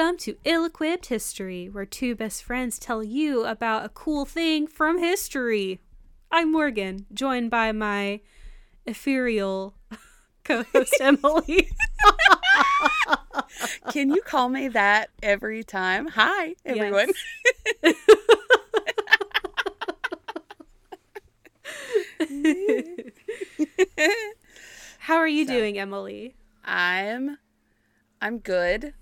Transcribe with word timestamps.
Welcome 0.00 0.16
to 0.20 0.36
Ill 0.44 0.64
Equipped 0.64 1.06
History, 1.08 1.68
where 1.68 1.84
two 1.84 2.14
best 2.14 2.42
friends 2.42 2.78
tell 2.78 3.04
you 3.04 3.44
about 3.44 3.84
a 3.84 3.90
cool 3.90 4.24
thing 4.24 4.66
from 4.66 4.98
history. 4.98 5.82
I'm 6.32 6.50
Morgan, 6.50 7.04
joined 7.12 7.50
by 7.50 7.72
my 7.72 8.20
ethereal 8.86 9.74
co 10.44 10.62
host 10.72 10.94
Emileigh. 11.02 11.68
Can 13.90 14.08
you 14.08 14.22
call 14.22 14.48
me 14.48 14.68
that 14.68 15.10
every 15.22 15.62
time? 15.62 16.06
Hi, 16.06 16.54
everyone. 16.64 17.10
How 25.00 25.16
are 25.16 25.28
you 25.28 25.46
doing, 25.46 25.76
Emileigh? 25.76 26.32
I'm 26.64 27.36
I'm 28.22 28.38
good. 28.38 28.94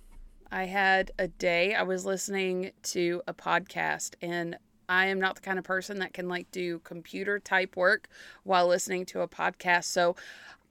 I 0.50 0.64
had 0.64 1.10
a 1.18 1.28
day 1.28 1.74
I 1.74 1.82
was 1.82 2.06
listening 2.06 2.72
to 2.84 3.22
a 3.26 3.34
podcast 3.34 4.14
and 4.22 4.56
I 4.88 5.06
am 5.06 5.20
not 5.20 5.34
the 5.34 5.42
kind 5.42 5.58
of 5.58 5.64
person 5.64 5.98
that 5.98 6.14
can 6.14 6.28
like 6.28 6.50
do 6.50 6.78
computer 6.80 7.38
type 7.38 7.76
work 7.76 8.08
while 8.44 8.66
listening 8.66 9.04
to 9.06 9.20
a 9.20 9.28
podcast. 9.28 9.84
So 9.84 10.16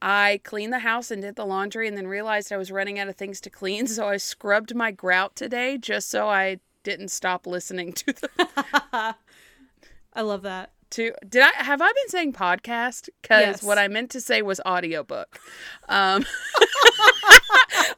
I 0.02 0.41
cleaned 0.44 0.73
the 0.73 0.80
house 0.80 1.12
and 1.12 1.22
did 1.22 1.36
the 1.36 1.45
laundry 1.45 1.88
and 1.88 1.95
then 1.95 2.08
realized 2.08 2.52
I 2.52 2.58
was 2.58 2.72
running 2.72 2.98
out 2.98 3.08
of 3.08 3.16
things 3.16 3.40
to 3.41 3.50
clean. 3.50 3.88
So 3.98 4.08
I 4.08 4.17
scrubbed 4.17 4.76
my 4.76 4.91
grout 4.91 5.36
today 5.36 5.78
just 5.78 6.09
so 6.09 6.28
I 6.28 6.59
didn't 6.84 7.09
stop 7.09 7.45
listening 7.45 7.94
to 7.94 8.14
the 8.14 8.30
I 10.14 10.22
love 10.22 10.42
that. 10.44 10.72
To 10.91 11.13
did 11.27 11.41
I 11.43 11.52
have 11.63 11.81
I 11.81 11.88
been 11.88 12.09
saying 12.09 12.33
podcast? 12.33 13.09
Because 13.21 13.41
Yes. 13.45 13.63
what 13.63 13.77
I 13.77 13.88
meant 13.88 14.11
to 14.11 14.21
say 14.21 14.41
was 14.41 14.59
audiobook. 14.66 15.39
Um 15.89 16.25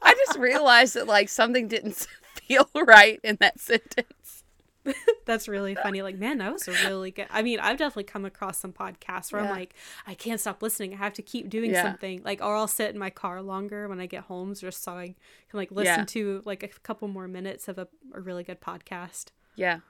I 0.02 0.14
just 0.26 0.38
realized 0.38 0.94
that 0.94 1.06
like 1.06 1.28
something 1.28 1.68
didn't 1.68 2.06
feel 2.46 2.68
right 2.74 3.20
in 3.22 3.36
that 3.40 3.60
sentence. 3.60 4.44
That's 5.26 5.46
really 5.46 5.74
funny. 5.74 6.00
Like, 6.00 6.18
man, 6.18 6.38
that 6.38 6.52
was 6.52 6.66
a 6.66 6.72
really 6.72 7.10
good. 7.10 7.26
I 7.30 7.42
mean, 7.42 7.60
I've 7.60 7.76
definitely 7.76 8.04
come 8.04 8.24
across 8.24 8.58
some 8.58 8.72
podcasts 8.72 9.30
where 9.30 9.42
I'm 9.42 9.50
like, 9.50 9.74
I 10.06 10.14
can't 10.14 10.40
stop 10.40 10.62
listening. 10.62 10.94
I 10.94 10.96
have 10.96 11.12
to 11.14 11.22
keep 11.22 11.50
doing 11.50 11.70
Yeah. 11.72 11.82
something. 11.82 12.22
Like, 12.24 12.40
or 12.40 12.56
I'll 12.56 12.66
sit 12.66 12.90
in 12.90 12.98
my 12.98 13.10
car 13.10 13.42
longer 13.42 13.88
when 13.88 14.00
I 14.00 14.06
get 14.06 14.22
home 14.24 14.54
just 14.54 14.82
so 14.82 14.92
I 14.92 15.14
can 15.50 15.58
like 15.58 15.70
listen 15.70 16.00
Yeah. 16.00 16.04
to 16.06 16.42
like 16.46 16.62
a 16.62 16.68
couple 16.68 17.08
more 17.08 17.28
minutes 17.28 17.68
of 17.68 17.76
a, 17.78 17.88
a 18.14 18.20
really 18.20 18.42
good 18.42 18.60
podcast. 18.62 19.26
Yeah. 19.54 19.80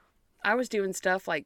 I 0.43 0.55
was 0.55 0.67
doing 0.67 0.91
stuff 0.91 1.25
like 1.27 1.45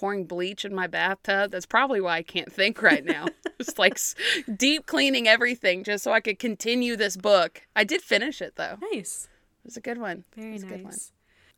pouring 0.00 0.24
bleach 0.24 0.64
in 0.64 0.74
my 0.74 0.86
bathtub. 0.86 1.50
That's 1.50 1.66
probably 1.66 2.00
why 2.00 2.16
I 2.16 2.22
can't 2.22 2.50
think 2.50 2.80
right 2.80 3.04
now. 3.04 3.26
Just 3.58 3.78
like 3.78 3.98
deep 4.56 4.86
cleaning 4.86 5.28
everything 5.28 5.84
just 5.84 6.02
so 6.02 6.12
I 6.12 6.20
could 6.20 6.38
continue 6.38 6.96
this 6.96 7.18
book. 7.18 7.66
I 7.76 7.84
did 7.84 8.00
finish 8.00 8.40
it 8.40 8.56
though. 8.56 8.78
Nice. 8.90 9.28
It 9.62 9.66
was 9.66 9.76
a 9.76 9.82
good 9.82 9.98
one. 9.98 10.24
It 10.34 10.40
Very 10.40 10.56
a 10.56 10.60
good 10.60 10.70
one. 10.70 10.84
nice. 10.84 11.12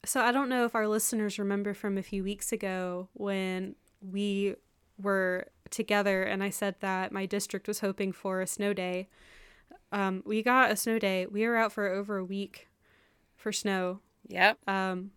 So 0.04 0.20
I 0.20 0.32
don't 0.32 0.48
know 0.48 0.64
if 0.64 0.74
our 0.74 0.88
listeners 0.88 1.38
remember 1.38 1.74
from 1.74 1.96
a 1.96 2.02
few 2.02 2.24
weeks 2.24 2.50
ago 2.50 3.08
when 3.12 3.76
we 4.00 4.56
were 5.00 5.46
together 5.70 6.24
and 6.24 6.42
I 6.42 6.50
said 6.50 6.74
that 6.80 7.12
my 7.12 7.24
district 7.24 7.68
was 7.68 7.78
hoping 7.78 8.10
for 8.10 8.40
a 8.40 8.48
snow 8.48 8.72
day. 8.72 9.08
Um, 9.92 10.24
we 10.26 10.42
got 10.42 10.72
a 10.72 10.76
snow 10.76 10.98
day. 10.98 11.26
We 11.26 11.46
were 11.46 11.56
out 11.56 11.70
for 11.70 11.86
over 11.86 12.16
a 12.16 12.24
week 12.24 12.68
for 13.36 13.52
snow. 13.52 14.00
Yep. 14.26 14.58
Um, 14.66 15.12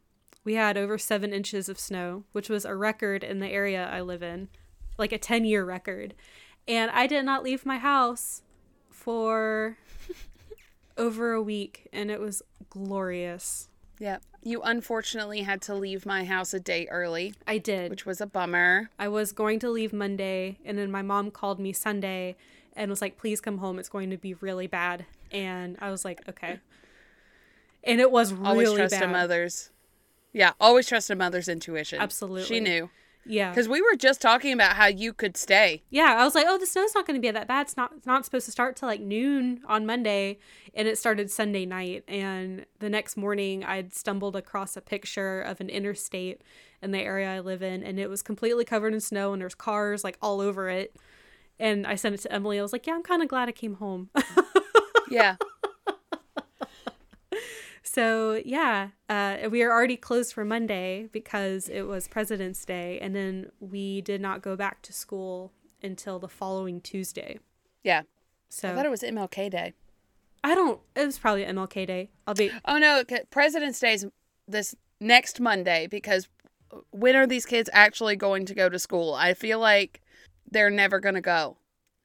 we 0.46 0.54
had 0.54 0.78
over 0.78 0.98
seven 0.98 1.34
inches 1.34 1.68
of 1.68 1.78
snow, 1.80 2.24
which 2.32 2.48
was 2.48 2.64
a 2.64 2.76
record 2.76 3.24
in 3.24 3.40
the 3.40 3.50
area 3.50 3.90
I 3.92 4.00
live 4.00 4.24
in, 4.24 4.48
like 4.98 5.12
a 5.12 5.18
10 5.18 5.44
year 5.44 5.66
record. 5.66 6.14
And 6.68 6.90
I 6.92 7.08
did 7.08 7.26
not 7.26 7.44
leave 7.44 7.66
my 7.66 7.78
house 7.80 8.44
for 8.90 9.78
over 10.98 11.34
a 11.34 11.42
week, 11.42 11.88
and 11.92 12.10
it 12.10 12.20
was 12.22 12.42
glorious. 12.70 13.68
Yep. 14.00 14.24
You 14.44 14.62
unfortunately 14.62 15.42
had 15.42 15.62
to 15.64 15.74
leave 15.76 16.06
my 16.06 16.24
house 16.26 16.54
a 16.54 16.60
day 16.60 16.88
early, 16.92 17.34
I 17.48 17.58
did. 17.58 17.90
which 17.90 18.06
was 18.06 18.22
a 18.22 18.26
bummer. 18.28 18.90
I 19.00 19.08
was 19.08 19.32
going 19.32 19.60
to 19.60 19.70
leave 19.70 19.94
Monday, 19.94 20.60
and 20.64 20.78
then 20.78 20.92
my 20.92 21.02
mom 21.02 21.32
called 21.32 21.60
me 21.60 21.74
Sunday 21.74 22.36
and 22.76 22.90
was 22.90 23.02
like, 23.02 23.18
please 23.18 23.42
come 23.42 23.60
home. 23.60 23.80
It's 23.80 23.90
going 23.90 24.10
to 24.12 24.18
be 24.18 24.34
really 24.36 24.68
bad. 24.68 25.06
And 25.32 25.78
I 25.82 25.90
was 25.92 26.04
like, 26.06 26.28
okay. 26.30 26.60
And 27.84 28.02
it 28.02 28.12
was 28.12 28.34
really 28.34 28.66
Always 28.66 28.74
trust 28.74 28.92
bad. 28.96 29.04
a 29.04 29.08
mother's. 29.08 29.70
Yeah, 30.36 30.52
always 30.60 30.86
trust 30.88 31.10
a 31.10 31.16
mother's 31.16 31.48
intuition. 31.48 32.02
Absolutely. 32.02 32.44
She 32.44 32.60
knew. 32.60 32.90
Yeah. 33.26 33.50
Because 33.50 33.70
we 33.70 33.82
were 33.82 33.96
just 33.96 34.22
talking 34.22 34.54
about 34.54 34.76
how 34.76 34.86
you 34.86 35.14
could 35.14 35.38
stay. 35.38 35.82
Yeah, 35.90 36.16
I 36.20 36.26
was 36.26 36.36
like, 36.36 36.46
oh, 36.48 36.58
the 36.60 36.66
snow's 36.66 36.94
not 36.94 37.08
going 37.08 37.20
to 37.20 37.26
be 37.26 37.32
that 37.32 37.48
bad. 37.48 37.68
It's 37.68 37.78
not 37.78 37.94
it's 37.98 38.06
not 38.06 38.26
supposed 38.26 38.46
to 38.46 38.52
start 38.52 38.76
till 38.76 38.88
like 38.90 39.00
noon 39.00 39.62
on 39.66 39.86
Monday, 39.86 40.38
and 40.74 40.88
it 40.88 40.98
started 40.98 41.32
Sunday 41.32 41.66
night. 41.66 42.04
And 42.08 42.66
the 42.80 42.90
next 42.90 43.18
morning, 43.18 43.64
I'd 43.64 43.94
stumbled 43.94 44.36
across 44.36 44.76
a 44.78 44.82
picture 44.82 45.42
of 45.42 45.62
an 45.62 45.70
interstate 45.70 46.42
in 46.82 46.92
the 46.92 47.00
area 47.00 47.34
I 47.34 47.40
live 47.40 47.64
in, 47.64 47.82
and 47.82 48.00
it 48.00 48.10
was 48.10 48.22
completely 48.22 48.66
covered 48.66 48.94
in 48.94 49.00
snow, 49.00 49.34
and 49.34 49.42
there's 49.42 49.56
cars 49.56 50.04
like 50.04 50.18
all 50.22 50.42
over 50.42 50.70
it. 50.70 50.96
And 51.58 51.88
I 51.88 51.96
sent 51.96 52.14
it 52.14 52.22
to 52.22 52.34
Emileigh. 52.34 52.60
I 52.60 52.62
was 52.62 52.74
like, 52.74 52.86
yeah, 52.86 52.94
I'm 52.94 53.04
kind 53.04 53.24
of 53.24 53.30
glad 53.30 53.48
I 53.48 53.54
came 53.54 53.76
home. 53.76 54.10
Yeah. 55.10 55.36
So 57.96 58.42
yeah, 58.44 58.90
uh, 59.08 59.38
we 59.50 59.64
are 59.64 59.72
already 59.72 59.96
closed 59.96 60.34
for 60.34 60.44
Monday 60.44 61.08
because 61.14 61.70
it 61.70 61.84
was 61.84 62.10
President's 62.10 62.66
Day, 62.66 63.00
and 63.00 63.16
then 63.16 63.52
we 63.62 64.02
did 64.02 64.20
not 64.20 64.42
go 64.42 64.58
back 64.58 64.82
to 64.82 64.92
school 64.92 65.54
until 65.82 66.20
the 66.20 66.28
following 66.28 66.82
Tuesday. 66.82 67.40
yeah. 67.86 68.02
So 68.50 68.70
I 68.70 68.76
thought 68.76 68.86
it 68.86 68.90
was 68.90 69.02
MLK 69.02 69.50
Day. 69.50 69.74
I 70.44 70.56
don't. 70.56 70.82
It 70.94 71.06
was 71.06 71.18
probably 71.18 71.46
MLK 71.46 71.88
Day. 71.88 72.10
I'll 72.28 72.34
be. 72.34 72.52
Oh 72.66 72.78
no, 72.78 73.02
President's 73.30 73.80
Day 73.80 73.94
is 73.94 74.06
this 74.46 74.76
next 75.00 75.40
Monday 75.40 75.88
because 75.88 76.28
when 76.92 77.16
are 77.16 77.26
these 77.26 77.46
kids 77.46 77.70
actually 77.72 78.18
going 78.18 78.46
to 78.48 78.54
go 78.54 78.68
to 78.68 78.78
school? 78.78 79.14
I 79.14 79.34
feel 79.34 79.60
like 79.60 80.02
they're 80.52 80.70
never 80.70 81.00
going 81.00 81.16
to 81.16 81.22
go. 81.22 81.56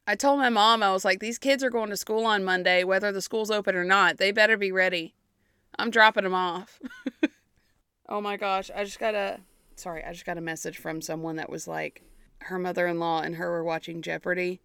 I 0.06 0.15
told 0.15 0.39
my 0.39 0.50
mom 0.50 0.84
I 0.84 0.93
was 0.93 1.05
like 1.05 1.19
these 1.19 1.39
kids 1.39 1.65
are 1.65 1.71
going 1.71 1.91
to 1.91 1.97
school 1.97 2.27
on 2.27 2.45
Monday 2.45 2.84
whether 2.84 3.11
the 3.11 3.23
school's 3.23 3.50
open 3.50 3.75
or 3.75 3.84
not. 3.84 4.19
They 4.19 4.31
better 4.31 4.56
be 4.56 4.71
ready. 4.71 5.15
I'm 5.81 5.91
dropping 5.91 6.25
them 6.25 6.35
off. 6.35 6.79
oh 8.09 8.21
my 8.21 8.37
gosh, 8.37 8.71
I 8.75 8.85
just 8.85 8.99
got 8.99 9.15
a 9.15 9.41
sorry, 9.77 10.05
I 10.05 10.13
just 10.13 10.27
got 10.27 10.37
a 10.39 10.43
message 10.43 10.79
from 10.79 11.01
someone 11.01 11.37
that 11.37 11.49
was 11.51 11.67
like 11.67 12.03
her 12.41 12.59
mother-in-law 12.59 13.23
and 13.23 13.37
her 13.37 13.51
were 13.51 13.65
watching 13.65 14.03
Jeopardy 14.03 14.61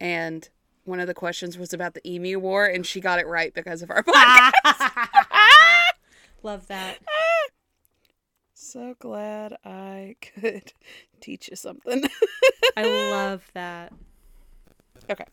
and 0.00 0.48
one 0.84 0.98
of 1.00 1.06
the 1.06 1.14
questions 1.14 1.56
was 1.58 1.72
about 1.72 1.94
the 1.94 2.08
Emu 2.08 2.38
War 2.38 2.66
and 2.66 2.84
she 2.84 3.00
got 3.00 3.18
it 3.20 3.26
right 3.26 3.52
because 3.54 3.82
of 3.82 3.90
our 3.90 4.02
podcast. 4.04 4.90
Love 6.42 6.66
that. 6.68 6.98
So 8.62 8.94
glad 8.98 9.56
I 9.64 10.16
could 10.20 10.74
teach 11.20 11.48
you 11.48 11.56
something. 11.56 12.04
I 12.76 12.82
love 13.10 13.50
that. 13.54 13.92
okay. 15.10 15.24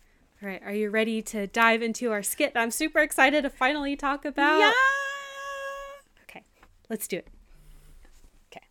All 0.42 0.48
right, 0.50 0.62
are 0.64 0.72
you 0.74 0.90
ready 0.90 1.22
to 1.24 1.46
dive 1.46 1.82
into 1.82 2.12
our 2.12 2.24
skit? 2.24 2.54
I'm 2.56 2.72
super 2.72 3.00
excited 3.00 3.42
to 3.44 3.50
finally 3.50 3.96
talk 3.96 4.24
about. 4.24 4.60
Yeah. 4.60 4.72
Let's 6.90 7.08
do 7.08 7.18
it. 7.18 7.28
Okay. 8.52 8.66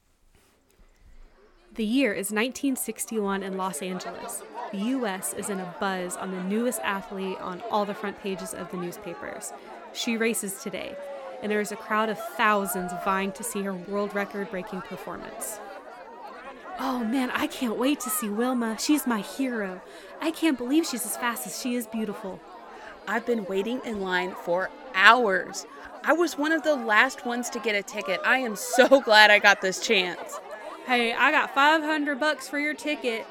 The 1.74 1.84
year 1.84 2.12
is 2.12 2.30
1961 2.30 3.42
in 3.42 3.56
Los 3.56 3.82
Angeles. 3.82 4.42
The 4.72 4.78
U.S. 4.78 5.34
is 5.34 5.50
in 5.50 5.60
a 5.60 5.74
buzz 5.78 6.16
on 6.16 6.30
the 6.30 6.42
newest 6.44 6.80
athlete 6.82 7.38
on 7.40 7.62
all 7.70 7.84
the 7.84 7.94
front 7.94 8.20
pages 8.20 8.54
of 8.54 8.70
the 8.70 8.76
newspapers. 8.76 9.52
She 9.92 10.16
races 10.16 10.62
today, 10.62 10.96
and 11.42 11.52
there 11.52 11.60
is 11.60 11.72
a 11.72 11.76
crowd 11.76 12.08
of 12.08 12.18
thousands 12.18 12.92
vying 13.04 13.32
to 13.32 13.44
see 13.44 13.62
her 13.62 13.74
world 13.74 14.14
record 14.14 14.50
breaking 14.50 14.82
performance. 14.82 15.60
Oh 16.78 17.02
man, 17.04 17.30
I 17.30 17.46
can't 17.46 17.78
wait 17.78 18.00
to 18.00 18.10
see 18.10 18.28
Wilma. 18.28 18.76
She's 18.78 19.06
my 19.06 19.20
hero. 19.20 19.80
I 20.20 20.30
can't 20.30 20.58
believe 20.58 20.86
she's 20.86 21.06
as 21.06 21.16
fast 21.16 21.46
as 21.46 21.60
she 21.60 21.74
is 21.74 21.86
beautiful. 21.86 22.40
I've 23.08 23.24
been 23.24 23.46
waiting 23.46 23.80
in 23.84 24.00
line 24.00 24.34
for 24.34 24.70
hours. 24.94 25.64
I 26.08 26.12
was 26.12 26.38
one 26.38 26.52
of 26.52 26.62
the 26.62 26.76
last 26.76 27.26
ones 27.26 27.50
to 27.50 27.58
get 27.58 27.74
a 27.74 27.82
ticket. 27.82 28.20
I 28.24 28.38
am 28.38 28.54
so 28.54 29.00
glad 29.04 29.32
I 29.32 29.40
got 29.40 29.60
this 29.60 29.84
chance. 29.84 30.38
Hey, 30.86 31.12
I 31.12 31.32
got 31.32 31.52
500 31.52 32.20
bucks 32.20 32.48
for 32.48 32.60
your 32.60 32.74
ticket. 32.74 33.26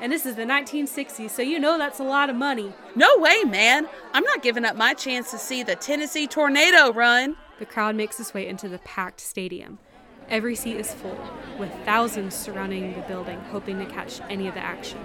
And 0.00 0.12
this 0.12 0.24
is 0.24 0.36
the 0.36 0.44
1960s, 0.44 1.28
so 1.28 1.42
you 1.42 1.58
know 1.58 1.76
that's 1.76 1.98
a 1.98 2.04
lot 2.04 2.30
of 2.30 2.36
money. 2.36 2.72
No 2.94 3.18
way, 3.18 3.42
man. 3.42 3.88
I'm 4.14 4.22
not 4.22 4.44
giving 4.44 4.64
up 4.64 4.76
my 4.76 4.94
chance 4.94 5.32
to 5.32 5.38
see 5.38 5.64
the 5.64 5.74
Tennessee 5.74 6.28
Tornado 6.28 6.92
run. 6.92 7.34
The 7.58 7.66
crowd 7.66 7.96
makes 7.96 8.20
its 8.20 8.32
way 8.32 8.46
into 8.46 8.68
the 8.68 8.78
packed 8.78 9.20
stadium. 9.20 9.80
Every 10.28 10.54
seat 10.54 10.76
is 10.76 10.94
full, 10.94 11.18
with 11.58 11.72
thousands 11.84 12.36
surrounding 12.36 12.94
the 12.94 13.00
building, 13.00 13.40
hoping 13.50 13.80
to 13.80 13.86
catch 13.86 14.20
any 14.30 14.46
of 14.46 14.54
the 14.54 14.60
action. 14.60 15.00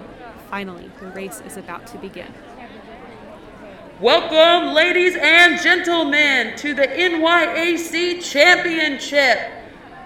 Finally, 0.48 0.92
the 1.00 1.08
race 1.08 1.42
is 1.44 1.56
about 1.56 1.88
to 1.88 1.98
begin. 1.98 2.32
Welcome, 4.00 4.74
ladies 4.74 5.16
and 5.16 5.58
gentlemen, 5.58 6.54
to 6.58 6.74
the 6.74 6.86
NYAC 6.86 8.22
Championship. 8.22 9.38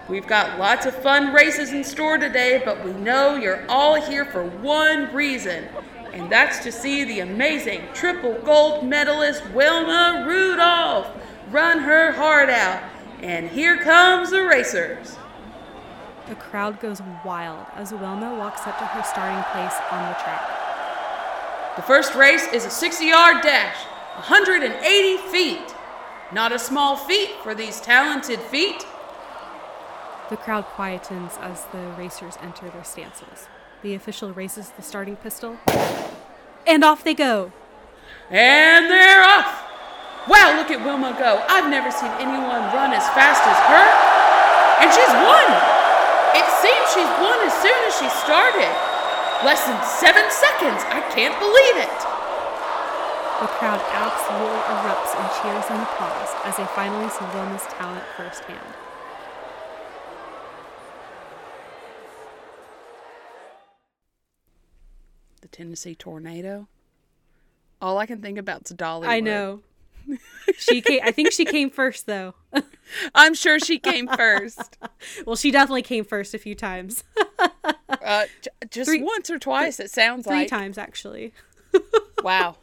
We've 0.09 0.29
got 0.29 0.61
lots 0.61 0.87
of 0.87 0.95
fun 0.95 1.35
races 1.35 1.73
in 1.73 1.83
store 1.83 2.17
today, 2.17 2.63
but 2.65 2.85
we 2.85 2.93
know 2.93 3.35
you're 3.35 3.65
all 3.69 4.01
here 4.01 4.25
for 4.25 4.45
one 4.45 5.13
reason, 5.13 5.67
and 6.13 6.31
that's 6.31 6.61
to 6.61 6.71
see 6.71 7.03
the 7.03 7.19
amazing 7.19 7.83
triple 7.93 8.35
gold 8.45 8.87
medalist 8.87 9.45
Wilma 9.51 10.25
Rudolph 10.25 11.11
run 11.51 11.81
her 11.81 12.13
heart 12.13 12.49
out. 12.49 12.85
And 13.23 13.51
here 13.51 13.77
comes 13.77 14.31
the 14.31 14.45
racers. 14.45 15.17
The 16.29 16.37
crowd 16.37 16.79
goes 16.79 17.03
wild 17.25 17.67
as 17.75 17.91
Wilma 17.91 18.37
walks 18.37 18.65
up 18.69 18.79
to 18.79 18.85
her 18.85 19.03
starting 19.03 19.43
place 19.51 19.75
on 19.91 20.09
the 20.09 20.15
track. 20.15 20.60
The 21.77 21.83
first 21.83 22.17
race 22.17 22.47
is 22.53 22.67
a 22.67 22.71
60 22.71 23.07
yard 23.07 23.43
dash, 23.43 23.77
180 24.29 25.17
feet. 25.31 25.75
Not 26.33 26.53
a 26.53 26.59
small 26.59 26.97
feat 26.97 27.31
for 27.43 27.55
these 27.55 27.81
talented 27.81 28.41
feet. 28.41 28.85
The 30.31 30.37
crowd 30.37 30.67
quietens 30.77 31.39
as 31.41 31.65
the 31.67 31.95
racers 31.97 32.37
enter 32.43 32.69
their 32.71 32.85
stances. 32.85 33.49
The 33.83 33.95
official 33.95 34.33
raises 34.33 34.71
the 34.71 34.83
starting 34.83 35.17
pistol, 35.17 35.59
and 36.67 36.85
off 36.85 37.03
they 37.05 37.15
go. 37.15 37.53
And 38.31 38.91
they're 38.91 39.23
off. 39.23 39.63
Wow, 40.29 40.55
look 40.59 40.71
at 40.71 40.85
Wilma 40.85 41.17
go. 41.19 41.43
I've 41.49 41.71
never 41.71 41.91
seen 41.91 42.11
anyone 42.19 42.63
run 42.75 42.93
as 42.93 43.07
fast 43.15 43.43
as 43.47 43.59
her. 43.71 43.87
And 44.83 44.91
she's 44.91 45.15
won. 45.23 45.49
It 46.35 46.47
seems 46.63 46.87
she's 46.95 47.13
won 47.23 47.39
as 47.47 47.55
soon 47.63 47.81
as 47.87 47.95
she 47.99 48.09
started. 48.23 48.90
Less 49.45 49.65
than 49.67 49.83
seven 49.85 50.31
seconds. 50.31 50.85
I 50.93 51.01
can't 51.15 51.39
believe 51.41 51.77
it. 51.81 52.21
The 53.41 53.47
crowd 53.57 53.81
absolutely 53.95 54.61
erupts 54.69 55.17
in 55.17 55.27
cheers 55.41 55.65
and 55.71 55.83
applause 55.83 56.29
as 56.45 56.59
they 56.59 56.67
finally 56.75 57.09
see 57.09 57.25
Wilma's 57.25 57.63
talent 57.73 58.05
firsthand. 58.19 58.61
The 65.41 65.49
Tennessee 65.49 65.95
tornado. 65.95 66.69
All 67.81 67.97
I 67.97 68.05
can 68.05 68.21
think 68.21 68.37
about 68.37 68.71
is 68.71 68.77
Dolly. 68.77 69.09
I 69.09 69.21
know. 69.21 69.63
she 70.59 70.83
came, 70.83 71.01
I 71.03 71.13
think 71.13 71.33
she 71.33 71.47
came 71.47 71.71
first 71.71 72.05
though. 72.05 72.35
I'm 73.15 73.33
sure 73.33 73.59
she 73.59 73.79
came 73.79 74.07
first. 74.07 74.77
well, 75.25 75.37
she 75.37 75.51
definitely 75.51 75.81
came 75.81 76.05
first 76.05 76.35
a 76.35 76.39
few 76.39 76.55
times. 76.55 77.05
uh, 78.05 78.27
j- 78.43 78.51
just 78.71 78.89
Three- 78.91 79.03
once 79.03 79.31
or 79.31 79.39
twice, 79.39 79.81
it 79.81 79.91
sounds 79.91 80.27
Three 80.27 80.35
like. 80.41 80.49
times 80.49 80.79
actually. 80.79 81.33
Wow. 82.23 82.57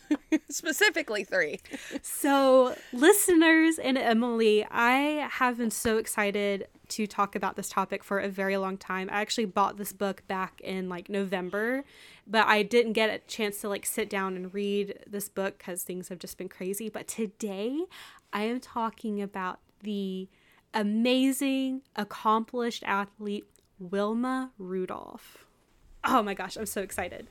Specifically 0.50 1.22
three. 1.22 1.60
So, 2.02 2.74
listeners 2.92 3.78
and 3.78 3.96
Emileigh, 3.96 4.66
I 4.70 5.28
have 5.30 5.58
been 5.58 5.70
so 5.70 5.98
excited 5.98 6.66
to 6.88 7.06
talk 7.06 7.36
about 7.36 7.54
this 7.56 7.68
topic 7.68 8.02
for 8.02 8.18
a 8.18 8.28
very 8.28 8.56
long 8.56 8.76
time. 8.76 9.08
I 9.12 9.20
actually 9.20 9.44
bought 9.44 9.76
this 9.76 9.92
book 9.92 10.26
back 10.26 10.60
in 10.62 10.88
like 10.88 11.08
November, 11.08 11.84
but 12.26 12.46
I 12.48 12.62
didn't 12.64 12.94
get 12.94 13.10
a 13.10 13.18
chance 13.28 13.60
to 13.60 13.68
like 13.68 13.86
sit 13.86 14.10
down 14.10 14.34
and 14.34 14.52
read 14.52 14.98
this 15.06 15.28
book 15.28 15.58
cuz 15.58 15.82
things 15.84 16.08
have 16.08 16.18
just 16.18 16.38
been 16.38 16.48
crazy. 16.48 16.88
But 16.88 17.06
today, 17.06 17.82
I 18.32 18.44
am 18.44 18.58
talking 18.60 19.22
about 19.22 19.60
the 19.82 20.28
amazing, 20.74 21.82
accomplished 21.94 22.82
athlete 22.84 23.46
Wilma 23.78 24.52
Rudolph. 24.58 25.46
Oh 26.04 26.22
my 26.22 26.34
gosh, 26.34 26.56
I'm 26.56 26.66
so 26.66 26.82
excited. 26.82 27.28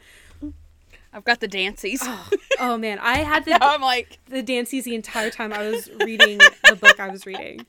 I've 1.13 1.23
got 1.23 1.39
the 1.39 1.47
dancies. 1.47 1.99
Oh, 2.01 2.29
oh 2.59 2.77
man, 2.77 2.99
I 2.99 3.19
had 3.19 3.45
the 3.45 3.57
I'm 3.63 3.81
like, 3.81 4.19
the 4.27 4.43
dances 4.43 4.83
the 4.83 4.95
entire 4.95 5.29
time 5.29 5.53
I 5.53 5.69
was 5.69 5.89
reading 6.05 6.37
the 6.37 6.75
book 6.75 6.99
I 6.99 7.09
was 7.09 7.25
reading. 7.25 7.65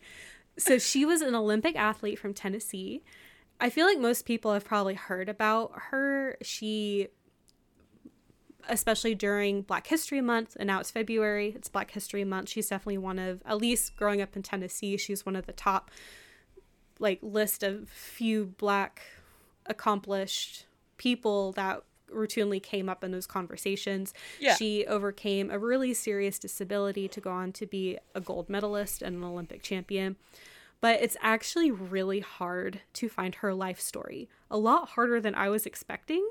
So 0.58 0.78
she 0.78 1.04
was 1.04 1.22
an 1.22 1.34
Olympic 1.34 1.76
athlete 1.76 2.18
from 2.18 2.34
Tennessee. 2.34 3.02
I 3.60 3.70
feel 3.70 3.86
like 3.86 3.98
most 3.98 4.24
people 4.24 4.52
have 4.52 4.64
probably 4.64 4.94
heard 4.94 5.28
about 5.28 5.72
her. 5.90 6.36
She 6.42 7.08
especially 8.68 9.14
during 9.14 9.62
Black 9.62 9.86
History 9.86 10.20
Month, 10.20 10.56
and 10.60 10.66
now 10.66 10.80
it's 10.80 10.90
February, 10.90 11.54
it's 11.56 11.68
Black 11.68 11.90
History 11.92 12.24
Month. 12.24 12.50
She's 12.50 12.68
definitely 12.68 12.98
one 12.98 13.18
of 13.18 13.42
at 13.46 13.58
least 13.58 13.96
growing 13.96 14.20
up 14.20 14.36
in 14.36 14.42
Tennessee, 14.42 14.96
she's 14.96 15.24
one 15.24 15.36
of 15.36 15.46
the 15.46 15.52
top 15.52 15.90
like 16.98 17.18
list 17.22 17.62
of 17.62 17.88
few 17.88 18.46
black 18.46 19.02
accomplished 19.66 20.66
people 20.96 21.52
that 21.52 21.82
routinely 22.10 22.62
came 22.62 22.88
up 22.88 23.04
in 23.04 23.10
those 23.10 23.26
conversations. 23.26 24.14
Yeah. 24.40 24.54
She 24.56 24.86
overcame 24.86 25.50
a 25.50 25.58
really 25.58 25.94
serious 25.94 26.38
disability 26.38 27.08
to 27.08 27.20
go 27.20 27.30
on 27.30 27.52
to 27.52 27.66
be 27.66 27.98
a 28.14 28.20
gold 28.20 28.48
medalist 28.48 29.02
and 29.02 29.16
an 29.16 29.24
Olympic 29.24 29.62
champion. 29.62 30.16
But 30.80 31.02
it's 31.02 31.16
actually 31.20 31.70
really 31.70 32.20
hard 32.20 32.80
to 32.94 33.08
find 33.08 33.34
her 33.36 33.52
life 33.52 33.80
story. 33.80 34.28
A 34.50 34.56
lot 34.56 34.90
harder 34.90 35.20
than 35.20 35.34
I 35.34 35.48
was 35.48 35.66
expecting 35.66 36.26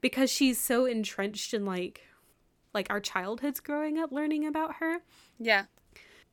because 0.00 0.30
she's 0.30 0.60
so 0.60 0.84
entrenched 0.84 1.54
in 1.54 1.64
like 1.64 2.02
like 2.74 2.90
our 2.90 3.00
childhoods 3.00 3.58
growing 3.58 3.98
up 3.98 4.12
learning 4.12 4.46
about 4.46 4.76
her. 4.76 4.98
yeah. 5.38 5.64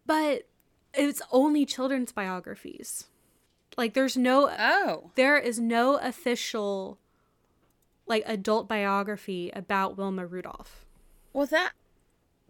But 0.06 0.50
it's 0.94 1.22
only 1.32 1.66
children's 1.66 2.12
biographies. 2.12 3.06
Like 3.78 3.94
there's 3.94 4.18
no 4.18 4.50
Oh. 4.50 5.12
there 5.16 5.38
is 5.38 5.60
no 5.60 5.98
official 5.98 6.98
like 8.06 8.24
adult 8.26 8.68
biography 8.68 9.50
about 9.56 9.98
Wilma 9.98 10.26
Rudolph. 10.26 10.86
Well, 11.32 11.48
that 11.48 11.72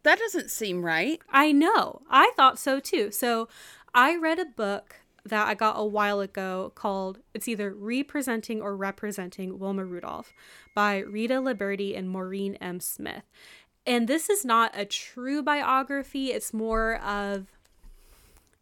that 0.04 0.20
doesn't 0.20 0.52
seem 0.52 0.84
right. 0.84 1.22
I 1.30 1.52
know. 1.52 2.02
I 2.10 2.32
thought 2.36 2.60
so 2.60 2.80
too. 2.80 3.12
So 3.12 3.48
I 3.94 4.16
read 4.18 4.40
a 4.40 4.46
book 4.46 4.98
that 5.26 5.48
I 5.48 5.54
got 5.54 5.80
a 5.80 5.86
while 5.86 6.20
ago 6.20 6.74
called 6.76 7.20
it's 7.34 7.48
either 7.48 7.74
Representing 7.74 8.62
or 8.62 8.76
Representing 8.76 9.58
Wilma 9.58 9.86
Rudolph 9.86 10.34
by 10.76 10.98
Rita 10.98 11.36
Liberti 11.36 11.98
and 11.98 12.10
Maureen 12.10 12.56
M. 12.56 12.82
Smith. 12.82 13.24
And 13.86 14.08
this 14.08 14.30
is 14.30 14.44
not 14.44 14.72
a 14.74 14.86
true 14.86 15.42
biography, 15.42 16.32
it's 16.32 16.54
more 16.54 16.96
of 17.02 17.48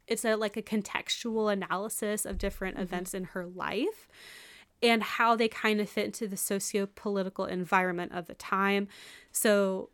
it's 0.07 0.25
a 0.25 0.35
like 0.35 0.57
a 0.57 0.61
contextual 0.61 1.51
analysis 1.51 2.25
of 2.25 2.37
different 2.37 2.75
mm-hmm. 2.75 2.83
events 2.83 3.13
in 3.13 3.25
her 3.25 3.45
life 3.45 4.07
and 4.83 5.03
how 5.03 5.35
they 5.35 5.47
kind 5.47 5.79
of 5.79 5.89
fit 5.89 6.05
into 6.05 6.27
the 6.27 6.37
socio-political 6.37 7.45
environment 7.45 8.11
of 8.13 8.27
the 8.27 8.33
time. 8.33 8.87
So 9.31 9.89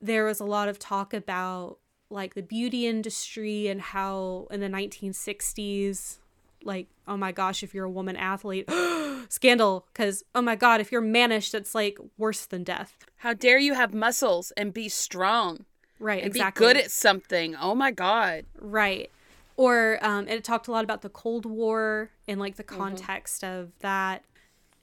there 0.00 0.24
was 0.24 0.40
a 0.40 0.44
lot 0.44 0.68
of 0.68 0.78
talk 0.78 1.12
about 1.12 1.78
like 2.08 2.34
the 2.34 2.42
beauty 2.42 2.86
industry 2.86 3.68
and 3.68 3.80
how 3.80 4.48
in 4.50 4.60
the 4.60 4.68
1960s 4.68 6.18
like 6.64 6.88
oh 7.06 7.16
my 7.16 7.32
gosh 7.32 7.62
if 7.62 7.72
you're 7.72 7.84
a 7.84 7.90
woman 7.90 8.16
athlete 8.16 8.68
scandal 9.28 9.86
cuz 9.94 10.24
oh 10.34 10.42
my 10.42 10.56
god 10.56 10.80
if 10.80 10.90
you're 10.90 11.00
mannish 11.00 11.50
that's 11.50 11.74
like 11.74 11.98
worse 12.18 12.46
than 12.46 12.64
death. 12.64 12.96
How 13.18 13.34
dare 13.34 13.58
you 13.58 13.74
have 13.74 13.94
muscles 13.94 14.50
and 14.56 14.72
be 14.72 14.88
strong 14.88 15.66
right 16.00 16.22
and 16.22 16.34
exactly 16.34 16.66
be 16.66 16.72
good 16.72 16.76
at 16.76 16.90
something? 16.90 17.54
Oh 17.54 17.74
my 17.74 17.92
god. 17.92 18.46
Right. 18.58 19.10
Or 19.56 19.98
um, 20.02 20.26
it 20.26 20.42
talked 20.42 20.66
a 20.68 20.72
lot 20.72 20.84
about 20.84 21.02
the 21.02 21.08
Cold 21.08 21.46
War 21.46 22.10
and 22.26 22.40
like 22.40 22.56
the 22.56 22.64
context 22.64 23.44
of 23.44 23.72
that 23.80 24.24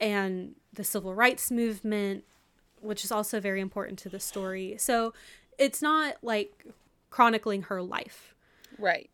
and 0.00 0.54
the 0.72 0.84
civil 0.84 1.14
rights 1.14 1.50
movement, 1.50 2.24
which 2.80 3.04
is 3.04 3.10
also 3.10 3.40
very 3.40 3.60
important 3.60 3.98
to 4.00 4.08
the 4.08 4.20
story. 4.20 4.76
So 4.78 5.12
it's 5.58 5.82
not 5.82 6.14
like 6.22 6.64
chronicling 7.10 7.62
her 7.62 7.82
life 7.82 8.34
Right. 8.78 9.10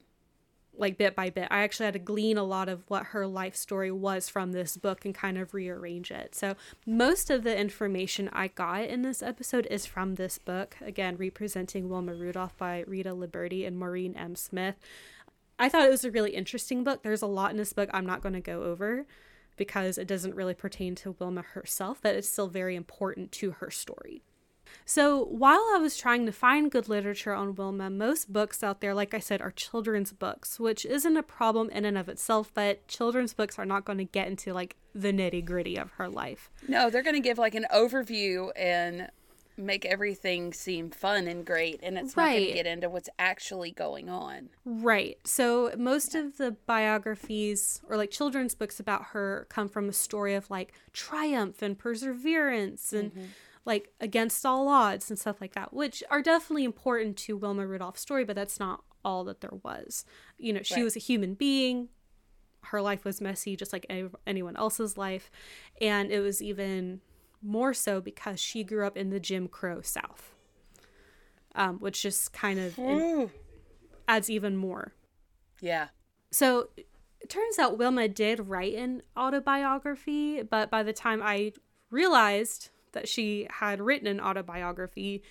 Like 0.76 0.99
bit 0.99 1.14
by 1.14 1.31
bit. 1.31 1.49
I 1.50 1.61
actually 1.61 1.85
had 1.85 1.95
to 1.95 2.00
glean 2.00 2.37
a 2.37 2.43
lot 2.43 2.69
of 2.69 2.83
what 2.88 3.07
her 3.07 3.26
life 3.26 3.54
story 3.54 3.93
was 3.93 4.28
from 4.28 4.52
this 4.52 4.76
book 4.76 5.04
and 5.04 5.14
kind 5.14 5.38
of 5.38 5.54
rearrange 5.54 6.11
it. 6.11 6.35
So, 6.35 6.57
most 6.85 7.31
of 7.31 7.45
the 7.45 7.57
information 7.57 8.28
I 8.33 8.49
got 8.49 8.85
in 8.85 9.02
this 9.02 9.23
episode 9.23 9.69
is 9.71 9.87
from 9.87 10.16
this 10.16 10.38
book. 10.38 10.76
Again, 10.81 11.16
representing 11.16 11.88
Wilma 11.88 12.14
Rudolph 12.14 12.57
by 12.57 12.83
Rita 12.88 13.11
Liberti 13.11 13.64
and 13.64 13.78
Maureen 13.78 14.16
M. 14.16 14.35
Smith. 14.35 14.75
I 15.59 15.69
thought 15.69 15.87
it 15.87 15.90
was 15.90 16.04
a 16.04 16.11
really 16.11 16.35
interesting 16.35 16.83
book. 16.83 17.02
There's 17.02 17.23
a 17.23 17.26
lot 17.26 17.52
in 17.52 17.57
this 17.57 17.73
book 17.73 17.88
I'm 17.95 18.07
not 18.07 18.21
going 18.21 18.35
to 18.35 18.40
go 18.40 18.64
over 18.64 19.07
because 19.57 19.99
it 19.99 20.09
doesn't 20.09 20.35
really 20.35 20.54
pertain 20.54 20.95
to 20.97 21.14
Wilma 21.19 21.43
herself, 21.43 22.00
but 22.02 22.14
it's 22.16 22.28
still 22.28 22.49
very 22.49 22.75
important 22.75 23.31
to 23.33 23.52
her 23.52 23.71
story. 23.71 24.23
So, 24.85 25.25
while 25.25 25.64
I 25.75 25.78
was 25.78 25.97
trying 25.97 26.26
to 26.26 26.33
find 26.33 26.71
good 26.71 26.88
literature 26.88 27.33
on 27.33 27.54
Wilma, 27.54 27.90
most 27.90 28.33
books 28.33 28.62
out 28.62 28.81
there, 28.81 28.95
like 28.95 29.14
I 29.14 29.19
said, 29.19 29.40
are 29.40 29.50
children's 29.50 30.12
books, 30.12 30.61
which 30.61 30.85
isn't 30.85 31.16
a 31.16 31.23
problem 31.23 31.71
in 31.71 31.85
and 31.85 31.97
of 31.97 32.09
itself, 32.09 32.50
but 32.52 32.87
children's 32.88 33.35
books 33.35 33.59
are 33.59 33.66
not 33.66 33.85
going 33.85 33.99
to 33.99 34.04
get 34.04 34.28
into 34.28 34.52
like 34.52 34.76
the 34.95 35.12
nitty 35.12 35.45
gritty 35.45 35.76
of 35.76 35.93
her 35.93 36.09
life. 36.09 36.50
No, 36.69 36.90
they're 36.90 37.02
going 37.02 37.16
to 37.16 37.21
give 37.21 37.38
like 37.38 37.54
an 37.54 37.66
overview 37.73 38.50
and 38.57 39.09
make 39.57 39.85
everything 39.85 40.52
seem 40.52 40.90
fun 40.90 41.26
and 41.26 41.45
great, 41.45 41.81
and 41.83 41.97
it's 41.97 42.16
not 42.16 42.31
going 42.31 42.47
to 42.47 42.52
get 42.52 42.66
into 42.66 42.88
what's 42.88 43.09
actually 43.19 43.71
going 43.71 44.09
on. 44.09 44.50
Right. 44.64 45.19
So, 45.25 45.73
most 45.76 46.14
of 46.14 46.38
the 46.38 46.57
biographies 46.66 47.81
or 47.88 47.97
like 47.97 48.11
children's 48.11 48.54
books 48.54 48.81
about 48.81 49.07
her 49.07 49.47
come 49.49 49.69
from 49.69 49.88
a 49.88 49.93
story 49.93 50.35
of 50.35 50.50
like 50.50 50.73
triumph 50.93 51.62
and 51.62 51.78
perseverance 51.78 52.93
and 52.93 53.12
mm-hmm. 53.12 53.26
Like 53.64 53.92
against 54.00 54.44
all 54.44 54.68
odds 54.68 55.09
and 55.11 55.18
stuff 55.18 55.40
like 55.40 55.54
that, 55.54 55.73
which 55.73 56.02
are 56.11 56.21
definitely 56.23 56.64
important 56.64 57.16
to 57.16 57.37
Wilma 57.37 57.66
Rudolph's 57.66 58.00
story, 58.00 58.25
but 58.25 58.37
that's 58.37 58.61
not 58.61 58.85
all 59.04 59.25
that 59.25 59.40
there 59.40 59.59
was. 59.62 60.04
You 60.38 60.52
know, 60.52 60.62
she 60.62 60.76
Right. 60.76 60.85
was 60.85 60.97
a 60.97 61.00
human 61.00 61.35
being. 61.35 61.88
Her 62.64 62.80
life 62.83 63.04
was 63.04 63.21
messy, 63.21 63.56
just 63.56 63.73
like 63.73 63.87
any- 63.88 64.11
anyone 64.26 64.56
else's 64.56 64.97
life. 64.99 65.30
And 65.80 66.11
it 66.11 66.21
was 66.21 66.42
even 66.42 67.00
more 67.42 67.75
so 67.75 68.00
because 68.00 68.40
she 68.40 68.64
grew 68.64 68.87
up 68.87 68.97
in 68.97 69.11
the 69.11 69.21
Jim 69.21 69.49
Crow 69.49 69.80
South, 69.83 70.35
um, 71.54 71.78
which 71.78 72.02
just 72.02 72.33
kind 72.33 72.59
of 72.59 72.78
in- 72.78 73.30
adds 74.09 74.28
even 74.30 74.56
more 74.56 74.94
Yeah. 75.61 75.88
So 76.30 76.68
it 76.76 77.28
turns 77.30 77.59
out 77.59 77.78
Wilma 77.78 78.09
did 78.09 78.49
write 78.49 78.75
an 78.75 79.02
autobiography, 79.16 80.42
but 80.42 80.71
by 80.71 80.83
the 80.83 80.92
time 80.92 81.23
I 81.23 81.52
realized 81.90 82.71
that 82.94 83.08
she 83.08 83.46
had 83.50 83.80
written 83.80 84.06
an 84.08 84.20
autobiography, 84.20 85.22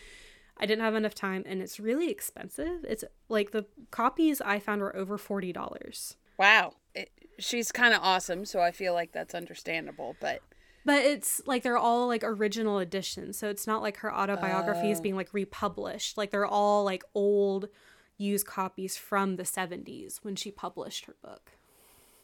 I 0.57 0.65
didn't 0.65 0.83
have 0.83 0.95
enough 0.95 1.15
time 1.15 1.43
and 1.47 1.61
it's 1.61 1.79
really 1.79 2.09
expensive. 2.09 2.85
It's 2.87 3.03
like 3.27 3.51
the 3.51 3.65
copies 3.91 4.39
I 4.39 4.59
found 4.59 4.81
were 4.81 4.95
over 4.95 5.17
$40. 5.17 6.15
Wow. 6.37 6.73
It, 6.95 7.09
she's 7.39 7.71
kind 7.71 7.93
of 7.93 8.01
awesome, 8.03 8.45
so 8.45 8.59
I 8.61 8.71
feel 8.71 8.93
like 8.93 9.11
that's 9.11 9.33
understandable, 9.33 10.15
but 10.19 10.41
But 10.85 11.03
it's 11.05 11.41
like 11.47 11.63
they're 11.63 11.77
all 11.77 12.07
like 12.07 12.23
original 12.23 12.77
editions. 12.79 13.37
So 13.39 13.49
it's 13.49 13.65
not 13.65 13.81
like 13.81 13.97
her 13.97 14.13
autobiography 14.13 14.91
is 14.91 14.99
Oh. 14.99 15.01
being 15.01 15.15
like 15.15 15.33
republished. 15.33 16.17
Like 16.17 16.29
they're 16.31 16.45
all 16.45 16.83
like 16.83 17.03
old 17.15 17.69
used 18.17 18.45
copies 18.45 18.95
from 18.95 19.37
the 19.37 19.43
70s 19.43 20.17
when 20.23 20.35
she 20.35 20.51
published 20.51 21.05
her 21.05 21.15
book. 21.23 21.51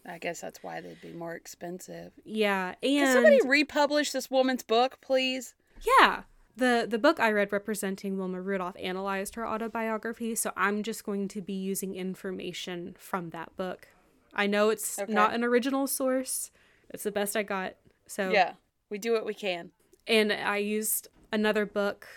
I 0.06 0.18
guess 0.18 0.42
that's 0.42 0.64
why 0.64 0.82
they'd 0.82 1.02
be 1.02 1.12
more 1.12 1.36
expensive. 1.36 2.12
Yeah. 2.26 2.76
Can 2.82 3.04
And 3.04 3.14
somebody 3.14 3.40
republish 3.46 4.12
this 4.12 4.30
woman's 4.32 4.64
book, 4.64 5.00
please? 5.02 5.56
yeah. 5.86 6.24
The 6.56 6.86
the 6.90 6.98
book 6.98 7.22
I 7.22 7.32
read 7.32 7.54
representing 7.54 8.18
Wilma 8.18 8.42
Rudolph 8.42 8.76
analyzed 8.80 9.36
her 9.36 9.48
autobiography, 9.48 10.36
so 10.36 10.52
I'm 10.58 10.84
just 10.84 11.06
going 11.06 11.30
to 11.30 11.42
be 11.42 11.54
using 11.54 11.96
information 11.96 12.96
from 13.00 13.30
that 13.30 13.56
book. 13.56 13.88
I 14.34 14.46
know 14.48 14.70
it's 14.70 15.00
Okay. 15.00 15.14
not 15.14 15.34
an 15.34 15.44
original 15.46 15.88
source. 15.88 16.52
It's 16.90 17.04
the 17.04 17.12
best 17.12 17.38
I 17.38 17.44
got. 17.44 17.76
So 18.08 18.32
Yeah. 18.32 18.54
We 18.90 18.98
do 18.98 19.14
what 19.14 19.26
we 19.26 19.34
can. 19.34 19.72
and 20.08 20.34
I 20.34 20.58
used 20.58 21.08
another 21.32 21.66
book. 21.66 22.08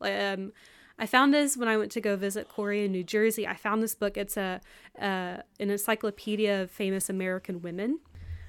Um, 0.00 0.52
I 1.00 1.06
found 1.06 1.32
this 1.34 1.56
when 1.56 1.66
I 1.66 1.76
went 1.78 1.90
to 1.92 2.00
go 2.00 2.14
visit 2.14 2.48
Corey 2.48 2.84
in 2.84 2.92
New 2.92 3.02
Jersey. 3.02 3.48
I 3.48 3.54
found 3.56 3.82
this 3.82 3.94
book. 3.94 4.16
It's 4.18 4.36
a 4.36 4.60
uh, 5.00 5.38
an 5.58 5.70
encyclopedia 5.70 6.62
of 6.62 6.70
famous 6.70 7.08
American 7.08 7.62
women, 7.62 8.00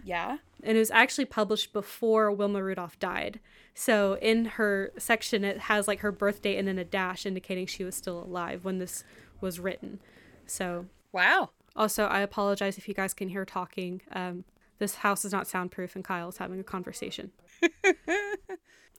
Yeah. 0.04 0.38
and 0.62 0.76
it 0.76 0.80
was 0.80 0.92
actually 0.92 1.26
published 1.26 1.72
before 1.72 2.30
Wilma 2.32 2.62
Rudolph 2.62 3.00
died. 3.00 3.40
So 3.74 4.18
in 4.22 4.46
her 4.46 4.92
section, 4.98 5.46
it 5.46 5.60
has 5.60 5.88
like 5.88 6.02
her 6.02 6.12
birth 6.12 6.42
date 6.42 6.58
and 6.58 6.68
then 6.68 6.78
a 6.78 6.84
dash 6.84 7.26
indicating 7.26 7.66
she 7.68 7.86
was 7.86 7.96
still 7.96 8.20
alive 8.22 8.66
when 8.66 8.80
this 8.80 9.06
was 9.40 9.58
written. 9.60 10.02
So 10.46 10.88
Wow. 11.14 11.52
also, 11.76 12.04
I 12.06 12.20
apologize 12.20 12.78
if 12.78 12.88
you 12.90 12.94
guys 12.94 13.14
can 13.14 13.30
hear 13.30 13.46
talking. 13.46 14.02
Um, 14.12 14.44
this 14.78 14.96
house 14.96 15.24
is 15.24 15.32
not 15.32 15.48
soundproof, 15.48 15.96
and 15.96 16.04
Kyle's 16.04 16.38
having 16.38 16.60
a 16.60 16.64
conversation. 16.64 17.32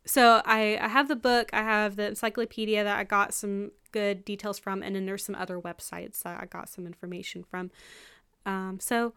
so 0.04 0.42
I, 0.44 0.78
I 0.80 0.88
have 0.88 1.08
the 1.08 1.16
book. 1.16 1.50
I 1.52 1.62
have 1.62 1.96
the 1.96 2.08
encyclopedia 2.08 2.82
that 2.82 2.98
I 2.98 3.04
got 3.04 3.34
some 3.34 3.72
good 3.92 4.24
details 4.24 4.58
from, 4.58 4.82
and 4.82 4.96
then 4.96 5.06
there's 5.06 5.24
some 5.24 5.34
other 5.34 5.60
websites 5.60 6.22
that 6.22 6.40
I 6.40 6.46
got 6.46 6.68
some 6.68 6.86
information 6.86 7.44
from. 7.44 7.70
Um, 8.44 8.78
so 8.80 9.14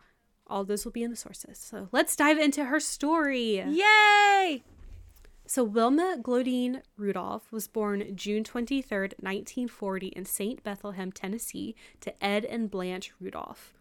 all 0.48 0.64
those 0.64 0.86
will 0.86 0.92
be 0.92 1.04
in 1.04 1.10
the 1.10 1.18
sources. 1.18 1.58
So 1.58 1.90
let's 1.92 2.16
dive 2.16 2.38
into 2.38 2.66
her 2.66 2.80
story. 2.80 3.62
Yay! 3.62 4.64
So 5.48 5.64
Wilma 5.64 6.18
Glodean 6.22 6.82
Rudolph 6.98 7.52
was 7.52 7.68
born 7.68 8.16
June 8.16 8.44
23rd, 8.44 9.14
1940 9.20 10.08
in 10.08 10.26
St. 10.26 10.64
Bethlehem, 10.64 11.12
Tennessee 11.12 11.76
to 12.02 12.24
Ed 12.24 12.46
and 12.46 12.70
Blanche 12.70 13.14
Rudolph. 13.20 13.74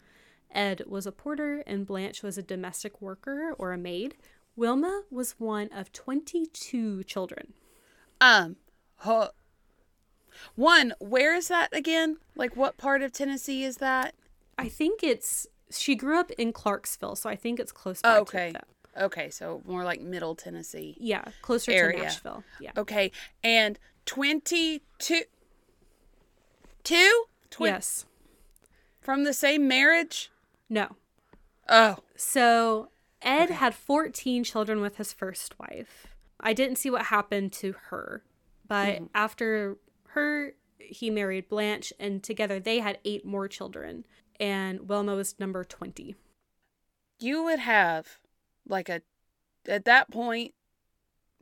Ed 0.51 0.83
was 0.87 1.07
a 1.07 1.11
porter 1.11 1.63
and 1.65 1.85
Blanche 1.85 2.21
was 2.21 2.37
a 2.37 2.43
domestic 2.43 3.01
worker 3.01 3.53
or 3.57 3.73
a 3.73 3.77
maid. 3.77 4.15
Wilma 4.55 5.03
was 5.11 5.35
one 5.37 5.69
of 5.73 5.91
22 5.91 7.03
children. 7.03 7.53
Um, 8.21 8.55
one, 10.55 10.93
where 10.99 11.35
is 11.35 11.47
that 11.49 11.75
again? 11.75 12.17
Like, 12.35 12.55
what 12.55 12.77
part 12.77 13.01
of 13.01 13.11
Tennessee 13.11 13.63
is 13.63 13.77
that? 13.77 14.15
I 14.57 14.69
think 14.69 15.03
it's 15.03 15.47
she 15.71 15.95
grew 15.95 16.17
up 16.19 16.31
in 16.31 16.53
Clarksville, 16.53 17.15
so 17.15 17.29
I 17.29 17.35
think 17.35 17.59
it's 17.59 17.71
close 17.71 18.01
by 18.01 18.17
Oh, 18.17 18.21
okay. 18.21 18.53
Okay, 18.97 19.29
so 19.29 19.61
more 19.65 19.83
like 19.83 19.99
Middle 19.99 20.35
Tennessee. 20.35 20.95
Yeah, 20.99 21.25
closer 21.41 21.71
Area. 21.71 21.97
to 21.97 22.03
Nashville. 22.03 22.43
Yeah. 22.61 22.71
Okay, 22.77 23.11
and 23.43 23.77
22 24.05 24.79
two 26.83 27.23
Twen- 27.49 27.73
yes. 27.73 28.05
from 29.01 29.23
the 29.25 29.33
same 29.33 29.67
marriage? 29.67 30.31
No. 30.69 30.95
Oh, 31.67 31.97
So 32.15 32.89
Ed 33.25 33.49
had 33.49 33.73
14 33.73 34.43
children 34.43 34.79
with 34.81 34.97
his 34.97 35.11
first 35.11 35.59
wife. 35.59 36.07
I 36.39 36.53
didn't 36.53 36.77
see 36.77 36.89
what 36.89 37.05
happened 37.05 37.51
to 37.53 37.73
her, 37.89 38.23
but 38.67 38.95
mm-hmm. 38.95 39.05
after 39.15 39.77
her, 40.09 40.53
he 40.77 41.09
married 41.09 41.49
Blanche, 41.49 41.91
and 41.99 42.21
together 42.23 42.59
they 42.59 42.79
had 42.79 42.99
eight 43.03 43.25
more 43.25 43.47
children. 43.47 44.05
And 44.39 44.87
Wilma 44.89 45.15
was 45.15 45.35
number 45.39 45.63
20. 45.63 46.15
you 47.19 47.43
would 47.43 47.59
have 47.59 48.19
like 48.67 48.89
a 48.89 49.01
at 49.67 49.85
that 49.85 50.11
point 50.11 50.53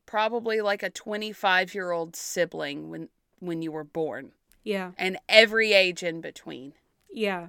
probably 0.06 0.62
like 0.62 0.84
a 0.84 0.90
25 0.90 1.74
year 1.74 1.92
old 1.92 2.16
sibling 2.16 2.90
when 2.90 3.10
when 3.40 3.62
you 3.63 3.72
were 3.72 3.84
born 3.84 4.32
Yeah. 4.63 4.92
and 4.98 5.18
every 5.28 5.74
age 5.74 6.04
in 6.04 6.22
between 6.22 6.74
Yeah. 7.12 7.48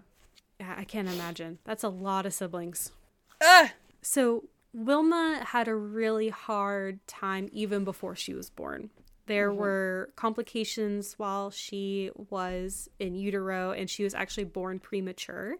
Yeah, 0.59 0.75
I 0.79 0.85
can't 0.85 1.09
imagine. 1.09 1.59
That's 1.65 1.83
a 1.85 1.89
lot 1.89 2.25
of 2.27 2.33
siblings. 2.33 2.93
Ugh. 3.41 3.71
So 4.05 4.45
Wilma 4.75 5.41
had 5.47 5.67
a 5.67 5.75
really 5.75 6.29
hard 6.29 7.05
time 7.07 7.49
even 7.53 7.85
before 7.85 8.15
she 8.15 8.35
was 8.35 8.51
born. 8.51 8.91
There 9.27 9.49
mm-hmm. 9.49 9.59
were 9.59 10.11
complications 10.15 11.15
while 11.15 11.51
she 11.51 12.11
was 12.15 12.91
in 12.99 13.15
utero, 13.15 13.73
and 13.73 13.89
she 13.89 14.05
was 14.05 14.15
actually 14.15 14.45
born 14.45 14.79
premature. 14.79 15.57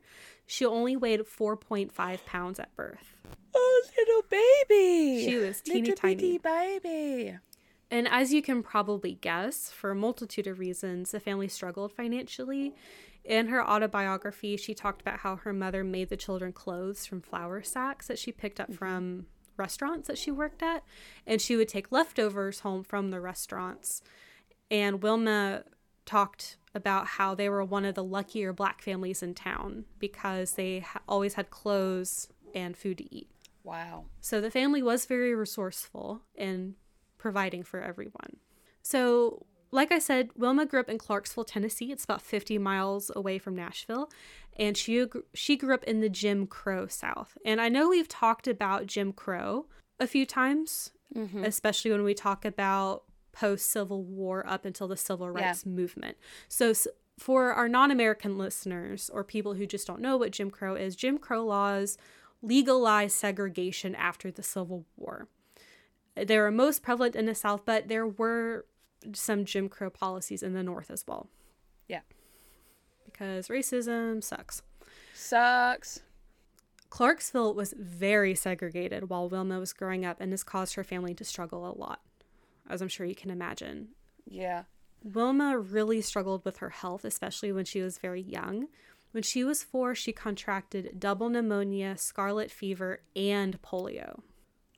She 0.47 0.67
only 0.67 0.95
weighed 0.95 1.21
4.5 1.21 2.27
pounds 2.27 2.61
at 2.61 2.75
birth. 2.77 3.17
oh 3.55 3.83
little 3.97 4.23
baby 4.29 5.25
She 5.25 5.37
was 5.37 5.63
teeny 5.63 5.81
little 5.81 5.97
tiny. 5.97 6.39
baby 6.39 7.39
And 7.91 8.07
as 8.09 8.33
you 8.33 8.43
can 8.43 8.63
probably 8.63 9.15
guess, 9.15 9.71
for 9.71 9.93
a 9.93 9.95
multitude 9.95 10.47
of 10.47 10.59
reasons, 10.59 11.13
the 11.13 11.21
family 11.21 11.49
struggled 11.49 11.93
financially. 11.93 12.75
In 13.25 13.49
her 13.49 13.67
autobiography, 13.67 14.57
she 14.57 14.75
talked 14.75 15.01
about 15.01 15.21
how 15.21 15.37
her 15.37 15.53
mother 15.53 15.83
made 15.83 16.11
the 16.11 16.17
children 16.17 16.53
clothes 16.53 17.07
from 17.07 17.23
flour 17.23 17.63
sacks 17.63 18.07
that 18.07 18.19
she 18.19 18.33
picked 18.33 18.61
up 18.61 18.69
mm-hmm. 18.69 18.77
from 18.77 19.27
restaurants 19.57 20.09
that 20.09 20.19
she 20.19 20.31
worked 20.31 20.63
at. 20.63 20.85
And 21.27 21.41
she 21.41 21.57
would 21.57 21.69
take 21.69 21.91
leftovers 21.91 22.61
home 22.61 22.85
from 22.85 23.11
the 23.11 23.21
restaurants. 23.21 24.03
And 24.71 25.03
Wilma 25.03 25.65
talked 26.05 26.59
about 26.75 27.07
how 27.07 27.35
they 27.35 27.49
were 27.49 27.65
one 27.65 27.85
of 27.85 27.95
the 27.95 28.05
luckier 28.05 28.53
black 28.53 28.83
families 28.83 29.23
in 29.23 29.35
town 29.35 29.85
because 29.99 30.53
they 30.53 30.81
ha- 30.81 31.01
always 31.09 31.35
had 31.35 31.51
clothes 31.51 32.29
and 32.55 32.77
food 32.77 32.99
to 32.99 33.15
eat. 33.15 33.31
wow 33.63 34.05
So 34.21 34.41
the 34.41 34.51
family 34.51 34.83
was 34.83 35.07
very 35.07 35.35
resourceful 35.35 36.23
in 36.35 36.75
providing 37.17 37.63
for 37.63 37.81
everyone. 37.81 38.37
So, 38.83 39.47
like 39.75 39.91
I 39.91 39.99
said, 39.99 40.31
Wilma 40.37 40.67
grew 40.67 40.79
up 40.79 40.89
in 40.89 40.99
Clarksville, 40.99 41.45
Tennessee. 41.45 41.91
It's 41.91 42.05
about 42.05 42.23
50 42.23 42.59
miles 42.59 43.11
away 43.17 43.39
from 43.39 43.57
Nashville, 43.57 44.09
and 44.57 44.77
she 44.77 45.05
she 45.35 45.57
grew 45.57 45.75
up 45.75 45.83
in 45.83 46.01
the 46.01 46.09
Jim 46.09 46.47
Crow 46.47 46.87
South. 46.87 47.37
And 47.45 47.61
I 47.61 47.69
know 47.69 47.89
we've 47.89 48.09
talked 48.09 48.47
about 48.47 48.87
Jim 48.87 49.13
Crow 49.13 49.67
a 49.99 50.07
few 50.07 50.27
times, 50.27 50.93
mm-hmm. 51.15 51.43
especially 51.43 51.91
when 51.91 52.05
we 52.05 52.15
talk 52.15 52.45
about 52.45 53.03
post 53.33 53.69
Civil 53.69 54.05
War 54.05 54.47
up 54.47 54.65
until 54.65 54.87
the 54.87 54.97
Civil 54.97 55.27
Yeah. 55.35 55.47
Rights 55.47 55.67
Movement. 55.67 56.17
So, 56.49 56.73
for 57.19 57.53
our 57.53 57.69
non 57.69 57.91
American 57.91 58.39
listeners 58.39 59.11
or 59.13 59.25
people 59.25 59.55
who 59.55 59.67
just 59.67 59.89
don't 59.89 60.01
know 60.01 60.17
what 60.17 60.31
Jim 60.31 60.53
Crow 60.53 60.77
is, 60.77 60.95
Jim 60.95 61.19
Crow 61.19 61.45
laws 61.45 61.99
legalized 62.43 63.17
segregation 63.17 63.97
after 63.97 64.31
the 64.31 64.43
Civil 64.45 64.87
War. 64.97 65.27
They 66.15 66.39
were 66.39 66.53
most 66.53 66.85
prevalent 66.85 67.17
in 67.17 67.27
the 67.27 67.35
South, 67.35 67.63
but 67.65 67.89
there 67.89 68.07
were 68.07 68.67
some 69.13 69.45
Jim 69.45 69.69
Crow 69.69 69.91
policies 69.91 70.43
in 70.43 70.55
the 70.55 70.63
North 70.63 70.91
as 70.91 71.05
well. 71.07 71.29
Yeah. 71.89 72.01
Because 73.05 73.49
racism 73.49 74.23
sucks. 74.23 74.63
sucks 75.15 76.01
Clarksville 76.91 77.55
was 77.55 77.75
very 77.77 78.37
segregated 78.37 79.11
while 79.11 79.29
Wilma 79.29 79.59
was 79.59 79.73
growing 79.73 80.05
up, 80.05 80.21
and 80.21 80.33
this 80.33 80.45
caused 80.45 80.75
her 80.75 80.85
family 80.85 81.13
to 81.15 81.25
struggle 81.25 81.69
a 81.69 81.75
lot, 81.77 82.01
as 82.71 82.81
I'm 82.81 82.89
sure 82.89 83.05
you 83.05 83.17
can 83.17 83.31
imagine. 83.31 83.89
yeah 84.25 84.65
Wilma 85.03 85.59
really 85.59 86.01
struggled 86.01 86.45
with 86.45 86.59
her 86.59 86.71
health, 86.71 87.05
especially 87.05 87.53
when 87.53 87.65
she 87.65 87.83
was 87.83 87.99
very 87.99 88.23
young. 88.23 88.69
When 89.11 89.23
she 89.23 89.45
was 89.45 89.63
four, 89.63 89.95
she 89.95 90.13
contracted 90.13 90.99
double 90.99 91.29
pneumonia, 91.29 91.99
scarlet 91.99 92.51
fever, 92.51 93.01
and 93.15 93.61
polio 93.61 94.21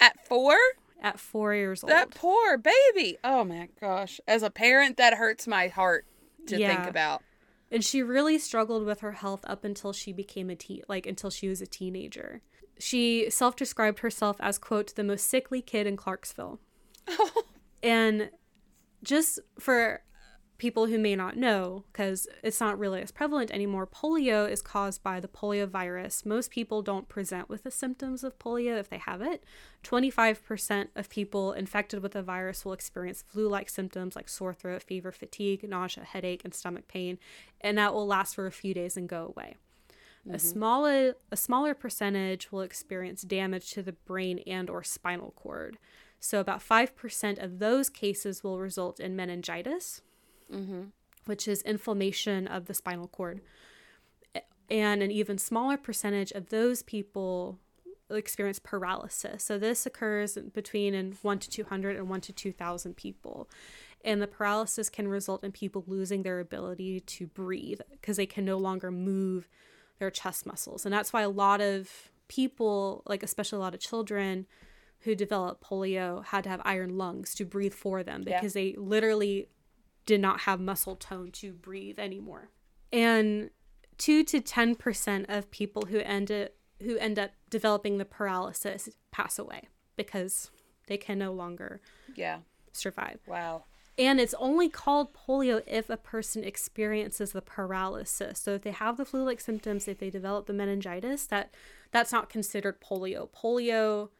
at 0.00 0.26
four 0.26 0.56
at 1.02 1.20
four 1.20 1.54
years 1.54 1.82
old. 1.82 1.90
that 1.90 2.10
poor 2.10 2.58
baby 2.58 3.16
oh 3.22 3.44
my 3.44 3.68
gosh 3.80 4.20
as 4.26 4.42
a 4.42 4.50
parent 4.50 4.96
that 4.96 5.14
hurts 5.14 5.46
my 5.46 5.68
heart 5.68 6.06
to 6.46 6.56
think 6.56 6.86
about 6.86 7.22
and 7.70 7.84
she 7.84 8.02
really 8.02 8.38
struggled 8.38 8.84
with 8.84 9.00
her 9.00 9.12
health 9.12 9.44
up 9.44 9.64
until 9.64 9.92
she 9.92 10.12
became 10.12 10.50
a 10.50 10.56
teen, 10.56 10.82
like 10.88 11.06
until 11.06 11.30
she 11.30 11.48
was 11.48 11.60
a 11.60 11.66
teenager. 11.66 12.42
She 12.78 13.30
self-described 13.30 14.00
herself 14.00 14.36
as 14.40 14.58
quote 14.58 14.94
the 14.94 15.04
most 15.04 15.28
sickly 15.28 15.62
kid 15.62 15.86
in 15.86 15.96
Clarksville. 15.96 16.60
and 17.82 18.30
just 19.02 19.40
for 19.58 20.02
people 20.58 20.86
who 20.86 20.98
may 20.98 21.14
not 21.14 21.36
know, 21.36 21.84
because 21.92 22.26
it's 22.42 22.60
not 22.60 22.78
really 22.78 23.02
as 23.02 23.10
prevalent 23.10 23.50
anymore, 23.50 23.86
polio 23.86 24.50
is 24.50 24.62
caused 24.62 25.02
by 25.02 25.20
the 25.20 25.28
polio 25.28 25.68
virus. 25.68 26.24
Most 26.24 26.50
people 26.50 26.82
don't 26.82 27.08
present 27.08 27.48
with 27.48 27.62
the 27.62 27.70
symptoms 27.70 28.24
of 28.24 28.38
polio 28.38 28.78
if 28.78 28.88
they 28.88 28.98
have 28.98 29.20
it. 29.20 29.44
25% 29.84 30.88
of 30.96 31.10
people 31.10 31.52
infected 31.52 32.02
with 32.02 32.12
the 32.12 32.22
virus 32.22 32.64
will 32.64 32.72
experience 32.72 33.22
flu 33.22 33.48
like 33.48 33.68
symptoms 33.68 34.16
like 34.16 34.28
sore 34.28 34.54
throat, 34.54 34.82
fever, 34.82 35.12
fatigue, 35.12 35.68
nausea, 35.68 36.04
headache, 36.04 36.42
and 36.44 36.54
stomach 36.54 36.88
pain, 36.88 37.18
and 37.60 37.76
that 37.76 37.92
will 37.92 38.06
last 38.06 38.34
for 38.34 38.46
a 38.46 38.52
few 38.52 38.72
days 38.72 38.96
and 38.96 39.08
go 39.08 39.32
away. 39.36 39.56
A 40.24 40.30
mm-hmm. 40.30 40.38
smaller 40.38 41.14
a 41.30 41.36
smaller 41.36 41.74
percentage 41.74 42.50
will 42.50 42.62
experience 42.62 43.22
damage 43.22 43.70
to 43.72 43.82
the 43.82 43.92
brain 43.92 44.40
and 44.46 44.68
or 44.68 44.82
spinal 44.82 45.32
cord. 45.36 45.78
So 46.18 46.40
about 46.40 46.60
5% 46.60 47.42
of 47.42 47.58
those 47.58 47.88
cases 47.88 48.42
will 48.42 48.58
result 48.58 48.98
in 48.98 49.14
meningitis, 49.14 50.00
Mm-hmm. 50.52 50.82
which 51.26 51.48
is 51.48 51.62
inflammation 51.62 52.46
of 52.46 52.66
the 52.66 52.74
spinal 52.74 53.08
cord. 53.08 53.40
And 54.68 55.02
an 55.02 55.10
even 55.10 55.38
smaller 55.38 55.76
percentage 55.76 56.32
of 56.32 56.48
those 56.50 56.82
people 56.82 57.58
experience 58.10 58.58
paralysis. 58.60 59.42
So 59.42 59.58
this 59.58 59.86
occurs 59.86 60.38
between 60.54 60.94
in 60.94 61.12
1 61.22 61.38
to 61.40 61.50
200 61.50 61.96
and 61.96 62.08
1 62.08 62.20
to 62.22 62.32
2,000 62.32 62.96
people. 62.96 63.48
And 64.04 64.22
the 64.22 64.28
paralysis 64.28 64.88
can 64.88 65.08
result 65.08 65.42
in 65.42 65.50
people 65.50 65.82
losing 65.88 66.22
their 66.22 66.38
ability 66.38 67.00
to 67.00 67.26
breathe 67.26 67.80
because 67.90 68.16
they 68.16 68.26
can 68.26 68.44
no 68.44 68.56
longer 68.58 68.90
move 68.92 69.48
their 69.98 70.10
chest 70.10 70.46
muscles. 70.46 70.84
And 70.84 70.92
that's 70.92 71.12
why 71.12 71.22
a 71.22 71.28
lot 71.28 71.60
of 71.60 72.10
people, 72.28 73.02
like 73.06 73.22
especially 73.24 73.56
a 73.56 73.60
lot 73.60 73.74
of 73.74 73.80
children 73.80 74.46
who 75.00 75.14
develop 75.16 75.62
polio, 75.64 76.24
had 76.26 76.44
to 76.44 76.50
have 76.50 76.60
iron 76.64 76.96
lungs 76.96 77.34
to 77.36 77.44
breathe 77.44 77.74
for 77.74 78.02
them 78.04 78.22
Yeah. 78.26 78.38
because 78.38 78.52
they 78.52 78.74
literally 78.76 79.48
did 80.06 80.20
not 80.20 80.40
have 80.40 80.60
muscle 80.60 80.96
tone 80.96 81.30
to 81.32 81.52
breathe 81.52 81.98
anymore. 81.98 82.50
And 82.92 83.50
2 83.98 84.24
to 84.24 84.40
10% 84.40 85.26
of 85.28 85.50
people 85.50 85.86
who 85.86 85.98
end 85.98 86.30
up, 86.30 86.50
who 86.82 86.96
end 86.98 87.18
up 87.18 87.32
developing 87.50 87.98
the 87.98 88.04
paralysis 88.04 88.88
pass 89.10 89.38
away 89.38 89.68
because 89.96 90.50
they 90.86 90.96
can 90.96 91.18
no 91.18 91.32
longer 91.32 91.80
Yeah. 92.14 92.40
survive. 92.72 93.20
Wow. 93.26 93.64
And 93.98 94.20
it's 94.20 94.34
only 94.34 94.68
called 94.68 95.14
polio 95.14 95.62
if 95.66 95.88
a 95.88 95.96
person 95.96 96.44
experiences 96.44 97.32
the 97.32 97.40
paralysis. 97.40 98.38
So 98.38 98.52
if 98.52 98.62
they 98.62 98.72
have 98.72 98.98
the 98.98 99.06
flu-like 99.06 99.40
symptoms, 99.40 99.88
if 99.88 99.98
they 99.98 100.10
develop 100.10 100.46
the 100.46 100.52
meningitis, 100.52 101.26
that 101.28 101.54
that's 101.92 102.12
not 102.12 102.28
considered 102.28 102.80
polio. 102.82 103.30
Polio 103.30 104.10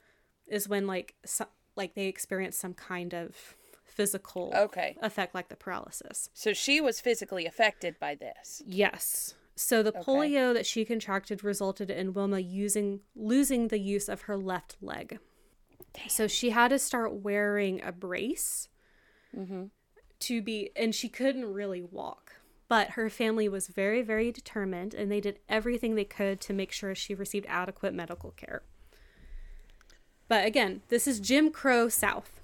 is 0.46 0.66
when 0.66 0.86
like 0.86 1.14
so, 1.26 1.46
like 1.76 1.94
they 1.94 2.06
experience 2.06 2.56
some 2.56 2.72
kind 2.72 3.12
of 3.12 3.56
physical 3.96 4.52
Okay. 4.54 4.96
effect 5.00 5.34
like 5.34 5.48
the 5.48 5.56
paralysis. 5.56 6.28
So 6.34 6.52
she 6.52 6.80
was 6.80 7.00
physically 7.00 7.46
affected 7.46 7.98
by 7.98 8.14
this. 8.14 8.62
Yes. 8.66 9.34
So 9.54 9.82
the 9.82 9.88
Okay. 9.90 10.02
polio 10.02 10.52
that 10.52 10.66
she 10.66 10.84
contracted 10.84 11.42
resulted 11.42 11.90
in 11.90 12.12
Wilma 12.12 12.40
using 12.40 13.00
losing 13.14 13.68
the 13.68 13.78
use 13.78 14.08
of 14.08 14.22
her 14.22 14.36
left 14.36 14.76
leg. 14.82 15.18
So 16.08 16.28
she 16.28 16.50
had 16.50 16.68
to 16.68 16.78
start 16.78 17.14
wearing 17.14 17.82
a 17.82 17.90
brace 17.90 18.68
mm-hmm. 19.34 19.64
to 20.20 20.42
be, 20.42 20.70
and 20.76 20.94
she 20.94 21.08
couldn't 21.08 21.50
really 21.50 21.82
walk. 21.82 22.34
But 22.68 22.90
her 22.90 23.08
family 23.08 23.48
was 23.48 23.68
very, 23.68 24.02
very 24.02 24.30
determined, 24.30 24.92
and 24.92 25.10
they 25.10 25.20
did 25.20 25.38
everything 25.48 25.94
they 25.94 26.04
could 26.04 26.38
to 26.42 26.52
make 26.52 26.70
sure 26.70 26.94
she 26.94 27.14
received 27.14 27.46
adequate 27.48 27.94
medical 27.94 28.32
care. 28.32 28.62
But 30.28 30.44
again, 30.44 30.82
this 30.88 31.06
is 31.06 31.20
Jim 31.20 31.50
Crow 31.50 31.88
South 31.88 32.40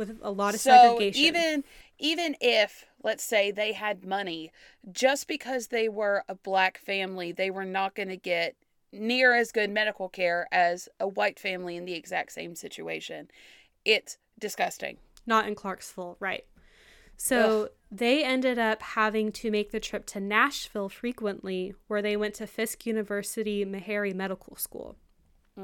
with 0.00 0.18
a 0.22 0.30
lot 0.30 0.54
of 0.54 0.60
So 0.60 0.70
segregation. 0.70 1.22
even 1.22 1.64
even 1.98 2.36
if 2.40 2.86
let's 3.02 3.22
say 3.22 3.50
they 3.50 3.72
had 3.74 4.04
money, 4.04 4.50
just 4.90 5.28
because 5.28 5.68
they 5.68 5.88
were 5.88 6.24
a 6.28 6.34
black 6.34 6.78
family, 6.78 7.30
they 7.32 7.50
were 7.50 7.64
not 7.66 7.94
going 7.94 8.08
to 8.08 8.16
get 8.16 8.56
near 8.92 9.34
as 9.34 9.52
good 9.52 9.70
medical 9.70 10.08
care 10.08 10.48
as 10.50 10.88
a 10.98 11.06
white 11.06 11.38
family 11.38 11.76
in 11.76 11.84
the 11.84 11.92
exact 11.94 12.32
same 12.32 12.54
situation. 12.56 13.28
It's 13.84 14.18
disgusting. 14.38 14.96
not 15.26 15.46
in 15.46 15.54
Clarksville, 15.54 16.16
right. 16.18 16.44
So 17.16 17.68
they 17.90 18.24
ended 18.24 18.58
up 18.58 18.80
having 18.80 19.30
to 19.32 19.50
make 19.50 19.70
the 19.72 19.80
trip 19.80 20.06
to 20.06 20.20
Nashville 20.20 20.88
frequently, 20.88 21.74
where 21.86 22.00
they 22.00 22.16
went 22.16 22.34
to 22.36 22.46
Fisk 22.46 22.86
University 22.86 23.62
Meharry 23.66 24.14
Medical 24.14 24.56
School, 24.56 24.96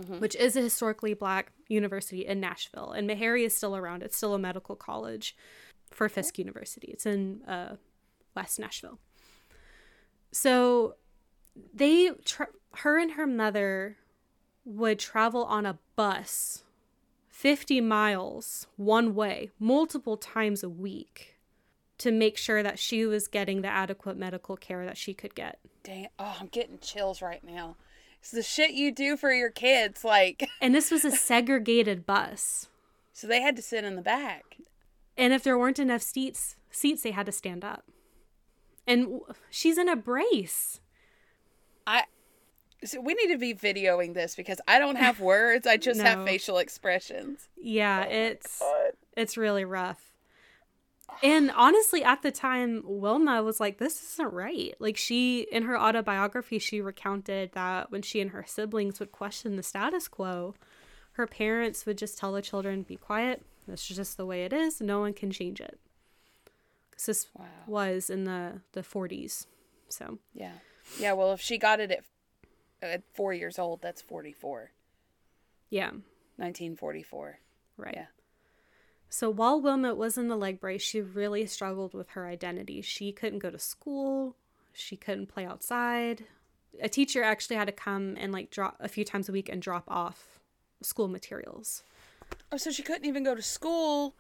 which 0.03 0.35
is 0.37 0.57
a 0.57 0.61
historically 0.61 1.15
black 1.15 1.53
university 1.69 2.27
in 2.27 2.41
Nashville. 2.41 2.93
And 2.93 3.09
Meharry 3.09 3.45
is 3.45 3.57
still 3.57 3.77
around, 3.77 4.03
it's 4.03 4.17
still 4.17 4.35
a 4.35 4.39
medical 4.39 4.77
college 4.77 5.37
for 5.91 6.09
Fisk 6.09 6.39
University. 6.39 6.89
It's 6.89 7.07
in 7.07 7.43
uh, 7.45 7.77
West 8.35 8.59
Nashville. 8.59 8.99
So 10.33 10.97
they, 11.73 12.11
tra- 12.25 12.49
her 12.77 12.99
and 12.99 13.13
her 13.13 13.27
mother 13.27 13.97
would 14.65 14.99
travel 14.99 15.45
on 15.45 15.65
a 15.65 15.79
bus 15.95 16.65
50 17.29 17.81
miles 17.81 18.67
one 18.77 19.15
way 19.15 19.51
multiple 19.59 20.17
times 20.17 20.63
a 20.63 20.69
week 20.69 21.37
to 21.99 22.11
make 22.11 22.37
sure 22.37 22.63
that 22.63 22.79
she 22.79 23.07
was 23.07 23.29
getting 23.29 23.63
the 23.63 23.69
adequate 23.69 24.17
medical 24.17 24.57
care 24.57 24.85
that 24.85 24.97
she 24.97 25.15
could 25.15 25.35
get. 25.35 25.59
Dang, 25.83 26.09
oh, 26.19 26.37
I'm 26.41 26.49
getting 26.49 26.79
chills 26.79 27.23
right 27.23 27.43
now. 27.43 27.77
It's 28.21 28.31
the 28.31 28.43
shit 28.43 28.73
you 28.73 28.91
do 28.93 29.17
for 29.17 29.33
your 29.33 29.51
kids 29.51 30.05
like 30.05 30.49
And 30.61 30.75
this 30.75 30.91
was 30.91 31.05
a 31.05 31.11
segregated 31.11 32.07
bus. 32.07 32.69
so 33.13 33.27
they 33.27 33.41
had 33.41 33.57
to 33.57 33.63
sit 33.63 33.85
in 33.85 33.97
the 33.97 34.03
back. 34.03 34.57
And 35.17 35.33
if 35.33 35.43
there 35.43 35.59
weren't 35.59 35.79
enough 35.79 36.03
seats, 36.03 36.57
seats 36.71 37.03
they 37.03 37.13
had 37.13 37.27
to 37.27 37.33
stand 37.33 37.65
up. 37.65 37.85
And 38.87 39.21
she's 39.51 39.79
in 39.79 39.89
a 39.89 39.97
brace. 39.97 40.81
I 41.87 42.05
so 42.85 43.01
we 43.01 43.15
need 43.15 43.33
to 43.33 43.39
be 43.39 43.55
videoing 43.55 44.15
this 44.15 44.37
because 44.37 44.61
I 44.69 44.79
don't 44.79 44.97
have 44.97 45.19
words. 45.21 45.67
I 45.67 45.77
just 45.77 46.01
have 46.01 46.25
facial 46.27 46.59
expressions. 46.59 47.49
Yeah, 47.57 48.05
oh 48.07 48.13
it's 48.13 48.63
it's 49.17 49.37
really 49.37 49.65
rough. 49.65 50.13
And 51.23 51.51
honestly, 51.53 52.03
at 52.05 52.23
the 52.23 52.31
time, 52.31 52.83
Wilma 52.85 53.43
was 53.43 53.59
like, 53.61 53.79
this 53.79 54.03
isn't 54.13 54.33
right. 54.33 54.75
Like, 54.79 54.97
she, 54.97 55.47
in 55.53 55.63
her 55.63 55.79
autobiography, 55.79 56.59
she 56.59 56.81
recounted 56.81 57.53
that 57.53 57.91
when 57.91 58.03
she 58.03 58.21
and 58.21 58.33
her 58.33 58.45
siblings 58.47 59.01
would 59.01 59.13
question 59.13 59.57
the 59.57 59.63
status 59.63 60.09
quo, 60.09 60.55
her 61.13 61.27
parents 61.27 61.87
would 61.87 61.97
just 61.97 62.19
tell 62.19 62.33
the 62.33 62.43
children, 62.43 62.83
be 62.83 62.97
quiet. 62.97 63.43
This 63.67 63.91
is 63.91 63.97
just 63.97 64.17
the 64.17 64.27
way 64.27 64.45
it 64.45 64.53
is. 64.53 64.81
No 64.81 65.01
one 65.01 65.15
can 65.15 65.31
change 65.31 65.61
it. 65.61 65.79
'Cause 66.93 67.07
this 67.07 67.27
Wow. 67.35 67.47
was 67.67 68.11
in 68.11 68.25
the, 68.25 68.61
the 68.73 68.83
40s. 68.83 69.47
So, 69.89 70.19
Yeah. 70.35 70.53
Yeah, 70.99 71.13
well 71.15 71.33
if 71.33 71.41
she 71.41 71.59
got 71.59 71.81
it 71.81 71.91
at 71.91 72.05
at 72.83 73.03
4 73.15 73.33
years 73.33 73.59
old, 73.59 73.81
that's 73.81 74.03
44. 74.03 74.71
yeah, 75.71 75.91
1944. 76.37 77.39
right. 77.77 77.95
Yeah. 77.97 78.07
So 79.09 79.31
while 79.31 79.61
Wilma 79.61 79.95
was 79.95 80.19
in 80.19 80.29
the 80.29 80.37
leg 80.37 80.61
brace, 80.61 80.83
she 80.83 81.01
really 81.01 81.47
struggled 81.47 81.95
with 81.95 82.11
her 82.11 82.27
identity. 82.27 82.83
She 82.83 83.13
couldn't 83.13 83.39
go 83.39 83.51
to 83.51 83.59
school. 83.59 84.37
She 84.73 84.97
couldn't 84.97 85.29
play 85.29 85.47
outside. 85.47 86.25
A 86.83 86.89
teacher 86.89 87.23
actually 87.23 87.57
had 87.57 87.67
to 87.67 87.73
come 87.73 88.17
and 88.19 88.33
like 88.33 88.51
drop 88.51 88.77
a 88.81 88.89
few 88.89 89.05
times 89.05 89.29
a 89.29 89.33
week 89.33 89.49
and 89.49 89.63
drop 89.63 89.85
off 89.89 90.39
school 90.83 91.09
materials. 91.09 91.83
Oh, 92.53 92.57
so 92.57 92.71
she 92.71 92.83
couldn't 92.83 93.07
even 93.07 93.25
go 93.25 93.35
to 93.35 93.43
school 93.43 94.15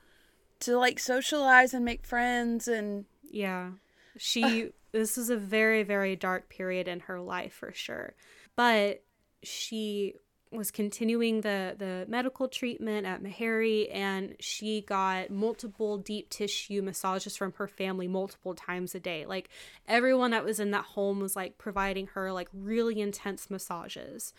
to 0.61 0.79
like 0.79 0.99
socialize 0.99 1.75
and 1.75 1.85
make 1.85 2.07
friends 2.07 2.66
and 2.66 3.05
Yeah. 3.31 3.72
She 4.16 4.70
this 4.92 5.16
was 5.16 5.29
a 5.29 5.37
very 5.37 5.83
very 5.83 6.16
dark 6.16 6.49
period 6.49 6.88
in 6.88 7.01
her 7.01 7.20
life 7.20 7.53
for 7.53 7.72
sure. 7.72 8.14
But 8.55 9.03
she 9.42 10.14
was 10.57 10.71
continuing 10.71 11.42
the 11.42 11.75
the 11.79 12.05
medical 12.09 12.49
treatment 12.49 13.07
at 13.07 13.23
Meharry 13.23 13.88
and 13.95 14.35
she 14.40 14.81
got 14.81 15.31
multiple 15.31 15.99
deep 15.99 16.31
tissue 16.31 16.83
massages 16.83 17.37
from 17.37 17.53
her 17.55 17.69
family 17.69 18.09
multiple 18.09 18.55
times 18.55 18.95
a 18.95 19.01
day. 19.01 19.27
Like 19.27 19.49
everyone 19.87 20.31
that 20.33 20.45
was 20.45 20.59
in 20.59 20.71
that 20.73 20.85
home 20.85 21.21
was 21.21 21.37
like 21.37 21.59
providing 21.59 22.09
her 22.09 22.33
like 22.33 22.49
really 22.53 23.01
intense 23.01 23.51
massages. 23.51 24.33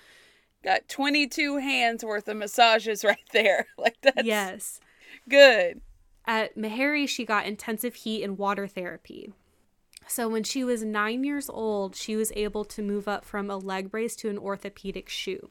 got 0.63 0.88
22 0.89 1.58
hands 1.58 2.03
worth 2.03 2.27
of 2.27 2.38
massages 2.38 3.03
right 3.03 3.17
there. 3.32 3.67
Like 3.77 3.97
that's 4.01 4.23
yes. 4.25 4.80
good. 5.30 5.82
At 6.25 6.58
Meharry, 6.58 7.08
she 7.08 7.23
got 7.23 7.45
intensive 7.45 7.95
heat 7.95 8.23
and 8.23 8.38
water 8.38 8.67
therapy. 8.67 9.32
So 10.08 10.30
when 10.30 10.43
she 10.43 10.63
was 10.63 10.84
nine 10.84 11.23
years 11.23 11.49
old, 11.49 11.95
she 11.95 12.15
was 12.15 12.32
able 12.36 12.63
to 12.65 12.82
move 12.82 13.08
up 13.08 13.25
from 13.25 13.49
a 13.49 13.58
leg 13.58 13.91
brace 13.91 14.15
to 14.17 14.30
an 14.30 14.38
orthopedic 14.38 15.10
shoe. 15.10 15.49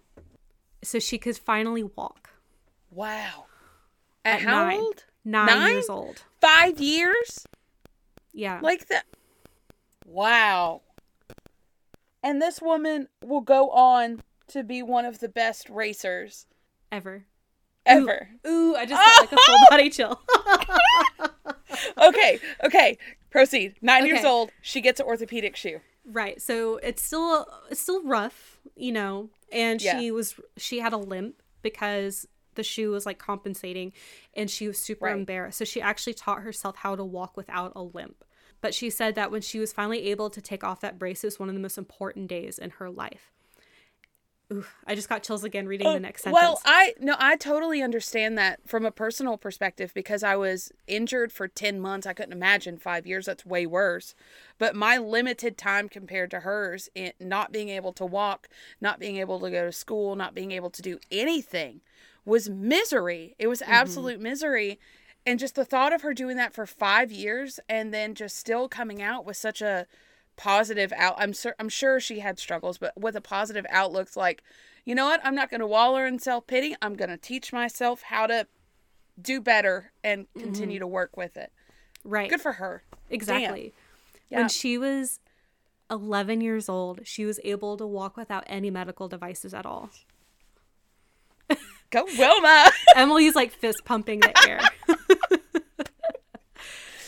So 0.87 1.01
she 1.01 1.19
could 1.19 1.37
finally 1.37 1.83
walk. 1.83 2.31
Wow. 2.93 3.47
At, 4.25 4.37
At 4.37 4.43
how 4.43 4.65
nine. 4.65 4.79
old? 4.79 5.05
Nine, 5.25 5.47
Nine? 5.47 5.73
years 5.73 5.89
old. 5.89 6.23
5 6.41 6.81
years? 6.81 7.47
Yeah. 8.33 8.61
Like 8.63 8.87
that. 8.87 9.05
Wow. 10.07 10.83
And 12.23 12.41
this 12.41 12.63
woman 12.63 13.09
will 13.25 13.41
go 13.41 13.71
on 13.71 14.23
to 14.49 14.63
be 14.63 14.81
one 14.83 15.05
of 15.05 15.19
the 15.19 15.29
best 15.29 15.69
racers 15.69 16.47
ever. 16.93 17.25
ever. 17.85 18.29
Ooh, 18.47 18.77
I 18.77 18.87
just 18.87 19.03
got 19.03 19.21
like 19.23 19.33
a 19.33 19.45
full 19.45 19.59
body 19.69 19.91
chill. 19.91 20.21
okay, 22.09 22.39
okay. 22.65 22.97
Proceed. 23.31 23.75
Nine 23.83 24.07
years 24.07 24.25
old. 24.25 24.51
She 24.63 24.81
gets 24.81 25.01
an 25.01 25.07
orthopedic 25.07 25.57
shoe. 25.57 25.81
Right. 26.05 26.41
So 26.41 26.77
it's 26.77 27.03
still 27.03 27.47
it's 27.71 27.81
still 27.81 28.05
rough, 28.05 28.59
you 28.77 28.93
know. 28.93 29.31
And 29.53 29.81
Yeah. 29.81 29.99
she 29.99 30.11
was 30.11 30.35
she 30.57 30.81
had 30.81 30.93
a 30.93 30.97
limp 30.99 31.43
because 31.63 32.27
the 32.55 32.63
shoe 32.63 32.91
was 32.91 33.05
like 33.07 33.19
compensating 33.19 33.93
and 34.35 34.51
she 34.51 34.67
was 34.67 34.79
super 34.79 35.07
Right. 35.07 35.17
embarrassed. 35.17 35.59
So 35.59 35.65
she 35.65 35.81
actually 35.81 36.15
taught 36.15 36.43
herself 36.43 36.77
how 36.77 36.97
to 36.97 37.05
walk 37.05 37.37
without 37.37 37.73
a 37.77 37.83
limp. 37.83 38.25
But 38.63 38.75
she 38.75 38.89
said 38.89 39.15
that 39.15 39.31
when 39.31 39.43
she 39.43 39.59
was 39.59 39.73
finally 39.73 40.05
able 40.11 40.31
to 40.31 40.41
take 40.41 40.65
off 40.65 40.81
that 40.81 40.99
brace, 40.99 41.23
it 41.23 41.27
was 41.27 41.39
one 41.39 41.49
of 41.51 41.55
the 41.55 41.61
most 41.61 41.77
important 41.77 42.29
days 42.29 42.59
in 42.59 42.71
her 42.71 42.91
life. 42.91 43.33
Oof, 44.53 44.77
I 44.87 44.95
just 44.95 45.09
got 45.09 45.25
chills 45.25 45.43
again 45.43 45.67
reading 45.67 45.89
the 45.89 45.95
oh, 45.95 45.99
next 45.99 46.23
sentence. 46.23 46.41
Oh, 46.41 46.47
Well, 46.47 46.61
I 46.65 46.95
no, 47.01 47.17
I 47.19 47.37
totally 47.37 47.83
understand 47.83 48.39
that 48.39 48.61
from 48.65 48.87
a 48.87 48.93
personal 48.93 49.37
perspective 49.37 49.93
because 49.93 50.23
I 50.23 50.37
was 50.37 50.71
injured 50.87 51.33
for 51.33 51.49
10 51.49 51.81
months. 51.81 52.07
I 52.07 52.13
couldn't 52.13 52.33
imagine 52.33 52.79
5 52.79 53.07
years. 53.09 53.27
That's 53.27 53.45
way 53.45 53.67
worse. 53.67 54.15
But 54.59 54.77
my 54.77 54.99
limited 54.99 55.59
time 55.59 55.89
compared 55.89 56.31
to 56.31 56.41
hers 56.41 56.89
in 56.95 57.13
not 57.19 57.51
being 57.51 57.71
able 57.71 57.93
to 57.95 58.07
walk, 58.07 58.49
not 58.81 59.01
being 59.01 59.17
able 59.17 59.41
to 59.41 59.51
go 59.51 59.65
to 59.65 59.73
school, 59.73 60.15
not 60.15 60.35
being 60.35 60.53
able 60.53 60.71
to 60.71 60.83
do 60.83 61.01
anything 61.11 61.81
was 62.25 62.49
misery. 62.49 63.35
It 63.41 63.49
was 63.49 63.61
mm-hmm. 63.61 63.73
absolute 63.73 64.21
misery. 64.21 64.79
And 65.25 65.41
just 65.41 65.57
the 65.57 65.65
thought 65.65 65.93
of 65.93 66.03
her 66.03 66.15
doing 66.15 66.37
that 66.37 66.55
for 66.55 66.67
5 66.67 67.11
years 67.11 67.59
and 67.69 67.93
then 67.93 68.15
just 68.15 68.37
still 68.37 68.69
coming 68.69 69.03
out 69.03 69.25
with 69.25 69.37
such 69.37 69.61
a 69.61 69.89
positive 70.37 70.93
out 70.97 71.15
I'm 71.19 71.33
sur- 71.33 71.55
I'm 71.59 71.69
sure 71.69 71.99
she 72.01 72.21
had 72.21 72.39
struggles 72.39 72.79
but 72.79 72.93
with 72.99 73.17
a 73.17 73.21
positive 73.21 73.67
outlook 73.71 74.15
like 74.17 74.43
you 74.85 74.95
know 74.95 75.07
what 75.07 75.21
I'm 75.25 75.35
not 75.35 75.51
going 75.51 75.61
to 75.61 75.67
wallow 75.67 76.05
in 76.05 76.19
self-pity 76.19 76.77
I'm 76.83 76.95
going 76.95 77.11
to 77.11 77.17
teach 77.17 77.53
myself 77.53 78.03
how 78.03 78.27
to 78.27 78.47
do 79.21 79.41
better 79.41 79.93
and 80.05 80.25
mm-hmm. 80.25 80.41
continue 80.41 80.79
to 80.79 80.87
work 80.87 81.17
with 81.17 81.37
it 81.37 81.51
right. 82.05 82.29
good 82.29 82.41
for 82.41 82.53
her 82.53 82.83
Exactly. 83.11 83.73
Yeah. 84.29 84.41
When 84.41 84.49
she 84.49 84.79
was 84.79 85.21
11 85.91 86.41
years 86.41 86.69
old, 86.69 87.01
she 87.05 87.25
was 87.25 87.39
able 87.45 87.77
to 87.77 87.87
walk 87.87 88.17
without 88.17 88.45
any 88.47 88.71
medical 88.71 89.09
devices 89.09 89.55
at 89.55 89.67
all. 89.67 89.91
go 91.91 92.05
Wilma 92.19 92.71
Emileigh's 92.97 93.37
like 93.37 93.53
fist 93.53 93.85
pumping 93.85 94.21
the 94.21 94.49
air. 94.49 94.61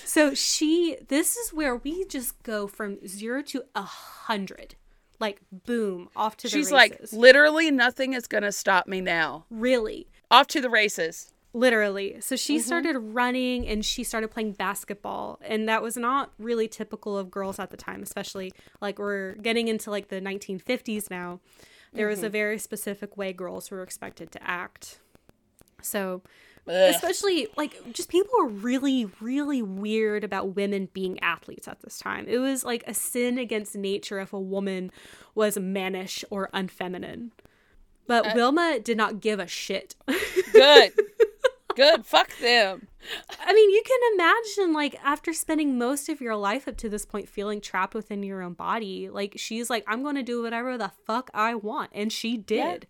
so 0.09 0.33
she, 0.35 0.97
this 1.09 1.37
is 1.37 1.53
where 1.53 1.77
we 1.77 2.05
just 2.07 2.43
go 2.43 2.67
from 2.67 3.07
zero 3.07 3.43
to 3.43 3.63
a 3.75 3.83
hundred, 3.83 4.75
like 5.21 5.41
boom, 5.53 6.09
off 6.17 6.37
to 6.39 6.49
the 6.49 6.57
races. 6.57 6.69
she's 6.69 6.73
like 6.73 6.99
literally 7.13 7.71
nothing 7.71 8.15
is 8.15 8.27
going 8.27 8.43
to 8.45 8.53
stop 8.53 8.87
me 8.87 9.01
now 9.03 9.45
really, 9.51 10.09
off 10.31 10.47
to 10.49 10.61
the 10.61 10.71
races 10.71 11.33
literally. 11.55 12.17
So 12.21 12.37
she 12.37 12.57
Mm-hmm. 12.57 12.67
started 12.67 12.99
running 12.99 13.67
and 13.67 13.85
she 13.85 14.05
started 14.05 14.29
playing 14.31 14.53
basketball, 14.53 15.39
and 15.43 15.69
that 15.69 15.83
was 15.83 15.97
not 15.97 16.33
really 16.39 16.69
typical 16.69 17.17
of 17.19 17.31
girls 17.31 17.59
at 17.59 17.71
the 17.71 17.77
time, 17.77 18.03
especially 18.03 18.53
like 18.81 18.99
we're 18.99 19.35
getting 19.37 19.69
into 19.69 19.91
like 19.91 20.09
the 20.09 20.21
1950s 20.21 21.11
now. 21.11 21.41
There 21.93 22.07
was 22.07 22.19
Mm-hmm. 22.19 22.27
a 22.27 22.31
very 22.31 22.59
specific 22.59 23.17
way 23.17 23.33
girls 23.33 23.71
were 23.71 23.83
expected 23.83 24.31
to 24.33 24.41
act. 24.49 25.01
So 25.83 26.23
Ugh. 26.69 26.95
especially 26.95 27.49
like 27.57 27.93
just 27.93 28.09
people 28.11 28.33
were 28.39 28.49
really 28.49 29.07
really 29.21 29.63
weird 29.63 30.23
about 30.25 30.55
women 30.55 30.89
being 30.93 31.19
athletes 31.21 31.67
at 31.67 31.81
this 31.83 31.99
time. 31.99 32.27
It 32.29 32.39
was 32.39 32.65
like 32.65 32.85
a 32.87 32.95
sin 32.95 33.39
against 33.39 33.75
nature 33.75 34.21
if 34.21 34.33
a 34.33 34.41
woman 34.41 34.91
was 35.35 35.59
mannish 35.59 36.25
or 36.31 36.51
unfeminine. 36.53 37.31
But 38.07 38.27
Uh, 38.27 38.33
wilma 38.35 38.79
did 38.83 38.97
not 38.97 39.21
give 39.21 39.39
a 39.41 39.47
shit. 39.47 39.95
Good. 40.53 40.93
Good. 41.77 42.05
Fuck 42.05 42.37
them. 42.39 42.89
I 43.41 43.53
mean 43.55 43.71
you 43.71 43.83
can 43.87 44.01
imagine 44.15 44.73
like 44.75 44.99
after 45.05 45.33
spending 45.33 45.79
most 45.79 46.09
of 46.09 46.21
your 46.21 46.35
life 46.35 46.67
up 46.67 46.77
to 46.79 46.89
this 46.89 47.07
point 47.07 47.29
feeling 47.29 47.61
trapped 47.61 47.95
within 47.95 48.23
your 48.25 48.43
own 48.43 48.55
body 48.55 49.09
like 49.09 49.35
she's 49.37 49.71
like 49.71 49.85
i'm 49.87 50.03
going 50.03 50.17
to 50.17 50.23
do 50.25 50.43
whatever 50.43 50.77
the 50.77 50.91
fuck 51.07 51.31
i 51.33 51.55
want 51.55 51.91
and 51.95 52.13
she 52.13 52.37
did. 52.37 52.87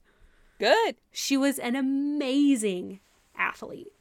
Good. 0.58 0.96
She 1.12 1.36
was 1.36 1.58
an 1.58 1.76
amazing 1.76 3.00
athlete. 3.38 3.92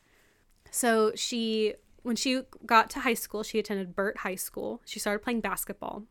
So 0.72 1.12
she 1.16 1.76
when 2.04 2.16
she 2.16 2.42
got 2.66 2.90
to 2.92 3.02
high 3.02 3.14
school, 3.14 3.44
she 3.44 3.60
attended 3.60 3.96
Burt 3.96 4.20
High 4.20 4.36
School. 4.36 4.82
She 4.86 5.00
started 5.00 5.24
playing 5.24 5.42
basketball. 5.42 6.04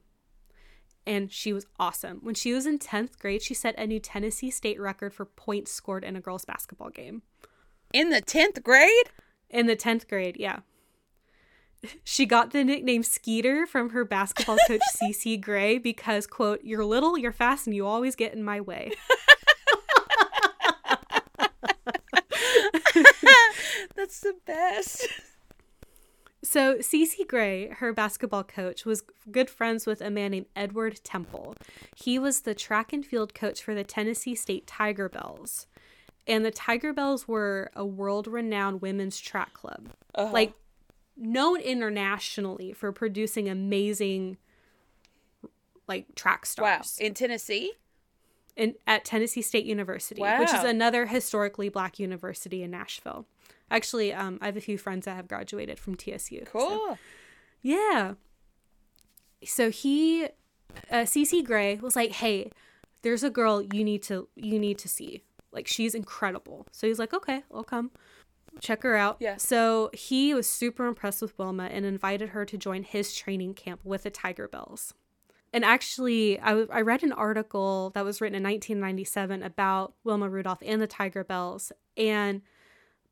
And 1.06 1.32
she 1.32 1.52
was 1.52 1.66
awesome. 1.78 2.18
When 2.22 2.34
she 2.34 2.52
was 2.52 2.66
in 2.66 2.78
10th 2.78 3.18
grade, 3.18 3.40
she 3.40 3.54
set 3.54 3.78
a 3.78 3.86
new 3.86 4.00
Tennessee 4.00 4.50
state 4.50 4.80
record 4.80 5.14
for 5.14 5.24
points 5.24 5.70
scored 5.70 6.04
in 6.04 6.16
a 6.16 6.20
girls 6.20 6.44
basketball 6.44 6.90
game. 6.90 7.22
in 7.94 8.10
the 8.10 8.20
10th 8.20 8.62
grade 8.62 9.10
In 9.48 9.66
the 9.66 9.76
10th 9.76 10.08
grade, 10.08 10.36
yeah. 10.38 10.60
She 12.04 12.26
got 12.26 12.50
the 12.50 12.64
nickname 12.64 13.02
Skeeter 13.02 13.66
from 13.66 13.90
her 13.90 14.04
basketball 14.04 14.58
coach 14.66 14.80
CC 15.00 15.40
Gray 15.40 15.78
because 15.78 16.26
quote, 16.26 16.60
"You're 16.64 16.84
little, 16.84 17.16
you're 17.16 17.32
fast, 17.32 17.66
and 17.66 17.76
you 17.76 17.86
always 17.86 18.16
get 18.16 18.34
in 18.34 18.42
my 18.42 18.60
way." 18.60 18.90
that's 24.06 24.20
the 24.20 24.36
best 24.46 25.06
So, 26.44 26.76
Cece 26.76 27.26
Gray, 27.26 27.70
her 27.70 27.92
basketball 27.92 28.44
coach, 28.44 28.84
was 28.84 29.02
good 29.32 29.50
friends 29.50 29.84
with 29.84 30.00
a 30.00 30.10
man 30.10 30.30
named 30.30 30.46
Edward 30.54 31.00
Temple. 31.02 31.56
He 31.96 32.20
was 32.20 32.42
the 32.42 32.54
track 32.54 32.92
and 32.92 33.04
field 33.04 33.34
coach 33.34 33.60
for 33.60 33.74
the 33.74 33.82
Tennessee 33.82 34.36
State 34.36 34.64
Tigerbelles. 34.64 35.66
And 36.24 36.44
the 36.44 36.52
Tigerbelles 36.52 37.26
were 37.26 37.72
a 37.74 37.84
world 37.84 38.28
renowned 38.28 38.80
women's 38.80 39.18
track 39.18 39.54
club. 39.54 39.88
Uh-huh. 40.14 40.30
Like, 40.32 40.52
known 41.16 41.58
internationally 41.58 42.72
for 42.72 42.92
producing 42.92 43.48
amazing, 43.48 44.36
like, 45.88 46.14
track 46.14 46.46
stars. 46.46 46.96
wow 47.00 47.06
in 47.06 47.14
Tennessee 47.14 47.72
in, 48.56 48.74
at 48.86 49.04
Tennessee 49.04 49.42
State 49.42 49.66
University, 49.66 50.22
which 50.22 50.54
is 50.54 50.64
another 50.64 51.06
historically 51.06 51.68
black 51.68 51.98
university 51.98 52.62
in 52.62 52.70
Nashville. 52.70 53.26
Actually, 53.70 54.12
um, 54.12 54.38
I 54.40 54.46
have 54.46 54.56
a 54.56 54.60
few 54.60 54.78
friends 54.78 55.06
that 55.06 55.16
have 55.16 55.28
graduated 55.28 55.78
from 55.78 55.96
TSU. 55.96 56.44
so- 56.44 56.50
cool 56.52 56.98
yeah. 57.62 58.14
So 59.44 59.70
he, 59.70 60.24
uh, 60.90 61.04
CC 61.04 61.44
Gray 61.44 61.76
was 61.76 61.96
like, 61.96 62.12
"Hey, 62.12 62.50
there's 63.02 63.22
a 63.24 63.30
girl 63.30 63.62
you 63.62 63.84
need 63.84 64.02
to 64.04 64.28
you 64.36 64.58
need 64.58 64.78
to 64.78 64.88
see. 64.88 65.24
Like 65.52 65.66
she's 65.66 65.94
incredible." 65.94 66.66
So 66.72 66.86
he's 66.86 66.98
like, 66.98 67.12
"Okay, 67.12 67.42
I'll 67.52 67.64
come." 67.64 67.90
Check 68.60 68.84
her 68.84 68.96
out. 68.96 69.18
Yeah. 69.20 69.36
So 69.36 69.90
he 69.92 70.32
was 70.32 70.48
super 70.48 70.86
impressed 70.86 71.20
with 71.20 71.36
Wilma 71.38 71.64
and 71.64 71.84
invited 71.84 72.30
her 72.30 72.44
to 72.46 72.56
join 72.56 72.84
his 72.84 73.14
training 73.14 73.54
camp 73.54 73.80
with 73.84 74.04
the 74.04 74.10
Tigerbelles. 74.10 74.92
And 75.52 75.62
actually, 75.64 76.40
I, 76.40 76.48
w- 76.50 76.68
I 76.72 76.80
read 76.80 77.02
an 77.02 77.12
article 77.12 77.90
that 77.90 78.04
was 78.04 78.20
written 78.20 78.36
in 78.36 78.42
1997 78.42 79.42
about 79.42 79.94
Wilma 80.04 80.30
Rudolph 80.30 80.62
and 80.64 80.80
the 80.80 80.88
Tigerbelles. 80.88 81.70
And 81.98 82.40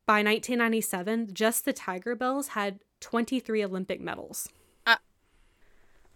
by 0.06 0.16
1997, 0.22 1.34
just 1.34 1.64
the 1.64 1.72
Tigerbelles 1.72 2.48
had 2.48 2.80
23 3.00 3.64
Olympic 3.64 4.00
medals. 4.00 4.48
Uh- 4.86 4.96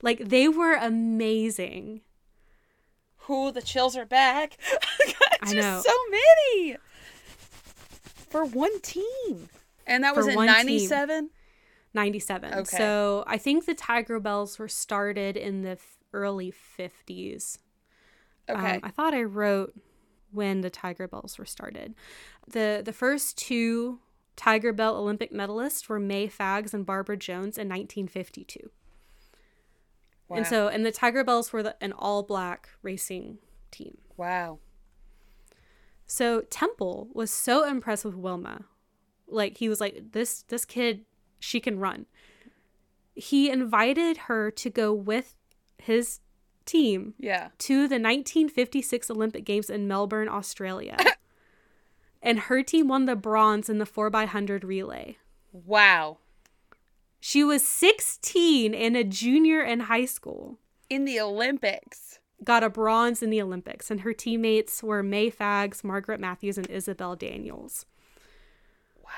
like, 0.03 0.29
they 0.29 0.49
were 0.49 0.75
amazing. 0.75 2.03
Who 3.23 3.51
the 3.53 3.63
chills 3.63 3.97
are 3.97 4.07
back. 4.07 4.57
I 5.43 5.53
know. 5.53 5.83
so 5.85 5.93
many 6.11 6.77
for 8.31 8.45
one 8.45 8.81
team, 8.81 9.49
and 9.87 10.03
that 10.05 10.17
was 10.17 10.27
For 10.27 10.33
in 10.33 10.47
'97. 10.47 11.31
97. 11.95 12.55
Okay. 12.55 12.77
So 12.77 13.25
I 13.27 13.39
think 13.39 13.65
the 13.67 13.75
Tigerbelles 13.75 14.59
were 14.59 14.69
started 14.69 15.37
in 15.37 15.63
the 15.63 15.71
f- 15.73 15.99
early 16.13 16.53
50s. 16.79 17.59
Okay, 18.49 18.75
Um, 18.77 18.81
I 18.83 18.91
thought 18.91 19.15
I 19.15 19.23
wrote 19.23 19.75
when 20.31 20.61
the 20.61 20.71
Tigerbelles 20.71 21.39
were 21.39 21.47
started. 21.47 21.95
The 22.47 22.83
the 22.85 22.93
first 22.93 23.37
two 23.39 24.01
Tigerbelle 24.37 24.95
Olympic 24.95 25.33
medalists 25.33 25.89
were 25.89 25.99
Mae 25.99 26.29
Faggs 26.29 26.73
and 26.73 26.87
Barbara 26.87 27.17
Jones 27.17 27.59
in 27.59 27.69
1952. 27.69 28.71
Wow. 30.29 30.37
And 30.37 30.47
so 30.47 30.69
and 30.69 30.85
the 30.87 30.93
Tigerbelles 30.93 31.53
were 31.53 31.63
the, 31.63 31.77
an 31.83 31.93
all 31.93 32.23
black 32.23 32.69
racing 32.83 33.39
team. 33.71 33.99
wow, 34.17 34.59
So 36.07 36.43
Temple 36.43 37.09
was 37.13 37.31
so 37.31 37.65
impressed 37.65 38.05
with 38.05 38.15
Wilma. 38.15 38.65
Like 39.27 39.59
he 39.59 39.69
was 39.69 39.81
like 39.81 40.13
this 40.13 40.43
this 40.43 40.65
kid 40.65 41.05
she 41.39 41.61
can 41.61 41.79
run. 41.79 42.07
He 43.15 43.51
invited 43.51 44.17
her 44.29 44.51
to 44.53 44.71
go 44.71 44.93
with 44.93 45.35
his 45.79 46.21
team 46.69 47.15
yeah, 47.19 47.49
to 47.59 47.89
the 47.89 47.97
1956 47.97 49.11
Olympic 49.11 49.45
Games 49.45 49.69
in 49.71 49.89
Melbourne, 49.89 50.29
Australia. 50.29 50.97
and 52.23 52.41
her 52.41 52.63
team 52.63 52.89
won 52.89 53.07
the 53.07 53.17
bronze 53.17 53.69
in 53.69 53.79
the 53.79 53.87
4x100 53.87 54.63
relay. 54.65 55.17
wow. 55.53 56.19
She 57.21 57.43
was 57.43 57.67
16 57.67 58.75
and 58.75 58.97
a 58.97 59.03
junior 59.03 59.61
in 59.61 59.81
high 59.81 60.05
school. 60.05 60.59
In 60.89 61.05
the 61.05 61.19
Olympics, 61.19 62.21
Got 62.45 62.63
a 62.63 62.71
bronze 62.71 63.21
in 63.21 63.31
the 63.31 63.43
Olympics, 63.43 63.91
and 63.91 64.03
her 64.03 64.13
teammates 64.13 64.81
were 64.81 65.03
Mae 65.03 65.29
Faggs, 65.29 65.83
Margaret 65.83 66.21
Matthews, 66.21 66.57
and 66.57 66.71
Isabelle 66.71 67.17
Daniels. 67.17 67.85
wow. 69.03 69.11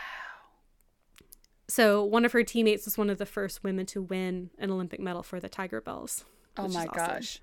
So 1.69 2.03
one 2.03 2.25
of 2.25 2.33
her 2.33 2.43
teammates 2.43 2.87
was 2.87 2.97
one 2.97 3.11
of 3.11 3.19
the 3.19 3.27
first 3.27 3.63
women 3.63 3.85
to 3.87 4.01
win 4.01 4.51
an 4.59 4.71
Olympic 4.71 5.01
medal 5.01 5.23
for 5.23 5.39
the 5.39 5.51
Tigerbelles. 5.51 6.25
Oh 6.65 6.69
my 6.69 6.87
awesome. 6.87 6.93
gosh. 7.15 7.41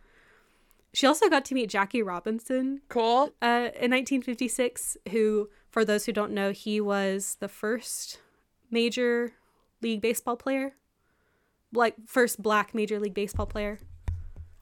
She 0.93 1.05
also 1.05 1.29
got 1.29 1.45
to 1.45 1.53
meet 1.53 1.69
Jackie 1.69 2.01
Robinson 2.01 2.81
Cool. 2.89 3.31
uh, 3.41 3.69
in 3.79 3.91
1956, 3.91 4.97
who, 5.11 5.49
for 5.69 5.85
those 5.85 6.05
who 6.05 6.11
don't 6.13 6.31
know, 6.31 6.51
he 6.51 6.81
was 6.81 7.37
the 7.39 7.47
first 7.47 8.19
major 8.71 9.33
league 9.81 10.01
baseball 10.01 10.35
player, 10.35 10.73
like 11.73 11.95
first 12.07 12.41
black 12.41 12.73
major 12.73 12.99
league 12.99 13.13
baseball 13.13 13.45
player. 13.45 13.79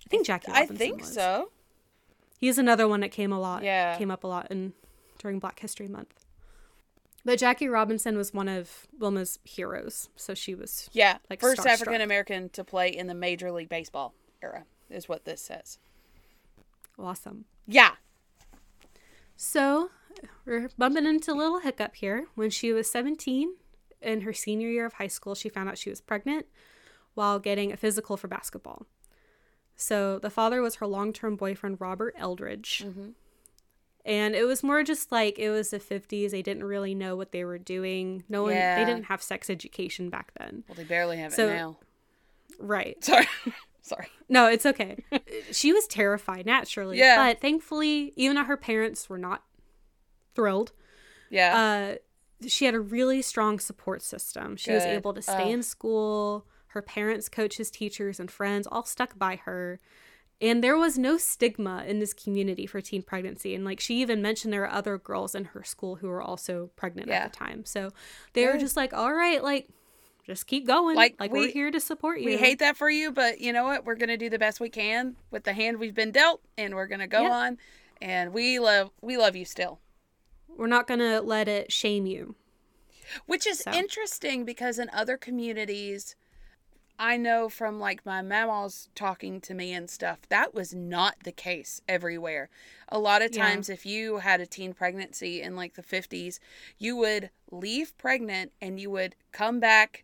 I 0.05 0.09
think 0.09 0.25
Jackie. 0.25 0.51
I 0.51 0.65
think 0.65 1.01
was. 1.01 1.13
so. 1.13 1.51
He's 2.39 2.57
another 2.57 2.87
one 2.87 2.99
that 2.99 3.11
came 3.11 3.31
a 3.31 3.39
lot. 3.39 3.63
Yeah. 3.63 3.97
came 3.97 4.11
up 4.11 4.23
a 4.23 4.27
lot 4.27 4.51
in 4.51 4.73
during 5.19 5.39
Black 5.39 5.59
History 5.59 5.87
Month. 5.87 6.13
But 7.23 7.39
Jackie 7.39 7.67
Robinson 7.67 8.17
was 8.17 8.33
one 8.33 8.47
of 8.47 8.85
Wilma's 8.99 9.39
heroes, 9.43 10.09
so 10.15 10.35
she 10.35 10.53
was 10.53 10.89
Yeah. 10.91 11.17
Like 11.29 11.39
First. 11.39 11.65
African 11.65 12.01
American 12.01 12.49
to 12.49 12.63
play 12.63 12.89
in 12.89 13.07
the 13.07 13.15
Major 13.15 13.51
League 13.51 13.69
Baseball 13.69 14.13
era 14.41 14.65
is 14.89 15.07
what 15.09 15.25
this 15.25 15.41
says. 15.41 15.79
awesome. 16.99 17.45
Yeah. 17.67 17.91
So 19.35 19.89
we're 20.45 20.69
bumping 20.77 21.05
into 21.05 21.31
a 21.31 21.35
little 21.35 21.59
hiccup 21.59 21.95
here. 21.95 22.27
When 22.35 22.49
she 22.49 22.71
was 22.71 22.89
17, 22.89 23.55
in 24.01 24.21
her 24.21 24.33
senior 24.33 24.69
year 24.69 24.85
of 24.85 24.93
high 24.93 25.07
school, 25.07 25.35
she 25.35 25.49
found 25.49 25.67
out 25.69 25.77
she 25.77 25.89
was 25.89 25.99
pregnant 26.01 26.45
while 27.15 27.39
getting 27.39 27.71
a 27.71 27.77
physical 27.77 28.17
for 28.17 28.27
basketball. 28.27 28.85
So 29.75 30.19
the 30.19 30.29
father 30.29 30.61
was 30.61 30.75
her 30.75 30.87
long 30.87 31.11
term 31.11 31.35
boyfriend, 31.35 31.81
Robert 31.81 32.13
Eldridge. 32.17 32.83
Mm-hmm. 32.85 33.09
And 34.05 34.35
it 34.35 34.43
was 34.43 34.61
more 34.63 34.83
just 34.83 35.11
like 35.11 35.39
it 35.39 35.49
was 35.49 35.71
the 35.71 35.79
50s. 35.79 36.29
They 36.29 36.43
didn't 36.43 36.63
really 36.63 36.93
know 36.93 37.15
what 37.15 37.31
they 37.31 37.43
were 37.43 37.57
doing. 37.57 38.23
No 38.29 38.43
one, 38.43 38.53
Yeah. 38.53 38.77
they 38.79 38.85
didn't 38.89 39.05
have 39.05 39.21
sex 39.23 39.49
education 39.49 40.09
back 40.09 40.31
then. 40.37 40.63
Well, 40.67 40.75
they 40.75 40.83
barely 40.83 41.17
have 41.17 41.33
So- 41.33 41.47
it 41.49 41.53
now. 41.55 41.77
Right. 42.59 43.03
Sorry. 43.03 43.27
Sorry. 43.85 44.07
No, 44.29 44.47
it's 44.47 44.65
okay. 44.65 45.03
she 45.51 45.71
was 45.71 45.85
terrified 45.85 46.45
naturally. 46.47 46.97
Yeah. 46.97 47.17
But 47.17 47.39
thankfully, 47.39 48.13
even 48.15 48.35
though 48.35 48.43
her 48.43 48.57
parents 48.57 49.07
were 49.09 49.19
not 49.19 49.43
thrilled, 50.33 50.71
Yeah. 51.29 51.95
uh, 52.41 52.47
she 52.47 52.65
had 52.65 52.73
a 52.73 52.79
really 52.79 53.21
strong 53.21 53.59
support 53.59 54.01
system. 54.01 54.55
She 54.57 54.71
was 54.71 54.83
able 54.83 55.13
to 55.13 55.21
stay 55.21 55.51
in 55.51 55.61
school. 55.63 56.47
Her 56.67 56.81
parents, 56.81 57.29
coaches, 57.29 57.69
teachers, 57.69 58.19
and 58.19 58.29
friends 58.31 58.67
all 58.67 58.83
stuck 58.85 59.17
by 59.19 59.35
her. 59.45 59.79
And 60.41 60.63
there 60.63 60.75
was 60.77 60.97
no 60.97 61.17
stigma 61.17 61.85
in 61.87 61.99
this 61.99 62.13
community 62.13 62.65
for 62.65 62.81
teen 62.81 63.03
pregnancy. 63.03 63.53
And 63.55 63.63
like 63.63 63.79
she 63.79 64.01
even 64.01 64.21
mentioned, 64.21 64.51
there 64.51 64.63
are 64.63 64.71
other 64.71 64.97
girls 64.97 65.33
in 65.35 65.45
her 65.45 65.63
school 65.63 65.97
who 65.97 66.07
were 66.07 66.21
also 66.21 66.71
pregnant 66.75 67.07
Yeah. 67.07 67.17
at 67.25 67.31
the 67.33 67.37
time. 67.37 67.63
So 67.65 67.91
they 68.33 68.45
were 68.47 68.57
just 68.57 68.75
like, 68.75 68.93
all 68.93 69.13
right, 69.13 69.41
like, 69.43 69.69
just 70.25 70.47
keep 70.47 70.65
going. 70.65 70.95
Like, 70.95 71.15
Like, 71.19 71.31
we- 71.31 71.41
we're 71.41 71.51
here 71.51 71.71
to 71.71 71.79
support 71.79 72.19
you. 72.19 72.25
we 72.25 72.37
hate 72.37 72.59
that 72.59 72.75
for 72.77 72.89
you, 72.89 73.11
but 73.11 73.39
you 73.39 73.53
know 73.53 73.63
what? 73.63 73.85
We're 73.85 73.95
gonna 73.95 74.17
do 74.17 74.29
the 74.29 74.39
best 74.39 74.59
we 74.59 74.69
can 74.69 75.15
with 75.31 75.43
the 75.43 75.53
hand 75.53 75.77
we've 75.79 75.93
been 75.95 76.11
dealt, 76.11 76.41
and 76.57 76.73
we're 76.75 76.87
gonna 76.87 77.07
go 77.07 77.21
Yeah. 77.23 77.31
on. 77.31 77.57
And 78.01 78.33
we 78.33 78.59
love 78.59 78.91
we 79.01 79.17
love 79.17 79.35
you 79.35 79.45
still, 79.45 79.79
We're 80.49 80.67
not 80.67 80.87
going 80.87 80.99
to 80.99 81.21
let 81.21 81.47
it 81.47 81.71
shame 81.71 82.05
you. 82.05 82.35
which 83.25 83.45
is 83.47 83.59
So. 83.59 83.71
interesting 83.71 84.43
because 84.45 84.79
in 84.79 84.89
other 84.89 85.15
communities, 85.17 86.15
I 86.97 87.17
know 87.17 87.49
from 87.49 87.79
like 87.79 88.05
my 88.05 88.21
mama's 88.21 88.89
talking 88.95 89.39
to 89.41 89.53
me 89.53 89.73
and 89.73 89.89
stuff, 89.89 90.19
that 90.29 90.53
was 90.53 90.73
not 90.73 91.23
the 91.23 91.31
case 91.31 91.81
everywhere. 91.87 92.49
A 92.89 92.97
lot 92.99 93.21
of 93.21 93.33
Yeah. 93.35 93.43
times, 93.43 93.69
if 93.69 93.85
you 93.85 94.17
had 94.17 94.41
a 94.41 94.45
teen 94.47 94.73
pregnancy 94.73 95.41
in 95.41 95.55
like 95.55 95.73
the 95.75 95.83
50s, 95.83 96.39
you 96.77 96.95
would 96.95 97.29
leave 97.51 97.97
pregnant 97.97 98.51
and 98.61 98.79
you 98.79 98.89
would 98.91 99.15
come 99.31 99.59
back, 99.59 100.03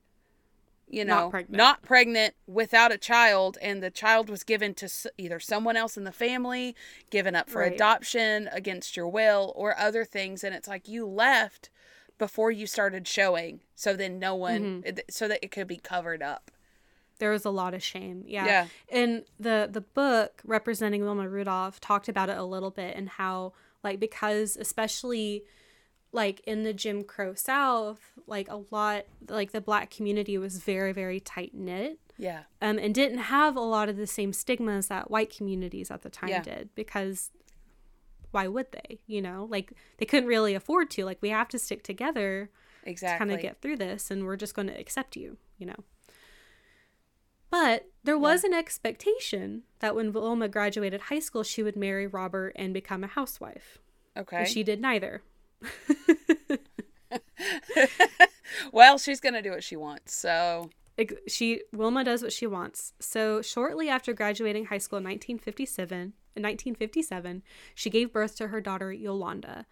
you 0.91 1.06
Not 1.06 1.19
know, 1.25 1.30
pregnant. 1.30 1.58
not 1.58 1.82
pregnant 1.82 2.34
without 2.47 2.91
a 2.91 2.97
child, 2.97 3.58
and 3.62 3.82
the 3.82 3.89
child 3.91 4.30
was 4.30 4.43
given 4.43 4.73
to 4.75 4.89
either 5.17 5.39
someone 5.39 5.75
else 5.77 5.97
in 5.97 6.04
the 6.04 6.12
family, 6.12 6.75
given 7.10 7.36
up 7.36 7.49
for 7.49 7.60
Right. 7.62 7.73
adoption 7.73 8.49
against 8.51 8.95
your 8.97 9.08
will, 9.08 9.54
or 9.56 9.77
other 9.80 10.04
things. 10.06 10.43
And 10.43 10.54
it's 10.54 10.67
like 10.67 10.88
you 10.88 11.06
left 11.06 11.69
before 12.17 12.51
you 12.51 12.67
started 12.67 13.08
showing 13.08 13.62
so 13.75 13.95
then 13.95 14.19
no 14.19 14.36
one 14.36 14.84
Mm-hmm. 14.84 14.99
so 15.10 15.27
that 15.27 15.39
it 15.41 15.49
could 15.49 15.67
be 15.67 15.77
covered 15.77 16.21
up 16.21 16.51
There 17.17 17.32
was 17.32 17.45
a 17.45 17.49
lot 17.49 17.73
of 17.73 17.82
shame. 17.84 18.23
Yeah. 18.27 18.45
Yeah. 18.45 18.67
And 18.91 19.25
the 19.39 19.67
the 19.71 19.82
book 19.82 20.41
representing 20.45 21.01
Wilma 21.04 21.27
Rudolph 21.30 21.80
talked 21.80 22.08
about 22.10 22.30
it 22.30 22.38
a 22.38 22.43
little 22.43 22.69
bit 22.71 22.95
and 22.95 23.10
how 23.10 23.54
like 23.84 23.99
because 23.99 24.56
especially 24.58 25.43
like 26.13 26.41
in 26.45 26.63
the 26.63 26.74
Jim 26.74 27.04
Crow 27.04 27.34
South, 27.34 28.02
like 28.28 28.47
a 28.50 28.63
lot 28.71 29.06
like 29.30 29.52
the 29.52 29.62
black 29.62 29.89
community 29.89 30.38
was 30.38 30.58
very 30.60 30.91
very 30.91 31.19
tight 31.19 31.54
knit. 31.54 32.00
yeah 32.17 32.43
Um, 32.62 32.78
and 32.78 32.93
didn't 32.93 33.19
have 33.19 33.56
a 33.56 33.62
lot 33.62 33.88
of 33.89 33.97
the 33.97 34.08
same 34.08 34.34
stigmas 34.34 34.88
that 34.88 35.10
white 35.10 35.36
communities 35.36 35.89
at 35.91 36.02
the 36.02 36.10
time 36.10 36.30
Yeah. 36.30 36.41
did 36.41 36.69
because 36.76 37.32
why 38.32 38.47
would 38.47 38.71
they? 38.71 39.00
You 39.08 39.21
know, 39.21 39.45
like 39.50 39.74
they 39.97 40.06
couldn't 40.06 40.30
really 40.30 40.54
afford 40.56 40.89
to. 40.91 41.04
Like 41.06 41.17
we 41.21 41.30
have 41.30 41.50
to 41.50 41.60
stick 41.60 41.84
together 41.84 42.50
exactly 42.84 43.15
to 43.15 43.19
kind 43.19 43.32
of 43.32 43.41
get 43.41 43.62
through 43.62 43.78
this 43.78 44.10
and 44.12 44.24
we're 44.26 44.38
just 44.38 44.56
going 44.56 44.67
to 44.67 44.80
accept 44.80 45.15
you, 45.15 45.38
you 45.58 45.65
know. 45.65 45.84
But 47.50 47.89
there 48.04 48.17
was 48.17 48.43
an 48.45 48.54
expectation 48.54 49.63
that 49.80 49.95
when 49.95 50.13
Wilma 50.13 50.47
graduated 50.47 51.02
high 51.02 51.19
school, 51.19 51.43
she 51.43 51.62
would 51.62 51.76
marry 51.76 52.08
Robert 52.08 52.54
and 52.56 52.74
become 52.74 53.04
a 53.04 53.08
housewife. 53.08 53.80
okay 54.15 54.45
she 54.45 54.63
did 54.63 54.80
neither. 54.82 55.21
well 58.71 58.97
she's 58.97 59.19
gonna 59.19 59.41
do 59.41 59.52
what 59.52 59.63
she 59.63 59.76
wants 59.76 60.13
so 60.13 60.69
She 61.28 61.62
Wilma 61.71 62.04
does 62.04 62.21
what 62.21 62.34
she 62.34 62.47
wants. 62.47 62.93
So 63.00 63.41
shortly 63.41 63.89
after 63.89 64.13
graduating 64.13 64.65
high 64.65 64.78
school 64.78 64.97
in 64.97 65.06
1957, 65.06 66.13
in 66.36 66.43
1957, 66.43 67.43
she 67.76 67.89
gave 67.89 68.13
birth 68.13 68.36
to 68.38 68.47
her 68.47 68.62
daughter 68.62 68.91
Yolanda, 68.91 69.65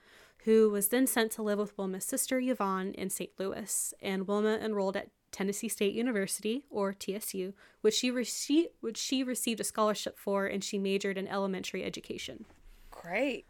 who 0.45 0.69
was 0.69 0.89
then 0.89 1.07
sent 1.07 1.31
to 1.33 1.43
live 1.43 1.59
with 1.59 1.77
Wilma's 1.77 2.05
sister 2.05 2.39
Yvonne 2.39 2.93
in 2.93 3.09
St. 3.09 3.31
Louis. 3.37 3.93
And 4.01 4.27
Wilma 4.27 4.57
enrolled 4.57 4.97
at 4.97 5.09
Tennessee 5.31 5.69
State 5.69 5.93
University, 5.93 6.65
or 6.71 6.93
TSU, 6.93 7.53
which 7.81 7.93
she 7.93 8.09
received 8.09 8.69
which 8.81 8.97
she 8.97 9.23
received 9.23 9.59
a 9.59 9.63
scholarship 9.63 10.17
for, 10.17 10.47
and 10.47 10.63
she 10.63 10.79
majored 10.79 11.17
in 11.17 11.27
elementary 11.27 11.83
education. 11.83 12.45
great 12.89 13.45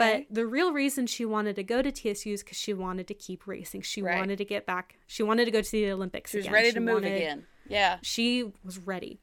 But 0.00 0.26
the 0.30 0.46
real 0.46 0.72
reason 0.72 1.06
she 1.06 1.24
wanted 1.24 1.56
to 1.56 1.62
go 1.62 1.80
to 1.82 1.90
TSU 1.90 2.32
is 2.32 2.42
because 2.42 2.58
she 2.58 2.74
wanted 2.74 3.06
to 3.08 3.14
keep 3.14 3.46
racing. 3.46 3.82
She 3.82 4.02
Right. 4.02 4.18
wanted 4.18 4.38
to 4.38 4.44
get 4.44 4.66
back. 4.66 4.96
She 5.06 5.22
wanted 5.22 5.46
to 5.46 5.50
go 5.50 5.62
to 5.62 5.70
the 5.70 5.90
Olympics. 5.90 6.30
she 6.32 6.38
was 6.38 6.46
again. 6.46 6.52
ready 6.54 6.68
She 6.68 6.74
to 6.74 6.80
move 6.80 6.94
wanted- 6.94 7.16
again 7.16 7.46
yeah 7.68 7.98
she 8.02 8.52
was 8.64 8.78
ready. 8.78 9.20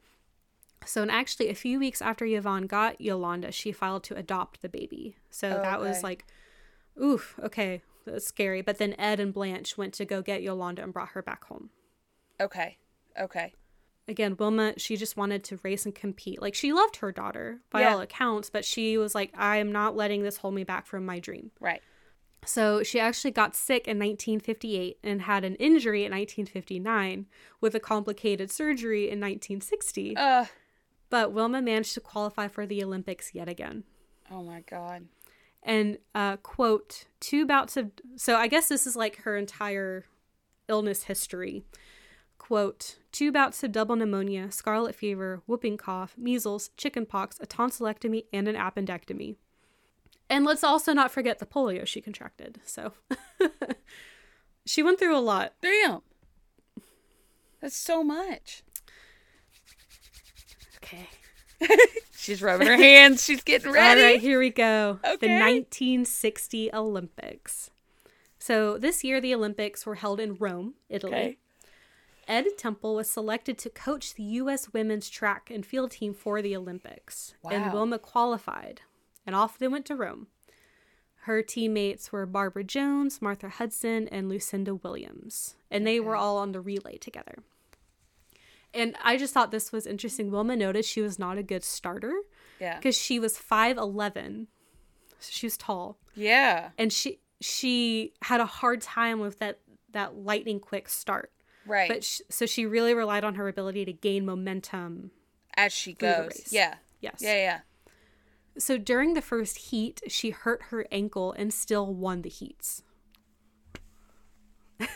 So, 0.86 1.02
and 1.02 1.10
actually, 1.10 1.48
a 1.50 1.54
few 1.54 1.78
weeks 1.80 2.00
after 2.00 2.24
Yvonne 2.24 2.66
got 2.66 3.00
Yolanda, 3.00 3.50
she 3.52 3.72
filed 3.72 4.04
to 4.04 4.16
adopt 4.16 4.62
the 4.62 4.68
baby. 4.68 5.16
So 5.28 5.56
oh, 5.58 5.62
that 5.62 5.80
was 5.80 6.02
like, 6.04 6.24
oof, 7.02 7.38
okay, 7.42 7.82
that's 8.06 8.26
scary. 8.26 8.62
But 8.62 8.78
then 8.78 8.94
Ed 8.98 9.18
and 9.20 9.34
Blanche 9.34 9.76
went 9.76 9.92
to 9.94 10.04
go 10.04 10.22
get 10.22 10.40
Yolanda 10.42 10.82
and 10.84 10.92
brought 10.92 11.10
her 11.10 11.20
back 11.22 11.44
home. 11.44 11.70
okay 12.40 12.78
okay 13.20 13.52
Again, 14.08 14.36
Wilma, 14.38 14.72
she 14.78 14.96
just 14.96 15.16
wanted 15.18 15.44
to 15.44 15.60
race 15.62 15.84
and 15.84 15.94
compete. 15.94 16.40
Like, 16.40 16.54
she 16.54 16.72
loved 16.72 16.96
her 16.96 17.12
daughter 17.12 17.60
by 17.70 17.82
Yeah. 17.82 17.92
all 17.94 18.00
accounts, 18.00 18.48
but 18.50 18.64
she 18.64 18.96
was 18.96 19.14
like, 19.14 19.32
I 19.36 19.58
am 19.58 19.70
not 19.70 19.94
letting 19.94 20.22
this 20.22 20.38
hold 20.38 20.54
me 20.54 20.64
back 20.64 20.86
from 20.86 21.04
my 21.04 21.18
dream. 21.18 21.50
right 21.60 21.82
So 22.46 22.82
she 22.82 22.98
actually 22.98 23.32
got 23.32 23.54
sick 23.54 23.86
in 23.86 23.98
1958 23.98 24.98
and 25.04 25.22
had 25.22 25.44
an 25.44 25.56
injury 25.56 26.04
in 26.04 26.12
1959 26.12 27.26
with 27.60 27.74
a 27.74 27.80
complicated 27.80 28.50
surgery 28.50 29.04
in 29.10 29.20
1960. 29.20 30.16
uh 30.16 30.46
But 31.10 31.32
Wilma 31.32 31.60
managed 31.60 31.92
to 31.94 32.00
qualify 32.00 32.48
for 32.48 32.64
the 32.64 32.82
Olympics 32.82 33.34
yet 33.34 33.48
again. 33.48 33.84
oh 34.30 34.42
my 34.42 34.60
god 34.62 35.06
And, 35.62 35.98
uh, 36.14 36.36
quote, 36.38 37.04
two 37.20 37.44
bouts 37.44 37.76
of. 37.76 37.90
So 38.16 38.36
I 38.36 38.46
guess 38.46 38.68
this 38.68 38.86
is 38.86 38.96
like 38.96 39.16
her 39.24 39.36
entire 39.36 40.06
illness 40.68 41.02
history. 41.04 41.64
Quote, 42.38 42.96
two 43.12 43.30
bouts 43.32 43.62
of 43.62 43.72
double 43.72 43.96
pneumonia, 43.96 44.50
scarlet 44.50 44.94
fever, 44.94 45.42
whooping 45.46 45.76
cough, 45.76 46.14
measles, 46.16 46.70
chickenpox, 46.76 47.38
a 47.40 47.46
tonsillectomy, 47.46 48.24
and 48.32 48.48
an 48.48 48.54
appendectomy. 48.56 49.36
And 50.30 50.44
let's 50.44 50.64
also 50.64 50.92
not 50.92 51.10
forget 51.10 51.38
the 51.38 51.46
polio 51.46 51.86
she 51.86 52.00
contracted. 52.00 52.60
So 52.64 52.92
she 54.66 54.82
went 54.82 54.98
through 54.98 55.16
a 55.16 55.20
lot. 55.20 55.54
damn 55.60 56.02
that's 57.60 57.76
so 57.76 58.04
much 58.04 58.62
Okay. 60.76 61.08
she's 62.16 62.40
rubbing 62.40 62.68
her 62.68 62.76
hands 62.76 63.24
she's 63.24 63.42
getting 63.42 63.72
ready 63.72 64.00
All 64.00 64.06
right, 64.06 64.20
here 64.20 64.38
we 64.38 64.50
go. 64.50 65.00
The 65.02 65.28
1960 65.28 66.72
Olympics. 66.72 67.70
So 68.38 68.78
this 68.78 69.02
year, 69.02 69.20
the 69.20 69.34
Olympics 69.34 69.84
were 69.84 69.96
held 69.96 70.20
in 70.20 70.36
Rome, 70.36 70.74
Italy. 70.88 71.12
Okay. 71.12 71.38
Ed 72.28 72.46
Temple 72.58 72.94
was 72.94 73.08
selected 73.10 73.56
to 73.58 73.70
coach 73.70 74.14
the 74.14 74.22
U.S. 74.22 74.72
women's 74.72 75.08
track 75.08 75.50
and 75.50 75.64
field 75.64 75.90
team 75.92 76.12
for 76.14 76.40
the 76.42 76.54
Olympics. 76.54 77.34
And 77.50 77.72
Wilma 77.72 77.98
qualified, 77.98 78.82
and 79.26 79.34
off 79.34 79.58
they 79.58 79.66
went 79.66 79.86
to 79.86 79.96
Rome. 79.96 80.26
Her 81.22 81.42
teammates 81.42 82.12
were 82.12 82.26
Barbara 82.26 82.64
Jones, 82.64 83.20
Martha 83.22 83.48
Hudson, 83.48 84.08
and 84.08 84.28
Lucinda 84.28 84.74
Williams, 84.74 85.56
and 85.70 85.86
they 85.86 85.98
were 86.00 86.16
all 86.16 86.36
on 86.38 86.52
the 86.52 86.60
relay 86.60 86.98
together. 86.98 87.38
And 88.74 88.94
I 89.02 89.16
just 89.16 89.32
thought 89.32 89.50
this 89.50 89.72
was 89.72 89.86
interesting. 89.86 90.30
Wilma 90.30 90.54
noticed 90.54 90.90
she 90.90 91.00
was 91.00 91.18
not 91.18 91.38
a 91.38 91.42
good 91.42 91.64
starter 91.64 92.12
Yeah. 92.60 92.76
because 92.76 92.96
she 92.96 93.18
was 93.18 93.38
5'11. 93.38 94.46
So 95.18 95.30
she 95.32 95.46
was 95.46 95.56
tall. 95.56 95.98
Yeah. 96.14 96.70
And 96.78 96.92
she 96.92 97.20
she 97.40 98.12
had 98.22 98.40
a 98.40 98.46
hard 98.46 98.80
time 98.82 99.20
with 99.20 99.38
that 99.38 99.60
that 99.92 100.16
lightning 100.16 100.60
quick 100.60 100.88
start. 100.88 101.32
Right. 101.68 101.88
But 101.88 102.04
sh- 102.04 102.22
so 102.28 102.46
she 102.46 102.66
really 102.66 102.94
relied 102.94 103.24
on 103.24 103.34
her 103.36 103.48
ability 103.48 103.84
to 103.84 103.92
gain 103.92 104.24
momentum. 104.26 105.10
As 105.56 105.72
she 105.72 105.92
goes. 105.92 106.48
Yeah. 106.50 106.76
Yes. 107.00 107.18
Yeah. 107.20 107.34
Yeah. 107.34 107.60
So 108.58 108.76
during 108.76 109.14
the 109.14 109.22
first 109.22 109.58
heat, 109.58 110.00
she 110.08 110.30
hurt 110.30 110.62
her 110.70 110.86
ankle 110.90 111.32
and 111.32 111.52
still 111.52 111.92
won 111.94 112.22
the 112.22 112.28
heats. 112.28 112.82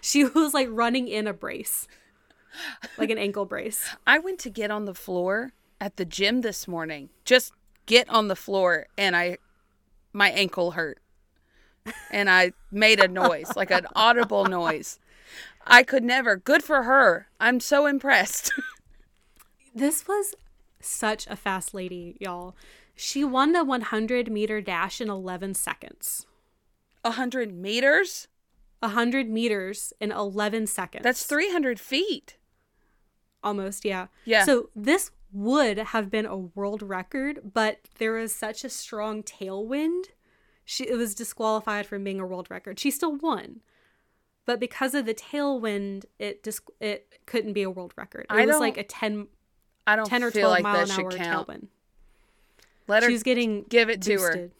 she 0.00 0.24
was 0.24 0.54
like 0.54 0.68
running 0.70 1.08
in 1.08 1.26
a 1.26 1.32
brace. 1.32 1.86
Like 2.98 3.10
an 3.10 3.18
ankle 3.18 3.46
brace. 3.46 3.88
I 4.06 4.18
went 4.18 4.38
to 4.40 4.50
get 4.50 4.70
on 4.70 4.84
the 4.84 4.94
floor 4.94 5.52
at 5.80 5.96
the 5.96 6.04
gym 6.04 6.42
this 6.42 6.68
morning. 6.68 7.08
Just 7.24 7.52
get 7.86 8.08
on 8.08 8.28
the 8.28 8.36
floor 8.36 8.86
and 8.98 9.16
I 9.16 9.38
my 10.12 10.30
ankle 10.30 10.72
hurt. 10.72 10.98
And 12.12 12.30
I 12.30 12.52
made 12.70 13.00
a 13.00 13.08
noise, 13.08 13.56
like 13.56 13.70
an 13.72 13.86
audible 13.96 14.44
noise. 14.44 15.00
I 15.66 15.82
could 15.82 16.04
never. 16.04 16.36
Good 16.36 16.62
for 16.62 16.84
her. 16.84 17.28
I'm 17.40 17.60
so 17.60 17.86
impressed. 17.86 18.52
This 19.74 20.06
was 20.06 20.34
such 20.80 21.26
a 21.28 21.34
fast 21.36 21.72
lady, 21.72 22.16
y'all. 22.20 22.54
She 22.94 23.24
won 23.24 23.52
the 23.52 23.64
100 23.64 24.30
meter 24.30 24.60
dash 24.60 25.00
in 25.00 25.08
11 25.08 25.54
seconds. 25.54 26.26
Hundred 27.04 27.54
meters? 27.54 28.28
100 28.80 29.28
meters 29.30 29.92
in 30.00 30.12
11 30.12 30.66
seconds. 30.66 31.02
That's 31.02 31.24
300 31.24 31.80
feet. 31.80 32.36
almost, 33.42 33.84
yeah. 33.84 34.08
Yeah. 34.24 34.44
So 34.44 34.68
this 34.76 35.10
would 35.32 35.78
have 35.78 36.10
been 36.10 36.26
a 36.26 36.36
world 36.36 36.82
record, 36.82 37.52
but 37.54 37.78
there 37.98 38.12
was 38.12 38.34
such 38.34 38.64
a 38.64 38.68
strong 38.68 39.22
tailwind, 39.22 40.08
she 40.64 40.84
it 40.84 40.96
was 40.96 41.14
disqualified 41.14 41.86
from 41.86 42.04
being 42.04 42.20
a 42.20 42.26
world 42.26 42.48
record. 42.50 42.78
She 42.78 42.90
still 42.90 43.16
won. 43.16 43.60
But 44.44 44.58
because 44.58 44.94
of 44.94 45.06
the 45.06 45.14
tailwind, 45.14 46.04
it 46.18 46.42
dis- 46.42 46.60
it 46.80 47.20
couldn't 47.26 47.52
be 47.52 47.62
a 47.62 47.70
world 47.70 47.92
record. 47.96 48.26
It 48.28 48.34
I 48.34 48.44
was 48.44 48.58
like 48.58 48.76
a 48.76 48.82
10, 48.82 49.28
I 49.86 49.96
don't 49.96 50.06
10 50.06 50.24
or 50.24 50.30
feel 50.30 50.48
12 50.48 50.52
like 50.52 50.62
mile 50.62 50.84
an 50.84 50.90
hour 50.90 51.10
count. 51.10 51.48
tailwind. 51.48 51.66
Let 52.88 53.04
her 53.04 53.08
She's 53.08 53.22
getting 53.22 53.64
give 53.68 53.88
it 53.88 54.02
to 54.02 54.18
her. 54.18 54.50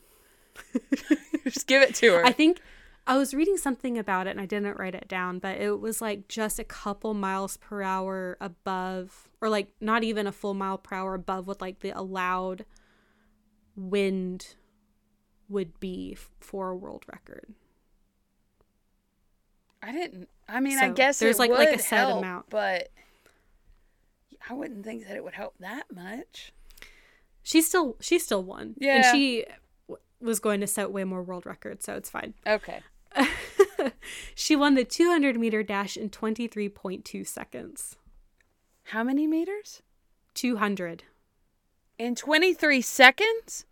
just 1.44 1.66
give 1.66 1.82
it 1.82 1.94
to 1.96 2.12
her. 2.12 2.24
I 2.24 2.32
think 2.32 2.60
I 3.06 3.18
was 3.18 3.34
reading 3.34 3.56
something 3.56 3.98
about 3.98 4.28
it 4.28 4.30
and 4.30 4.40
I 4.40 4.46
didn't 4.46 4.78
write 4.78 4.94
it 4.94 5.08
down, 5.08 5.40
but 5.40 5.60
it 5.60 5.80
was 5.80 6.00
like 6.00 6.28
just 6.28 6.58
a 6.60 6.64
couple 6.64 7.14
miles 7.14 7.56
per 7.56 7.82
hour 7.82 8.36
above, 8.40 9.28
or 9.40 9.48
like 9.48 9.72
not 9.80 10.04
even 10.04 10.26
a 10.28 10.32
full 10.32 10.54
mile 10.54 10.78
per 10.78 10.94
hour 10.94 11.14
above 11.14 11.48
what 11.48 11.60
like 11.60 11.80
the 11.80 11.90
allowed 11.90 12.64
wind 13.74 14.54
would 15.48 15.80
be 15.80 16.16
for 16.38 16.70
a 16.70 16.76
world 16.76 17.04
record. 17.10 17.54
I 19.82 19.92
didn't. 19.92 20.28
I 20.48 20.60
mean, 20.60 20.78
So, 20.78 20.84
I 20.86 20.88
guess 20.90 21.18
there's, 21.18 21.38
like- 21.38 21.50
like 21.50 21.70
a 21.74 21.78
set 21.78 21.98
help, 22.06 22.18
amount. 22.22 22.50
but 22.50 22.88
I 24.48 24.54
wouldn't 24.54 24.84
think 24.84 25.06
that 25.06 25.16
it 25.16 25.24
would 25.24 25.34
help 25.34 25.54
that 25.60 25.84
much. 25.92 26.52
She 27.42 27.60
still 27.60 27.96
she 28.00 28.18
still 28.18 28.42
won. 28.44 28.74
Yeah. 28.78 28.96
And 28.96 29.04
she 29.06 29.44
w- 29.88 30.00
was 30.20 30.38
going 30.40 30.60
to 30.60 30.66
set 30.66 30.92
way 30.92 31.02
more 31.04 31.22
world 31.22 31.44
records, 31.46 31.84
so 31.84 31.94
it's 31.94 32.10
fine. 32.10 32.34
Okay. 32.46 32.80
she 34.34 34.54
won 34.56 34.74
the 34.74 34.84
200 34.84 35.38
meter 35.38 35.62
dash 35.62 35.96
in 35.96 36.08
23.2 36.10 37.26
seconds. 37.26 37.96
How 38.84 39.02
many 39.02 39.26
meters? 39.26 39.82
200. 40.34 41.02
In 41.98 42.14
23 42.14 42.80
seconds? 42.80 43.66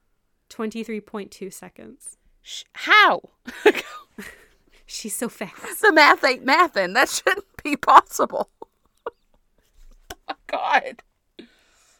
23.2 0.50 1.52
seconds. 1.52 2.16
Sh- 2.42 2.64
How? 2.72 3.30
She's 4.92 5.14
so 5.16 5.28
fast. 5.28 5.80
the 5.82 5.92
math 5.92 6.24
ain't 6.24 6.44
mathin'. 6.44 6.94
That 6.94 7.08
shouldn't 7.08 7.46
be 7.62 7.76
possible. 7.76 8.50
oh, 10.28 10.34
God. 10.48 11.02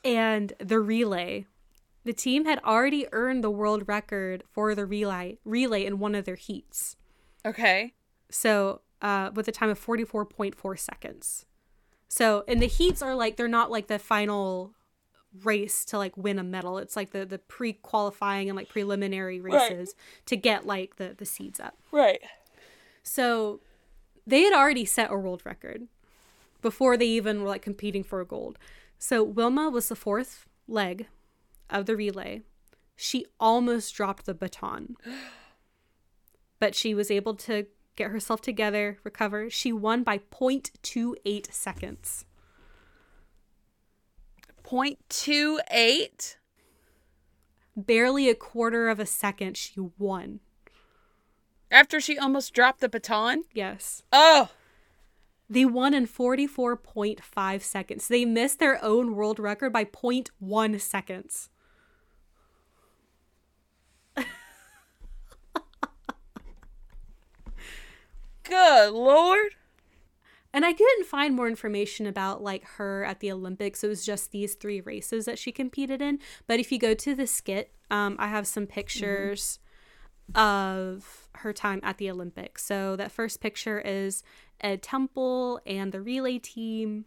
and 0.05 0.53
the 0.59 0.81
relay. 0.81 1.47
The 2.05 2.13
team 2.13 2.47
had 2.47 2.59
already 2.65 3.07
earned 3.13 3.45
the 3.45 3.51
world 3.51 3.87
record 3.87 4.43
for 4.51 4.75
the 4.75 4.87
relay 4.87 5.39
relay 5.45 5.85
in 5.85 5.99
one 5.99 6.15
of 6.15 6.25
their 6.25 6.35
heats. 6.35 6.97
Okay. 7.47 7.93
So, 8.31 8.81
uh, 9.03 9.31
with 9.35 9.47
a 9.49 9.53
time 9.53 9.69
of 9.71 9.79
44.4 9.79 10.79
seconds. 10.79 11.45
So, 12.09 12.43
and 12.49 12.61
the 12.61 12.67
heats 12.67 13.03
are 13.03 13.15
like 13.15 13.37
they're 13.37 13.49
not 13.49 13.71
like 13.71 13.87
the 13.87 13.99
final 13.99 14.73
race 15.45 15.85
to 15.87 15.99
like 15.99 16.17
win 16.17 16.39
a 16.39 16.43
medal. 16.43 16.79
It's 16.79 16.97
like 16.97 17.11
the 17.13 17.25
the 17.27 17.39
pre-qualifying 17.39 18.49
and 18.49 18.57
like 18.57 18.69
preliminary 18.69 19.41
Right. 19.41 19.71
races 19.71 19.95
to 20.27 20.37
get 20.37 20.67
like 20.67 20.97
the 20.97 21.15
the 21.17 21.27
seeds 21.27 21.61
up. 21.61 21.77
Right. 21.93 22.21
So, 23.03 23.61
they 24.27 24.43
had 24.43 24.53
already 24.53 24.85
set 24.85 25.11
a 25.11 25.17
world 25.17 25.43
record 25.45 25.89
before 26.63 26.97
they 26.97 27.07
even 27.07 27.43
were 27.43 27.49
like 27.49 27.63
competing 27.63 28.05
for 28.05 28.21
a 28.21 28.27
gold. 28.27 28.59
So 28.99 29.23
Wilma 29.23 29.71
was 29.71 29.89
the 29.89 29.97
fourth 29.97 30.47
leg 30.69 31.07
of 31.69 31.87
the 31.87 31.97
relay. 31.97 32.43
She 32.97 33.27
almost 33.39 33.95
dropped 33.95 34.27
the 34.27 34.35
baton. 34.35 34.97
But 36.59 36.75
she 36.75 36.95
was 36.95 37.11
able 37.11 37.37
to 37.37 37.69
get 37.97 38.11
herself 38.11 38.43
together, 38.43 38.99
recover. 39.03 39.49
She 39.49 39.73
won 39.73 40.03
by 40.03 40.19
0.28 40.19 41.51
seconds. 41.51 42.27
0.28? 44.63 46.37
Barely 47.75 48.29
a 48.29 48.35
quarter 48.35 48.91
of 48.91 49.01
a 49.01 49.07
second 49.07 49.57
she 49.57 49.81
won. 49.97 50.41
After 51.71 52.01
she 52.01 52.19
almost 52.19 52.53
dropped 52.53 52.81
the 52.81 52.89
baton? 52.89 53.45
Yes. 53.53 54.03
Oh. 54.13 54.51
They 55.49 55.65
won 55.65 55.95
in 55.95 56.07
44.5 56.07 57.63
seconds. 57.63 58.09
They 58.09 58.25
missed 58.25 58.59
their 58.61 58.83
own 58.85 59.15
world 59.15 59.39
record 59.39 59.73
by 59.73 59.85
0.1 59.85 60.81
seconds. 60.81 61.51
Good 68.45 68.93
Lord. 68.93 69.55
And 70.53 70.65
I 70.65 70.73
couldn't 70.73 71.07
find 71.07 71.37
more 71.37 71.47
information 71.49 72.07
about 72.07 72.43
like 72.43 72.65
her 72.65 73.05
at 73.05 73.21
the 73.21 73.31
Olympics. 73.31 73.85
It 73.85 73.89
was 73.89 74.05
just 74.05 74.33
these 74.33 74.57
three 74.57 74.81
races 74.81 75.25
that 75.27 75.39
she 75.39 75.53
competed 75.53 76.03
in. 76.03 76.19
But 76.47 76.59
if 76.59 76.73
you 76.73 76.79
go 76.79 76.95
to 76.95 77.15
the 77.15 77.27
skit, 77.27 77.73
um, 77.91 78.17
I 78.19 78.27
have 78.29 78.47
some 78.47 78.67
pictures 78.67 79.61
of 80.35 81.20
her 81.37 81.53
time 81.53 81.81
at 81.83 81.99
the 81.99 82.11
Olympics. 82.11 82.65
So 82.65 82.97
that 82.97 83.13
first 83.13 83.41
picture 83.41 83.81
is 83.81 84.23
Ed 84.61 84.83
Temple 84.83 85.61
and 85.67 85.93
the 85.93 86.01
relay 86.01 86.39
team. 86.39 87.07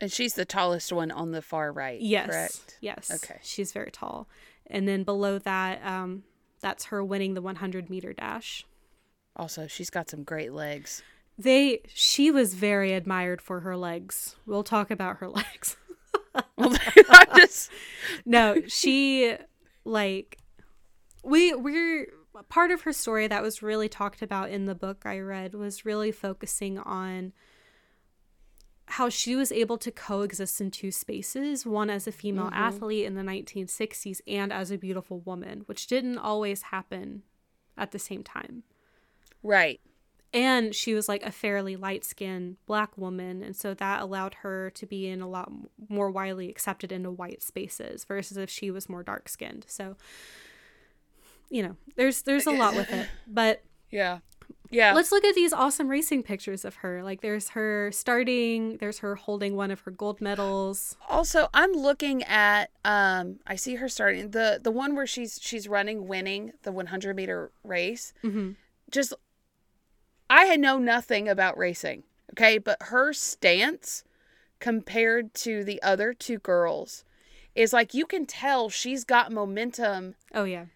And 0.00 0.12
she's 0.12 0.34
the 0.34 0.44
tallest 0.44 0.92
one 0.92 1.10
on 1.10 1.32
the 1.32 1.42
far 1.42 1.72
right. 1.72 2.00
Yes, 2.00 2.28
Correct. 2.28 2.78
yes. 2.80 3.10
Okay. 3.12 3.40
she's 3.42 3.72
very 3.72 3.90
tall. 3.90 4.28
And 4.66 4.86
then 4.86 5.02
below 5.02 5.38
that, 5.38 5.84
um, 5.84 6.24
that's 6.60 6.86
her 6.86 7.04
winning 7.04 7.34
the 7.34 7.42
100 7.42 7.90
meter 7.90 8.12
dash. 8.12 8.64
Also, 9.34 9.66
she's 9.66 9.90
got 9.90 10.08
some 10.10 10.24
great 10.24 10.52
legs. 10.52 11.02
They, 11.36 11.82
she 11.94 12.30
was 12.30 12.54
very 12.54 12.92
admired 12.92 13.40
for 13.40 13.60
her 13.60 13.76
legs. 13.76 14.36
We'll 14.46 14.64
talk 14.64 14.90
about 14.90 15.18
her 15.18 15.28
legs. 15.28 15.76
Well, 16.56 16.76
I 17.10 17.26
just 17.36 17.70
no 18.24 18.62
she 18.68 19.34
like 19.84 20.38
we 21.24 21.52
we're 21.54 22.06
part 22.48 22.70
of 22.70 22.82
her 22.82 22.92
story 22.92 23.26
that 23.26 23.42
was 23.42 23.62
really 23.62 23.88
talked 23.88 24.22
about 24.22 24.50
in 24.50 24.66
the 24.66 24.74
book 24.74 25.02
i 25.04 25.18
read 25.18 25.54
was 25.54 25.84
really 25.84 26.12
focusing 26.12 26.78
on 26.78 27.32
how 28.92 29.08
she 29.08 29.36
was 29.36 29.52
able 29.52 29.76
to 29.78 29.90
coexist 29.90 30.60
in 30.60 30.70
two 30.70 30.90
spaces 30.90 31.66
one 31.66 31.90
as 31.90 32.06
a 32.06 32.12
female 32.12 32.46
mm-hmm. 32.46 32.54
athlete 32.54 33.04
in 33.04 33.14
the 33.14 33.22
1960s 33.22 34.20
and 34.26 34.52
as 34.52 34.70
a 34.70 34.78
beautiful 34.78 35.20
woman 35.20 35.62
which 35.66 35.86
didn't 35.86 36.18
always 36.18 36.62
happen 36.62 37.22
at 37.76 37.92
the 37.92 37.98
same 37.98 38.24
time. 38.24 38.64
Right. 39.42 39.80
and 40.32 40.74
she 40.74 40.94
was 40.94 41.08
like 41.08 41.22
a 41.22 41.30
fairly 41.30 41.76
light 41.76 42.04
skinned 42.04 42.56
black 42.66 42.96
woman 42.98 43.42
and 43.42 43.54
so 43.54 43.72
that 43.74 44.00
allowed 44.02 44.34
her 44.34 44.70
to 44.70 44.84
be 44.84 45.06
in 45.06 45.20
a 45.20 45.28
lot 45.28 45.50
more 45.88 46.10
widely 46.10 46.50
accepted 46.50 46.90
into 46.90 47.10
white 47.10 47.42
spaces 47.42 48.04
versus 48.04 48.36
if 48.36 48.50
she 48.50 48.70
was 48.70 48.88
more 48.88 49.02
dark 49.02 49.28
skinned 49.28 49.64
so 49.68 49.96
you 51.50 51.62
know 51.62 51.76
there's 51.96 52.22
there's 52.22 52.46
a 52.46 52.50
lot 52.50 52.74
with 52.74 52.92
it 52.92 53.08
but 53.26 53.62
Yeah. 53.90 54.18
Yeah. 54.70 54.92
Let's 54.92 55.10
look 55.12 55.24
at 55.24 55.34
these 55.34 55.54
awesome 55.54 55.88
racing 55.88 56.24
pictures 56.24 56.62
of 56.64 56.76
her. 56.76 57.02
Like 57.02 57.22
there's 57.22 57.50
her 57.50 57.90
starting, 57.90 58.76
there's 58.78 58.98
her 58.98 59.14
holding 59.14 59.56
one 59.56 59.70
of 59.70 59.80
her 59.80 59.90
gold 59.90 60.20
medals. 60.20 60.94
Also, 61.08 61.48
I'm 61.54 61.72
looking 61.72 62.22
at 62.24 62.70
um 62.84 63.38
I 63.46 63.56
see 63.56 63.76
her 63.76 63.88
starting 63.88 64.32
the 64.32 64.60
the 64.62 64.70
one 64.70 64.94
where 64.94 65.06
she's 65.06 65.38
she's 65.42 65.68
running 65.68 66.06
winning 66.06 66.52
the 66.64 66.72
100 66.72 67.16
meter 67.16 67.50
race. 67.64 68.12
Mm-hmm. 68.22 68.52
Just 68.90 69.14
I 70.28 70.44
had 70.44 70.60
know 70.60 70.78
nothing 70.78 71.28
about 71.28 71.56
racing, 71.56 72.02
okay? 72.32 72.58
But 72.58 72.76
her 72.82 73.14
stance 73.14 74.04
compared 74.60 75.32
to 75.32 75.64
the 75.64 75.80
other 75.82 76.12
two 76.12 76.38
girls 76.38 77.04
is 77.54 77.72
like 77.72 77.94
you 77.94 78.04
can 78.04 78.26
tell 78.26 78.68
she's 78.68 79.04
got 79.04 79.32
momentum 79.32 80.14
Oh 80.34 80.44
yeah. 80.44 80.66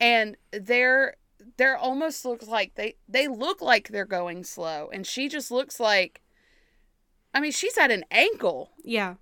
And 0.00 0.36
they're 0.52 1.16
they're 1.56 1.76
almost 1.76 2.24
looks 2.24 2.48
like 2.48 2.74
they 2.74 2.96
they 3.08 3.28
look 3.28 3.60
like 3.62 3.88
they're 3.88 4.04
going 4.04 4.44
slow 4.44 4.88
and 4.92 5.06
she 5.06 5.28
just 5.28 5.50
looks 5.50 5.78
like 5.80 6.20
I 7.32 7.38
mean, 7.40 7.52
she's 7.52 7.78
at 7.78 7.92
an 7.92 8.04
ankle. 8.10 8.70
Yeah. 8.82 9.14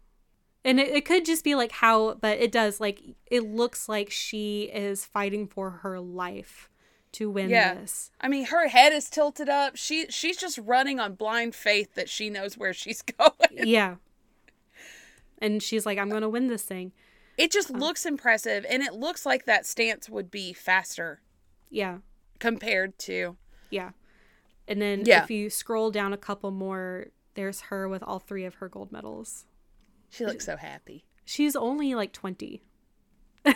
And 0.65 0.81
it, 0.81 0.89
it 0.89 1.05
could 1.05 1.27
just 1.27 1.45
be 1.45 1.55
like 1.55 1.73
how, 1.73 2.15
but 2.15 2.39
it 2.39 2.51
does, 2.51 2.81
like, 2.81 3.03
it 3.31 3.43
looks 3.43 3.87
like 3.87 4.11
she 4.11 4.63
is 4.73 5.05
fighting 5.05 5.47
for 5.47 5.71
her 5.71 6.01
life 6.01 6.71
to 7.13 7.29
win 7.31 7.51
Yeah. 7.51 7.75
this. 7.75 8.11
I 8.19 8.29
mean, 8.29 8.47
her 8.47 8.69
head 8.69 8.95
is 8.95 9.11
tilted 9.11 9.51
up. 9.51 9.77
She 9.77 10.07
she's 10.09 10.39
just 10.39 10.59
running 10.59 10.99
on 10.99 11.17
blind 11.17 11.55
faith 11.55 11.95
that 11.97 12.09
she 12.09 12.31
knows 12.31 12.57
where 12.57 12.73
she's 12.73 13.03
going. 13.19 13.33
yeah. 13.69 13.97
And 15.39 15.63
she's 15.63 15.85
like, 15.87 15.99
I'm 15.99 16.09
going 16.09 16.23
to 16.23 16.29
win 16.31 16.49
this 16.49 16.63
thing. 16.63 16.93
It 17.39 17.51
just 17.53 17.71
looks 17.71 18.05
impressive 18.05 18.67
and 18.69 18.83
it 18.83 18.93
looks 18.93 19.25
like 19.25 19.47
that 19.47 19.65
stance 19.65 20.09
would 20.11 20.31
be 20.31 20.53
faster 20.53 21.23
Yeah. 21.71 21.99
compared 22.41 22.99
to 23.01 23.37
Yeah. 23.71 23.93
And 24.67 24.83
then 24.83 25.05
Yeah. 25.07 25.23
if 25.23 25.31
you 25.31 25.49
scroll 25.49 25.91
down 25.91 26.13
a 26.13 26.17
couple 26.19 26.51
more, 26.51 27.07
there's 27.35 27.61
her 27.63 27.89
with 27.89 28.03
all 28.03 28.19
three 28.19 28.45
of 28.45 28.57
her 28.57 28.69
gold 28.69 28.91
medals. 28.93 29.47
She 30.11 30.27
looks 30.27 30.45
so 30.45 30.57
happy. 30.57 31.05
She's 31.25 31.55
only 31.57 31.95
like 31.95 32.13
20. 32.13 32.63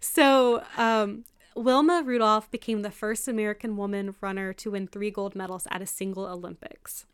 so, 0.00 0.62
um, 0.76 1.24
Wilma 1.54 2.02
Rudolph 2.04 2.50
became 2.50 2.82
the 2.82 2.90
first 2.90 3.26
American 3.28 3.76
woman 3.76 4.14
runner 4.20 4.52
to 4.54 4.70
win 4.70 4.86
three 4.86 5.10
gold 5.10 5.34
medals 5.34 5.66
at 5.70 5.82
a 5.82 5.86
single 5.86 6.24
Olympics. 6.26 7.06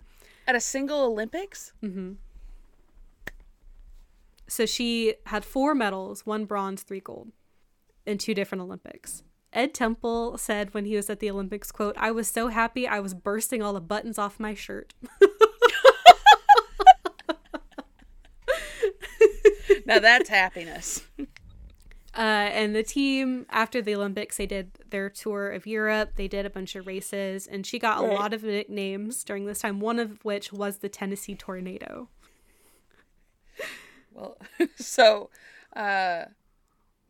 At 0.46 0.54
a 0.54 0.60
single 0.60 1.00
Olympics? 1.04 1.72
So 4.48 4.64
she 4.66 5.14
had 5.26 5.44
four 5.44 5.74
medals 5.74 6.24
one 6.24 6.44
bronze, 6.44 6.82
three 6.82 7.00
gold 7.00 7.32
in 8.04 8.18
two 8.18 8.34
different 8.34 8.62
Olympics. 8.62 9.22
Ed 9.52 9.72
Temple 9.74 10.36
said 10.38 10.74
when 10.74 10.84
he 10.84 10.96
was 10.96 11.08
at 11.08 11.18
the 11.20 11.30
Olympics, 11.30 11.72
quote, 11.72 11.96
I 11.98 12.10
was 12.10 12.28
so 12.28 12.48
happy 12.48 12.86
I 12.86 13.00
was 13.00 13.14
bursting 13.14 13.62
all 13.62 13.72
the 13.72 13.80
buttons 13.80 14.18
off 14.18 14.38
my 14.38 14.54
shirt. 14.54 14.92
Now 19.84 19.98
that's 20.00 20.28
happiness. 20.28 21.02
Uh, 22.14 22.48
and 22.54 22.74
the 22.74 22.82
team, 22.82 23.44
after 23.50 23.82
the 23.82 23.94
Olympics, 23.94 24.38
they 24.38 24.46
did 24.46 24.70
their 24.88 25.10
tour 25.10 25.50
of 25.50 25.66
Europe. 25.66 26.12
They 26.16 26.28
did 26.28 26.46
a 26.46 26.48
bunch 26.50 26.74
of 26.74 26.86
races, 26.86 27.46
and 27.46 27.66
she 27.66 27.78
got 27.78 28.02
a 28.02 28.06
Right. 28.06 28.14
lot 28.18 28.32
of 28.32 28.42
nicknames 28.42 29.22
during 29.22 29.44
this 29.44 29.58
time, 29.58 29.80
one 29.80 29.98
of 29.98 30.24
which 30.24 30.50
was 30.50 30.78
the 30.78 30.88
Tennessee 30.88 31.34
Tornado. 31.34 32.08
Well, 34.16 34.38
so 34.76 35.30
uh 35.74 36.24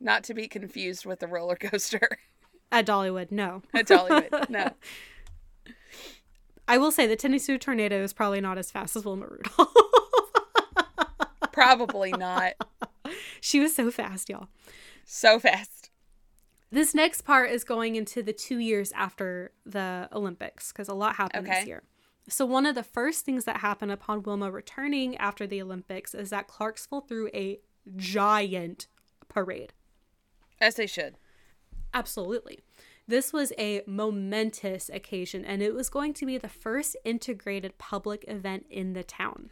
not 0.00 0.24
to 0.24 0.34
be 0.34 0.48
confused 0.48 1.06
with 1.06 1.20
the 1.20 1.26
roller 1.26 1.56
coaster 1.56 2.18
At 2.70 2.86
Dollywood, 2.86 3.30
no. 3.30 3.62
at 3.72 3.86
Dollywood. 3.86 4.48
No. 4.50 4.70
I 6.68 6.78
will 6.78 6.90
say 6.90 7.06
the 7.06 7.14
Tennessee 7.16 7.56
Tornado 7.58 8.02
is 8.02 8.12
probably 8.12 8.40
not 8.40 8.58
as 8.58 8.70
fast 8.72 8.96
as 8.96 9.04
Wilma 9.04 9.26
Rudolph. 9.28 9.72
Probably 11.52 12.10
not. 12.18 12.54
she 13.40 13.60
was 13.60 13.74
so 13.74 13.90
fast, 13.90 14.28
y'all. 14.28 14.48
So 15.04 15.38
fast. 15.38 15.90
This 16.72 16.92
next 16.92 17.22
part 17.22 17.50
is 17.50 17.62
going 17.62 17.94
into 17.94 18.20
the 18.22 18.32
two 18.32 18.58
years 18.58 18.90
after 18.92 19.52
the 19.64 20.08
Olympics 20.12 20.72
because 20.72 20.88
a 20.88 20.94
lot 20.94 21.14
happened 21.16 21.46
this 21.46 21.66
year. 21.66 21.84
So, 22.28 22.44
one 22.44 22.66
of 22.66 22.74
the 22.74 22.82
first 22.82 23.24
things 23.24 23.44
that 23.44 23.58
happened 23.58 23.92
upon 23.92 24.22
Wilma 24.22 24.50
returning 24.50 25.16
after 25.16 25.46
the 25.46 25.62
Olympics 25.62 26.14
is 26.14 26.30
that 26.30 26.48
Clarksville 26.48 27.02
threw 27.02 27.28
a 27.32 27.60
giant 27.94 28.88
parade. 29.28 29.72
As 30.60 30.74
they 30.74 30.86
should. 30.86 31.18
Absolutely. 31.94 32.60
This 33.06 33.32
was 33.32 33.52
a 33.56 33.82
momentous 33.86 34.88
occasion, 34.88 35.44
and 35.44 35.62
it 35.62 35.74
was 35.74 35.88
going 35.88 36.12
to 36.14 36.26
be 36.26 36.38
the 36.38 36.48
first 36.48 36.96
integrated 37.04 37.78
public 37.78 38.24
event 38.26 38.66
in 38.68 38.94
the 38.94 39.04
town. 39.04 39.48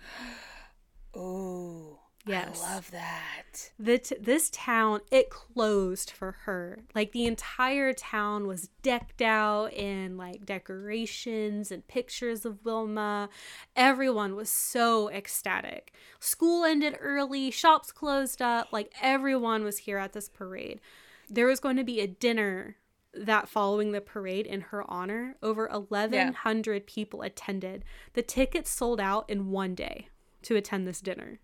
Ooh. 1.16 1.98
Yes. 2.26 2.62
I 2.64 2.74
love 2.74 2.90
that. 2.92 3.70
the 3.78 3.98
t- 3.98 4.16
this 4.18 4.48
town 4.50 5.00
it 5.10 5.28
closed 5.28 6.10
for 6.10 6.32
her. 6.44 6.78
Like 6.94 7.12
the 7.12 7.26
entire 7.26 7.92
town 7.92 8.46
was 8.46 8.68
decked 8.82 9.20
out 9.20 9.72
in 9.74 10.16
like 10.16 10.46
decorations 10.46 11.70
and 11.70 11.86
pictures 11.86 12.46
of 12.46 12.64
wilma. 12.64 13.28
Everyone 13.76 14.36
was 14.36 14.50
so 14.50 15.10
ecstatic. 15.10 15.92
School 16.18 16.64
ended 16.64 16.96
early 17.00 17.50
shops 17.50 17.92
closed 17.92 18.40
up 18.40 18.68
like 18.72 18.92
everyone 19.02 19.62
was 19.62 19.78
here 19.78 19.98
at 19.98 20.14
this 20.14 20.28
parade. 20.28 20.80
There 21.28 21.46
was 21.46 21.60
going 21.60 21.76
to 21.76 21.84
be 21.84 22.00
a 22.00 22.06
dinner 22.06 22.76
that 23.12 23.48
following 23.48 23.92
the 23.92 24.00
parade 24.00 24.46
in 24.46 24.60
her 24.62 24.82
honor. 24.90 25.36
Over 25.42 25.68
1100 25.68 26.86
people 26.86 27.22
attended. 27.22 27.84
The 28.14 28.22
tickets 28.22 28.70
sold 28.70 28.98
out 28.98 29.28
in 29.28 29.50
one 29.50 29.74
day 29.74 30.08
to 30.42 30.56
attend 30.56 30.86
this 30.86 31.00
dinner 31.00 31.38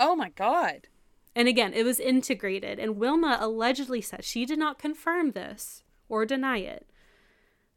Oh 0.00 0.16
my 0.16 0.30
god. 0.30 0.88
and 1.36 1.46
again, 1.46 1.72
it 1.74 1.84
was 1.84 2.00
integrated, 2.00 2.80
and 2.80 2.96
Wilma 2.96 3.38
allegedly 3.40 4.00
said 4.00 4.24
she 4.24 4.44
did 4.44 4.58
not 4.58 4.78
confirm 4.80 5.30
this 5.30 5.84
or 6.08 6.26
deny 6.26 6.58
it. 6.58 6.88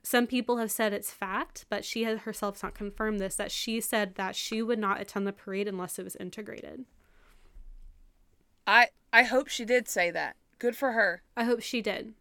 Some 0.02 0.26
people 0.28 0.58
have 0.58 0.72
said 0.72 0.92
it's 0.94 1.12
fact, 1.12 1.66
but 1.70 1.86
she 1.86 2.04
herself 2.04 2.18
has 2.20 2.26
herself 2.26 2.64
not 2.64 2.74
confirmed 2.74 3.20
this 3.20 3.36
that 3.36 3.52
she 3.52 3.80
said 3.80 4.16
that 4.16 4.36
she 4.36 4.62
would 4.62 4.80
not 4.80 5.00
attend 5.00 5.28
the 5.28 5.34
parade 5.34 5.68
unless 5.68 6.00
it 6.00 6.04
was 6.04 6.16
integrated. 6.18 6.86
I 8.66 8.90
I 9.12 9.24
hope 9.24 9.48
she 9.48 9.66
did 9.66 9.88
say 9.88 10.12
that. 10.12 10.36
Good 10.60 10.76
for 10.76 10.94
her. 10.94 11.22
I 11.38 11.44
hope 11.44 11.62
she 11.62 11.82
did. 11.82 12.14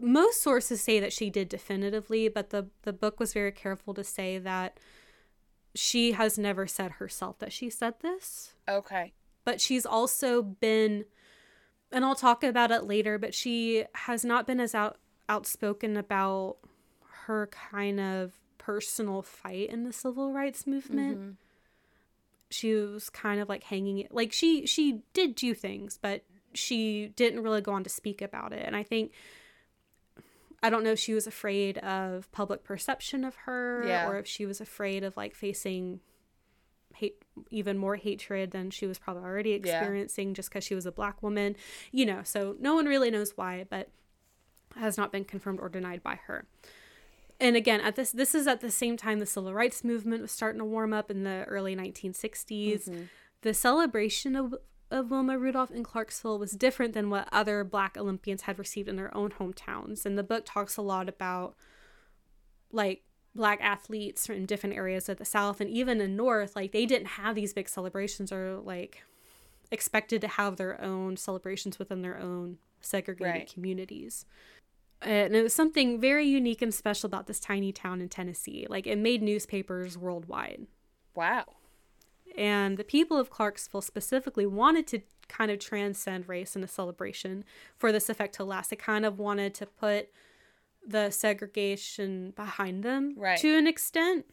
Most 0.00 0.42
sources 0.42 0.80
say 0.80 0.98
that 1.00 1.12
she 1.12 1.30
did 1.30 1.48
definitively, 1.48 2.28
but 2.28 2.50
the, 2.50 2.68
the 2.82 2.92
book 2.92 3.20
was 3.20 3.32
very 3.34 3.52
careful 3.52 3.92
to 3.94 4.02
say 4.04 4.38
that 4.38 4.80
she 5.74 6.12
has 6.12 6.38
never 6.38 6.66
said 6.66 6.92
herself 6.92 7.38
that 7.38 7.52
she 7.52 7.68
said 7.70 8.00
this. 8.00 8.54
Okay. 8.68 9.12
But 9.44 9.60
she's 9.60 9.86
also 9.86 10.42
been 10.42 11.04
and 11.94 12.04
I'll 12.06 12.14
talk 12.14 12.42
about 12.42 12.70
it 12.70 12.84
later, 12.84 13.18
but 13.18 13.34
she 13.34 13.84
has 13.94 14.24
not 14.24 14.46
been 14.46 14.60
as 14.60 14.74
out 14.74 14.96
outspoken 15.28 15.96
about 15.96 16.56
her 17.26 17.46
kind 17.48 18.00
of 18.00 18.32
personal 18.58 19.22
fight 19.22 19.68
in 19.70 19.84
the 19.84 19.92
civil 19.92 20.32
rights 20.32 20.66
movement. 20.66 21.18
Mm-hmm. 21.18 21.30
She 22.50 22.74
was 22.74 23.08
kind 23.10 23.40
of 23.40 23.48
like 23.48 23.64
hanging 23.64 23.98
it 23.98 24.12
like 24.12 24.32
she 24.32 24.66
she 24.66 25.00
did 25.12 25.34
do 25.34 25.54
things, 25.54 25.98
but 26.00 26.24
she 26.54 27.12
didn't 27.16 27.42
really 27.42 27.60
go 27.60 27.72
on 27.72 27.84
to 27.84 27.90
speak 27.90 28.20
about 28.20 28.52
it. 28.52 28.62
And 28.66 28.74
I 28.76 28.82
think 28.82 29.12
I 30.62 30.70
don't 30.70 30.84
know 30.84 30.92
if 30.92 30.98
she 30.98 31.12
was 31.14 31.26
afraid 31.26 31.78
of 31.78 32.30
public 32.32 32.62
perception 32.62 33.24
of 33.24 33.34
her 33.46 33.84
Yeah. 33.86 34.08
or 34.08 34.18
if 34.18 34.26
she 34.26 34.46
was 34.46 34.60
afraid 34.60 35.02
of 35.02 35.16
like 35.16 35.34
facing 35.34 36.00
hate 36.96 37.22
even 37.50 37.78
more 37.78 37.96
hatred 37.96 38.50
than 38.50 38.70
she 38.70 38.86
was 38.86 38.98
probably 38.98 39.22
already 39.22 39.50
Yeah. 39.50 39.56
experiencing 39.56 40.34
just 40.34 40.48
because 40.50 40.64
she 40.64 40.74
was 40.74 40.86
a 40.86 40.92
black 40.92 41.22
woman 41.22 41.56
you 41.90 42.06
know 42.06 42.20
so 42.24 42.56
no 42.60 42.74
one 42.74 42.86
really 42.86 43.10
knows 43.10 43.32
why 43.36 43.64
but 43.68 43.90
has 44.76 44.96
not 44.96 45.12
been 45.12 45.24
confirmed 45.24 45.60
or 45.60 45.68
denied 45.68 46.02
by 46.02 46.16
her 46.26 46.46
and 47.40 47.56
again 47.56 47.80
at 47.80 47.96
this 47.96 48.10
this 48.12 48.34
is 48.34 48.46
at 48.46 48.60
the 48.60 48.70
same 48.70 48.96
time 48.96 49.18
the 49.18 49.26
civil 49.26 49.52
rights 49.52 49.84
movement 49.84 50.22
was 50.22 50.32
starting 50.32 50.58
to 50.58 50.64
warm 50.64 50.92
up 50.92 51.10
in 51.10 51.24
the 51.24 51.44
early 51.44 51.76
1960s 51.76 52.88
mm-hmm. 52.88 53.02
the 53.42 53.54
celebration 53.54 54.36
of 54.36 54.54
of 54.92 55.10
Wilma 55.10 55.38
Rudolph 55.38 55.70
in 55.70 55.82
Clarksville 55.82 56.38
was 56.38 56.52
different 56.52 56.92
than 56.92 57.08
what 57.08 57.26
other 57.32 57.64
black 57.64 57.96
Olympians 57.96 58.42
had 58.42 58.58
received 58.58 58.88
in 58.88 58.96
their 58.96 59.16
own 59.16 59.30
hometowns. 59.30 60.04
And 60.04 60.18
the 60.18 60.22
book 60.22 60.44
talks 60.44 60.76
a 60.76 60.82
lot 60.82 61.08
about 61.08 61.56
like 62.70 63.02
black 63.34 63.60
athletes 63.62 64.26
from 64.26 64.44
different 64.46 64.76
areas 64.76 65.08
of 65.08 65.16
the 65.18 65.24
South 65.24 65.60
and 65.60 65.70
even 65.70 65.98
the 65.98 66.08
North, 66.08 66.54
like 66.54 66.72
they 66.72 66.86
didn't 66.86 67.08
have 67.08 67.34
these 67.34 67.52
big 67.54 67.68
celebrations 67.68 68.30
or 68.30 68.58
like 68.62 69.02
expected 69.70 70.20
to 70.20 70.28
have 70.28 70.56
their 70.56 70.80
own 70.80 71.16
celebrations 71.16 71.78
within 71.78 72.02
their 72.02 72.18
own 72.18 72.58
segregated 72.80 73.32
Right. 73.32 73.52
communities. 73.52 74.26
And 75.00 75.34
it 75.34 75.42
was 75.42 75.54
something 75.54 76.00
very 76.00 76.26
unique 76.26 76.62
and 76.62 76.72
special 76.72 77.06
about 77.06 77.26
this 77.26 77.40
tiny 77.40 77.72
town 77.72 78.00
in 78.00 78.08
Tennessee. 78.08 78.66
Like 78.68 78.86
it 78.86 78.98
made 78.98 79.22
newspapers 79.22 79.96
worldwide. 79.96 80.66
Wow. 81.14 81.46
And 82.36 82.76
the 82.76 82.84
people 82.84 83.18
of 83.18 83.30
Clarksville 83.30 83.82
specifically 83.82 84.46
wanted 84.46 84.86
to 84.88 85.00
kind 85.28 85.50
of 85.50 85.58
transcend 85.58 86.28
race 86.28 86.54
in 86.54 86.62
a 86.62 86.68
celebration 86.68 87.44
for 87.78 87.90
this 87.92 88.08
effect 88.08 88.34
to 88.36 88.44
last. 88.44 88.70
They 88.70 88.76
kind 88.76 89.04
of 89.04 89.18
wanted 89.18 89.54
to 89.54 89.66
put 89.66 90.10
the 90.86 91.10
segregation 91.10 92.32
behind 92.36 92.82
them 92.82 93.14
Right. 93.16 93.38
to 93.38 93.56
an 93.56 93.66
extent. 93.66 94.26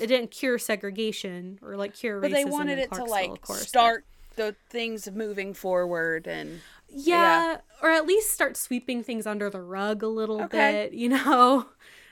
It 0.00 0.06
didn't 0.06 0.30
cure 0.30 0.58
segregation 0.58 1.58
or 1.62 1.76
like 1.76 1.94
cure 1.94 2.18
racism. 2.18 2.22
But 2.22 2.32
they 2.32 2.44
wanted 2.44 2.78
it 2.78 2.92
to 2.92 3.04
like 3.04 3.40
course, 3.40 3.60
but- 3.60 3.68
start 3.68 4.04
the 4.36 4.54
things 4.70 5.10
moving 5.10 5.52
forward 5.54 6.26
and 6.26 6.60
yeah, 6.88 7.58
or 7.82 7.90
at 7.90 8.06
least 8.06 8.30
start 8.32 8.56
sweeping 8.56 9.02
things 9.02 9.26
under 9.26 9.48
the 9.50 9.60
rug 9.60 10.02
a 10.02 10.08
little 10.08 10.42
Okay. 10.42 10.88
bit, 10.90 10.92
you 10.98 11.08
know. 11.10 11.66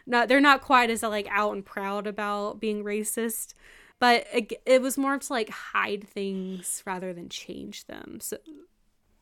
Not 0.07 0.29
they're 0.29 0.41
not 0.41 0.63
quite 0.63 0.91
as 0.91 1.03
like 1.03 1.29
out 1.31 1.53
and 1.55 1.65
proud 1.65 2.07
about 2.07 2.59
being 2.59 2.83
racist, 2.83 3.55
but 3.99 4.27
it, 4.33 4.53
it 4.67 4.83
was 4.83 4.97
more 4.99 5.19
to 5.19 5.33
like 5.33 5.51
hide 5.51 6.07
things 6.09 6.83
rather 6.87 7.13
than 7.13 7.29
change 7.29 7.85
them. 7.87 8.19
So 8.21 8.39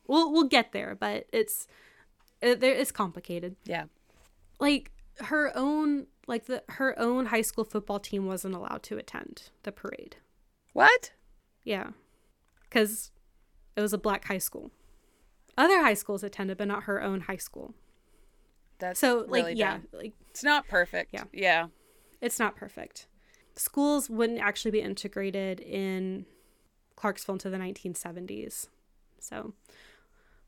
we'll 0.07 0.31
we'll 0.31 0.45
get 0.45 0.71
there, 0.71 0.95
but 0.99 1.27
it's 1.31 1.67
Uh, 2.43 2.47
it, 2.49 2.63
it's 2.63 2.91
complicated. 2.91 3.55
yeah. 3.65 3.85
Like 4.59 4.91
her 5.21 5.51
own 5.55 6.07
like 6.27 6.45
the 6.45 6.63
her 6.69 6.97
own 6.99 7.27
high 7.27 7.41
school 7.41 7.63
football 7.63 7.99
team 7.99 8.25
wasn't 8.25 8.55
allowed 8.55 8.83
to 8.83 8.97
attend 8.97 9.49
the 9.63 9.71
parade. 9.71 10.17
What? 10.73 11.11
Yeah. 11.63 11.91
Cuz 12.69 13.11
it 13.75 13.81
was 13.81 13.93
a 13.93 13.97
black 13.97 14.25
high 14.25 14.37
school. 14.37 14.71
Other 15.57 15.81
high 15.81 15.93
schools 15.93 16.23
attended, 16.23 16.57
but 16.57 16.67
not 16.67 16.83
her 16.83 17.01
own 17.01 17.21
high 17.21 17.37
school. 17.37 17.73
That's 18.79 18.99
So 18.99 19.19
like 19.27 19.45
really 19.45 19.53
yeah, 19.55 19.73
dumb. 19.77 19.87
like 19.91 20.13
It's 20.29 20.43
not 20.43 20.67
perfect. 20.67 21.13
Yeah. 21.13 21.23
Yeah. 21.33 21.67
it's 22.21 22.39
not 22.39 22.55
perfect. 22.55 23.07
Schools 23.55 24.09
wouldn't 24.09 24.39
actually 24.39 24.71
be 24.71 24.81
integrated 24.81 25.59
in 25.59 26.25
Clarksville 26.95 27.33
until 27.33 27.51
the 27.51 27.57
1970s. 27.57 28.67
So 29.19 29.53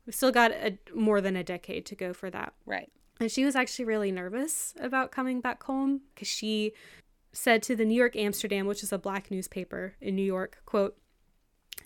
we've 0.06 0.14
still 0.14 0.32
got 0.32 0.50
a, 0.52 0.78
more 0.94 1.20
than 1.20 1.36
a 1.36 1.44
decade 1.44 1.86
to 1.86 1.94
go 1.94 2.12
for 2.12 2.30
that. 2.30 2.54
Right. 2.66 2.90
And 3.20 3.30
she 3.30 3.44
was 3.44 3.54
actually 3.54 3.84
really 3.84 4.10
nervous 4.10 4.74
about 4.80 5.12
coming 5.12 5.40
back 5.40 5.62
home 5.62 6.00
because 6.14 6.28
she 6.28 6.72
said 7.32 7.62
to 7.64 7.76
the 7.76 7.84
New 7.84 7.94
York 7.94 8.16
Amsterdam, 8.16 8.66
which 8.66 8.82
is 8.82 8.92
a 8.92 8.98
black 8.98 9.30
newspaper 9.30 9.94
in 10.00 10.16
New 10.16 10.24
York, 10.24 10.58
quote, 10.66 10.96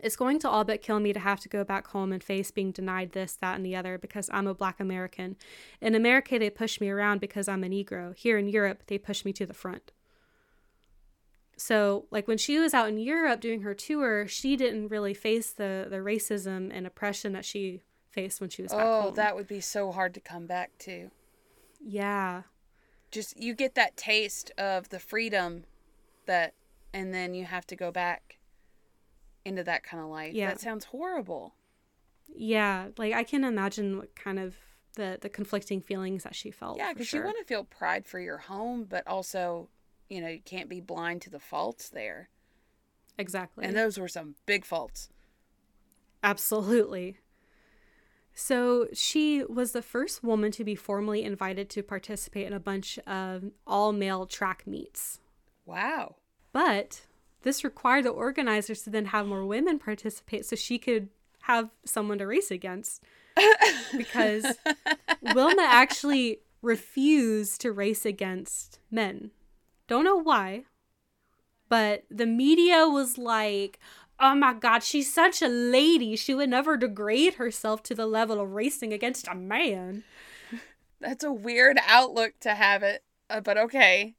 it's 0.01 0.17
going 0.17 0.39
to 0.41 0.49
all 0.49 0.65
but 0.65 0.83
kill 0.83 1.01
me 1.01 1.13
to 1.13 1.21
have 1.21 1.41
to 1.41 1.49
go 1.49 1.65
back 1.65 1.89
home 1.89 2.13
and 2.13 2.23
face 2.23 2.51
being 2.51 2.73
denied 2.73 3.13
this, 3.13 3.35
that, 3.41 3.57
and 3.57 3.65
the 3.65 3.77
other 3.77 3.99
because 3.99 4.29
I'm 4.33 4.47
a 4.47 4.55
black 4.55 4.81
American. 4.81 5.37
In 5.81 5.95
America, 5.95 6.39
they 6.39 6.51
push 6.51 6.81
me 6.81 6.91
around 6.91 7.21
because 7.21 7.49
I'm 7.49 7.65
a 7.65 7.69
Negro. 7.69 8.15
Here 8.15 8.37
in 8.37 8.49
Europe, 8.49 8.83
they 8.89 8.99
push 8.99 9.25
me 9.25 9.33
to 9.35 9.47
the 9.47 9.55
front. 9.55 9.93
So, 11.57 12.05
like 12.11 12.29
when 12.29 12.37
she 12.37 12.59
was 12.59 12.75
out 12.75 12.89
in 12.89 12.99
Europe 12.99 13.41
doing 13.41 13.63
her 13.63 13.73
tour, 13.73 14.27
she 14.29 14.57
didn't 14.57 14.89
really 14.89 15.15
face 15.15 15.53
the, 15.53 15.87
the 15.89 15.97
racism 15.97 16.71
and 16.73 16.87
oppression 16.87 17.33
that 17.33 17.47
she 17.47 17.83
faced 18.17 18.41
when 18.41 18.51
she 18.51 18.63
was 18.63 18.73
back 18.73 18.83
Oh, 18.85 19.11
that 19.13 19.37
would 19.37 19.47
be 19.47 19.61
so 19.61 19.93
hard 19.93 20.15
to 20.15 20.21
come 20.21 20.47
back 20.47 20.71
to. 20.81 21.11
yeah. 21.81 22.43
Just 23.13 23.37
you 23.41 23.55
get 23.55 23.75
that 23.77 23.97
taste 23.97 24.51
of 24.59 24.89
the 24.89 24.99
freedom 24.99 25.65
that 26.27 26.55
and 26.93 27.15
then 27.15 27.35
you 27.35 27.45
have 27.45 27.67
to 27.69 27.77
go 27.77 27.93
back 27.93 28.39
into 29.45 29.63
that 29.63 29.85
kind 29.85 30.03
of 30.03 30.09
life. 30.11 30.35
Yeah. 30.35 30.49
That 30.49 30.61
sounds 30.61 30.87
horrible. 30.87 31.55
Yeah, 32.35 32.89
like 32.99 33.13
I 33.15 33.23
can 33.23 33.45
imagine 33.45 33.99
what 33.99 34.17
kind 34.17 34.39
of 34.41 34.57
the 34.95 35.19
the 35.21 35.29
conflicting 35.29 35.81
feelings 35.81 36.25
that 36.25 36.35
she 36.35 36.51
felt. 36.51 36.79
Yeah, 36.79 36.93
because 36.93 37.07
sure. 37.07 37.21
you 37.21 37.27
want 37.27 37.39
to 37.39 37.45
feel 37.45 37.63
pride 37.65 38.07
for 38.07 38.19
your 38.19 38.39
home, 38.39 38.85
but 38.89 39.07
also, 39.07 39.69
you 40.09 40.21
know, 40.21 40.29
you 40.29 40.41
can't 40.45 40.69
be 40.69 40.81
blind 40.81 41.23
to 41.23 41.31
the 41.31 41.39
faults 41.39 41.89
there. 41.89 42.29
exactly, 43.17 43.65
And 43.65 43.77
those 43.77 43.99
were 43.99 44.09
some 44.09 44.35
big 44.47 44.65
faults. 44.65 45.11
absolutely. 46.25 47.19
So 48.39 48.89
she 48.93 49.43
was 49.45 49.73
the 49.73 49.81
first 49.81 50.23
woman 50.23 50.53
to 50.53 50.63
be 50.63 50.75
formally 50.75 51.25
invited 51.25 51.71
to 51.71 51.83
participate 51.83 52.47
in 52.47 52.53
a 52.53 52.61
bunch 52.61 52.99
of 53.07 53.45
all 53.67 53.93
male 53.93 54.27
track 54.27 54.67
meets, 54.67 55.21
Wow. 55.65 56.17
but 56.53 57.01
this 57.43 57.65
required 57.65 58.05
the 58.05 58.11
organizers 58.11 58.83
to 58.83 58.91
then 58.91 59.07
have 59.07 59.27
more 59.27 59.47
women 59.47 59.79
participate 59.79 60.45
so 60.45 60.55
she 60.55 60.79
could 60.79 61.09
have 61.43 61.71
someone 61.87 62.19
to 62.19 62.27
race 62.27 62.51
against. 62.51 63.03
because 63.97 64.45
Wilma 65.35 65.63
actually 65.67 66.41
refused 66.61 67.63
to 67.63 67.73
race 67.73 68.05
against 68.05 68.81
men. 68.91 69.31
Don't 69.89 70.05
know 70.05 70.17
why, 70.23 70.65
but 71.71 72.05
the 72.11 72.27
media 72.27 72.87
was 72.87 73.17
like, 73.17 73.79
oh 74.21 74.35
my 74.35 74.55
god, 74.55 74.83
she's 74.83 75.13
such 75.13 75.43
a 75.43 75.49
lady. 75.49 76.17
She 76.17 76.35
would 76.35 76.51
never 76.51 76.77
degrade 76.77 77.35
herself 77.35 77.83
to 77.85 77.95
the 77.95 78.07
level 78.07 78.41
of 78.41 78.53
racing 78.53 78.93
against 78.93 79.29
a 79.29 79.35
man. 79.35 80.05
That's 81.01 81.25
a 81.25 81.33
weird 81.33 81.79
outlook 81.87 82.35
to 82.41 82.55
have 82.55 82.83
it, 82.83 83.05
uh, 83.29 83.41
but 83.41 83.59
okay. 83.59 84.15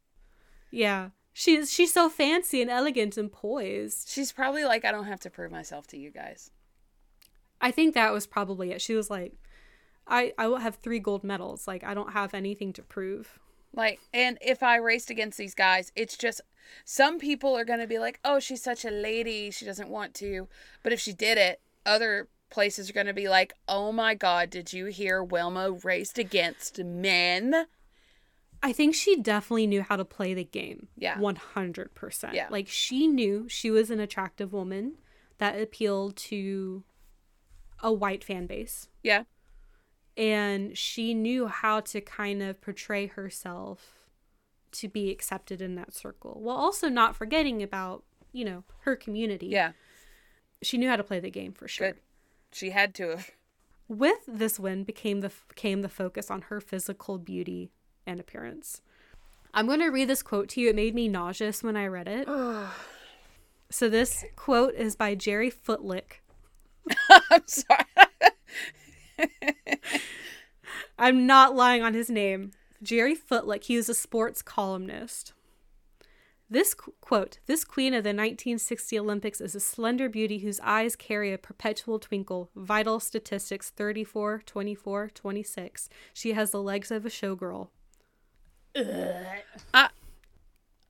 Yeah. 0.71 1.09
She's 1.33 1.71
she's 1.71 1.93
so 1.93 2.09
fancy 2.09 2.61
and 2.61 2.69
elegant 2.69 3.17
and 3.17 3.31
poised. 3.31 4.09
She's 4.09 4.31
probably 4.31 4.65
like, 4.65 4.85
I 4.85 4.91
don't 4.91 5.05
have 5.05 5.19
to 5.21 5.29
prove 5.29 5.51
myself 5.51 5.85
to 5.87 5.97
you 5.97 6.09
guys. 6.09 6.51
I 7.61 7.71
think 7.71 7.93
that 7.93 8.13
was 8.13 8.25
probably 8.27 8.71
it. 8.71 8.81
She 8.81 8.95
was 8.95 9.09
like, 9.09 9.33
I 10.07 10.33
I 10.37 10.47
will 10.47 10.57
have 10.57 10.75
three 10.75 10.99
gold 10.99 11.23
medals. 11.23 11.67
Like 11.67 11.83
I 11.83 11.93
don't 11.93 12.13
have 12.13 12.33
anything 12.33 12.73
to 12.73 12.81
prove. 12.81 13.39
Like, 13.73 13.99
and 14.13 14.39
if 14.41 14.63
I 14.63 14.77
raced 14.77 15.11
against 15.11 15.37
these 15.37 15.53
guys, 15.53 15.91
it's 15.95 16.17
just 16.17 16.41
some 16.85 17.19
people 17.19 17.55
are 17.55 17.65
going 17.65 17.79
to 17.79 17.87
be 17.87 17.99
like, 17.99 18.19
oh, 18.23 18.39
she's 18.39 18.61
such 18.61 18.85
a 18.85 18.91
lady. 18.91 19.51
She 19.51 19.65
doesn't 19.65 19.89
want 19.89 20.13
to. 20.15 20.47
But 20.83 20.93
if 20.93 20.99
she 20.99 21.13
did 21.13 21.37
it, 21.37 21.61
other 21.85 22.27
places 22.49 22.89
are 22.89 22.93
going 22.93 23.07
to 23.07 23.13
be 23.13 23.27
like, 23.27 23.53
oh 23.67 23.91
my 23.91 24.13
God, 24.13 24.49
did 24.49 24.73
you 24.73 24.85
hear 24.85 25.23
Wilma 25.23 25.71
raced 25.71 26.17
against 26.17 26.83
men? 26.83 27.65
I 28.63 28.73
think 28.73 28.95
she 28.95 29.17
definitely 29.21 29.67
knew 29.67 29.83
how 29.83 29.95
to 29.97 30.05
play 30.05 30.33
the 30.33 30.43
game. 30.43 30.87
Yeah. 30.97 31.17
100%. 31.17 32.33
Yeah. 32.33 32.47
Like 32.49 32.67
she 32.67 33.07
knew 33.07 33.47
she 33.47 33.69
was 33.69 33.91
an 33.91 33.99
attractive 33.99 34.53
woman 34.53 34.95
that 35.37 35.59
appealed 35.59 36.15
to 36.17 36.83
a 37.81 37.91
white 37.93 38.23
fan 38.23 38.47
base. 38.47 38.87
Yeah. 39.03 39.23
And 40.15 40.75
she 40.75 41.13
knew 41.13 41.47
how 41.47 41.81
to 41.81 42.01
kind 42.01 42.41
of 42.41 42.59
portray 42.59 43.05
herself 43.05 43.96
to 44.77 44.87
be 44.87 45.09
accepted 45.09 45.61
in 45.61 45.75
that 45.75 45.93
circle 45.93 46.39
while 46.41 46.57
also 46.57 46.89
not 46.89 47.15
forgetting 47.15 47.63
about, 47.63 48.03
you 48.31 48.45
know, 48.45 48.63
her 48.81 48.95
community. 48.95 49.47
Yeah. 49.47 49.71
She 50.61 50.77
knew 50.77 50.89
how 50.89 50.95
to 50.95 51.03
play 51.03 51.19
the 51.19 51.31
game 51.31 51.53
for 51.53 51.67
sure. 51.67 51.93
Good. 51.93 51.99
She 52.51 52.69
had 52.71 52.93
to 52.95 53.09
have. 53.09 53.31
With 53.87 54.19
this 54.27 54.59
win 54.59 54.83
became 54.83 55.21
the 55.21 55.31
came 55.55 55.81
the 55.81 55.89
focus 55.89 56.29
on 56.29 56.43
her 56.43 56.59
physical 56.59 57.17
beauty 57.17 57.71
and 58.05 58.19
appearance. 58.19 58.81
I'm 59.53 59.65
going 59.65 59.79
to 59.79 59.87
read 59.87 60.09
this 60.09 60.21
quote 60.21 60.49
to 60.49 60.61
you. 60.61 60.69
It 60.69 60.75
made 60.75 60.93
me 60.93 61.07
nauseous 61.07 61.63
when 61.63 61.77
I 61.77 61.87
read 61.87 62.07
it. 62.07 62.27
so 63.69 63.89
this 63.89 64.25
quote 64.35 64.75
is 64.75 64.95
by 64.95 65.15
Jerry 65.15 65.49
Footlick. 65.49 66.21
I'm 67.31 67.47
sorry. 67.47 67.85
I'm 70.99 71.25
not 71.25 71.55
lying 71.55 71.83
on 71.83 71.93
his 71.93 72.09
name. 72.09 72.51
Jerry 72.83 73.15
Footlick. 73.15 73.63
He 73.65 73.77
was 73.77 73.89
a 73.89 73.93
sports 73.93 74.41
columnist. 74.41 75.33
This 76.49 76.73
qu- 76.73 76.93
quote, 77.01 77.39
this 77.45 77.65
queen 77.65 77.93
of 77.93 78.03
the 78.03 78.09
1960 78.09 78.97
Olympics 78.99 79.41
is 79.41 79.53
a 79.53 79.59
slender 79.59 80.07
beauty 80.07 80.39
whose 80.39 80.61
eyes 80.61 80.95
carry 80.95 81.33
a 81.33 81.37
perpetual 81.37 81.99
twinkle. 81.99 82.49
Vital 82.55 82.99
statistics 83.01 83.69
34, 83.71 84.43
24, 84.45 85.09
26. 85.13 85.89
She 86.13 86.33
has 86.33 86.51
the 86.51 86.61
legs 86.61 86.89
of 86.89 87.05
a 87.05 87.09
showgirl. 87.09 87.67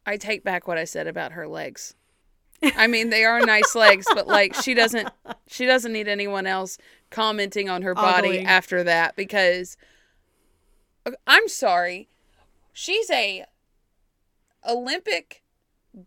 I 0.05 0.17
take 0.17 0.43
back 0.43 0.67
what 0.67 0.77
I 0.77 0.83
said 0.83 1.07
about 1.07 1.31
her 1.33 1.47
legs. 1.47 1.95
I 2.61 2.87
mean, 2.87 3.09
they 3.09 3.23
are 3.23 3.39
nice 3.41 3.75
legs, 3.75 4.05
but 4.13 4.27
like 4.27 4.55
she 4.55 4.73
doesn't 4.73 5.09
she 5.47 5.65
doesn't 5.65 5.93
need 5.93 6.07
anyone 6.07 6.47
else 6.47 6.77
commenting 7.11 7.69
on 7.69 7.81
her 7.83 7.93
body 7.93 8.39
Ogling. 8.39 8.45
after 8.45 8.83
that 8.83 9.15
because 9.15 9.77
I'm 11.25 11.47
sorry. 11.47 12.09
She's 12.73 13.09
a 13.09 13.45
Olympic 14.67 15.43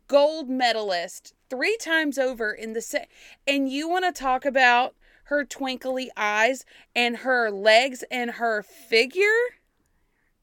gold 0.06 0.48
medalist 0.48 1.34
3 1.48 1.76
times 1.78 2.18
over 2.18 2.52
in 2.52 2.74
the 2.74 2.82
set. 2.82 3.08
and 3.46 3.68
you 3.68 3.88
want 3.88 4.04
to 4.04 4.12
talk 4.12 4.44
about 4.44 4.94
her 5.24 5.44
twinkly 5.44 6.10
eyes 6.16 6.64
and 6.94 7.18
her 7.18 7.50
legs 7.50 8.04
and 8.10 8.32
her 8.32 8.62
figure? 8.62 9.24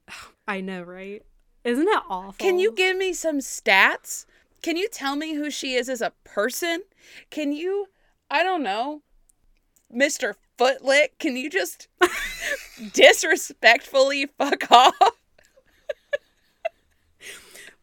I 0.47 0.61
know, 0.61 0.81
right? 0.81 1.23
Isn't 1.63 1.87
it 1.87 2.03
awful? 2.09 2.33
Can 2.33 2.59
you 2.59 2.71
give 2.71 2.95
me 2.95 3.13
some 3.13 3.39
stats? 3.39 4.25
Can 4.61 4.77
you 4.77 4.87
tell 4.89 5.15
me 5.15 5.35
who 5.35 5.51
she 5.51 5.75
is 5.75 5.89
as 5.89 6.01
a 6.01 6.13
person? 6.23 6.83
Can 7.29 7.51
you, 7.51 7.87
I 8.31 8.43
don't 8.43 8.63
know, 8.63 9.01
Mr. 9.93 10.35
Footlick, 10.57 11.19
can 11.19 11.37
you 11.37 11.49
just 11.49 11.87
disrespectfully 12.93 14.25
fuck 14.25 14.71
off? 14.71 14.95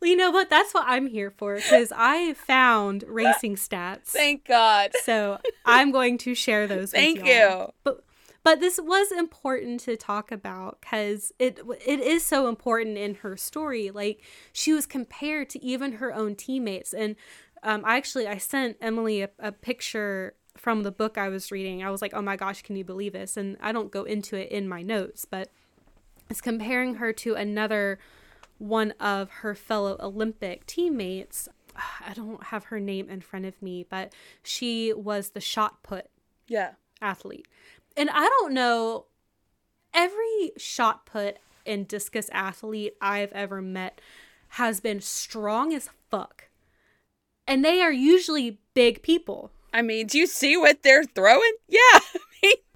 Well, 0.01 0.11
you 0.11 0.16
know 0.16 0.31
what? 0.31 0.51
That's 0.51 0.75
what 0.75 0.85
I'm 0.87 1.07
here 1.07 1.31
for 1.31 1.55
because 1.55 1.91
I 1.97 2.35
found 2.35 3.05
racing 3.09 3.57
stats. 3.57 4.09
Thank 4.09 4.45
God. 4.45 4.91
so 5.03 5.39
I'm 5.64 5.93
going 5.93 6.18
to 6.18 6.35
share 6.35 6.66
those. 6.66 6.91
Thank 6.91 7.25
you. 7.25 7.72
But 7.85 8.05
But 8.43 8.61
this 8.61 8.79
was 8.83 9.11
important 9.11 9.81
to 9.81 9.97
talk 9.97 10.31
about 10.31 10.83
because 10.83 11.33
it 11.39 11.59
it 11.87 12.01
is 12.01 12.27
so 12.27 12.49
important 12.49 12.99
in 12.99 13.14
her 13.16 13.39
story. 13.39 13.91
Like 13.91 14.20
she 14.53 14.75
was 14.75 14.85
compared 14.85 15.49
to 15.51 15.64
even 15.64 15.93
her 15.93 16.12
own 16.14 16.35
teammates, 16.35 16.93
and 16.93 17.16
um, 17.62 17.81
I 17.87 17.97
actually 17.97 18.27
I 18.27 18.37
sent 18.37 18.79
Emileigh 18.83 19.22
a, 19.22 19.49
a 19.49 19.53
picture 19.53 20.35
from 20.57 20.83
the 20.83 20.93
book 20.93 21.19
I 21.19 21.29
was 21.29 21.51
reading. 21.51 21.83
I 21.83 21.91
was 21.91 22.01
like, 22.03 22.15
oh 22.15 22.23
my 22.23 22.37
gosh, 22.37 22.63
can 22.63 22.77
you 22.77 22.85
believe 22.85 23.13
this? 23.13 23.37
And 23.37 23.57
I 23.61 23.73
don't 23.73 23.91
go 23.91 24.05
into 24.05 24.37
it 24.37 24.51
in 24.51 24.69
my 24.69 24.83
notes, 24.83 25.25
but 25.25 25.51
it's 26.31 26.41
comparing 26.41 26.97
her 26.97 27.13
to 27.13 27.35
another 27.35 27.99
one 28.59 28.93
of 29.01 29.31
her 29.31 29.55
fellow 29.55 29.97
Olympic 30.01 30.67
teammates. 30.67 31.49
I 32.07 32.15
don't 32.15 32.45
have 32.45 32.65
her 32.65 32.81
name 32.81 33.11
in 33.11 33.21
front 33.21 33.47
of 33.47 33.61
me, 33.61 33.85
but 33.89 34.13
she 34.43 34.93
was 34.93 35.31
the 35.31 35.41
shot 35.41 35.83
put 35.83 36.07
Yeah. 36.49 36.73
athlete. 37.03 37.49
And 37.97 38.11
I 38.11 38.29
don't 38.29 38.53
know 38.55 39.07
every 39.93 40.53
shot 40.57 41.07
put 41.07 41.39
and 41.67 41.89
discus 41.89 42.29
athlete 42.33 42.95
I've 43.01 43.33
ever 43.33 43.63
met 43.63 44.01
has 44.51 44.81
been 44.81 45.01
strong 45.01 45.73
as 45.75 45.89
fuck. 46.11 46.49
And 47.47 47.65
they 47.65 47.81
are 47.81 47.93
usually 47.93 48.61
big 48.75 49.03
people. 49.03 49.51
I 49.75 49.83
mean, 49.83 50.07
do 50.07 50.16
you 50.18 50.27
see 50.27 50.57
what 50.57 50.83
they're 50.83 51.05
throwing? 51.05 51.53
Yeah. 51.68 52.01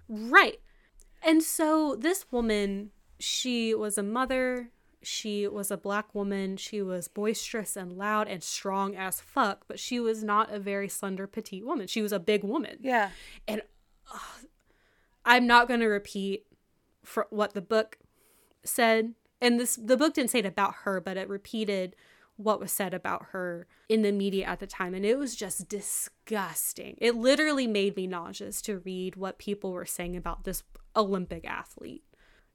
Right. 0.09 0.59
And 1.23 1.43
so 1.43 1.95
this 1.95 2.25
woman, 2.31 2.91
she 3.19 3.75
was 3.75 3.99
a 3.99 4.03
mother, 4.03 4.71
she 5.03 5.47
was 5.47 5.71
a 5.71 5.77
black 5.77 6.15
woman, 6.15 6.57
she 6.57 6.81
was 6.81 7.09
boisterous 7.09 7.77
and 7.77 7.93
loud 7.93 8.27
and 8.27 8.43
strong 8.43 8.97
as 8.97 9.21
fuck, 9.21 9.65
but 9.69 9.79
she 9.79 10.01
was 10.01 10.25
not 10.25 10.51
a 10.53 10.59
very 10.59 10.89
slender 10.89 11.27
petite 11.27 11.65
woman. 11.67 11.87
She 11.87 12.01
was 12.01 12.13
a 12.13 12.19
big 12.19 12.43
woman. 12.43 12.79
yeah. 12.81 13.11
And 13.47 13.61
uh, 14.13 14.19
I'm 15.25 15.47
not 15.47 15.69
going 15.69 15.81
to 15.81 15.87
repeat 15.87 16.47
for 17.05 17.27
what 17.31 17.53
the 17.53 17.61
book 17.61 17.99
said. 18.65 19.13
And 19.43 19.61
this 19.61 19.77
the 19.77 19.97
book 19.97 20.15
didn't 20.15 20.31
say 20.31 20.39
it 20.41 20.47
about 20.47 20.75
her, 20.85 21.01
but 21.01 21.17
it 21.19 21.29
repeated 21.29 21.95
what 22.39 22.61
was 22.61 22.71
said 22.73 22.95
about 22.95 23.27
her 23.33 23.67
in 23.89 24.03
the 24.03 24.13
media 24.13 24.47
at 24.47 24.61
the 24.61 24.67
time 24.67 24.95
and 24.95 25.05
it 25.05 25.19
was 25.19 25.35
just 25.37 25.69
disgusting. 25.69 26.97
It 27.01 27.15
literally 27.17 27.67
made 27.67 27.97
me 27.97 28.07
nauseous 28.07 28.63
to 28.63 28.79
read 28.79 29.17
what 29.17 29.39
people 29.39 29.73
were 29.73 29.85
saying 29.85 30.17
about 30.17 30.45
this 30.45 30.63
Olympic 30.97 31.45
athlete 31.45 32.05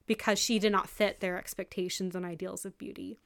because 0.07 0.39
she 0.39 0.57
did 0.57 0.71
not 0.71 0.89
fit 0.89 1.19
their 1.19 1.37
expectations 1.37 2.15
and 2.15 2.25
ideals 2.25 2.65
of 2.65 2.77
beauty. 2.77 3.19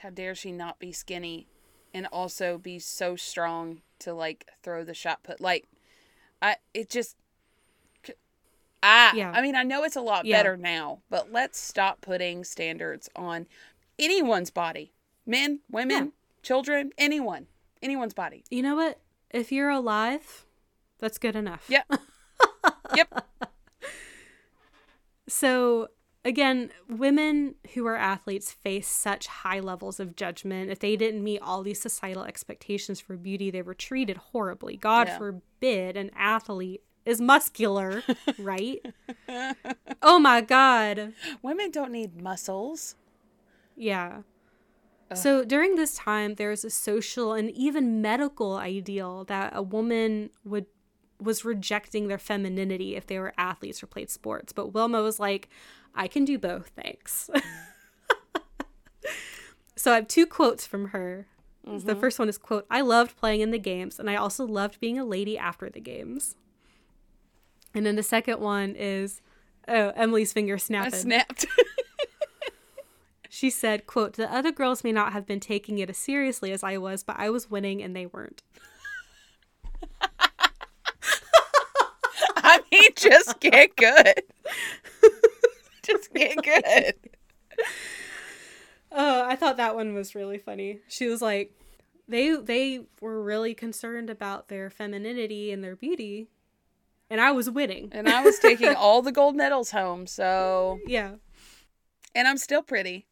How 0.00 0.10
dare 0.10 0.34
she 0.34 0.52
not 0.52 0.78
be 0.78 0.92
skinny 0.92 1.48
and 1.94 2.06
also 2.12 2.58
be 2.58 2.78
so 2.78 3.16
strong 3.16 3.80
to 4.00 4.12
like 4.12 4.46
throw 4.62 4.84
the 4.84 4.94
shot 4.94 5.22
put 5.22 5.40
like 5.40 5.66
I 6.42 6.56
it 6.74 6.90
just 6.90 7.16
ah 8.82 9.12
Yeah. 9.14 9.32
I 9.34 9.40
mean 9.40 9.54
I 9.56 9.62
know 9.62 9.84
it's 9.84 9.96
a 9.96 10.00
lot 10.02 10.24
Yeah. 10.26 10.38
better 10.38 10.56
now, 10.56 11.00
but 11.08 11.32
let's 11.32 11.58
stop 11.58 12.00
putting 12.00 12.44
standards 12.44 13.08
on 13.16 13.46
anyone's 13.98 14.50
body. 14.50 14.92
Men, 15.26 15.60
women, 15.70 16.04
Yeah. 16.06 16.10
children, 16.42 16.90
anyone. 16.98 17.46
Anyone's 17.82 18.14
body. 18.14 18.44
You 18.50 18.62
know 18.62 18.76
what? 18.76 19.00
If 19.30 19.50
you're 19.52 19.70
alive, 19.70 20.46
that's 20.98 21.18
good 21.18 21.34
enough. 21.36 21.64
Yep. 21.68 21.86
yep. 22.96 23.26
So, 25.28 25.88
again, 26.24 26.70
women 26.88 27.54
who 27.74 27.86
are 27.86 27.96
athletes 27.96 28.52
face 28.52 28.88
such 28.88 29.26
high 29.26 29.60
levels 29.60 29.98
of 30.00 30.16
judgment. 30.16 30.70
If 30.70 30.80
they 30.80 30.96
didn't 30.96 31.22
meet 31.24 31.40
all 31.40 31.62
these 31.62 31.80
societal 31.80 32.24
expectations 32.24 33.00
for 33.00 33.16
beauty, 33.16 33.50
they 33.50 33.62
were 33.62 33.74
treated 33.74 34.16
horribly. 34.16 34.76
God 34.76 35.08
Yeah. 35.08 35.18
forbid 35.18 35.96
an 35.96 36.10
athlete 36.14 36.82
is 37.04 37.20
muscular, 37.20 38.02
right? 38.38 38.80
oh 40.02 40.18
my 40.18 40.40
God. 40.40 41.14
Women 41.42 41.70
don't 41.70 41.92
need 41.92 42.20
muscles. 42.20 42.94
Yeah. 43.76 44.22
So 45.14 45.44
during 45.44 45.76
this 45.76 45.94
time, 45.94 46.34
there 46.34 46.50
was 46.50 46.64
a 46.64 46.70
social 46.70 47.32
and 47.32 47.50
even 47.50 48.00
medical 48.00 48.56
ideal 48.56 49.24
that 49.24 49.52
a 49.54 49.62
woman 49.62 50.30
would 50.44 50.66
was 51.20 51.44
rejecting 51.44 52.08
their 52.08 52.18
femininity 52.18 52.96
if 52.96 53.06
they 53.06 53.18
were 53.18 53.32
athletes 53.38 53.82
or 53.82 53.86
played 53.86 54.10
sports. 54.10 54.52
But 54.52 54.74
Wilma 54.74 55.02
was 55.02 55.20
like, 55.20 55.48
I 55.94 56.08
can 56.08 56.24
do 56.24 56.38
both, 56.38 56.72
thanks. 56.74 57.30
so 59.76 59.92
I 59.92 59.96
have 59.96 60.08
two 60.08 60.26
quotes 60.26 60.66
from 60.66 60.88
her. 60.88 61.26
The 61.64 61.70
mm-hmm. 61.70 62.00
first 62.00 62.18
one 62.18 62.28
is 62.28 62.38
quote, 62.38 62.66
I 62.70 62.80
loved 62.80 63.16
playing 63.16 63.40
in 63.40 63.52
the 63.52 63.58
games 63.58 64.00
and 64.00 64.10
I 64.10 64.16
also 64.16 64.44
loved 64.44 64.80
being 64.80 64.98
a 64.98 65.04
lady 65.04 65.38
after 65.38 65.70
the 65.70 65.80
games. 65.80 66.34
And 67.72 67.86
then 67.86 67.94
the 67.94 68.02
second 68.02 68.40
one 68.40 68.74
is 68.74 69.20
oh, 69.68 69.92
Emileigh's 69.94 70.32
finger 70.32 70.54
I 70.54 70.90
snapped. 70.90 71.46
She 73.34 73.48
said, 73.48 73.86
quote, 73.86 74.12
the 74.12 74.30
other 74.30 74.52
girls 74.52 74.84
may 74.84 74.92
not 74.92 75.14
have 75.14 75.24
been 75.24 75.40
taking 75.40 75.78
it 75.78 75.88
as 75.88 75.96
seriously 75.96 76.52
as 76.52 76.62
I 76.62 76.76
was, 76.76 77.02
but 77.02 77.16
I 77.18 77.30
was 77.30 77.50
winning 77.50 77.82
and 77.82 77.96
they 77.96 78.04
weren't. 78.04 78.42
I 82.36 82.60
mean, 82.70 82.90
just 82.94 83.40
get 83.40 83.74
good. 83.76 84.22
just 85.82 86.12
get 86.12 86.42
good. 86.42 86.94
Oh, 88.90 89.24
I 89.26 89.34
thought 89.36 89.56
that 89.56 89.74
one 89.74 89.94
was 89.94 90.14
really 90.14 90.36
funny. 90.36 90.80
She 90.86 91.08
was 91.08 91.22
like, 91.22 91.52
they 92.06 92.36
they 92.36 92.80
were 93.00 93.22
really 93.22 93.54
concerned 93.54 94.10
about 94.10 94.48
their 94.48 94.68
femininity 94.68 95.52
and 95.52 95.64
their 95.64 95.74
beauty, 95.76 96.28
and 97.08 97.18
I 97.18 97.32
was 97.32 97.48
winning. 97.48 97.88
And 97.92 98.10
I 98.10 98.22
was 98.22 98.38
taking 98.38 98.74
all 98.76 99.00
the 99.00 99.12
gold 99.12 99.36
medals 99.36 99.70
home, 99.70 100.06
so 100.06 100.80
Yeah. 100.86 101.12
and 102.14 102.28
I'm 102.28 102.36
still 102.36 102.62
pretty. 102.62 103.06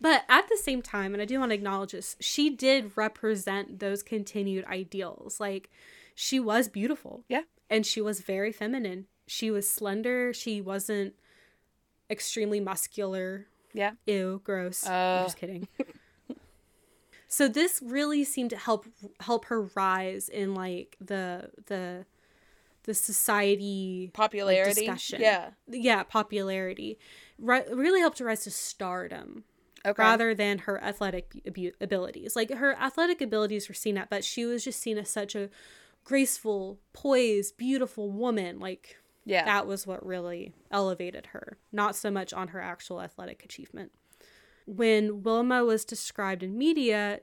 But 0.00 0.24
at 0.28 0.48
the 0.48 0.56
same 0.56 0.80
time, 0.82 1.12
and 1.12 1.20
I 1.20 1.24
do 1.24 1.38
want 1.40 1.50
to 1.50 1.54
acknowledge 1.54 1.92
this, 1.92 2.16
she 2.20 2.50
did 2.50 2.92
represent 2.96 3.80
those 3.80 4.02
continued 4.02 4.64
ideals. 4.66 5.40
Like, 5.40 5.70
she 6.14 6.38
was 6.38 6.68
beautiful. 6.68 7.24
Yeah. 7.28 7.42
And 7.68 7.84
she 7.84 8.00
was 8.00 8.20
very 8.20 8.52
feminine. 8.52 9.06
She 9.26 9.50
was 9.50 9.68
slender. 9.68 10.32
She 10.32 10.60
wasn't 10.60 11.14
extremely 12.08 12.60
muscular. 12.60 13.46
Yeah. 13.74 13.92
Ew, 14.06 14.40
gross. 14.44 14.86
Uh. 14.86 15.18
I'm 15.20 15.26
just 15.26 15.36
kidding. 15.36 15.68
so 17.28 17.48
this 17.48 17.80
really 17.84 18.24
seemed 18.24 18.50
to 18.50 18.56
help 18.56 18.86
help 19.20 19.46
her 19.46 19.62
rise 19.74 20.28
in 20.28 20.54
like 20.54 20.96
the 21.00 21.50
the 21.66 22.06
the 22.84 22.94
society 22.94 24.10
Popularity. 24.14 24.80
discussion. 24.86 25.20
Yeah. 25.20 25.50
yeah 25.68 26.02
popularity 26.04 26.98
Ri- 27.38 27.70
really 27.70 28.00
helped 28.00 28.18
her 28.20 28.24
rise 28.24 28.44
to 28.44 28.50
stardom 28.50 29.44
Okay. 29.86 30.02
rather 30.02 30.34
than 30.34 30.58
her 30.60 30.82
athletic 30.82 31.40
abilities. 31.80 32.34
Like 32.34 32.52
her 32.52 32.74
athletic 32.74 33.20
abilities 33.20 33.68
were 33.68 33.74
seen 33.74 33.96
at, 33.96 34.10
but 34.10 34.24
she 34.24 34.44
was 34.44 34.64
just 34.64 34.80
seen 34.80 34.98
as 34.98 35.08
such 35.08 35.34
a 35.34 35.50
graceful, 36.04 36.80
poised, 36.92 37.56
beautiful 37.56 38.10
woman. 38.10 38.58
Like 38.58 38.96
yeah. 39.24 39.44
that 39.44 39.66
was 39.66 39.86
what 39.86 40.04
really 40.04 40.52
elevated 40.70 41.26
her, 41.26 41.58
not 41.70 41.94
so 41.94 42.10
much 42.10 42.32
on 42.32 42.48
her 42.48 42.60
actual 42.60 43.00
athletic 43.00 43.44
achievement. 43.44 43.92
When 44.66 45.22
Wilma 45.22 45.64
was 45.64 45.84
described 45.84 46.42
in 46.42 46.58
media, 46.58 47.20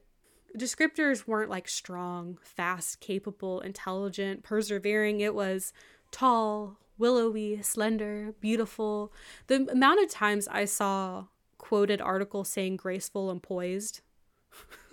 descriptors 0.58 1.28
weren't 1.28 1.50
like 1.50 1.68
strong, 1.68 2.38
fast, 2.44 3.00
capable, 3.00 3.60
intelligent, 3.60 4.44
persevering. 4.44 5.20
It 5.20 5.36
was 5.36 5.74
tall, 6.12 6.80
willowy, 6.98 7.62
slender, 7.62 8.34
beautiful. 8.40 9.12
The 9.48 9.68
amount 9.70 10.04
of 10.04 10.10
times 10.10 10.48
I 10.48 10.66
saw 10.66 11.26
quoted 11.68 12.00
article 12.00 12.44
saying 12.44 12.78
graceful 12.78 13.32
and 13.32 13.42
poised. 13.42 14.02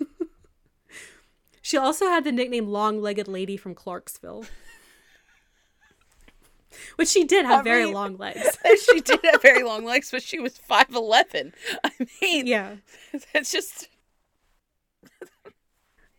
she 1.61 1.77
also 1.77 2.07
had 2.07 2.23
the 2.23 2.31
nickname 2.31 2.67
long 2.67 2.99
legged 2.99 3.27
lady 3.27 3.55
from 3.57 3.75
Clarksville. 3.75 4.43
Which 6.95 7.09
she 7.09 7.25
did 7.25 7.45
have 7.45 7.59
I 7.59 7.63
very 7.63 7.85
mean- 7.85 7.93
long 7.93 8.17
legs. 8.17 8.57
she 8.91 9.01
did 9.01 9.19
have 9.23 9.39
very 9.43 9.61
long 9.61 9.85
legs, 9.85 10.09
but 10.09 10.23
she 10.23 10.39
was 10.39 10.57
five 10.57 10.93
eleven. 10.95 11.53
I 11.83 11.91
mean, 12.21 12.47
Yeah. 12.47 12.77
it's 13.35 13.51
just 13.51 13.87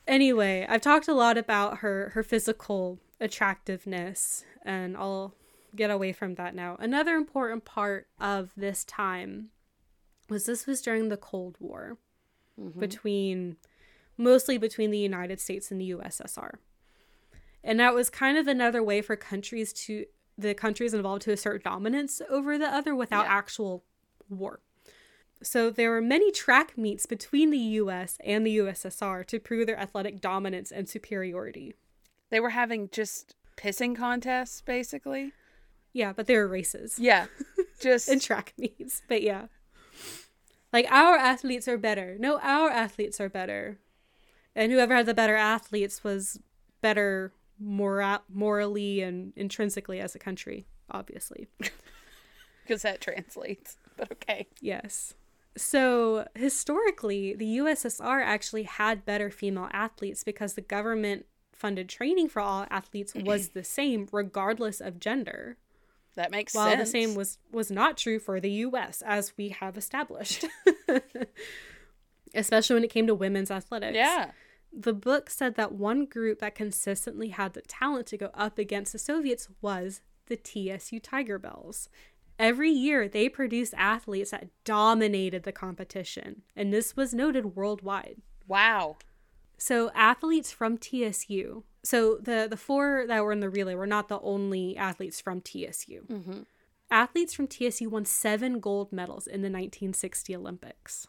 Anyway, 0.07 0.65
I've 0.69 0.83
talked 0.83 1.09
a 1.09 1.15
lot 1.15 1.37
about 1.37 1.79
her 1.79 2.11
her 2.15 2.23
physical 2.23 3.01
attractiveness 3.21 4.45
and 4.65 4.97
I'll 4.97 5.35
get 5.75 5.91
away 5.91 6.13
from 6.13 6.37
that 6.37 6.55
now. 6.55 6.77
Another 6.79 7.17
important 7.17 7.65
part 7.65 8.07
of 8.21 8.53
this 8.57 8.85
time 8.85 9.49
was 10.29 10.47
this 10.47 10.67
was 10.67 10.81
during 10.81 11.09
the 11.09 11.17
Cold 11.17 11.57
War 11.61 11.99
mm-hmm. 12.61 12.79
between 12.81 13.57
mostly 14.17 14.59
between 14.59 14.91
the 14.91 14.99
United 14.99 15.41
States 15.41 15.71
and 15.71 15.81
the 15.81 15.91
USSR. 15.91 16.55
And 17.63 17.81
that 17.81 17.95
was 17.95 18.11
kind 18.11 18.37
of 18.37 18.47
another 18.47 18.83
way 18.83 19.01
for 19.03 19.17
countries 19.17 19.73
to 19.73 20.07
the 20.37 20.55
countries 20.55 20.93
involved 20.95 21.23
to 21.23 21.33
assert 21.33 21.63
dominance 21.63 22.21
over 22.29 22.59
the 22.59 22.67
other 22.67 22.95
without 22.95 23.27
Yeah. 23.27 23.33
actual 23.33 23.85
war. 24.29 24.61
So 25.43 25.71
there 25.71 25.91
were 25.91 26.01
many 26.01 26.33
track 26.33 26.77
meets 26.77 27.07
between 27.07 27.51
the 27.51 27.59
US 27.59 28.19
and 28.25 28.45
the 28.47 28.57
USSR 28.59 29.25
to 29.25 29.39
prove 29.39 29.67
their 29.67 29.79
athletic 29.79 30.21
dominance 30.21 30.73
and 30.73 30.89
superiority. 30.89 31.75
they 32.31 32.41
were 32.41 32.51
having 32.51 32.89
just 32.91 33.37
pissing 33.57 33.95
contests, 33.95 34.61
basically. 34.63 35.33
Yeah, 35.93 36.13
but 36.13 36.27
they 36.27 36.37
were 36.37 36.49
races 36.49 36.99
Yeah. 36.99 37.27
Just 37.81 38.09
and 38.09 38.21
track 38.21 38.53
meets. 38.59 39.03
But 39.09 39.23
yeah. 39.23 39.47
Like 40.75 40.91
our 40.91 41.17
athletes 41.17 41.69
are 41.69 41.79
better. 41.79 42.17
No, 42.19 42.41
our 42.41 42.69
athletes 42.69 43.21
are 43.21 43.29
better. 43.29 43.79
And 44.57 44.73
whoever 44.73 44.97
had 44.97 45.07
the 45.07 45.15
better 45.15 45.37
athletes 45.37 46.03
was 46.03 46.41
better 46.81 47.33
mora- 47.61 48.23
morally 48.29 49.01
and 49.01 49.33
intrinsically 49.37 50.01
as 50.01 50.17
a 50.17 50.19
country, 50.19 50.67
obviously. 50.91 51.47
because 52.65 52.83
that 52.83 53.01
translates. 53.01 53.77
But 53.97 54.11
okay. 54.11 54.49
Yes. 54.61 55.15
So, 55.57 56.27
historically, 56.35 57.35
the 57.35 57.59
USSR 57.59 58.25
actually 58.25 58.65
had 58.65 59.05
better 59.05 59.31
female 59.31 59.69
athletes 59.73 60.25
because 60.25 60.55
the 60.55 60.61
government 60.61 61.27
funded 61.53 61.89
training 61.89 62.31
for 62.31 62.43
all 62.43 62.67
athletes 62.69 63.15
was 63.15 63.51
the 63.51 63.63
same 63.63 64.09
regardless 64.11 64.81
of 64.81 64.99
gender. 64.99 65.57
That 66.17 66.31
makes 66.31 66.55
While 66.55 66.71
sense. 66.71 66.81
the 66.81 66.87
same 66.87 67.15
was 67.15 67.39
was 67.51 67.71
not 67.71 67.97
true 67.97 68.19
for 68.19 68.41
the 68.41 68.51
US 68.51 69.03
as 69.05 69.33
we 69.37 69.49
have 69.49 69.77
established. 69.77 70.45
Especially 72.35 72.75
when 72.75 72.85
it 72.85 72.91
came 72.91 73.07
to 73.07 73.15
women's 73.15 73.51
athletics. 73.51 73.97
Yeah. 73.97 74.33
The 74.73 74.93
book 74.93 75.31
said 75.31 75.55
that 75.55 75.73
one 75.73 76.05
group 76.05 76.41
that 76.41 76.57
consistently 76.57 77.29
had 77.29 77.53
the 77.53 77.63
talent 77.63 78.09
to 78.09 78.17
go 78.19 78.31
up 78.35 78.59
against 78.59 78.93
the 78.93 78.99
Soviets 78.99 79.49
was 79.61 80.01
the 80.27 80.37
TSU 80.37 81.01
Tigerbelles. 81.01 81.89
Every 82.39 82.71
year, 82.71 83.09
they 83.09 83.29
produced 83.29 83.75
athletes 83.77 84.33
that 84.33 84.49
dominated 84.65 85.45
the 85.45 85.53
competition, 85.53 86.43
and 86.57 86.73
this 86.73 86.97
was 86.97 87.15
noted 87.15 87.55
worldwide. 87.55 88.17
Wow. 88.49 88.97
So, 89.59 89.91
athletes 89.95 90.51
from 90.53 90.79
TSU. 90.79 91.63
So, 91.83 92.17
the, 92.17 92.47
the 92.51 92.57
four 92.57 93.05
that 93.07 93.23
were 93.23 93.33
in 93.33 93.41
the 93.41 93.51
relay 93.51 93.75
were 93.75 93.87
not 93.87 94.09
the 94.09 94.21
only 94.21 94.77
athletes 94.77 95.21
from 95.21 95.41
TSU. 95.41 96.07
Mm-hmm. 96.11 96.41
Athletes 96.91 97.35
from 97.35 97.49
TSU 97.49 97.89
won 97.89 98.05
seven 98.05 98.61
gold 98.61 98.93
medals 98.93 99.27
in 99.27 99.41
the 99.43 99.49
1960 99.49 100.37
Olympics. 100.37 101.07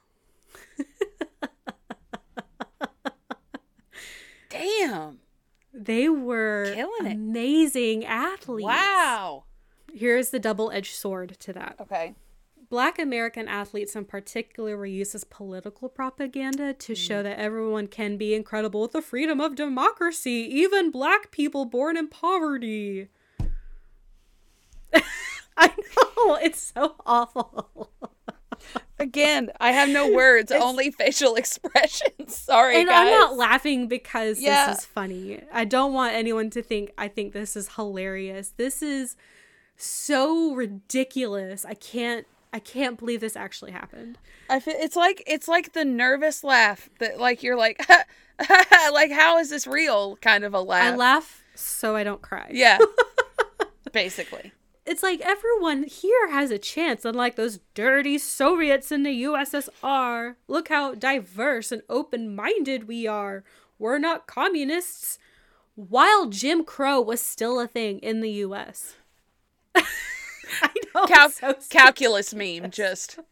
Damn. 4.50 5.20
They 5.74 6.08
were 6.08 6.72
Killing 6.74 7.06
it. 7.06 7.12
amazing 7.14 8.06
athletes. 8.06 8.66
Wow. 8.66 9.43
Here's 9.93 10.30
the 10.30 10.39
double 10.39 10.72
edged 10.72 10.96
sword 10.96 11.36
to 11.39 11.54
that. 11.54 11.76
Okay. 11.82 12.16
Black 12.76 12.99
American 12.99 13.47
athletes 13.47 13.95
in 13.95 14.03
particular 14.03 14.76
were 14.76 14.86
used 14.86 15.15
as 15.15 15.23
political 15.23 15.88
propaganda 15.88 16.73
to 16.73 16.91
hmm. 16.91 16.97
show 16.97 17.23
that 17.23 17.39
everyone 17.39 17.88
can 17.88 18.17
be 18.17 18.36
incredible 18.36 18.82
with 18.82 18.91
the 18.91 19.01
freedom 19.01 19.39
of 19.39 19.55
democracy, 19.55 20.45
even 20.51 20.91
black 20.91 21.32
people 21.32 21.63
born 21.63 21.95
in 21.95 22.09
poverty. 22.09 23.07
I 25.55 25.67
know, 25.67 26.36
it's 26.36 26.73
so 26.76 26.95
awful. 27.05 27.91
Again, 28.99 29.51
I 29.61 29.71
have 29.71 29.88
no 29.88 30.11
words, 30.11 30.51
only 30.51 30.91
facial 30.91 31.36
expressions. 31.36 32.11
Sorry, 32.36 32.82
and 32.82 32.89
guys. 32.89 33.07
I'm 33.07 33.09
not 33.09 33.38
laughing 33.38 33.88
because 33.88 34.41
Yeah. 34.41 34.67
this 34.67 34.80
is 34.80 34.86
funny. 34.86 35.41
I 35.53 35.63
don't 35.63 35.93
want 35.93 36.13
anyone 36.13 36.49
to 36.49 36.61
think 36.61 36.91
I 36.97 37.07
think 37.07 37.32
this 37.32 37.55
is 37.55 37.76
hilarious. 37.76 38.51
This 38.57 38.82
is 38.82 39.15
so 39.78 40.53
ridiculous. 40.53 41.63
I 41.63 41.76
can't 41.76 42.28
I 42.56 42.60
can't 42.60 42.97
believe 42.97 43.20
this 43.20 43.36
actually 43.36 43.74
happened. 43.74 44.18
I 44.49 44.62
feel 44.62 44.76
it's 44.78 44.95
like 44.95 45.22
it's 45.28 45.49
like 45.49 45.74
the 45.74 45.84
nervous 45.84 46.41
laugh 46.41 46.89
that 46.99 47.20
like 47.20 47.43
you're 47.43 47.58
like 47.58 47.86
like 48.93 49.12
how 49.12 49.39
is 49.39 49.49
this 49.49 49.68
real 49.68 50.16
kind 50.22 50.45
of 50.45 50.53
a 50.53 50.62
laugh. 50.62 50.93
I 50.93 50.95
laugh 50.95 51.43
so 51.56 51.97
I 51.97 52.06
don't 52.06 52.22
cry. 52.22 52.49
Yeah. 52.53 52.78
Basically. 53.91 54.53
It's 54.86 55.03
like 55.03 55.20
everyone 55.20 55.84
here 55.84 56.30
has 56.30 56.49
a 56.49 56.58
chance, 56.58 57.03
unlike 57.03 57.36
those 57.36 57.60
dirty 57.74 58.18
Soviets 58.18 58.89
in 58.89 59.03
the 59.03 59.24
USSR. 59.24 60.36
Look 60.47 60.70
how 60.70 60.95
diverse 60.95 61.74
and 61.74 61.82
open 61.89 62.34
minded 62.34 62.88
we 62.88 63.06
are. 63.06 63.43
We're 63.78 63.99
not 63.99 64.28
communists. 64.28 65.20
While 65.76 66.28
Jim 66.28 66.64
Crow 66.64 67.01
was 67.01 67.20
still 67.20 67.60
a 67.60 67.68
thing 67.68 67.99
in 67.99 68.22
the 68.22 68.32
US. 68.32 68.95
I 70.62 70.70
know. 70.93 71.06
Cal- 71.08 71.30
so 71.30 71.56
calculus 71.70 72.34
meme 72.34 72.70
just 72.72 73.20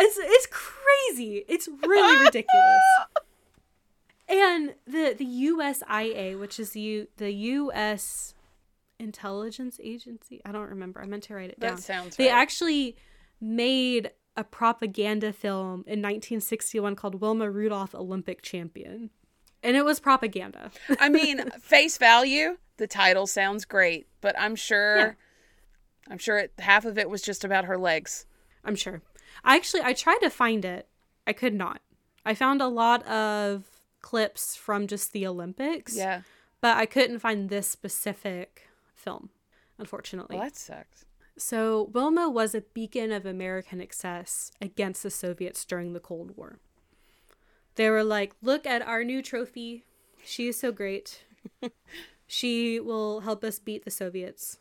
It's 0.00 0.16
it's 0.20 0.46
crazy. 0.50 1.44
It's 1.48 1.68
really 1.86 2.24
ridiculous. 2.24 2.82
And 4.30 4.74
the 4.86 5.14
the 5.16 5.24
USIA, 5.24 6.38
which 6.38 6.60
is 6.60 6.72
the 6.72 6.80
U, 6.82 7.08
the 7.16 7.32
US 7.32 8.34
intelligence 8.98 9.80
agency, 9.82 10.42
I 10.44 10.52
don't 10.52 10.68
remember. 10.68 11.00
I 11.00 11.06
meant 11.06 11.22
to 11.24 11.34
write 11.34 11.48
it 11.48 11.58
That 11.60 11.68
down. 11.68 11.78
sounds 11.78 12.16
They 12.16 12.26
right. 12.26 12.34
actually 12.34 12.96
made 13.40 14.10
a 14.36 14.44
propaganda 14.44 15.32
film 15.32 15.76
in 15.86 16.02
1961 16.02 16.94
called 16.94 17.22
Wilma 17.22 17.50
Rudolph 17.50 17.94
Olympic 17.94 18.42
Champion. 18.42 19.08
And 19.62 19.76
it 19.76 19.84
was 19.84 20.00
propaganda. 20.00 20.70
I 21.00 21.08
mean, 21.08 21.50
face 21.60 21.98
value, 21.98 22.58
the 22.76 22.86
title 22.86 23.26
sounds 23.26 23.64
great, 23.64 24.06
but 24.20 24.34
I'm 24.38 24.54
sure 24.56 24.98
Yeah. 24.98 25.12
I'm 26.10 26.18
sure 26.18 26.38
it, 26.38 26.52
half 26.58 26.84
of 26.84 26.96
it 26.96 27.10
was 27.10 27.20
just 27.22 27.44
about 27.44 27.66
her 27.66 27.76
legs. 27.76 28.24
I'm 28.64 28.76
sure. 28.76 29.02
I 29.44 29.56
actually 29.56 29.82
I 29.82 29.92
tried 29.92 30.18
to 30.20 30.30
find 30.30 30.64
it. 30.64 30.88
I 31.26 31.32
could 31.32 31.54
not. 31.54 31.80
I 32.24 32.34
found 32.34 32.62
a 32.62 32.68
lot 32.68 33.06
of 33.06 33.64
clips 34.00 34.56
from 34.56 34.86
just 34.86 35.12
the 35.12 35.26
Olympics. 35.26 35.96
Yeah. 35.96 36.22
But 36.60 36.76
I 36.76 36.86
couldn't 36.86 37.18
find 37.20 37.48
this 37.48 37.68
specific 37.68 38.68
film, 38.94 39.30
unfortunately. 39.78 40.36
Well, 40.36 40.46
that 40.46 40.56
sucks. 40.56 41.04
So, 41.36 41.90
Wilma 41.92 42.28
was 42.28 42.52
a 42.52 42.62
beacon 42.62 43.12
of 43.12 43.24
American 43.24 43.80
excess 43.80 44.50
against 44.60 45.04
the 45.04 45.10
Soviets 45.10 45.64
during 45.64 45.92
the 45.92 46.00
Cold 46.00 46.36
War. 46.36 46.58
They 47.78 47.88
were 47.90 48.02
like, 48.02 48.32
look 48.42 48.66
at 48.66 48.82
our 48.82 49.04
new 49.04 49.22
trophy. 49.22 49.84
She 50.24 50.48
is 50.48 50.58
so 50.58 50.72
great. 50.72 51.22
she 52.26 52.80
will 52.80 53.20
help 53.20 53.44
us 53.44 53.60
beat 53.60 53.84
the 53.84 53.90
Soviets. 53.92 54.58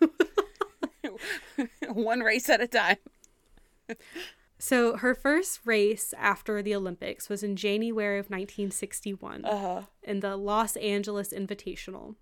One 1.88 2.20
race 2.20 2.48
at 2.50 2.60
a 2.60 2.66
time. 2.66 2.98
So, 4.58 4.96
her 4.98 5.14
first 5.14 5.60
race 5.64 6.12
after 6.18 6.60
the 6.60 6.74
Olympics 6.74 7.28
was 7.30 7.42
in 7.42 7.56
January 7.56 8.18
of 8.18 8.26
1961 8.26 9.44
Uh-huh. 9.46 9.82
in 10.02 10.20
the 10.20 10.36
Los 10.36 10.76
Angeles 10.76 11.32
Invitational. 11.32 12.16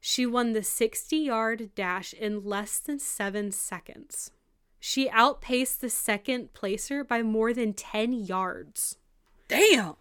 She 0.00 0.26
won 0.26 0.52
the 0.52 0.62
60 0.62 1.16
yard 1.16 1.70
dash 1.74 2.12
in 2.12 2.44
less 2.44 2.78
than 2.78 3.00
seven 3.00 3.50
seconds. 3.50 4.30
She 4.78 5.10
outpaced 5.10 5.80
the 5.80 5.90
second 5.90 6.52
placer 6.52 7.02
by 7.02 7.22
more 7.24 7.52
than 7.52 7.72
10 7.72 8.12
yards. 8.12 8.96
Damn. 9.48 9.94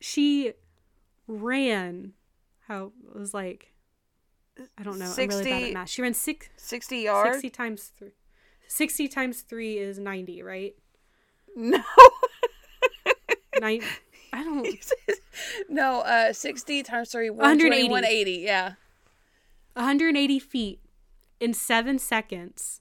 She 0.00 0.52
ran, 1.26 2.12
how 2.68 2.92
it 3.08 3.18
was 3.18 3.34
like, 3.34 3.72
I 4.78 4.82
don't 4.82 4.98
know, 4.98 5.06
I'm 5.06 5.16
really 5.16 5.44
bad 5.44 5.50
60 5.50 5.64
at 5.64 5.72
math. 5.72 5.88
She 5.88 6.02
ran 6.02 6.14
six, 6.14 6.48
60 6.56 6.98
yards? 6.98 7.34
60 7.36 7.50
times 7.50 7.92
three. 7.98 8.12
60 8.68 9.08
times 9.08 9.40
three 9.42 9.78
is 9.78 9.98
90, 9.98 10.42
right? 10.42 10.74
No. 11.56 11.82
Nine, 13.60 13.82
I 14.32 14.44
don't, 14.44 14.66
no, 15.68 16.00
uh 16.00 16.32
60 16.32 16.82
times 16.82 17.10
3 17.10 17.30
180. 17.30 17.88
180. 17.88 18.32
yeah. 18.32 18.74
180 19.74 20.38
feet 20.38 20.80
in 21.40 21.54
seven 21.54 21.98
seconds. 21.98 22.80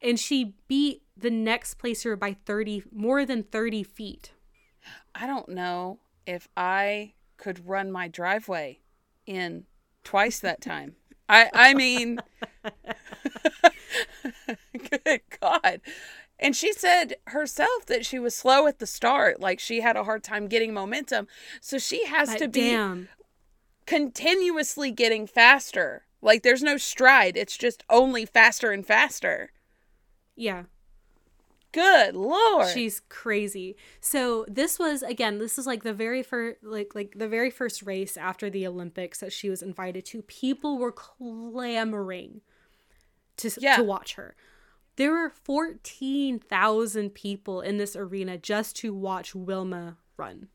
And 0.00 0.18
she 0.18 0.54
beat 0.66 1.02
the 1.16 1.30
next 1.30 1.74
placer 1.74 2.16
by 2.16 2.36
30, 2.44 2.84
more 2.92 3.24
than 3.24 3.42
30 3.44 3.82
feet. 3.84 4.32
I 5.14 5.26
don't 5.26 5.48
know 5.48 5.98
if 6.26 6.48
I 6.56 7.14
could 7.36 7.66
run 7.66 7.90
my 7.90 8.08
driveway 8.08 8.80
in 9.26 9.64
twice 10.04 10.38
that 10.40 10.60
time. 10.60 10.96
I 11.28 11.50
I 11.52 11.74
mean 11.74 12.18
Good 14.72 15.20
God. 15.40 15.80
And 16.38 16.56
she 16.56 16.72
said 16.72 17.14
herself 17.28 17.86
that 17.86 18.04
she 18.04 18.18
was 18.18 18.34
slow 18.34 18.66
at 18.66 18.78
the 18.80 18.86
start, 18.86 19.40
like 19.40 19.60
she 19.60 19.80
had 19.80 19.96
a 19.96 20.04
hard 20.04 20.24
time 20.24 20.48
getting 20.48 20.74
momentum. 20.74 21.28
So 21.60 21.78
she 21.78 22.06
has 22.06 22.30
But 22.30 22.38
to 22.38 22.48
be 22.48 22.70
damn. 22.72 23.08
continuously 23.86 24.90
getting 24.90 25.26
faster. 25.26 26.06
Like 26.20 26.42
there's 26.42 26.62
no 26.62 26.76
stride, 26.76 27.36
it's 27.36 27.56
just 27.56 27.84
only 27.88 28.24
faster 28.26 28.72
and 28.72 28.84
faster. 28.86 29.52
Yeah. 30.34 30.64
Good 31.72 32.14
lord. 32.14 32.68
She's 32.68 33.00
crazy. 33.08 33.76
So 34.00 34.44
this 34.46 34.78
was 34.78 35.02
again, 35.02 35.38
this 35.38 35.58
is 35.58 35.66
like 35.66 35.82
the 35.82 35.94
very 35.94 36.22
first 36.22 36.62
like 36.62 36.94
like 36.94 37.14
the 37.16 37.28
very 37.28 37.50
first 37.50 37.82
race 37.82 38.16
after 38.16 38.50
the 38.50 38.66
Olympics 38.66 39.20
that 39.20 39.32
she 39.32 39.48
was 39.48 39.62
invited 39.62 40.04
to. 40.06 40.22
People 40.22 40.76
were 40.78 40.92
clamoring 40.92 42.42
to 43.38 43.50
Yeah. 43.58 43.76
to 43.76 43.82
watch 43.82 44.14
her. 44.14 44.36
There 44.96 45.10
were 45.10 45.30
14,000 45.30 47.10
people 47.14 47.62
in 47.62 47.78
this 47.78 47.96
arena 47.96 48.36
just 48.36 48.76
to 48.76 48.92
watch 48.92 49.34
Wilma 49.34 49.96
run. 50.18 50.48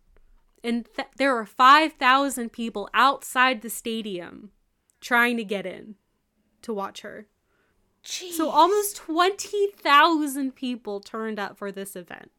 And 0.64 0.88
th- 0.96 1.08
there 1.18 1.34
were 1.34 1.46
5,000 1.46 2.52
people 2.52 2.88
outside 2.94 3.62
the 3.64 3.70
stadium 3.70 4.52
trying 5.02 5.38
to 5.38 5.44
get 5.44 5.66
in 5.66 5.96
to 6.62 6.72
watch 6.74 7.02
her. 7.02 7.28
Jeez. 8.04 8.32
So 8.34 8.50
almost 8.50 8.96
20,000 8.98 10.56
people 10.56 11.00
turned 11.00 11.40
up 11.40 11.58
for 11.58 11.72
this 11.72 11.96
event 11.96 12.32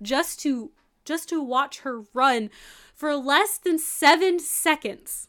just 0.00 0.40
to 0.40 0.70
just 1.04 1.28
to 1.28 1.42
watch 1.42 1.80
her 1.80 2.02
run 2.14 2.48
for 2.94 3.16
less 3.16 3.58
than 3.58 3.76
7 3.78 4.38
seconds. 4.38 5.26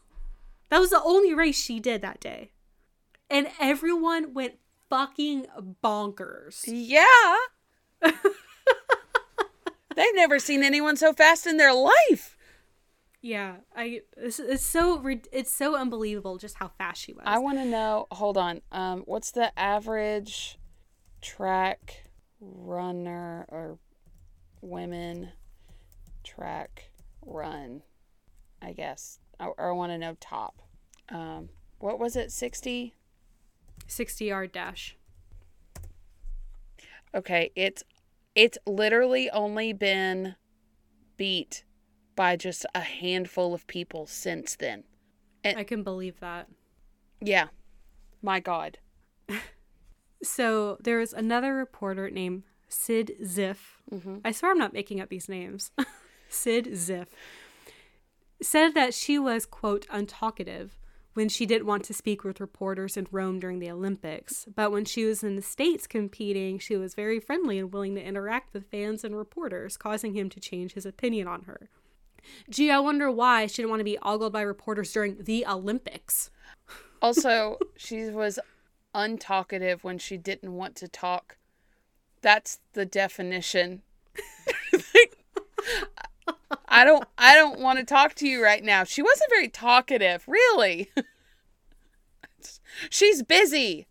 That 0.70 0.78
was 0.78 0.90
the 0.90 1.02
only 1.02 1.34
race 1.34 1.60
she 1.60 1.80
did 1.80 2.00
that 2.02 2.20
day. 2.20 2.52
And 3.28 3.48
everyone 3.60 4.34
went 4.34 4.58
fucking 4.88 5.46
bonkers. 5.82 6.62
Yeah. 6.66 7.34
They've 9.96 10.14
never 10.14 10.38
seen 10.38 10.62
anyone 10.62 10.96
so 10.96 11.12
fast 11.12 11.46
in 11.46 11.56
their 11.56 11.74
life. 11.74 12.33
Yeah, 13.24 13.54
I 13.74 14.02
it's, 14.18 14.38
it's 14.38 14.62
so 14.62 15.02
it's 15.32 15.50
so 15.50 15.76
unbelievable 15.76 16.36
just 16.36 16.56
how 16.56 16.68
fast 16.76 17.00
she 17.00 17.14
was. 17.14 17.22
I 17.24 17.38
want 17.38 17.56
to 17.56 17.64
know. 17.64 18.06
Hold 18.10 18.36
on. 18.36 18.60
Um, 18.70 19.00
what's 19.06 19.30
the 19.30 19.58
average 19.58 20.58
track 21.22 22.04
runner 22.38 23.46
or 23.48 23.78
women 24.60 25.30
track 26.22 26.90
run? 27.24 27.80
I 28.60 28.74
guess. 28.74 29.20
I, 29.40 29.52
I 29.58 29.70
want 29.70 29.92
to 29.92 29.96
know 29.96 30.18
top. 30.20 30.60
Um, 31.08 31.48
what 31.78 31.98
was 31.98 32.16
it? 32.16 32.30
Sixty. 32.30 32.94
60 33.86 34.26
yard 34.26 34.52
dash. 34.52 34.98
Okay, 37.14 37.52
it's 37.56 37.82
it's 38.34 38.58
literally 38.66 39.30
only 39.30 39.72
been 39.72 40.34
beat 41.16 41.64
by 42.14 42.36
just 42.36 42.66
a 42.74 42.80
handful 42.80 43.54
of 43.54 43.66
people 43.66 44.06
since 44.06 44.56
then. 44.56 44.84
I 45.44 45.64
can 45.64 45.82
believe 45.82 46.20
that. 46.20 46.48
Yeah. 47.20 47.48
My 48.22 48.40
god. 48.40 48.78
So 50.24 50.78
there 50.80 50.98
was 50.98 51.12
another 51.12 51.54
reporter 51.54 52.10
named 52.10 52.44
Sid 52.68 53.12
Ziff. 53.22 53.58
Mm-hmm. 53.92 54.18
I 54.24 54.32
swear 54.32 54.52
I'm 54.52 54.58
not 54.58 54.72
making 54.72 55.00
up 55.00 55.10
these 55.10 55.28
names. 55.28 55.70
Sid 56.28 56.66
Ziff 56.72 57.08
said 58.42 58.74
that 58.74 58.94
she 58.94 59.18
was, 59.18 59.46
quote, 59.46 59.86
untalkative 59.88 60.70
when 61.12 61.28
she 61.28 61.46
didn't 61.46 61.66
want 61.66 61.84
to 61.84 61.94
speak 61.94 62.24
with 62.24 62.40
reporters 62.40 62.96
in 62.96 63.06
Rome 63.10 63.38
during 63.38 63.60
the 63.60 63.70
Olympics. 63.70 64.46
But 64.52 64.72
when 64.72 64.84
she 64.84 65.04
was 65.04 65.22
in 65.22 65.36
the 65.36 65.42
States 65.42 65.86
competing, 65.86 66.58
she 66.58 66.76
was 66.76 66.94
very 66.94 67.20
friendly 67.20 67.58
and 67.58 67.72
willing 67.72 67.94
to 67.94 68.02
interact 68.02 68.52
with 68.52 68.70
fans 68.70 69.04
and 69.04 69.16
reporters, 69.16 69.76
causing 69.76 70.14
him 70.14 70.28
to 70.30 70.40
change 70.40 70.72
his 70.72 70.86
opinion 70.86 71.28
on 71.28 71.42
her. 71.42 71.68
Gee, 72.50 72.70
I 72.70 72.78
wonder 72.78 73.10
why 73.10 73.46
she 73.46 73.56
didn't 73.56 73.70
want 73.70 73.80
to 73.80 73.84
be 73.84 73.98
ogled 74.02 74.32
by 74.32 74.42
reporters 74.42 74.92
during 74.92 75.22
the 75.22 75.46
Olympics. 75.46 76.30
Also, 77.00 77.58
she 77.76 78.04
was 78.08 78.38
untalkative 78.94 79.82
when 79.82 79.98
she 79.98 80.16
didn't 80.16 80.52
want 80.52 80.76
to 80.76 80.88
talk. 80.88 81.36
That's 82.22 82.60
the 82.72 82.86
definition. 82.86 83.82
I 86.68 86.84
don't 86.84 87.04
I 87.16 87.34
don't 87.34 87.60
want 87.60 87.78
to 87.78 87.84
talk 87.84 88.14
to 88.16 88.28
you 88.28 88.42
right 88.42 88.62
now. 88.62 88.84
She 88.84 89.02
wasn't 89.02 89.30
very 89.30 89.48
talkative, 89.48 90.24
really. 90.26 90.90
She's 92.90 93.22
busy. 93.22 93.86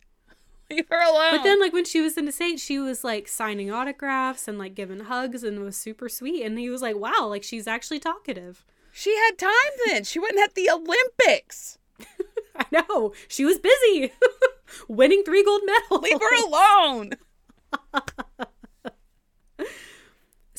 Leave 0.72 0.88
her 0.90 1.02
alone. 1.02 1.38
But 1.38 1.44
then, 1.44 1.60
like 1.60 1.74
when 1.74 1.86
she 1.86 2.02
was 2.02 2.18
in 2.18 2.26
the 2.26 2.32
States, 2.32 2.64
she 2.64 2.80
was 2.80 3.04
like 3.04 3.28
signing 3.28 3.72
autographs 3.72 4.48
and 4.48 4.58
like 4.58 4.76
giving 4.76 5.02
hugs 5.02 5.44
and 5.44 5.60
was 5.60 5.76
super 5.76 6.10
sweet. 6.10 6.44
And 6.44 6.58
he 6.58 6.70
was 6.70 6.82
like, 6.82 6.96
"Wow, 6.96 7.28
like 7.28 7.44
she's 7.44 7.68
actually 7.68 8.00
talkative." 8.00 8.66
she 8.94 9.16
had 9.16 9.38
time 9.38 9.52
then. 9.88 10.04
She 10.06 10.20
wasn't 10.20 10.40
at 10.40 10.54
the 10.54 10.70
Olympics. 10.70 11.80
I 12.56 12.66
know 12.72 13.12
she 13.28 13.44
was 13.44 13.58
busy, 13.60 14.14
winning 14.88 15.24
three 15.24 15.44
gold 15.44 15.62
medals. 15.66 16.04
Leave 16.04 16.22
her 16.22 16.46
alone. 16.46 17.12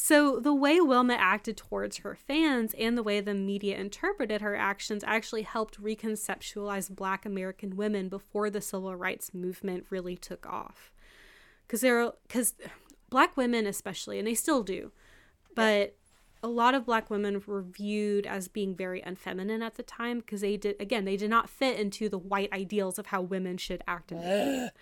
So 0.05 0.39
the 0.39 0.53
way 0.53 0.83
Wilma 0.83 1.15
acted 1.15 1.57
towards 1.57 1.97
her 1.97 2.15
fans 2.15 2.75
and 2.79 2.95
the 2.95 3.03
way 3.03 3.23
the 3.23 3.33
media 3.33 3.79
interpreted 3.79 4.43
her 4.43 4.55
actions 4.55 5.03
actually 5.03 5.45
helped 5.45 5.83
reconceptualize 5.83 6.95
Black 6.95 7.25
American 7.25 7.75
women 7.75 8.11
before 8.11 8.51
the 8.51 8.61
civil 8.61 8.95
rights 8.95 9.33
movement 9.33 9.87
really 9.89 10.15
took 10.15 10.45
off. 10.45 10.93
Because 11.67 11.81
there, 11.81 12.13
because 12.29 12.53
Black 13.09 13.35
women 13.39 13.67
especially, 13.67 14.19
and 14.19 14.29
they 14.29 14.35
still 14.35 14.63
do, 14.63 14.93
but 15.55 15.97
a 16.43 16.49
lot 16.49 16.75
of 16.75 16.85
Black 16.85 17.09
women 17.09 17.43
were 17.47 17.63
viewed 17.63 18.27
as 18.27 18.47
being 18.47 18.77
very 18.77 19.01
unfeminine 19.01 19.63
at 19.63 19.77
the 19.77 19.83
time 19.83 20.19
because 20.19 20.43
they 20.43 20.59
did 20.59 20.77
again 20.79 21.07
they 21.07 21.17
did 21.17 21.31
not 21.31 21.49
fit 21.49 21.79
into 21.79 22.11
the 22.11 22.19
white 22.19 22.53
ideals 22.53 22.99
of 22.99 23.07
how 23.07 23.23
women 23.23 23.57
should 23.57 23.83
act 23.89 24.13
and 24.13 24.21
behave. 24.21 24.71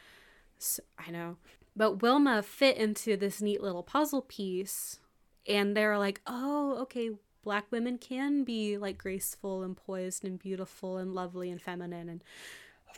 So, 0.59 0.83
I 0.97 1.11
know. 1.11 1.39
But 1.75 2.03
Wilma 2.03 2.41
fit 2.43 2.77
into 2.77 3.17
this 3.17 3.41
neat 3.43 3.61
little 3.61 3.83
puzzle 3.83 4.23
piece. 4.23 5.01
And 5.47 5.77
they're 5.77 5.99
like, 5.99 6.21
oh, 6.27 6.79
okay, 6.83 7.11
black 7.43 7.67
women 7.71 7.99
can 7.99 8.45
be 8.45 8.79
like 8.79 8.99
graceful 8.99 9.63
and 9.63 9.77
poised 9.77 10.25
and 10.25 10.39
beautiful 10.39 10.99
and 10.99 11.15
lovely 11.15 11.51
and 11.51 11.61
feminine. 11.61 12.09
And 12.09 12.23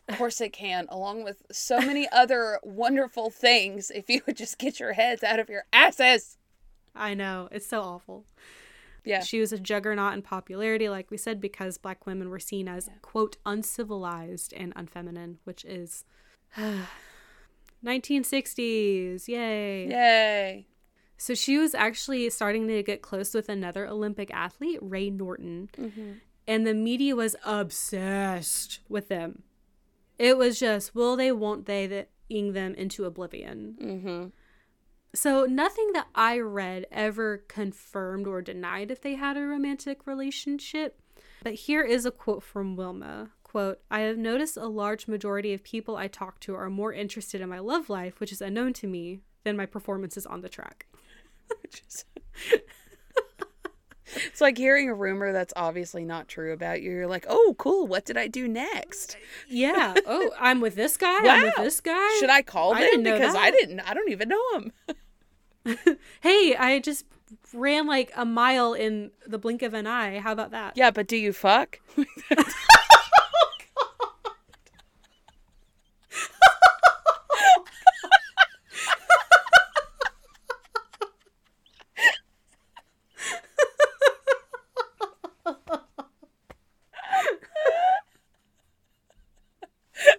Of 0.08 0.18
course 0.18 0.40
it 0.40 0.52
can, 0.52 0.86
along 0.90 1.24
with 1.24 1.42
so 1.50 1.80
many 1.80 2.08
other 2.12 2.60
wonderful 2.62 3.30
things 3.30 3.90
if 3.90 4.08
you 4.10 4.20
would 4.26 4.36
just 4.36 4.58
get 4.58 4.78
your 4.78 4.92
heads 4.92 5.22
out 5.22 5.38
of 5.38 5.48
your 5.48 5.64
asses. 5.72 6.36
I 6.94 7.14
know, 7.14 7.48
it's 7.50 7.66
so 7.66 7.80
awful. 7.80 8.24
Yeah. 9.04 9.22
She 9.22 9.40
was 9.40 9.52
a 9.52 9.58
juggernaut 9.58 10.14
in 10.14 10.22
popularity, 10.22 10.88
like 10.88 11.10
we 11.10 11.18
said, 11.18 11.40
because 11.40 11.76
black 11.76 12.06
women 12.06 12.30
were 12.30 12.38
seen 12.38 12.68
as, 12.68 12.88
quote, 13.02 13.36
uncivilized 13.44 14.54
and 14.54 14.74
unfeminine, 14.74 15.36
which 15.44 15.64
is 15.64 16.04
1960s. 17.84 19.28
Yay. 19.28 19.88
Yay. 19.88 20.66
So 21.24 21.32
she 21.32 21.56
was 21.56 21.74
actually 21.74 22.28
starting 22.28 22.68
to 22.68 22.82
get 22.82 23.00
close 23.00 23.32
with 23.32 23.48
another 23.48 23.86
Olympic 23.86 24.30
athlete, 24.30 24.78
Ray 24.82 25.08
Norton. 25.08 25.70
And 26.46 26.66
the 26.66 26.74
media 26.74 27.16
was 27.16 27.34
obsessed 27.46 28.80
with 28.90 29.08
them. 29.08 29.42
It 30.18 30.36
was 30.36 30.60
just, 30.60 30.94
will 30.94 31.16
they, 31.16 31.32
won't 31.32 31.64
they, 31.64 31.86
that 31.86 32.10
ing 32.28 32.52
them 32.52 32.74
into 32.74 33.06
oblivion. 33.06 33.74
Mm-hmm. 33.80 34.26
So 35.14 35.46
nothing 35.46 35.92
that 35.94 36.08
I 36.14 36.40
read 36.40 36.84
ever 36.92 37.38
confirmed 37.48 38.26
or 38.26 38.42
denied 38.42 38.90
if 38.90 39.00
they 39.00 39.14
had 39.14 39.38
a 39.38 39.46
romantic 39.46 40.06
relationship. 40.06 41.00
But 41.42 41.54
here 41.54 41.82
is 41.82 42.04
a 42.04 42.10
quote 42.10 42.42
from 42.42 42.76
Wilma. 42.76 43.30
Quote, 43.44 43.80
I 43.90 44.00
have 44.00 44.18
noticed 44.18 44.58
a 44.58 44.66
large 44.66 45.08
majority 45.08 45.54
of 45.54 45.64
people 45.64 45.96
I 45.96 46.08
talk 46.08 46.38
to 46.40 46.54
are 46.54 46.68
more 46.68 46.92
interested 46.92 47.40
in 47.40 47.48
my 47.48 47.60
love 47.60 47.88
life, 47.88 48.20
which 48.20 48.30
is 48.30 48.42
unknown 48.42 48.74
to 48.74 48.86
me, 48.86 49.20
than 49.42 49.56
my 49.56 49.64
performances 49.64 50.26
on 50.26 50.42
the 50.42 50.50
track. 50.50 50.86
It's 54.16 54.40
like 54.40 54.56
hearing 54.56 54.88
a 54.88 54.94
rumor 54.94 55.32
that's 55.32 55.52
obviously 55.56 56.04
not 56.04 56.28
true 56.28 56.52
about 56.52 56.82
you. 56.82 56.90
You're 56.90 57.06
like, 57.06 57.26
oh, 57.28 57.54
cool. 57.58 57.86
What 57.86 58.04
did 58.04 58.16
I 58.16 58.28
do 58.28 58.46
next? 58.46 59.16
Yeah. 59.48 59.94
Oh, 60.06 60.30
I'm 60.38 60.60
with 60.60 60.76
this 60.76 60.96
guy. 60.96 61.18
I'm 61.26 61.42
with 61.42 61.56
this 61.56 61.80
guy. 61.80 62.16
Should 62.20 62.30
I 62.30 62.42
call 62.42 62.74
I 62.74 62.90
them? 62.92 63.02
because 63.02 63.34
I 63.34 63.50
didn't. 63.50 63.80
I 63.80 63.94
don't 63.94 64.10
even 64.10 64.28
know 64.28 64.52
him. 64.54 64.72
Hey, 66.20 66.54
I 66.54 66.78
just 66.78 67.06
ran 67.54 67.86
like 67.86 68.12
a 68.14 68.26
mile 68.26 68.74
in 68.74 69.12
the 69.26 69.38
blink 69.38 69.62
of 69.62 69.72
an 69.72 69.86
eye. 69.86 70.18
How 70.20 70.30
about 70.32 70.50
that? 70.50 70.76
Yeah, 70.76 70.90
but 70.90 71.08
do 71.08 71.16
you 71.16 71.32
fuck? 71.32 71.80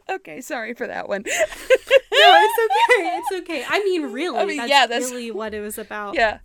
okay, 0.09 0.34
sorry 0.45 0.73
for 0.73 0.87
that 0.87 1.09
one. 1.09 1.23
No, 1.25 1.31
it's 1.31 2.59
okay. 2.99 3.17
It's 3.17 3.41
okay. 3.41 3.65
I 3.67 3.83
mean, 3.83 4.11
really, 4.11 4.37
I 4.37 4.45
mean, 4.45 4.57
that's, 4.57 4.69
yeah, 4.69 4.87
that's- 4.87 5.11
really 5.11 5.31
what 5.31 5.53
it 5.53 5.61
was 5.61 5.77
about. 5.77 6.15
yeah. 6.15 6.39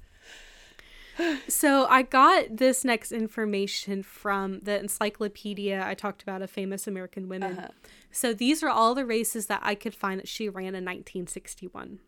So 1.48 1.86
I 1.90 2.01
got 2.03 2.57
this 2.57 2.82
next 2.82 3.12
information 3.12 4.03
from 4.03 4.61
the 4.61 4.78
encyclopedia 4.78 5.84
I 5.86 5.92
talked 5.92 6.22
about 6.22 6.40
of 6.40 6.51
famous 6.51 6.86
American 6.86 7.28
women. 7.28 7.59
Uh-huh. 7.59 7.68
So 8.11 8.32
these 8.32 8.62
are 8.62 8.70
all 8.70 8.94
the 8.94 9.05
races 9.05 9.44
that 9.46 9.61
I 9.62 9.74
could 9.74 9.94
find 9.94 10.18
that 10.18 10.28
she 10.28 10.48
ran 10.48 10.68
in 10.68 10.84
1961. 10.84 11.98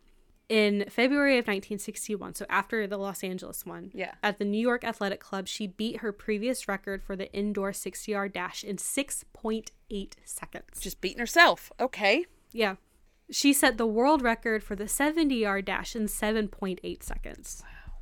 In 0.53 0.85
February 0.87 1.39
of 1.39 1.45
1961, 1.47 2.35
so 2.35 2.45
after 2.47 2.85
the 2.85 2.97
Los 2.97 3.23
Angeles 3.23 3.65
one, 3.65 3.89
Yeah. 3.91 4.13
at 4.21 4.37
the 4.37 4.45
New 4.45 4.59
York 4.61 4.83
Athletic 4.83 5.19
Club, 5.19 5.47
she 5.47 5.65
beat 5.65 6.01
her 6.01 6.11
previous 6.11 6.67
record 6.67 7.01
for 7.01 7.15
the 7.15 7.31
indoor 7.33 7.73
60 7.73 8.11
yard 8.11 8.33
dash 8.33 8.63
in 8.63 8.75
6.8 8.77 10.13
seconds. 10.23 10.79
Just 10.79 11.01
beating 11.01 11.17
herself. 11.17 11.71
Okay. 11.79 12.25
Yeah. 12.51 12.75
She 13.31 13.51
set 13.51 13.77
the 13.79 13.87
world 13.87 14.21
record 14.21 14.63
for 14.63 14.75
the 14.75 14.87
70 14.87 15.33
yard 15.33 15.65
dash 15.65 15.95
in 15.95 16.03
7.8 16.05 17.01
seconds. 17.01 17.63
Wow. 17.63 17.93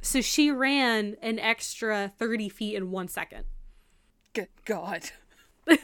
So 0.00 0.20
she 0.20 0.50
ran 0.50 1.16
an 1.22 1.38
extra 1.38 2.12
30 2.18 2.48
feet 2.48 2.74
in 2.74 2.90
one 2.90 3.06
second. 3.06 3.44
Good 4.32 4.48
God. 4.64 5.10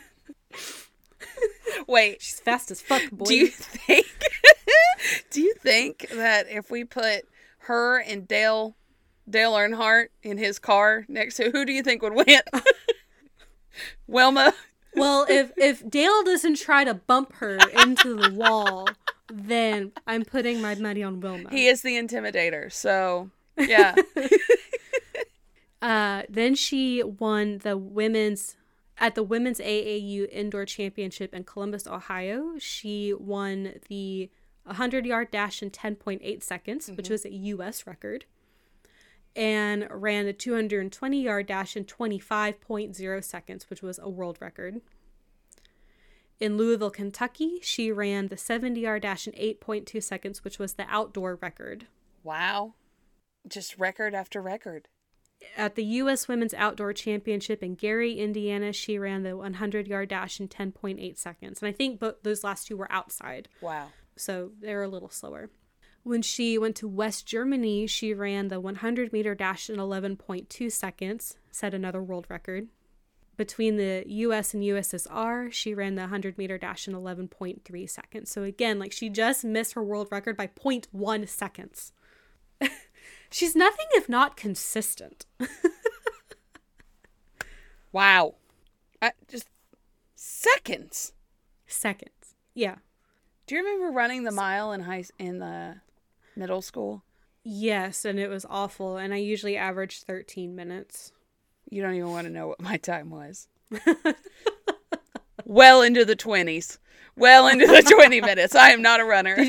Wait, 1.86 2.20
She's 2.20 2.40
fast 2.40 2.72
as 2.72 2.82
fuck, 2.82 3.08
boy. 3.12 3.26
do 3.26 3.34
you 3.36 3.46
think? 3.46 4.06
do 5.30 5.40
you 5.40 5.54
think 5.54 6.08
that 6.14 6.46
if 6.48 6.70
we 6.70 6.84
put 6.84 7.22
her 7.60 7.98
and 8.00 8.26
Dale, 8.26 8.76
Dale 9.28 9.54
Earnhardt 9.54 10.08
in 10.22 10.38
his 10.38 10.58
car 10.58 11.04
next 11.08 11.36
to 11.36 11.50
who 11.50 11.64
do 11.64 11.72
you 11.72 11.82
think 11.82 12.02
would 12.02 12.14
win? 12.14 12.40
Wilma. 14.06 14.54
well, 14.94 15.26
if 15.28 15.52
if 15.56 15.88
Dale 15.88 16.22
doesn't 16.24 16.56
try 16.56 16.84
to 16.84 16.94
bump 16.94 17.34
her 17.34 17.58
into 17.82 18.16
the 18.16 18.32
wall, 18.32 18.88
then 19.32 19.92
I'm 20.06 20.24
putting 20.24 20.60
my 20.60 20.74
money 20.74 21.02
on 21.02 21.20
Wilma. 21.20 21.50
He 21.50 21.66
is 21.66 21.82
the 21.82 21.96
intimidator. 21.96 22.72
So 22.72 23.30
yeah. 23.56 23.94
Uh, 25.80 26.22
then 26.28 26.54
she 26.54 27.02
won 27.02 27.58
the 27.58 27.76
women's 27.76 28.56
at 29.00 29.14
the 29.14 29.22
women's 29.22 29.60
AAU 29.60 30.28
indoor 30.32 30.64
championship 30.64 31.32
in 31.32 31.44
Columbus, 31.44 31.86
Ohio. 31.86 32.54
She 32.58 33.14
won 33.14 33.74
the 33.88 34.28
100 34.68 35.06
yard 35.06 35.30
dash 35.30 35.62
in 35.62 35.70
10.8 35.70 36.42
seconds, 36.42 36.88
which 36.90 37.06
mm-hmm. 37.06 37.12
was 37.12 37.24
a 37.24 37.32
U.S. 37.32 37.86
record, 37.86 38.24
and 39.34 39.88
ran 39.90 40.26
a 40.26 40.32
220 40.32 41.22
yard 41.22 41.46
dash 41.46 41.76
in 41.76 41.84
25.0 41.84 43.24
seconds, 43.24 43.70
which 43.70 43.82
was 43.82 43.98
a 43.98 44.08
world 44.08 44.38
record. 44.40 44.80
In 46.40 46.56
Louisville, 46.56 46.90
Kentucky, 46.90 47.58
she 47.62 47.90
ran 47.90 48.28
the 48.28 48.36
70 48.36 48.80
yard 48.80 49.02
dash 49.02 49.26
in 49.26 49.32
8.2 49.32 50.02
seconds, 50.02 50.44
which 50.44 50.58
was 50.58 50.74
the 50.74 50.86
outdoor 50.88 51.36
record. 51.36 51.86
wow. 52.22 52.74
Just 53.46 53.78
record 53.78 54.14
after 54.14 54.42
record. 54.42 54.88
At 55.56 55.74
the 55.74 55.84
U.S. 55.84 56.28
Women's 56.28 56.52
Outdoor 56.52 56.92
Championship 56.92 57.62
in 57.62 57.76
Gary, 57.76 58.14
Indiana, 58.18 58.72
she 58.72 58.98
ran 58.98 59.22
the 59.22 59.36
100 59.36 59.86
yard 59.86 60.08
dash 60.10 60.40
in 60.40 60.48
10.8 60.48 61.16
seconds. 61.16 61.62
And 61.62 61.68
I 61.68 61.72
think 61.72 62.00
both 62.00 62.16
those 62.22 62.44
last 62.44 62.66
two 62.66 62.76
were 62.76 62.90
outside, 62.90 63.48
Wow. 63.60 63.88
So 64.18 64.52
they're 64.60 64.82
a 64.82 64.88
little 64.88 65.08
slower. 65.08 65.50
When 66.02 66.22
she 66.22 66.58
went 66.58 66.76
to 66.76 66.88
West 66.88 67.26
Germany, 67.26 67.86
she 67.86 68.14
ran 68.14 68.48
the 68.48 68.60
100 68.60 69.12
meter 69.12 69.34
dash 69.34 69.68
in 69.68 69.76
11.2 69.76 70.72
seconds, 70.72 71.36
set 71.50 71.74
another 71.74 72.02
world 72.02 72.26
record. 72.28 72.68
Between 73.36 73.76
the 73.76 74.04
US 74.06 74.54
and 74.54 74.62
USSR, 74.62 75.52
she 75.52 75.74
ran 75.74 75.94
the 75.94 76.02
100 76.02 76.38
meter 76.38 76.58
dash 76.58 76.88
in 76.88 76.94
11.3 76.94 77.90
seconds. 77.90 78.30
So 78.30 78.42
again, 78.42 78.78
like 78.78 78.92
she 78.92 79.08
just 79.08 79.44
missed 79.44 79.74
her 79.74 79.82
world 79.82 80.08
record 80.10 80.36
by 80.36 80.48
0.1 80.48 81.28
seconds. 81.28 81.92
She's 83.30 83.54
nothing 83.54 83.86
if 83.92 84.08
not 84.08 84.36
consistent. 84.36 85.26
Wow. 87.92 88.34
I, 89.00 89.12
just 89.28 89.48
seconds. 90.14 91.12
Seconds. 91.66 92.34
Yeah. 92.54 92.76
Do 93.48 93.54
you 93.54 93.64
remember 93.64 93.96
running 93.96 94.24
the 94.24 94.30
mile 94.30 94.72
in 94.72 94.82
high 94.82 95.04
in 95.18 95.38
the 95.38 95.76
middle 96.36 96.60
school? 96.60 97.02
Yes, 97.42 98.04
and 98.04 98.20
it 98.20 98.28
was 98.28 98.44
awful. 98.50 98.98
And 98.98 99.14
I 99.14 99.16
usually 99.16 99.56
averaged 99.56 100.04
13 100.04 100.54
minutes. 100.54 101.12
You 101.70 101.80
don't 101.80 101.94
even 101.94 102.10
want 102.10 102.26
to 102.26 102.32
know 102.32 102.48
what 102.48 102.60
my 102.60 102.76
time 102.76 103.08
was. 103.08 103.48
well 105.46 105.80
into 105.80 106.04
the 106.04 106.14
20s. 106.14 106.76
Well 107.16 107.48
into 107.48 107.66
the 107.66 107.82
20 107.82 108.20
minutes. 108.20 108.54
I 108.54 108.68
am 108.68 108.82
not 108.82 109.00
a 109.00 109.04
runner. 109.04 109.42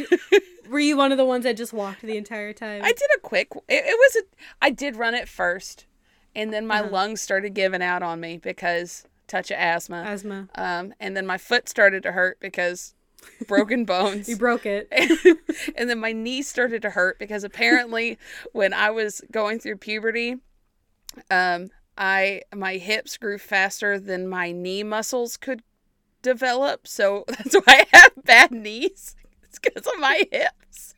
Were 0.70 0.80
you 0.80 0.96
one 0.96 1.12
of 1.12 1.18
the 1.18 1.26
ones 1.26 1.44
that 1.44 1.58
just 1.58 1.74
walked 1.74 2.02
the 2.02 2.16
entire 2.16 2.54
time? 2.54 2.82
I 2.82 2.94
did 2.94 3.10
a 3.18 3.20
quick 3.20 3.50
it, 3.68 3.84
it 3.86 3.98
was 3.98 4.24
a 4.24 4.26
I 4.62 4.70
did 4.70 4.96
run 4.96 5.14
it 5.14 5.28
first 5.28 5.88
and 6.34 6.54
then 6.54 6.66
my 6.66 6.80
lungs 6.80 7.22
started 7.22 7.54
giving 7.54 7.82
out 7.82 8.02
on 8.02 8.22
me 8.22 8.38
because 8.38 9.04
touch 9.28 9.52
of 9.52 9.58
asthma. 9.58 10.04
Asthma. 10.04 10.48
Um 10.56 10.94
and 11.02 11.18
then 11.18 11.26
my 11.26 11.38
foot 11.38 11.68
started 11.68 12.04
to 12.04 12.14
hurt 12.14 12.40
because 12.40 12.94
broken 13.48 13.86
bones. 13.86 14.30
You 14.30 14.38
broke 14.38 14.66
it. 14.66 14.88
and 15.76 15.90
then 15.90 16.00
my 16.00 16.12
knees 16.12 16.48
started 16.48 16.82
to 16.84 16.90
hurt 16.90 17.20
because 17.20 17.44
apparently 17.44 18.18
when 18.52 18.74
I 18.74 18.92
was 18.92 19.22
going 19.32 19.60
through 19.60 19.78
puberty, 19.78 20.38
um, 21.30 21.70
I 21.98 22.44
my 22.56 22.78
hips 22.78 23.18
grew 23.18 23.38
faster 23.38 24.00
than 24.00 24.28
my 24.28 24.52
knee 24.52 24.84
muscles 24.84 25.38
could 25.38 25.64
develop. 26.22 26.88
So 26.88 27.26
that's 27.28 27.54
why 27.54 27.64
I 27.68 27.86
have 27.92 28.12
bad 28.24 28.52
knees. 28.52 29.16
It's 29.44 29.60
because 29.60 29.86
of 29.86 30.00
my 30.00 30.24
hips. 30.32 30.96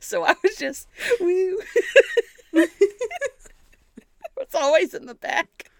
So 0.00 0.24
I 0.24 0.34
was 0.42 0.56
just 0.56 0.88
woo. 1.20 1.58
it's 2.52 4.54
always 4.54 4.94
in 4.94 5.06
the 5.06 5.14
back. 5.14 5.70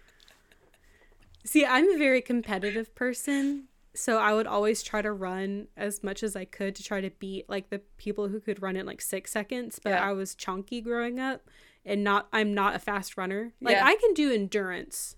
See, 1.45 1.65
I'm 1.65 1.89
a 1.89 1.97
very 1.97 2.21
competitive 2.21 2.93
person. 2.93 3.68
So 3.99 4.17
I 4.17 4.33
would 4.33 4.47
always 4.47 4.81
try 4.81 5.01
to 5.01 5.11
run 5.11 5.67
as 5.75 6.03
much 6.03 6.23
as 6.23 6.33
I 6.33 6.45
could 6.45 6.73
to 6.75 6.83
try 6.83 7.01
to 7.01 7.09
beat 7.09 7.49
like 7.49 7.69
the 7.69 7.79
people 7.97 8.29
who 8.29 8.39
could 8.39 8.61
run 8.61 8.77
in 8.77 8.85
like 8.85 9.01
six 9.01 9.29
seconds. 9.29 9.77
But 9.83 9.89
Yeah. 9.89 10.07
I 10.09 10.13
was 10.13 10.35
chunky 10.35 10.79
growing 10.79 11.19
up 11.19 11.41
and 11.83 12.01
not 12.01 12.29
I'm 12.31 12.53
not 12.53 12.75
a 12.75 12.79
fast 12.79 13.17
runner. 13.17 13.51
Like 13.59 13.75
Yeah. 13.75 13.85
I 13.85 13.95
can 13.95 14.13
do 14.13 14.31
endurance. 14.31 15.17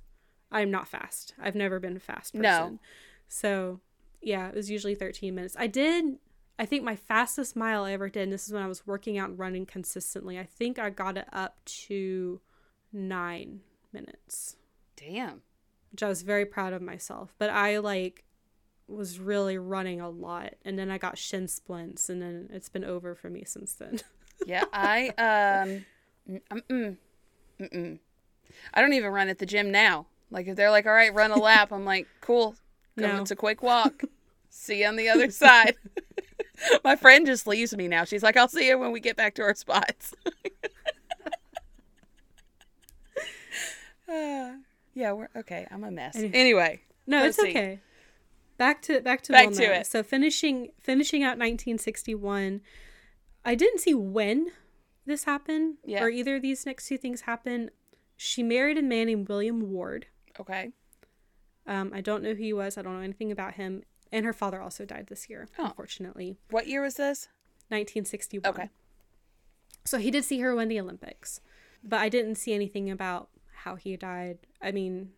I'm 0.51 0.71
not 0.71 0.87
fast. 0.87 1.35
I've 1.39 1.53
never 1.53 1.79
been 1.79 1.95
a 1.95 1.99
fast 1.99 2.33
person. 2.33 2.41
No. 2.41 2.79
So 3.27 3.81
yeah, 4.19 4.49
it 4.49 4.55
was 4.55 4.71
usually 4.71 4.95
13 4.95 5.35
minutes. 5.35 5.55
I 5.59 5.67
did 5.67 6.17
I 6.57 6.65
think 6.65 6.83
my 6.83 6.95
fastest 6.95 7.55
mile 7.55 7.83
I 7.83 7.91
ever 7.93 8.09
did, 8.09 8.23
and 8.23 8.33
this 8.33 8.47
is 8.47 8.53
when 8.53 8.63
I 8.63 8.67
was 8.67 8.87
working 8.87 9.19
out 9.19 9.29
and 9.29 9.37
running 9.39 9.67
consistently. 9.67 10.39
I 10.39 10.45
think 10.45 10.79
I 10.79 10.89
got 10.89 11.17
it 11.17 11.27
up 11.31 11.63
to 11.65 12.41
nine 12.91 13.61
minutes 13.93 14.55
Damn. 14.95 15.43
which 15.91 16.01
I 16.01 16.07
was 16.09 16.23
very 16.23 16.45
proud 16.45 16.73
of 16.73 16.81
myself. 16.81 17.35
But 17.37 17.51
I 17.51 17.77
like 17.77 18.23
was 18.91 19.19
really 19.19 19.57
running 19.57 20.01
a 20.01 20.09
lot, 20.09 20.53
and 20.65 20.77
then 20.77 20.89
I 20.91 20.97
got 20.97 21.17
shin 21.17 21.47
splints, 21.47 22.09
and 22.09 22.21
then 22.21 22.49
it's 22.51 22.69
been 22.69 22.83
over 22.85 23.15
for 23.15 23.29
me 23.29 23.43
since 23.45 23.73
then. 23.73 23.99
Yeah, 24.47 24.63
I 24.73 25.09
um, 25.19 25.85
mm, 26.27 26.41
mm, 26.67 26.97
mm. 27.59 27.99
I 28.73 28.81
don't 28.81 28.93
even 28.93 29.11
run 29.11 29.29
at 29.29 29.37
the 29.37 29.45
gym 29.45 29.69
now. 29.69 30.07
Like 30.31 30.47
if 30.47 30.55
they're 30.55 30.71
like, 30.71 30.87
"All 30.87 30.93
right, 30.93 31.13
run 31.13 31.29
a 31.29 31.37
lap," 31.37 31.71
I'm 31.71 31.85
like, 31.85 32.07
"Cool, 32.21 32.55
come, 32.97 33.17
No. 33.17 33.21
it's 33.21 33.29
a 33.29 33.35
quick 33.35 33.61
walk. 33.61 34.01
see 34.49 34.79
you 34.81 34.87
on 34.87 34.95
the 34.95 35.09
other 35.09 35.29
side." 35.29 35.75
My 36.83 36.95
friend 36.95 37.27
just 37.27 37.45
leaves 37.45 37.75
me 37.77 37.87
now. 37.87 38.03
She's 38.03 38.23
like, 38.23 38.35
"I'll 38.35 38.47
see 38.47 38.67
you 38.67 38.79
when 38.79 38.91
we 38.91 38.99
get 38.99 39.15
back 39.15 39.35
to 39.35 39.43
our 39.43 39.53
spots." 39.53 40.15
Uh, 44.09 44.53
yeah, 44.95 45.11
we're 45.11 45.29
okay. 45.35 45.67
I'm 45.69 45.83
a 45.83 45.91
mess. 45.91 46.15
Any- 46.15 46.33
Anyway, 46.33 46.81
no, 47.05 47.25
it's 47.25 47.37
see. 47.37 47.49
okay. 47.51 47.79
Back 48.61 48.83
to 48.83 49.01
back 49.01 49.23
to 49.23 49.31
Back 49.31 49.49
Wilma. 49.49 49.55
to 49.65 49.73
it. 49.79 49.87
So 49.87 50.03
finishing 50.03 50.69
finishing 50.79 51.23
out 51.23 51.39
1961, 51.39 52.61
I 53.43 53.55
didn't 53.55 53.79
see 53.79 53.95
when 53.95 54.51
this 55.07 55.23
happened 55.23 55.77
Yeah. 55.83 56.03
or 56.03 56.09
either 56.09 56.35
of 56.35 56.43
these 56.43 56.63
next 56.63 56.87
two 56.87 56.99
things 56.99 57.21
happened. 57.21 57.71
She 58.17 58.43
married 58.43 58.77
a 58.77 58.83
man 58.83 59.07
named 59.07 59.27
William 59.29 59.71
Ward. 59.71 60.05
okay. 60.39 60.73
Um, 61.65 61.91
I 61.91 62.01
don't 62.01 62.21
know 62.21 62.35
who 62.35 62.43
he 62.43 62.53
was. 62.53 62.77
I 62.77 62.83
don't 62.83 62.93
know 62.97 63.01
anything 63.03 63.31
about 63.31 63.55
him. 63.55 63.81
And 64.11 64.25
her 64.27 64.33
father 64.33 64.61
also 64.61 64.85
died 64.85 65.07
this 65.07 65.27
year, 65.27 65.47
Oh. 65.57 65.65
unfortunately. 65.65 66.37
What 66.51 66.67
year 66.67 66.81
was 66.83 66.95
this? 66.97 67.29
1961. 67.69 68.47
Okay. 68.53 68.69
So 69.85 69.97
he 69.97 70.11
did 70.11 70.23
see 70.23 70.39
her 70.41 70.53
win 70.55 70.67
the 70.67 70.79
Olympics, 70.79 71.41
but 71.83 71.99
I 71.99 72.09
didn't 72.09 72.35
see 72.35 72.53
anything 72.53 72.91
about 72.91 73.29
how 73.63 73.75
he 73.75 73.95
died. 73.97 74.37
I 74.61 74.71
mean, 74.71 75.13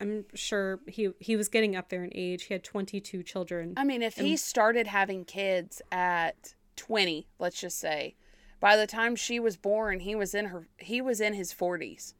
I'm 0.00 0.24
sure 0.34 0.80
he 0.86 1.10
he 1.20 1.36
was 1.36 1.48
getting 1.48 1.76
up 1.76 1.88
there 1.88 2.04
in 2.04 2.10
age. 2.14 2.44
He 2.44 2.54
had 2.54 2.64
22 2.64 3.22
children. 3.22 3.74
I 3.76 3.84
mean, 3.84 4.02
if 4.02 4.16
he 4.16 4.36
started 4.36 4.86
having 4.86 5.24
kids 5.24 5.80
at 5.92 6.54
20, 6.76 7.28
let's 7.38 7.60
just 7.60 7.78
say, 7.78 8.16
by 8.60 8.76
the 8.76 8.86
time 8.86 9.14
she 9.16 9.38
was 9.38 9.56
born, 9.56 10.00
he 10.00 10.14
was 10.14 10.34
in 10.34 10.46
her 10.46 10.68
he 10.78 11.00
was 11.00 11.20
in 11.20 11.34
his 11.34 11.52
40s. 11.54 12.14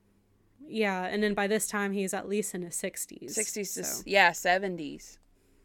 Yeah, 0.66 1.04
and 1.04 1.22
then 1.22 1.34
by 1.34 1.46
this 1.46 1.66
time 1.66 1.92
he's 1.92 2.14
at 2.14 2.28
least 2.28 2.54
in 2.54 2.62
his 2.62 2.74
60s. 2.76 3.34
60s 3.36 3.74
to 3.74 3.84
so- 3.84 4.02
yeah, 4.06 4.30
70s. 4.30 5.18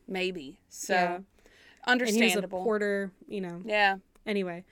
Maybe. 0.07 0.59
So 0.69 0.93
Yeah. 0.93 1.19
And 1.87 2.01
he's 2.01 2.11
a 2.11 2.19
understandable. 2.19 2.63
porter, 2.63 3.13
you 3.27 3.39
know. 3.39 3.61
yeah. 3.63 3.97
Anyway. 4.25 4.65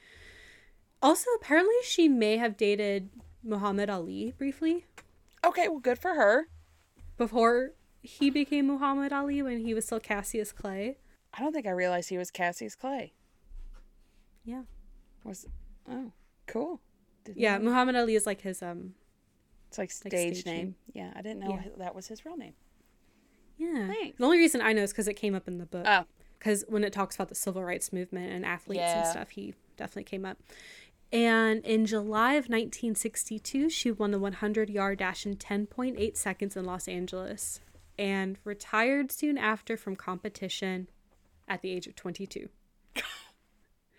Also, 1.02 1.30
apparently 1.40 1.76
she 1.84 2.10
may 2.10 2.38
have 2.38 2.58
dated 2.58 3.10
Muhammad 3.44 3.90
Ali 3.90 4.34
briefly 4.38 4.86
Okay, 5.46 5.68
well 5.70 5.80
good 5.80 6.00
for 6.00 6.16
her. 6.16 6.48
Before 7.18 7.72
he 8.02 8.30
became 8.30 8.68
Muhammad 8.68 9.12
Ali 9.12 9.42
when 9.42 9.60
he 9.60 9.74
was 9.74 9.86
still 9.86 10.00
Cassius 10.00 10.52
Clay. 10.52 10.98
I 11.34 11.42
don't 11.42 11.52
think 11.54 11.68
I 11.68 11.72
realized 11.72 12.10
he 12.10 12.18
was 12.18 12.32
Cassius 12.32 12.76
Clay. 12.76 13.14
Yeah. 14.44 14.64
Was 15.24 15.46
oh, 15.90 16.12
cool. 16.46 16.82
Didn't 17.26 17.40
Yeah, 17.40 17.58
know. 17.58 17.66
Muhammad 17.66 17.96
Ali 17.96 18.16
is 18.16 18.26
like 18.26 18.42
his 18.42 18.62
um 18.64 18.94
It's 19.68 19.78
like 19.78 19.90
like 19.90 19.92
stage, 20.14 20.34
stage 20.42 20.46
name. 20.46 20.56
name. 20.56 20.76
Yeah, 20.94 21.12
I 21.16 21.22
didn't 21.22 21.40
know 21.40 21.50
Yeah. 21.52 21.70
that 21.78 21.96
was 21.96 22.08
his 22.08 22.26
real 22.26 22.38
name. 22.38 22.54
Yeah. 23.58 23.88
Thanks. 23.88 24.18
The 24.18 24.24
only 24.26 24.38
reason 24.38 24.62
I 24.62 24.72
know 24.74 24.84
is 24.84 24.92
because 24.92 25.08
it 25.08 25.16
came 25.16 25.36
up 25.36 25.48
in 25.48 25.58
the 25.58 25.66
book. 25.66 25.86
Oh, 25.88 26.06
Because 26.38 26.64
when 26.70 26.84
it 26.84 26.94
talks 26.94 27.16
about 27.16 27.28
the 27.30 27.36
civil 27.36 27.64
rights 27.64 27.92
movement 27.92 28.32
and 28.32 28.46
athletes 28.46 28.84
and 28.84 29.06
stuff, 29.08 29.30
he 29.32 29.56
definitely 29.76 30.04
came 30.04 30.26
up. 30.26 30.38
And 31.12 31.64
in 31.66 31.86
July 31.86 32.34
of 32.34 32.46
1962, 32.50 33.70
she 33.70 33.92
won 33.92 34.12
the 34.12 34.20
100 34.20 34.70
yard 34.70 35.00
dash 35.00 35.26
in 35.26 35.36
10.8 35.38 36.18
seconds 36.18 36.56
in 36.58 36.66
Los 36.66 36.88
Angeles. 36.88 37.60
and 38.00 38.38
retired 38.44 39.12
soon 39.12 39.38
after 39.38 39.76
from 39.78 39.96
competition 39.96 40.88
at 41.48 41.62
the 41.62 41.72
age 41.72 41.88
of 41.88 41.96
22. 41.96 42.50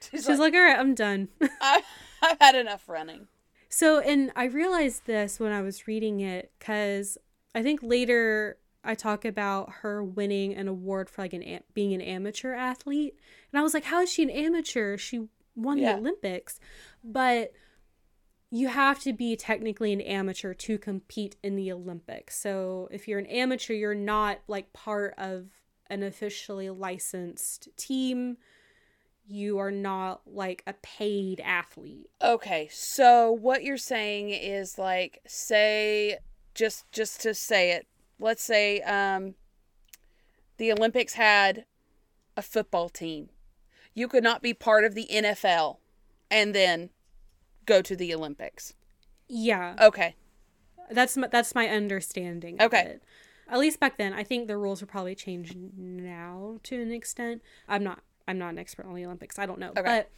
She's 0.01 0.25
She's 0.25 0.39
like, 0.39 0.55
all 0.55 0.61
right, 0.61 0.79
I'm 0.79 0.95
done. 0.95 1.29
I, 1.61 1.83
I've 2.23 2.39
had 2.41 2.55
enough 2.55 2.89
running. 2.89 3.27
so, 3.69 3.99
and 4.01 4.31
I 4.37 4.45
realized 4.45 5.07
this 5.07 5.41
when 5.41 5.51
I 5.53 5.63
was 5.63 5.87
reading 5.89 6.21
it 6.21 6.53
because 6.59 7.19
I 7.55 7.63
think 7.63 7.81
later 7.83 8.59
I 8.85 8.95
talk 8.95 9.25
about 9.25 9.71
her 9.81 10.05
winning 10.05 10.55
an 10.55 10.69
award 10.69 11.11
for 11.11 11.23
like 11.23 11.33
an 11.33 11.61
being 11.75 11.93
an 11.95 12.01
amateur 12.01 12.53
athlete, 12.55 13.17
and 13.53 13.59
I 13.59 13.63
was 13.63 13.75
like, 13.75 13.85
how 13.85 14.03
is 14.03 14.13
she 14.13 14.23
an 14.23 14.31
amateur? 14.31 14.97
She 14.97 15.27
won 15.57 15.79
Yeah. 15.79 15.95
the 15.95 15.99
Olympics, 15.99 16.61
but 17.09 17.53
you 18.51 18.69
have 18.69 19.01
to 19.01 19.13
be 19.13 19.37
technically 19.37 19.93
an 19.93 20.01
amateur 20.01 20.55
to 20.55 20.79
compete 20.79 21.37
in 21.43 21.57
the 21.57 21.71
Olympics. 21.73 22.39
So 22.39 22.89
if 22.91 23.07
you're 23.07 23.19
an 23.19 23.27
amateur, 23.27 23.75
you're 23.75 23.95
not 23.95 24.39
like 24.47 24.73
part 24.73 25.15
of 25.19 25.47
an 25.91 26.03
officially 26.03 26.71
licensed 26.71 27.69
team. 27.77 28.39
You 29.27 29.59
are 29.59 29.71
not 29.71 30.23
like 30.27 30.63
a 30.67 30.73
paid 30.75 31.41
athlete. 31.41 32.09
Okay, 32.23 32.69
so 32.73 33.31
what 33.31 33.63
you're 33.63 33.77
saying 33.77 34.31
is 34.31 34.79
like 34.79 35.21
say 35.27 36.19
just 36.55 36.91
just 36.91 37.21
to 37.23 37.35
say 37.35 37.73
it. 37.73 37.87
Let's 38.19 38.43
say 38.43 38.81
um 38.83 39.35
the 40.57 40.73
Olympics 40.73 41.15
had 41.15 41.67
a 42.37 42.43
football 42.43 42.89
team. 42.89 43.29
You 43.95 44.09
could 44.09 44.25
not 44.25 44.43
be 44.43 44.55
part 44.55 44.85
of 44.85 44.95
the 44.95 45.07
NFL 45.11 45.79
and 46.31 46.55
then 46.55 46.91
go 47.69 47.83
to 47.83 47.95
the 47.95 48.12
Olympics. 48.14 48.75
Yeah. 49.29 49.77
Okay. 49.81 50.16
That's 50.91 51.16
my, 51.16 51.29
that's 51.29 51.55
my 51.55 51.69
understanding. 51.69 52.57
of 52.61 52.66
Okay. 52.73 52.81
it. 52.83 53.03
At 53.51 53.59
least 53.59 53.79
back 53.79 53.99
then, 53.99 54.12
I 54.12 54.25
think 54.25 54.49
the 54.49 54.57
rules 54.57 54.83
are 54.83 54.87
probably 54.87 55.14
changed 55.14 55.55
now 55.77 56.59
to 56.64 56.81
an 56.83 56.91
extent. 56.91 57.43
I'm 57.69 57.85
not 57.85 58.01
I'm 58.27 58.39
not 58.39 58.51
an 58.51 58.59
expert 58.59 58.85
on 58.87 58.95
the 58.95 59.05
Olympics. 59.07 59.39
I 59.39 59.47
don't 59.47 59.59
know. 59.61 59.71
Okay. 59.71 59.83
But 59.83 60.11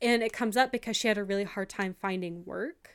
and 0.00 0.22
it 0.22 0.32
comes 0.32 0.56
up 0.56 0.70
because 0.70 0.96
she 0.96 1.08
had 1.08 1.18
a 1.18 1.24
really 1.24 1.44
hard 1.44 1.68
time 1.68 1.94
finding 2.00 2.44
work 2.44 2.90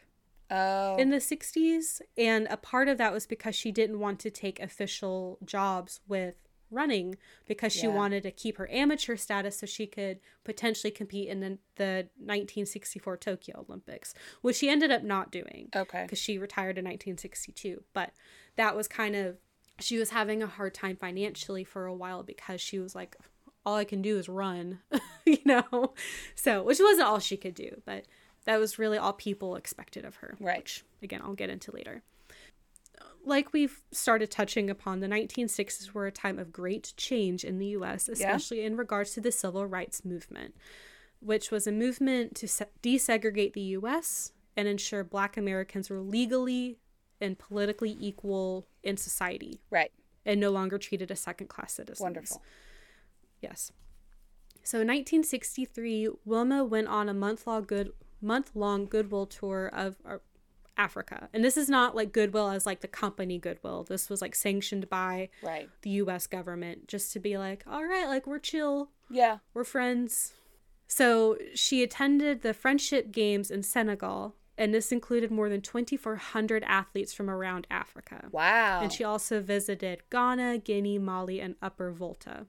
Oh. 0.51 0.95
in 0.97 1.09
the 1.09 1.18
60s 1.18 1.99
and 2.18 2.47
a 2.51 2.57
part 2.57 2.88
of 2.88 2.97
that 2.99 3.11
was 3.11 3.26
because 3.26 3.55
she 3.55 3.72
didn't 3.72 3.99
want 3.99 4.20
to 4.20 4.30
take 4.30 4.59
official 4.59 5.39
jobs 5.43 5.99
with 6.07 6.36
running 6.74 7.15
because 7.47 7.71
she 7.74 7.88
Yeah. 7.88 7.93
wanted 7.95 8.24
to 8.24 8.32
keep 8.32 8.57
her 8.57 8.69
amateur 8.71 9.15
status 9.15 9.59
so 9.59 9.65
she 9.65 9.88
could 9.88 10.19
potentially 10.43 10.91
compete 10.91 11.30
in 11.30 11.39
the, 11.39 11.57
the 11.76 12.07
1964 12.17 13.17
Tokyo 13.17 13.65
Olympics, 13.67 14.13
which 14.41 14.57
she 14.57 14.69
ended 14.69 14.91
up 14.91 15.03
not 15.03 15.32
doing 15.32 15.69
okay. 15.76 16.03
because 16.03 16.19
she 16.19 16.38
retired 16.38 16.78
in 16.78 16.86
1962. 16.86 17.84
But 17.93 18.11
that 18.55 18.76
was 18.76 18.88
kind 18.88 19.15
of, 19.15 19.38
she 19.80 19.97
was 19.97 20.09
having 20.11 20.43
a 20.43 20.47
hard 20.47 20.74
time 20.74 20.95
financially 20.97 21.63
for 21.63 21.86
a 21.86 21.93
while 21.93 22.24
because 22.24 22.61
she 22.61 22.80
was 22.80 22.95
like, 22.95 23.15
all 23.65 23.76
I 23.76 23.86
can 23.86 24.01
do 24.01 24.17
is 24.17 24.28
run, 24.28 24.80
you 25.26 25.39
know? 25.45 25.93
So, 26.36 26.63
which 26.63 26.80
wasn't 26.82 27.07
all 27.07 27.19
she 27.19 27.38
could 27.38 27.55
do, 27.55 27.82
but 27.86 28.05
that 28.45 28.59
was 28.59 28.78
really 28.78 28.97
all 28.97 29.13
people 29.13 29.55
expected 29.55 30.03
of 30.03 30.15
her. 30.17 30.36
Right. 30.39 30.57
Which, 30.57 30.84
again, 31.01 31.21
I'll 31.24 31.34
get 31.34 31.49
into 31.49 31.71
later. 31.71 32.03
Like 33.26 33.53
we've 33.53 33.82
started 33.91 34.30
touching 34.30 34.69
upon, 34.69 34.99
the 34.99 35.07
1960s 35.07 35.93
were 35.93 36.07
a 36.07 36.11
time 36.11 36.38
of 36.39 36.51
great 36.51 36.93
change 36.97 37.43
in 37.43 37.57
the 37.57 37.67
US, 37.67 38.09
especially 38.09 38.63
in 38.63 38.76
regards 38.76 39.13
to 39.13 39.21
the 39.21 39.32
civil 39.32 39.65
rights 39.65 40.03
movement, 40.03 40.55
which 41.19 41.49
was 41.49 41.65
a 41.65 41.71
movement 41.71 42.36
to 42.36 42.47
se- 42.47 42.65
desegregate 42.82 43.53
the 43.53 43.61
US 43.78 44.34
and 44.57 44.67
ensure 44.67 45.03
black 45.03 45.38
Americans 45.38 45.89
were 45.89 46.01
legally 46.01 46.78
and 47.21 47.39
politically 47.39 47.95
equal 47.99 48.67
in 48.84 48.97
society 48.97 49.61
Right. 49.69 49.91
and 50.26 50.39
no 50.39 50.51
longer 50.51 50.78
treated 50.78 51.09
as 51.09 51.21
second 51.21 51.47
class 51.47 51.74
citizens. 51.74 52.01
Wonderful. 52.01 52.43
Yes. 53.41 53.71
So 54.63 54.78
in 54.82 54.88
1963, 54.88 56.09
Wilma 56.26 56.63
went 56.65 56.88
on 56.88 57.07
a 57.09 57.13
month 57.13 57.47
long 57.47 57.63
good 57.63 57.93
month 58.21 58.51
long 58.55 58.86
goodwill 58.86 59.26
tour 59.26 59.69
of 59.74 59.97
uh, 60.05 60.17
Africa, 60.78 61.30
and 61.34 61.43
this 61.43 61.57
is 61.57 61.69
not 61.69 61.95
like 61.95 62.11
goodwill 62.11 62.49
as 62.49 62.65
like 62.65 62.82
the 62.82 62.88
company 62.88 63.38
goodwill. 63.38 63.84
This 63.84 64.09
was 64.09 64.21
like 64.21 64.36
sanctioned 64.36 64.89
by 64.89 65.30
Right. 65.43 65.69
the 65.84 65.91
U.S. 65.91 66.28
government 66.28 66.88
just 66.88 67.13
to 67.13 67.19
be 67.19 67.38
like, 67.38 67.63
all 67.67 67.84
right, 67.86 68.07
like 68.07 68.26
we're 68.28 68.39
chill, 68.39 68.89
Yeah. 69.09 69.38
we're 69.53 69.63
friends. 69.63 70.34
So 70.88 71.38
she 71.55 71.82
attended 71.84 72.41
the 72.41 72.53
Friendship 72.53 73.11
Games 73.11 73.49
in 73.49 73.63
Senegal, 73.63 74.36
and 74.57 74.74
this 74.74 74.91
included 74.91 75.32
more 75.32 75.49
than 75.49 75.61
2,400 75.61 76.63
athletes 76.65 77.13
from 77.13 77.30
around 77.30 77.65
Africa. 77.71 78.30
Wow. 78.32 78.82
And 78.82 78.91
she 78.93 79.03
also 79.03 79.41
visited 79.41 80.03
Ghana, 80.11 80.59
Guinea, 80.59 80.99
Mali, 80.99 81.39
and 81.41 81.55
Upper 81.61 81.91
Volta. 81.91 82.45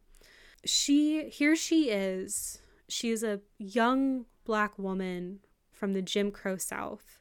She 0.64 1.28
here 1.28 1.56
she 1.56 1.90
is. 1.90 2.58
She's 2.88 3.22
a 3.22 3.40
young 3.58 4.26
black 4.44 4.78
woman 4.78 5.40
from 5.72 5.92
the 5.92 6.02
Jim 6.02 6.30
Crow 6.30 6.56
South 6.56 7.18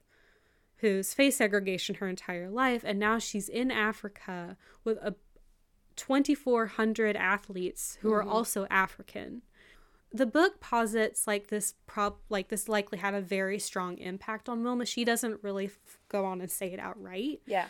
who's 0.83 1.13
faced 1.13 1.37
segregation 1.37 1.95
her 1.95 2.09
entire 2.09 2.49
life 2.49 2.83
and 2.85 2.99
now 2.99 3.17
she's 3.17 3.47
in 3.47 3.71
Africa 3.71 4.57
with 4.83 4.97
a 4.97 5.15
2400 5.95 7.15
athletes 7.15 7.97
who 8.01 8.11
are 8.11 8.19
mm-hmm. 8.19 8.33
also 8.33 8.67
African. 8.69 9.43
The 10.11 10.25
book 10.25 10.59
posits 10.59 11.25
like 11.25 11.47
this 11.47 11.75
prob 11.87 12.17
like 12.27 12.49
this 12.49 12.67
likely 12.67 12.97
had 12.97 13.13
a 13.13 13.21
very 13.21 13.59
strong 13.59 13.97
impact 13.97 14.49
on 14.49 14.61
Wilma. 14.61 14.85
She 14.85 15.05
doesn't 15.05 15.41
really 15.41 15.67
f- 15.67 15.99
go 16.09 16.25
on 16.25 16.41
and 16.41 16.51
say 16.51 16.73
it 16.73 16.79
outright, 16.79 17.41
yeah. 17.47 17.67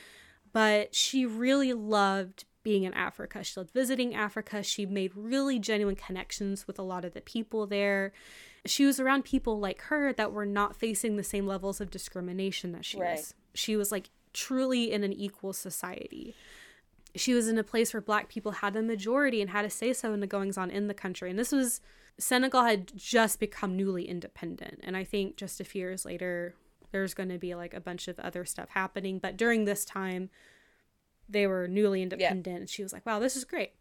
but 0.51 0.95
she 0.95 1.23
really 1.27 1.71
loved 1.71 2.45
being 2.63 2.83
in 2.83 2.95
Africa. 2.95 3.43
She 3.43 3.59
loved 3.59 3.71
visiting 3.71 4.15
Africa. 4.15 4.63
She 4.63 4.87
made 4.87 5.11
really 5.15 5.59
genuine 5.59 5.95
connections 5.95 6.65
with 6.65 6.79
a 6.79 6.83
lot 6.83 7.05
of 7.05 7.13
the 7.13 7.21
people 7.21 7.67
there. 7.67 8.11
She 8.65 8.85
was 8.85 8.99
around 8.99 9.25
people 9.25 9.59
like 9.59 9.81
her 9.83 10.13
that 10.13 10.31
were 10.31 10.45
not 10.45 10.75
facing 10.75 11.17
the 11.17 11.23
same 11.23 11.45
levels 11.45 11.81
of 11.81 11.89
discrimination 11.91 12.71
that 12.71 12.85
she 12.85 12.97
Right. 12.99 13.17
was. 13.17 13.33
She 13.53 13.75
was 13.75 13.91
like 13.91 14.09
truly 14.31 14.91
in 14.91 15.03
an 15.03 15.13
equal 15.13 15.53
society. 15.53 16.33
She 17.15 17.33
was 17.33 17.47
in 17.47 17.57
a 17.57 17.63
place 17.63 17.93
where 17.93 18.01
black 18.01 18.29
people 18.29 18.53
had 18.53 18.73
the 18.73 18.81
majority 18.81 19.41
and 19.41 19.49
had 19.51 19.65
a 19.65 19.69
say 19.69 19.93
so 19.93 20.13
in 20.13 20.19
the 20.21 20.27
goings 20.27 20.57
on 20.57 20.71
in 20.71 20.87
the 20.87 20.93
country. 20.93 21.29
And 21.29 21.37
this 21.37 21.51
was 21.51 21.81
Senegal 22.17 22.63
had 22.63 22.91
just 22.95 23.39
become 23.39 23.75
newly 23.75 24.07
independent. 24.07 24.79
And 24.83 24.95
I 24.95 25.03
think 25.03 25.35
just 25.35 25.59
a 25.59 25.63
few 25.63 25.81
years 25.81 26.05
later, 26.05 26.55
there's 26.91 27.13
going 27.13 27.29
to 27.29 27.37
be 27.39 27.55
like 27.55 27.73
a 27.73 27.81
bunch 27.81 28.07
of 28.07 28.19
other 28.19 28.45
stuff 28.45 28.69
happening. 28.69 29.19
But 29.19 29.35
during 29.35 29.65
this 29.65 29.83
time, 29.83 30.29
they 31.27 31.47
were 31.47 31.67
newly 31.67 32.01
independent. 32.01 32.59
And 32.59 32.69
she 32.69 32.83
was 32.83 32.93
like, 32.93 33.05
wow, 33.05 33.19
this 33.19 33.35
is 33.35 33.45
great. 33.45 33.71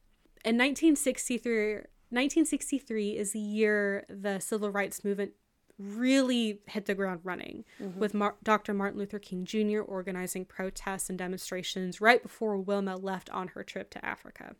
In 0.45 0.57
1963, 0.57 1.81
1963 2.13 3.17
is 3.17 3.33
the 3.33 3.41
year 3.41 4.05
the 4.09 4.39
civil 4.39 4.71
rights 4.71 5.05
movement 5.05 5.33
really 5.79 6.61
hit 6.67 6.87
the 6.87 6.95
ground 6.95 7.21
running 7.25 7.65
mm-hmm. 7.81 7.99
with 7.99 8.15
Mar- 8.15 8.37
Dr. 8.43 8.75
Martin 8.75 8.99
Luther 8.99 9.19
King 9.19 9.45
Jr. 9.45 9.81
organizing 9.81 10.45
protests 10.45 11.09
and 11.09 11.19
demonstrations 11.19 12.01
right 12.01 12.23
before 12.23 12.57
Wilma 12.57 12.97
left 12.97 13.31
on 13.31 13.49
her 13.49 13.65
trip 13.65 13.91
to 13.91 14.05
Africa. 14.05 14.55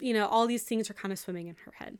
You 0.00 0.14
know, 0.14 0.26
all 0.26 0.46
these 0.46 0.64
things 0.64 0.90
are 0.90 0.94
kind 0.94 1.12
of 1.12 1.18
swimming 1.18 1.48
in 1.48 1.56
her 1.64 1.72
head. 1.76 1.98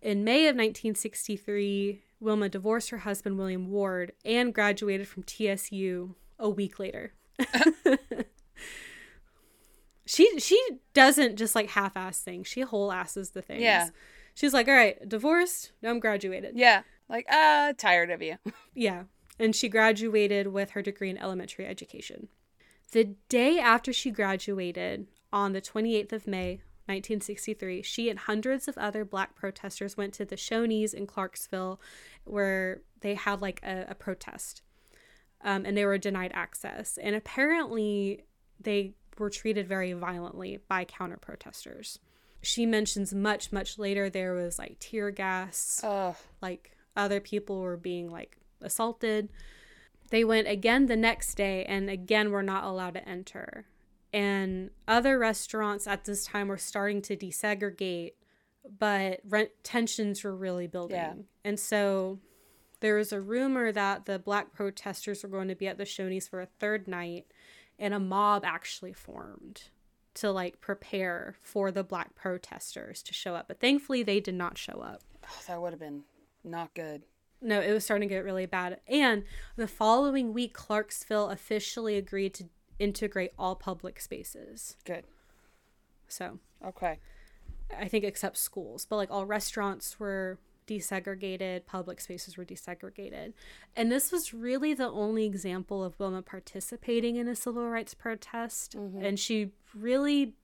In 0.00 0.22
May 0.22 0.46
of 0.46 0.54
1963, 0.54 2.00
Wilma 2.20 2.48
divorced 2.48 2.90
her 2.90 2.98
husband, 2.98 3.36
William 3.38 3.70
Ward, 3.70 4.12
and 4.24 4.54
graduated 4.54 5.08
from 5.08 5.24
TSU 5.24 6.14
a 6.38 6.48
week 6.48 6.78
later. 6.78 7.14
she 10.06 10.38
she 10.38 10.60
doesn't 10.94 11.36
just 11.36 11.54
like 11.54 11.70
half-ass 11.70 12.20
things. 12.20 12.46
She 12.46 12.60
whole 12.60 12.92
asses 12.92 13.30
the 13.30 13.42
things. 13.42 13.62
Yeah. 13.62 13.88
She's 14.38 14.54
like, 14.54 14.68
all 14.68 14.74
right, 14.74 15.08
divorced. 15.08 15.72
Now 15.82 15.90
I'm 15.90 15.98
graduated. 15.98 16.52
Yeah. 16.54 16.82
Like, 17.08 17.26
ah, 17.28 17.72
tired 17.76 18.08
of 18.08 18.22
you. 18.22 18.36
Yeah. 18.72 19.04
And 19.40 19.56
she 19.56 19.68
graduated 19.68 20.46
with 20.46 20.70
her 20.70 20.82
degree 20.82 21.10
in 21.10 21.18
elementary 21.18 21.66
education. 21.66 22.28
The 22.92 23.16
day 23.28 23.58
after 23.58 23.92
she 23.92 24.12
graduated, 24.12 25.08
on 25.32 25.54
the 25.54 25.60
28th 25.60 26.12
of 26.12 26.28
May, 26.28 26.60
1963, 26.86 27.82
she 27.82 28.08
and 28.08 28.20
hundreds 28.20 28.68
of 28.68 28.78
other 28.78 29.04
black 29.04 29.34
protesters 29.34 29.96
went 29.96 30.14
to 30.14 30.24
the 30.24 30.36
Shoney's 30.36 30.94
in 30.94 31.08
Clarksville 31.08 31.80
where 32.22 32.82
they 33.00 33.14
had 33.14 33.42
like 33.42 33.60
a, 33.64 33.86
a 33.88 33.94
protest. 33.96 34.62
Um, 35.42 35.64
and 35.66 35.76
they 35.76 35.84
were 35.84 35.98
denied 35.98 36.30
access. 36.32 36.96
And 37.02 37.16
apparently, 37.16 38.22
they 38.60 38.94
were 39.18 39.30
treated 39.30 39.66
very 39.66 39.94
violently 39.94 40.60
by 40.68 40.84
counter 40.84 41.16
protesters. 41.16 41.98
She 42.42 42.66
mentions 42.66 43.12
much, 43.12 43.52
much 43.52 43.78
later 43.78 44.08
there 44.08 44.34
was 44.34 44.58
like 44.58 44.76
tear 44.78 45.10
gas 45.10 45.80
Oh, 45.82 46.16
like 46.40 46.76
other 46.96 47.20
people 47.20 47.60
were 47.60 47.76
being 47.76 48.10
like 48.10 48.38
assaulted. 48.60 49.28
They 50.10 50.24
went 50.24 50.48
again 50.48 50.86
the 50.86 50.96
next 50.96 51.34
day 51.34 51.64
and 51.64 51.90
again 51.90 52.30
were 52.30 52.42
not 52.42 52.64
allowed 52.64 52.94
to 52.94 53.08
enter. 53.08 53.66
And 54.12 54.70
other 54.86 55.18
restaurants 55.18 55.86
at 55.86 56.04
this 56.04 56.24
time 56.24 56.48
were 56.48 56.56
starting 56.56 57.02
to 57.02 57.16
desegregate, 57.16 58.12
but 58.78 59.20
rent 59.28 59.50
tensions 59.62 60.24
were 60.24 60.34
really 60.34 60.66
building. 60.66 60.96
Yeah. 60.96 61.14
And 61.44 61.60
so 61.60 62.20
there 62.80 62.96
was 62.96 63.12
a 63.12 63.20
rumor 63.20 63.70
that 63.72 64.06
the 64.06 64.18
black 64.18 64.52
protesters 64.52 65.22
were 65.22 65.28
going 65.28 65.48
to 65.48 65.54
be 65.54 65.66
at 65.66 65.78
the 65.78 65.84
Shoney's 65.84 66.28
for 66.28 66.40
a 66.40 66.48
third 66.58 66.88
night, 66.88 67.26
and 67.78 67.92
a 67.92 68.00
mob 68.00 68.44
actually 68.44 68.92
formed 68.92 69.64
to 70.20 70.30
like 70.30 70.60
prepare 70.60 71.36
for 71.42 71.70
the 71.70 71.84
black 71.84 72.14
protesters 72.14 73.02
to 73.04 73.12
show 73.14 73.34
up. 73.34 73.48
But 73.48 73.60
thankfully, 73.60 74.02
they 74.02 74.20
did 74.20 74.34
not 74.34 74.58
show 74.58 74.80
up. 74.80 75.02
Oh, 75.24 75.40
that 75.46 75.60
would 75.60 75.72
have 75.72 75.80
been 75.80 76.02
not 76.44 76.74
good. 76.74 77.02
No, 77.40 77.60
it 77.60 77.72
was 77.72 77.84
starting 77.84 78.08
to 78.08 78.14
get 78.14 78.24
really 78.24 78.46
bad. 78.46 78.80
And 78.88 79.24
the 79.56 79.68
following 79.68 80.32
week, 80.32 80.54
Clarksville 80.54 81.30
officially 81.30 81.96
agreed 81.96 82.34
to 82.34 82.48
integrate 82.78 83.32
all 83.38 83.54
public 83.54 84.00
spaces. 84.00 84.76
Good. 84.84 85.04
So 86.08 86.38
Okay. 86.66 86.98
I 87.78 87.86
think 87.86 88.04
except 88.04 88.38
schools, 88.38 88.86
but 88.86 88.96
like 88.96 89.10
all 89.10 89.26
restaurants 89.26 90.00
were 90.00 90.38
desegregated, 90.68 91.66
public 91.66 92.00
spaces 92.00 92.36
were 92.36 92.44
desegregated. 92.44 93.32
And 93.74 93.90
this 93.90 94.12
was 94.12 94.32
really 94.32 94.74
the 94.74 94.88
only 94.88 95.24
example 95.24 95.82
of 95.82 95.98
Wilma 95.98 96.22
participating 96.22 97.16
in 97.16 97.26
a 97.26 97.34
civil 97.34 97.68
rights 97.68 97.94
protest. 97.94 98.76
Mm-hmm. 98.76 99.04
And 99.04 99.18
she 99.18 99.50
really 99.74 100.34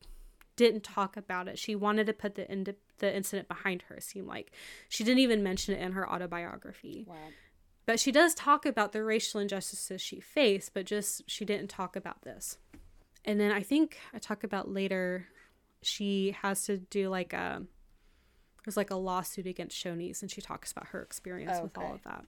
didn't 0.57 0.83
talk 0.83 1.17
about 1.17 1.49
it. 1.49 1.59
She 1.59 1.75
wanted 1.75 2.07
to 2.07 2.13
put 2.13 2.35
the 2.35 2.51
ind- 2.51 2.75
the 2.99 3.15
incident 3.15 3.49
behind 3.49 3.83
her, 3.83 3.97
it 3.97 4.05
seemed 4.05 4.29
like. 4.29 4.53
She 4.89 5.05
didn't 5.05 5.21
even 5.21 5.43
mention 5.43 5.75
it 5.75 5.81
in 5.81 5.93
her 5.93 6.09
autobiography. 6.09 7.05
Wow. 7.09 7.17
But 7.87 8.01
she 8.01 8.13
does 8.13 8.35
talk 8.35 8.65
about 8.65 8.93
the 8.93 9.03
racial 9.03 9.41
injustices 9.41 10.01
she 10.01 10.21
faced, 10.21 10.73
but 10.73 10.87
just 10.87 11.23
she 11.27 11.45
didn't 11.45 11.69
talk 11.69 11.97
about 11.97 12.23
this. 12.23 12.57
And 13.25 13.39
then 13.39 13.53
I 13.53 13.63
think 13.63 13.99
I 14.15 14.19
talk 14.19 14.45
about 14.45 14.71
later 14.71 15.27
she 15.83 16.35
has 16.43 16.65
to 16.65 16.79
do 16.79 17.09
like 17.09 17.33
a 17.33 17.63
there's 18.65 18.77
like 18.77 18.91
a 18.91 18.97
lawsuit 18.97 19.47
against 19.47 19.77
Shoney's 19.77 20.23
and 20.23 20.31
she 20.31 20.41
talks 20.41 20.73
about 20.73 20.89
her 20.89 21.03
experience 21.03 21.61
with 21.63 21.77
all 21.79 21.95
of 21.95 22.03
that. 22.03 22.25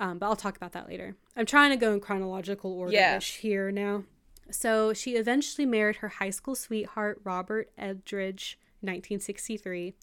Um, 0.00 0.18
but 0.18 0.26
I'll 0.26 0.36
talk 0.36 0.56
about 0.56 0.72
that 0.72 0.88
later. 0.88 1.16
I'm 1.36 1.46
trying 1.46 1.70
to 1.70 1.76
go 1.76 1.92
in 1.92 2.00
chronological 2.00 2.72
order 2.72 2.92
Yeah. 2.92 3.18
here 3.20 3.70
now. 3.72 4.04
So 4.50 4.92
she 4.92 5.16
eventually 5.16 5.66
married 5.66 5.96
her 5.96 6.08
high 6.08 6.30
school 6.30 6.54
sweetheart 6.54 7.20
Robert 7.24 7.70
Eldridge, 7.76 8.58
1963, 8.80 9.94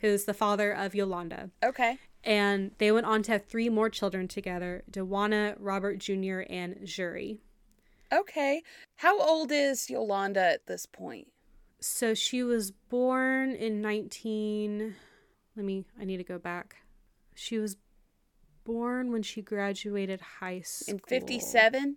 who's 0.00 0.24
the 0.24 0.34
father 0.34 0.72
of 0.72 0.94
Yolanda. 0.94 1.50
Okay. 1.64 1.98
And 2.24 2.72
they 2.78 2.90
went 2.92 3.06
on 3.06 3.22
to 3.24 3.32
have 3.32 3.46
three 3.46 3.68
more 3.68 3.88
children 3.88 4.26
together 4.28 4.82
Dewana, 4.90 5.54
Robert 5.58 5.98
Jr., 5.98 6.40
and 6.50 6.84
Juri. 6.84 7.38
Okay. 8.12 8.62
How 8.96 9.20
old 9.20 9.52
is 9.52 9.88
Yolanda 9.88 10.40
at 10.42 10.66
this 10.66 10.84
point? 10.86 11.28
So 11.80 12.14
she 12.14 12.42
was 12.42 12.70
born 12.70 13.52
in 13.52 13.80
19. 13.80 14.94
Let 15.56 15.64
me, 15.64 15.84
I 16.00 16.04
need 16.04 16.18
to 16.18 16.24
go 16.24 16.38
back. 16.38 16.76
She 17.34 17.58
was 17.58 17.76
born 18.64 19.12
when 19.12 19.22
she 19.22 19.42
graduated 19.42 20.20
high 20.20 20.60
school. 20.60 20.94
In 20.94 21.00
57? 21.00 21.96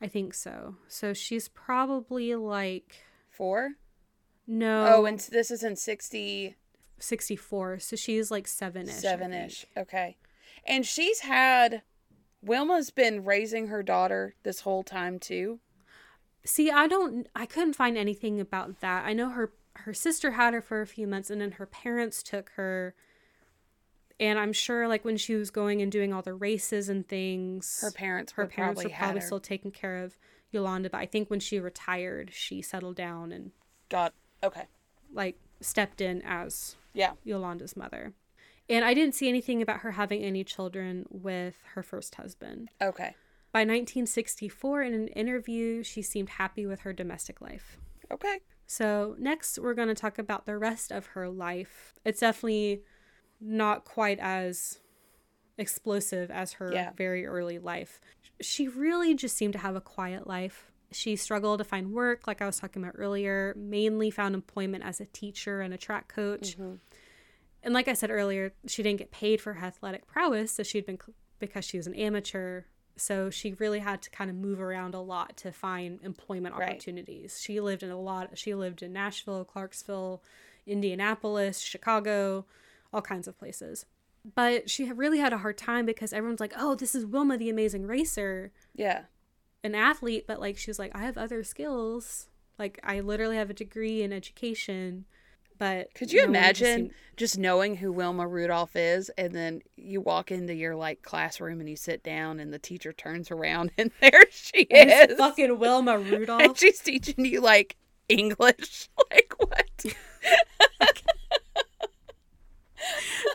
I 0.00 0.06
think 0.06 0.34
so. 0.34 0.76
So 0.88 1.12
she's 1.12 1.48
probably 1.48 2.34
like, 2.34 2.96
4? 3.28 3.72
no. 4.46 4.86
Oh, 4.88 5.04
and 5.04 5.18
this 5.18 5.50
is 5.50 5.62
in 5.62 5.76
67 5.76 6.56
64. 7.02 7.78
So 7.78 7.96
she's 7.96 8.30
like 8.30 8.46
seven 8.46 8.88
ish. 8.88 9.02
7ish 9.02 9.64
Okay. 9.76 10.16
And 10.64 10.86
she's 10.86 11.20
had. 11.20 11.82
Wilma's 12.44 12.90
been 12.90 13.24
raising 13.24 13.66
her 13.66 13.82
daughter 13.82 14.34
this 14.44 14.60
whole 14.60 14.82
time, 14.82 15.18
too. 15.18 15.60
See, 16.44 16.70
I 16.70 16.86
don't 16.86 17.28
I 17.34 17.46
couldn't 17.46 17.74
find 17.74 17.96
anything 17.98 18.40
about 18.40 18.80
that. 18.80 19.04
I 19.04 19.12
know 19.12 19.30
her 19.30 19.52
her 19.76 19.94
sister 19.94 20.32
had 20.32 20.54
her 20.54 20.60
for 20.60 20.80
a 20.80 20.86
few 20.86 21.06
months 21.06 21.30
and 21.30 21.40
then 21.40 21.52
her 21.52 21.66
parents 21.66 22.22
took 22.22 22.50
her 22.56 22.94
and 24.18 24.38
I'm 24.38 24.52
sure 24.52 24.88
like 24.88 25.04
when 25.04 25.16
she 25.16 25.34
was 25.34 25.50
going 25.50 25.80
and 25.80 25.90
doing 25.90 26.12
all 26.12 26.22
the 26.22 26.34
races 26.34 26.88
and 26.88 27.06
things 27.06 27.80
Her 27.82 27.90
parents 27.90 28.32
her 28.32 28.46
parents 28.46 28.80
probably 28.80 28.92
were 28.92 28.98
probably 28.98 29.20
still 29.20 29.40
taking 29.40 29.70
care 29.70 30.02
of 30.02 30.18
Yolanda, 30.50 30.90
but 30.90 30.98
I 30.98 31.06
think 31.06 31.30
when 31.30 31.38
she 31.40 31.60
retired, 31.60 32.30
she 32.34 32.60
settled 32.60 32.96
down 32.96 33.30
and 33.32 33.52
Got. 33.88 34.12
Okay. 34.42 34.64
like 35.12 35.36
stepped 35.60 36.00
in 36.00 36.22
as 36.22 36.76
Yeah. 36.94 37.12
Yolanda's 37.24 37.76
mother. 37.76 38.14
And 38.68 38.84
I 38.84 38.94
didn't 38.94 39.14
see 39.14 39.28
anything 39.28 39.62
about 39.62 39.80
her 39.80 39.92
having 39.92 40.22
any 40.22 40.44
children 40.44 41.06
with 41.10 41.56
her 41.74 41.82
first 41.82 42.14
husband. 42.16 42.70
Okay. 42.80 43.14
By 43.52 43.60
1964, 43.60 44.82
in 44.82 44.94
an 44.94 45.08
interview, 45.08 45.82
she 45.82 46.02
seemed 46.02 46.30
happy 46.30 46.66
with 46.66 46.80
her 46.80 46.92
domestic 46.92 47.40
life. 47.40 47.78
Okay. 48.12 48.40
So, 48.66 49.16
next, 49.18 49.58
we're 49.58 49.74
going 49.74 49.88
to 49.88 49.94
talk 49.94 50.18
about 50.18 50.46
the 50.46 50.56
rest 50.56 50.92
of 50.92 51.06
her 51.06 51.28
life. 51.28 51.94
It's 52.04 52.20
definitely 52.20 52.82
not 53.40 53.84
quite 53.84 54.18
as 54.20 54.78
explosive 55.58 56.30
as 56.30 56.54
her 56.54 56.72
Yeah. 56.72 56.92
very 56.92 57.26
early 57.26 57.58
life. 57.58 58.00
She 58.40 58.68
really 58.68 59.14
just 59.14 59.36
seemed 59.36 59.52
to 59.54 59.58
have 59.58 59.74
a 59.76 59.80
quiet 59.80 60.26
life. 60.26 60.70
She 60.92 61.16
struggled 61.16 61.58
to 61.58 61.64
find 61.64 61.92
work, 61.92 62.26
like 62.26 62.40
I 62.40 62.46
was 62.46 62.58
talking 62.58 62.82
about 62.82 62.94
earlier, 62.96 63.54
mainly 63.56 64.10
found 64.10 64.34
employment 64.34 64.84
as 64.84 65.00
a 65.00 65.06
teacher 65.06 65.60
and 65.60 65.74
a 65.74 65.78
track 65.78 66.08
coach. 66.08 66.56
Mm-hmm. 66.56 66.74
And 67.62 67.74
like 67.74 67.88
I 67.88 67.92
said 67.92 68.10
earlier, 68.10 68.54
she 68.66 68.82
didn't 68.82 68.98
get 68.98 69.10
paid 69.10 69.40
for 69.40 69.54
her 69.54 69.66
athletic 69.66 70.06
prowess, 70.06 70.52
so 70.52 70.62
she'd 70.62 70.86
been 70.86 70.98
because 71.38 71.64
she 71.64 71.76
was 71.76 71.86
an 71.86 71.94
amateur. 71.94 72.62
So 73.00 73.30
she 73.30 73.54
really 73.54 73.78
had 73.78 74.02
to 74.02 74.10
kind 74.10 74.28
of 74.30 74.36
move 74.36 74.60
around 74.60 74.94
a 74.94 75.00
lot 75.00 75.36
to 75.38 75.52
find 75.52 76.00
employment 76.02 76.54
Right. 76.54 76.70
opportunities. 76.70 77.40
She 77.40 77.60
lived 77.60 77.82
in 77.82 77.90
a 77.90 77.98
lot. 78.00 78.36
She 78.36 78.54
lived 78.54 78.82
in 78.82 78.92
Nashville, 78.92 79.44
Clarksville, 79.44 80.22
Indianapolis, 80.66 81.58
Chicago, 81.60 82.44
all 82.92 83.02
kinds 83.02 83.26
of 83.26 83.38
places. 83.38 83.86
But 84.34 84.68
she 84.68 84.90
really 84.92 85.18
had 85.18 85.32
a 85.32 85.38
hard 85.38 85.56
time 85.56 85.86
because 85.86 86.12
everyone's 86.12 86.40
like, 86.40 86.52
"Oh, 86.56 86.74
this 86.74 86.94
is 86.94 87.06
Wilma, 87.06 87.38
the 87.38 87.48
amazing 87.48 87.86
racer, 87.86 88.52
Yeah. 88.74 89.04
an 89.64 89.74
athlete," 89.74 90.26
but 90.26 90.38
like 90.40 90.58
she's 90.58 90.78
like, 90.78 90.94
"I 90.94 91.02
have 91.04 91.16
other 91.16 91.42
skills. 91.42 92.28
Like 92.58 92.78
I 92.82 93.00
literally 93.00 93.36
have 93.36 93.48
a 93.48 93.54
degree 93.54 94.02
in 94.02 94.12
education." 94.12 95.06
But 95.60 95.92
Could 95.94 96.10
you 96.10 96.20
no 96.20 96.24
just 96.26 96.28
imagine 96.30 96.76
seemed- 96.86 96.90
just 97.16 97.38
knowing 97.38 97.76
who 97.76 97.92
Wilma 97.92 98.26
Rudolph 98.26 98.74
is 98.74 99.10
and 99.18 99.34
then 99.34 99.60
you 99.76 100.00
walk 100.00 100.32
into 100.32 100.54
your 100.54 100.74
like 100.74 101.02
classroom 101.02 101.60
and 101.60 101.68
you 101.68 101.76
sit 101.76 102.02
down 102.02 102.40
and 102.40 102.50
the 102.52 102.58
teacher 102.58 102.94
turns 102.94 103.30
around 103.30 103.70
and 103.78 103.90
there 104.00 104.24
she 104.32 104.66
It's 104.70 105.12
is. 105.12 105.18
fucking 105.18 105.58
Wilma 105.58 105.96
and 106.00 106.08
Rudolph. 106.10 106.58
she's 106.58 106.80
teaching 106.80 107.24
you 107.26 107.40
like 107.42 107.76
English. 108.08 108.88
Like 109.10 109.32
what? 109.38 109.84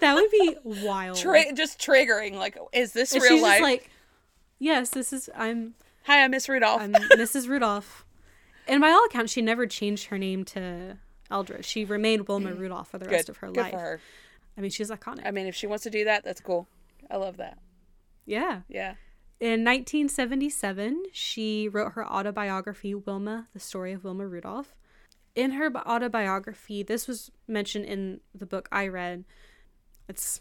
that 0.02 0.16
would 0.16 0.32
be 0.32 0.56
wild. 0.64 1.18
Tri- 1.18 1.52
just 1.54 1.80
triggering. 1.80 2.34
Like, 2.34 2.58
is 2.74 2.94
this 2.94 3.14
And 3.14 3.22
real 3.22 3.34
she's 3.34 3.42
life? 3.44 3.54
just 3.54 3.62
like, 3.64 3.90
yes, 4.60 4.90
this 4.90 5.14
is 5.14 5.30
I'm 5.36 5.76
Hi, 6.06 6.24
I'm 6.24 6.32
Miss 6.32 6.48
Rudolph. 6.50 6.82
I'm 6.82 6.94
Mrs. 6.94 7.48
Rudolph. 7.48 8.06
And 8.68 8.82
by 8.82 8.90
all 8.90 9.06
accounts, 9.06 9.32
she 9.32 9.42
never 9.42 9.66
changed 9.68 10.06
her 10.08 10.18
name 10.18 10.44
to 10.46 10.98
Eldridge. 11.32 11.66
She 11.66 11.86
remained 11.86 12.28
Wilma 12.28 12.54
Rudolph 12.54 12.90
for 12.90 12.98
the 12.98 13.08
rest 13.10 13.28
Good. 13.28 13.32
of 13.32 13.38
her 13.38 13.48
Good 13.48 13.58
life. 13.58 13.72
for 13.72 13.80
her. 13.80 14.00
I 14.58 14.62
mean, 14.62 14.72
she's 14.72 14.90
iconic. 14.90 15.26
I 15.26 15.32
mean, 15.32 15.48
if 15.48 15.56
she 15.56 15.68
wants 15.68 15.84
to 15.84 15.90
do 15.90 16.06
that, 16.06 16.24
that's 16.24 16.40
cool. 16.42 16.68
I 17.10 17.18
love 17.18 17.38
that. 17.38 17.58
yeah. 18.26 18.62
Yeah. 18.68 18.96
In 19.42 19.66
1977, 19.66 21.04
she 21.12 21.68
wrote 21.68 21.92
her 21.92 22.08
autobiography, 22.10 22.96
Wilma, 22.96 23.48
the 23.54 23.60
story 23.60 23.92
of 23.92 24.06
Wilma 24.06 24.26
Rudolph. 24.26 24.74
In 25.36 25.52
her 25.52 25.70
autobiography, 25.76 26.84
this 26.84 27.06
was 27.06 27.30
mentioned 27.46 27.84
in 27.86 28.22
the 28.34 28.46
book 28.46 28.70
I 28.72 28.88
read. 28.88 29.26
It's 30.08 30.40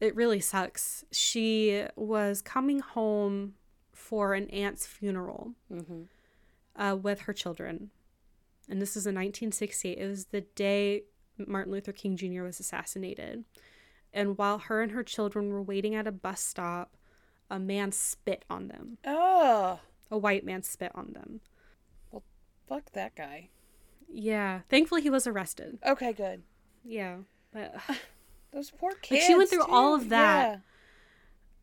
it 0.00 0.16
really 0.16 0.40
sucks. 0.40 1.04
She 1.12 1.84
was 1.94 2.40
coming 2.40 2.78
home 2.80 3.54
for 3.92 4.32
an 4.32 4.48
aunt's 4.48 4.86
funeral 4.86 5.52
uh, 6.74 6.96
with 7.00 7.20
her 7.22 7.34
children, 7.34 7.90
and 8.68 8.80
this 8.80 8.96
is 8.96 9.06
in 9.06 9.14
1968. 9.14 9.98
It 9.98 10.06
was 10.06 10.26
the 10.26 10.40
day 10.42 11.02
Martin 11.38 11.72
Luther 11.72 11.92
King 11.92 12.16
Jr. 12.16 12.42
was 12.42 12.60
assassinated. 12.60 13.44
And 14.12 14.38
while 14.38 14.58
her 14.58 14.82
and 14.82 14.92
her 14.92 15.02
children 15.02 15.50
were 15.50 15.62
waiting 15.62 15.94
at 15.94 16.06
a 16.06 16.12
bus 16.12 16.40
stop, 16.40 16.96
a 17.50 17.58
man 17.58 17.92
spit 17.92 18.44
on 18.48 18.68
them. 18.68 18.98
Oh, 19.04 19.80
A 20.10 20.16
white 20.18 20.44
man 20.44 20.62
spit 20.62 20.92
on 20.94 21.12
them. 21.12 21.40
Well, 22.10 22.22
fuck 22.68 22.92
that 22.92 23.14
guy. 23.14 23.50
Yeah. 24.08 24.60
Thankfully, 24.68 25.02
he 25.02 25.10
was 25.10 25.26
arrested. 25.26 25.78
Okay, 25.86 26.12
good. 26.12 26.42
Yeah. 26.84 27.18
But 27.52 27.74
Those 28.52 28.70
poor 28.70 28.92
kids. 29.02 29.26
she 29.26 29.34
went 29.34 29.50
through 29.50 29.66
all 29.66 29.94
of 29.94 30.08
that. 30.08 30.62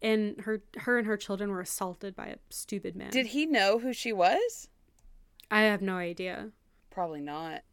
and 0.02 0.40
her 0.42 0.62
her 0.78 0.98
and 1.00 1.08
her 1.08 1.18
children 1.18 1.50
were 1.50 1.62
assaulted 1.62 2.16
by 2.16 2.28
a 2.28 2.36
stupid 2.50 2.96
man. 2.96 3.10
Did 3.10 3.28
he 3.28 3.46
know 3.48 3.80
who 3.80 3.94
she 3.94 4.14
was? 4.14 4.68
I 5.50 5.62
have 5.62 5.82
no 5.82 5.96
idea. 5.96 6.50
Probably 6.94 7.22
not. 7.22 7.64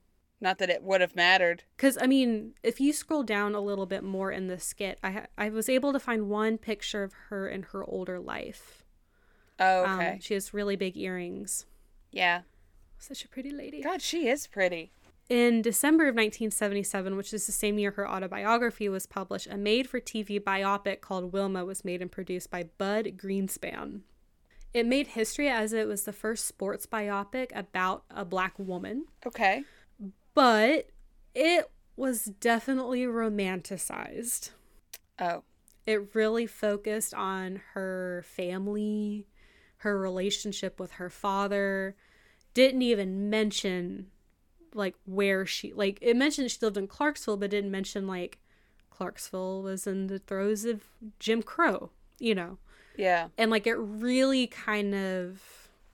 Not 0.40 0.56
that 0.58 0.70
it 0.70 0.82
would 0.82 1.02
have 1.02 1.14
mattered. 1.14 1.64
Because 1.76 1.98
I 2.00 2.06
mean, 2.06 2.54
if 2.62 2.80
you 2.80 2.92
scroll 2.94 3.22
down 3.22 3.54
a 3.54 3.60
little 3.60 3.84
bit 3.84 4.02
more 4.02 4.32
in 4.32 4.46
the 4.46 4.58
skit, 4.58 4.98
I 5.04 5.10
ha- 5.10 5.26
I 5.36 5.50
was 5.50 5.68
able 5.68 5.92
to 5.92 6.00
find 6.00 6.30
one 6.30 6.56
picture 6.56 7.02
of 7.02 7.12
her 7.28 7.46
in 7.46 7.64
her 7.74 7.84
older 7.84 8.18
life. 8.18 8.82
Oh, 9.58 9.84
Um, 9.84 10.00
okay. 10.00 10.18
she 10.22 10.32
has 10.34 10.54
really 10.54 10.76
big 10.76 10.96
earrings. 10.96 11.66
yeah. 12.10 12.42
Such 13.02 13.24
a 13.24 13.28
pretty 13.28 13.50
lady. 13.50 13.80
God, 13.82 14.02
she 14.02 14.28
is 14.28 14.46
pretty. 14.46 14.92
In 15.30 15.62
December 15.62 16.04
of 16.04 16.14
1977, 16.16 17.16
which 17.16 17.32
is 17.32 17.46
the 17.46 17.52
same 17.52 17.78
year 17.78 17.92
her 17.92 18.06
autobiography 18.06 18.90
was 18.90 19.06
published, 19.06 19.46
a 19.46 19.56
made 19.56 19.88
for 19.88 20.00
TV 20.00 20.38
biopic 20.38 21.00
called 21.00 21.32
Wilma 21.32 21.64
was 21.64 21.82
made 21.84 22.02
and 22.02 22.12
produced 22.12 22.50
by 22.50 22.64
Bud 22.76 23.06
Greenspan. 23.16 24.00
It 24.72 24.86
made 24.86 25.08
history 25.08 25.48
as 25.48 25.72
it 25.72 25.88
was 25.88 26.04
the 26.04 26.12
first 26.12 26.46
sports 26.46 26.86
biopic 26.86 27.50
about 27.54 28.04
a 28.10 28.24
black 28.24 28.58
woman, 28.58 29.06
Okay. 29.26 29.64
but 30.34 30.90
it 31.34 31.70
was 31.96 32.24
definitely 32.26 33.02
romanticized. 33.04 34.50
Oh. 35.18 35.42
It 35.86 36.14
really 36.14 36.46
focused 36.46 37.12
on 37.14 37.60
her 37.74 38.22
family, 38.26 39.26
her 39.78 39.98
relationship 39.98 40.78
with 40.78 40.92
her 40.92 41.10
father. 41.10 41.96
Didn't 42.54 42.82
even 42.82 43.28
mention 43.30 44.06
like 44.72 44.94
where 45.04 45.44
she 45.44 45.72
like 45.72 45.98
it 46.00 46.16
mentioned 46.16 46.50
she 46.50 46.58
lived 46.62 46.76
in 46.76 46.86
Clarksville, 46.86 47.36
but 47.38 47.50
didn't 47.50 47.70
mention 47.72 48.06
like 48.06 48.38
Clarksville 48.90 49.62
was 49.62 49.86
in 49.86 50.06
the 50.06 50.18
throes 50.20 50.64
of 50.64 50.84
Jim 51.18 51.42
Crow, 51.42 51.90
you 52.18 52.34
know. 52.34 52.58
Yeah. 53.00 53.28
And 53.38 53.50
like 53.50 53.66
it 53.66 53.74
really 53.74 54.46
kind 54.46 54.94
of 54.94 55.40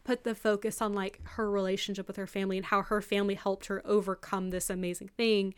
put 0.05 0.25
the 0.25 0.35
focus 0.35 0.81
on 0.83 0.95
like 0.95 1.21
her 1.25 1.51
relationship 1.51 2.07
with 2.07 2.17
her 2.17 2.27
family 2.27 2.57
and 2.57 2.67
how 2.67 2.83
her 2.83 3.01
family 3.01 3.35
helped 3.35 3.67
her 3.67 3.83
overcome 3.85 4.51
this 4.51 4.71
amazing 4.71 5.09
thing 5.17 5.55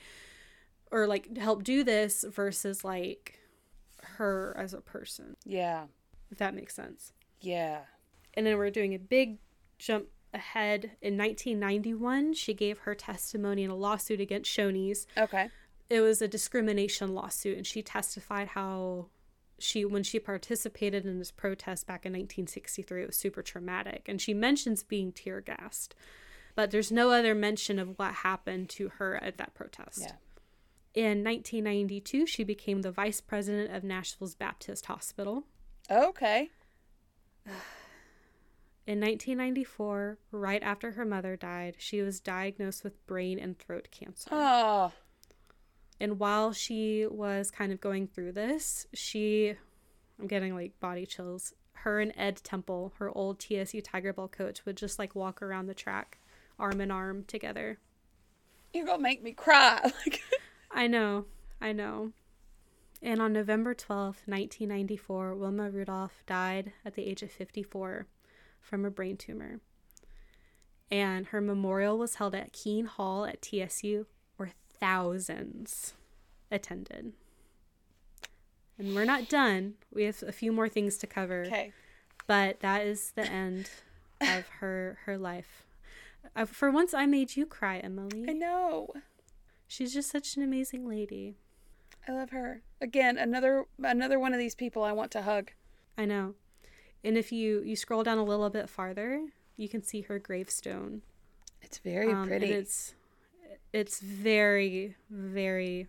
or 0.91 1.07
like 1.07 1.37
help 1.37 1.65
do 1.65 1.85
this 1.85 2.25
versus 2.29 2.83
like 2.85 3.39
her 4.03 4.55
as 4.59 4.73
a 4.73 4.81
person, 4.81 5.37
Yeah. 5.45 5.85
if 6.31 6.39
that 6.39 6.55
makes 6.55 6.75
sense. 6.75 7.13
Yeah. 7.41 7.81
And 8.35 8.47
then 8.47 8.57
we're 8.57 8.71
doing 8.71 8.95
a 8.95 8.99
big 8.99 9.39
jump 9.79 10.07
ahead. 10.33 10.93
In 11.03 11.17
1991, 11.19 12.35
she 12.35 12.55
gave 12.55 12.79
her 12.81 12.95
testimony 12.95 13.65
in 13.65 13.71
a 13.71 13.75
lawsuit 13.77 14.21
against 14.21 14.51
Shoney's. 14.51 15.07
Okay. 15.17 15.49
It 15.91 16.01
was 16.01 16.21
a 16.23 16.29
discrimination 16.29 17.15
lawsuit, 17.15 17.57
and 17.57 17.67
she 17.67 17.83
testified 17.83 18.49
how 18.49 19.07
she, 19.59 19.85
when 19.85 20.03
she 20.03 20.19
participated 20.19 21.05
in 21.05 21.19
this 21.19 21.31
protest 21.31 21.87
back 21.87 22.07
in 22.07 22.13
1963, 22.13 23.03
it 23.03 23.07
was 23.07 23.17
super 23.17 23.43
traumatic. 23.43 24.07
And 24.09 24.21
she 24.21 24.35
mentions 24.35 24.83
being 24.83 25.13
tear 25.13 25.41
gassed, 25.41 25.95
but 26.55 26.71
there's 26.71 26.93
no 26.93 27.11
other 27.11 27.35
mention 27.35 27.79
of 27.79 27.99
what 27.99 28.15
happened 28.15 28.69
to 28.71 28.89
her 28.99 29.23
at 29.23 29.39
that 29.39 29.55
protest. 29.55 30.01
Yeah. 30.01 30.13
In 30.95 31.23
1992, 31.23 32.27
she 32.27 32.45
became 32.45 32.83
the 32.83 32.91
vice 32.91 33.21
president 33.21 33.75
of 33.75 33.85
Nashville's 33.85 34.35
Baptist 34.35 34.87
Hospital. 34.87 35.45
Okay. 35.91 36.51
In 38.87 39.01
1994, 39.01 40.19
right 40.33 40.63
after 40.63 40.93
her 40.93 41.05
mother 41.05 41.37
died, 41.37 41.77
she 41.79 42.01
was 42.01 42.21
diagnosed 42.21 42.83
with 42.83 43.07
brain 43.07 43.39
and 43.39 43.59
throat 43.59 43.89
cancer. 43.91 44.31
Oh. 44.33 44.93
And 46.01 46.19
while 46.19 46.53
she 46.53 47.07
was 47.07 47.51
kind 47.51 47.73
of 47.73 47.81
going 47.81 48.07
through 48.07 48.33
this, 48.33 48.87
she, 48.95 49.55
I'm 50.19 50.27
getting 50.27 50.55
like 50.55 50.79
body 50.81 51.07
chills. 51.07 51.55
Her 51.73 52.01
and 52.01 52.13
Ed 52.17 52.37
Temple, 52.43 52.93
her 52.99 53.11
old 53.17 53.39
TSU 53.39 53.83
Tigerbelle 53.83 54.31
coach, 54.31 54.65
would 54.65 54.77
just 54.77 54.99
like 54.99 55.15
walk 55.15 55.43
around 55.43 55.67
the 55.67 55.75
track 55.75 56.19
arm 56.59 56.81
in 56.81 56.91
arm 56.91 57.25
together. 57.27 57.79
You're 58.73 58.87
gonna 58.87 59.03
make 59.03 59.23
me 59.23 59.33
cry. 59.33 59.81
Like 60.07 60.23
I 60.71 60.87
know, 60.87 61.25
I 61.61 61.73
know. 61.73 62.13
And 63.01 63.23
on 63.23 63.33
November 63.33 63.75
12th, 63.75 64.27
1994, 64.27 65.35
Wilma 65.35 65.71
Rudolph 65.71 66.23
died 66.27 66.73
at 66.85 66.95
the 66.95 67.07
age 67.07 67.23
of 67.23 67.31
54 67.31 68.07
from 68.61 68.85
a 68.85 68.91
brain 68.91 69.17
tumor. 69.17 69.61
And 70.91 71.27
her 71.27 71.41
memorial 71.41 71.97
was 71.97 72.17
held 72.17 72.35
at 72.35 72.53
Kean 72.53 72.87
Hall 72.87 73.25
at 73.25 73.41
TSU, 73.41 74.07
thousands 74.81 75.95
attended. 76.51 77.13
And 78.79 78.95
we're 78.95 79.05
not 79.05 79.29
done. 79.29 79.75
We 79.93 80.05
have 80.05 80.23
a 80.23 80.33
few 80.33 80.53
more 80.53 80.69
things 80.69 80.99
to 80.99 81.07
cover, 81.07 81.43
Okay. 81.47 81.73
but 82.27 82.61
that 82.61 82.87
is 82.87 83.11
the 83.13 83.27
end 83.29 83.71
of 84.21 84.47
her 84.61 84.99
her 85.05 85.19
life. 85.19 85.65
Uh, 86.37 86.45
for 86.45 86.71
once, 86.71 86.95
I 86.95 87.07
made 87.07 87.37
you 87.37 87.47
cry, 87.47 87.79
Emileigh. 87.83 88.27
I 88.29 88.33
know. 88.33 88.93
She's 89.67 89.93
just 89.93 90.11
such 90.11 90.37
an 90.37 90.43
amazing 90.43 90.87
lady. 90.89 91.37
I 92.07 92.13
love 92.13 92.31
her. 92.31 92.63
Again, 92.81 93.19
another 93.19 93.65
another 93.83 94.19
one 94.19 94.33
of 94.33 94.39
these 94.39 94.55
people 94.55 94.83
I 94.85 94.93
want 94.93 95.11
to 95.13 95.23
hug. 95.23 95.51
I 95.97 96.05
know. 96.05 96.35
And 97.03 97.17
if 97.19 97.33
you 97.33 97.63
you 97.63 97.75
scroll 97.77 98.05
down 98.05 98.19
a 98.19 98.25
little 98.25 98.49
bit 98.51 98.69
farther, 98.71 99.27
you 99.57 99.69
can 99.69 99.83
see 99.83 100.03
her 100.03 100.19
gravestone. 100.21 101.03
It's 101.63 101.79
very 101.79 102.13
Um, 102.13 102.29
pretty. 102.29 102.53
it's 102.53 102.95
it's 103.73 104.01
very 104.01 104.97
very 105.11 105.89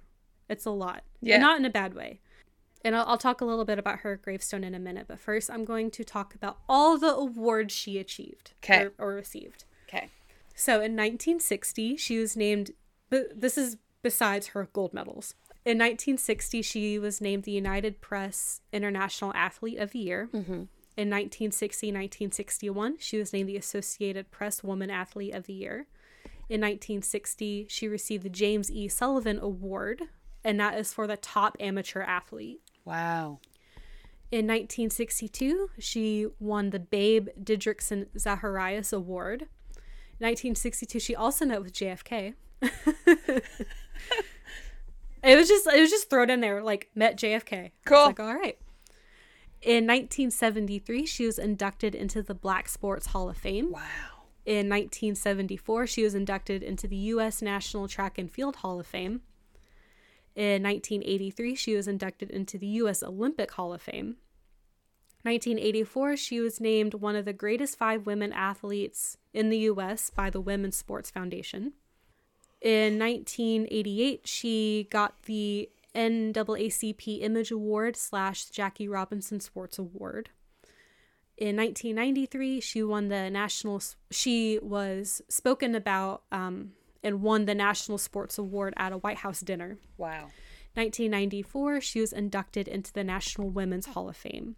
it's 0.50 0.66
a 0.66 0.72
lot. 0.72 1.04
Yeah. 1.22 1.36
And 1.36 1.44
not 1.44 1.60
in 1.60 1.66
a 1.66 1.70
bad 1.70 1.94
way. 1.94 2.20
And 2.84 2.96
I'll, 2.96 3.06
I'll 3.06 3.18
talk 3.18 3.42
a 3.42 3.46
little 3.46 3.66
bit 3.66 3.78
about 3.78 4.00
her 4.00 4.18
gravestone 4.18 4.64
in 4.64 4.74
a 4.74 4.80
minute, 4.80 5.06
but 5.08 5.20
first 5.20 5.50
I'm 5.50 5.66
going 5.66 5.92
to 5.92 6.04
talk 6.04 6.34
about 6.34 6.58
all 6.68 6.98
the 6.98 7.14
awards 7.14 7.74
she 7.74 7.98
achieved 8.00 8.54
or, 8.70 8.94
or 8.98 9.14
received. 9.14 9.66
Okay. 9.88 10.10
So 10.56 10.76
in 10.76 10.96
1960, 10.96 11.98
she 11.98 12.18
was 12.18 12.36
named, 12.36 12.72
but 13.10 13.40
this 13.40 13.58
is 13.58 13.78
besides 14.02 14.48
her 14.48 14.70
gold 14.74 14.94
medals. 14.94 15.36
In 15.66 15.78
1960, 15.78 16.62
she 16.62 16.98
was 16.98 17.20
named 17.20 17.44
the 17.44 17.52
United 17.52 18.02
Press 18.02 18.62
International 18.72 19.34
Athlete 19.36 19.78
of 19.78 19.92
the 19.92 20.00
Year. 20.00 20.30
Mm-hmm. 20.34 20.64
In 20.98 21.10
1960 21.10 21.88
1961, 21.88 22.98
she 23.00 23.18
was 23.18 23.32
named 23.32 23.50
the 23.50 23.58
Associated 23.58 24.32
Press 24.32 24.64
Woman 24.64 24.90
Athlete 24.90 25.34
of 25.34 25.46
the 25.46 25.54
Year. 25.54 25.88
In 26.50 26.62
1960, 26.62 27.68
she 27.70 27.88
received 27.88 28.24
the 28.24 28.30
James 28.30 28.72
E. 28.72 28.88
Sullivan 28.88 29.38
Award, 29.40 30.02
and 30.44 30.60
that 30.60 30.76
is 30.80 30.92
for 30.92 31.06
the 31.06 31.16
top 31.16 31.56
amateur 31.60 32.02
athlete. 32.02 32.60
Wow. 32.86 33.40
In 34.32 34.48
1962, 34.48 35.70
she 35.78 36.28
won 36.40 36.72
the 36.72 36.80
Babe 36.80 37.30
Didrikson 37.40 38.08
Zaharias 38.18 38.92
Award. 38.92 39.42
1962, 40.18 41.00
she 41.00 41.16
also 41.16 41.46
met 41.46 41.62
with 41.62 41.74
JFK. 41.74 42.34
it 42.62 43.44
was 45.24 45.48
just 45.48 45.68
it 45.68 45.80
was 45.80 45.90
just 45.90 46.10
thrown 46.10 46.30
in 46.30 46.42
there 46.42 46.62
like 46.64 46.90
met 46.96 47.18
JFK. 47.18 47.72
Cool. 47.86 48.06
like, 48.08 48.20
all 48.20 48.34
right. 48.34 48.58
In 49.62 49.86
1973, 49.86 51.06
she 51.06 51.26
was 51.26 51.38
inducted 51.38 51.94
into 51.94 52.22
the 52.24 52.34
Black 52.34 52.68
Sports 52.70 53.08
Hall 53.08 53.30
of 53.30 53.38
Fame. 53.38 53.72
Wow. 53.72 54.19
In 54.50 54.68
1974, 54.68 55.86
she 55.86 56.04
was 56.04 56.16
inducted 56.16 56.64
into 56.64 56.88
the 56.88 56.96
U.S. 56.96 57.40
National 57.40 57.88
Track 57.88 58.18
and 58.18 58.32
Field 58.32 58.56
Hall 58.56 58.80
of 58.80 58.88
Fame. 58.88 59.22
In 60.36 60.64
1983, 60.64 61.54
she 61.54 61.76
was 61.76 61.88
inducted 61.88 62.32
into 62.32 62.58
the 62.58 62.66
U.S. 62.82 63.04
Olympic 63.04 63.52
Hall 63.52 63.74
of 63.74 63.84
Fame. 63.84 64.16
1984, 65.22 66.18
she 66.18 66.40
was 66.40 66.60
named 66.60 66.96
one 66.96 67.16
of 67.16 67.26
the 67.26 67.32
greatest 67.32 67.78
five 67.78 68.08
women 68.08 68.34
athletes 68.34 69.18
in 69.36 69.52
the 69.52 69.60
U.S. 69.60 70.10
by 70.10 70.32
the 70.32 70.42
Women's 70.42 70.78
Sports 70.78 71.12
Foundation. 71.12 71.74
In 72.60 72.98
1988, 72.98 74.28
she 74.28 74.88
got 74.90 75.22
the 75.26 75.70
NAACP 75.94 77.22
Image 77.22 77.52
Award 77.52 77.96
slash 77.96 78.46
Jackie 78.46 78.88
Robinson 78.88 79.42
Sports 79.42 79.78
Award. 79.78 80.32
In 81.40 81.56
1993, 81.56 82.60
she 82.60 82.84
won 82.84 83.08
the 83.08 83.30
national. 83.30 83.82
She 84.12 84.60
was 84.62 85.22
spoken 85.30 85.74
about 85.74 86.24
um, 86.34 86.74
and 87.02 87.22
won 87.22 87.46
the 87.46 87.56
National 87.56 87.98
Sports 87.98 88.38
Award 88.38 88.74
at 88.76 88.92
a 88.92 88.98
White 88.98 89.20
House 89.20 89.40
dinner. 89.40 89.78
Wow. 89.98 90.28
1994, 90.74 91.80
she 91.80 92.02
was 92.02 92.12
inducted 92.12 92.68
into 92.68 92.92
the 92.92 93.06
National 93.06 93.50
Women's 93.50 93.88
Hall 93.88 94.10
of 94.10 94.18
Fame. 94.18 94.58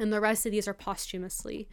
And 0.00 0.12
the 0.12 0.20
rest 0.20 0.46
of 0.46 0.52
these 0.52 0.66
are 0.66 0.74
posthumously. 0.74 1.68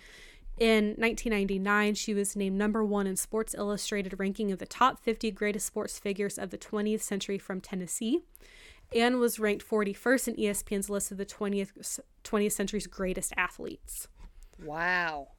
In 0.59 0.95
1999, 0.97 1.95
she 1.95 2.13
was 2.13 2.35
named 2.35 2.57
number 2.57 2.85
one 2.85 3.07
in 3.07 3.15
Sports 3.15 3.55
Illustrated 3.55 4.19
ranking 4.19 4.51
of 4.51 4.59
the 4.59 4.67
top 4.67 4.99
50 4.99 5.31
greatest 5.31 5.65
sports 5.65 5.97
figures 5.97 6.37
of 6.37 6.51
the 6.51 6.59
20th 6.59 7.01
century 7.01 7.39
from 7.39 7.59
Tennessee, 7.59 8.21
and 8.93 9.19
was 9.19 9.39
ranked 9.39 9.65
41st 9.67 10.27
in 10.29 10.35
ESPN's 10.35 10.89
list 10.89 11.11
of 11.11 11.17
the 11.17 11.25
20th 11.25 11.99
20th 12.23 12.51
century's 12.51 12.87
greatest 12.87 13.33
athletes. 13.37 14.07
Wow. 14.63 15.29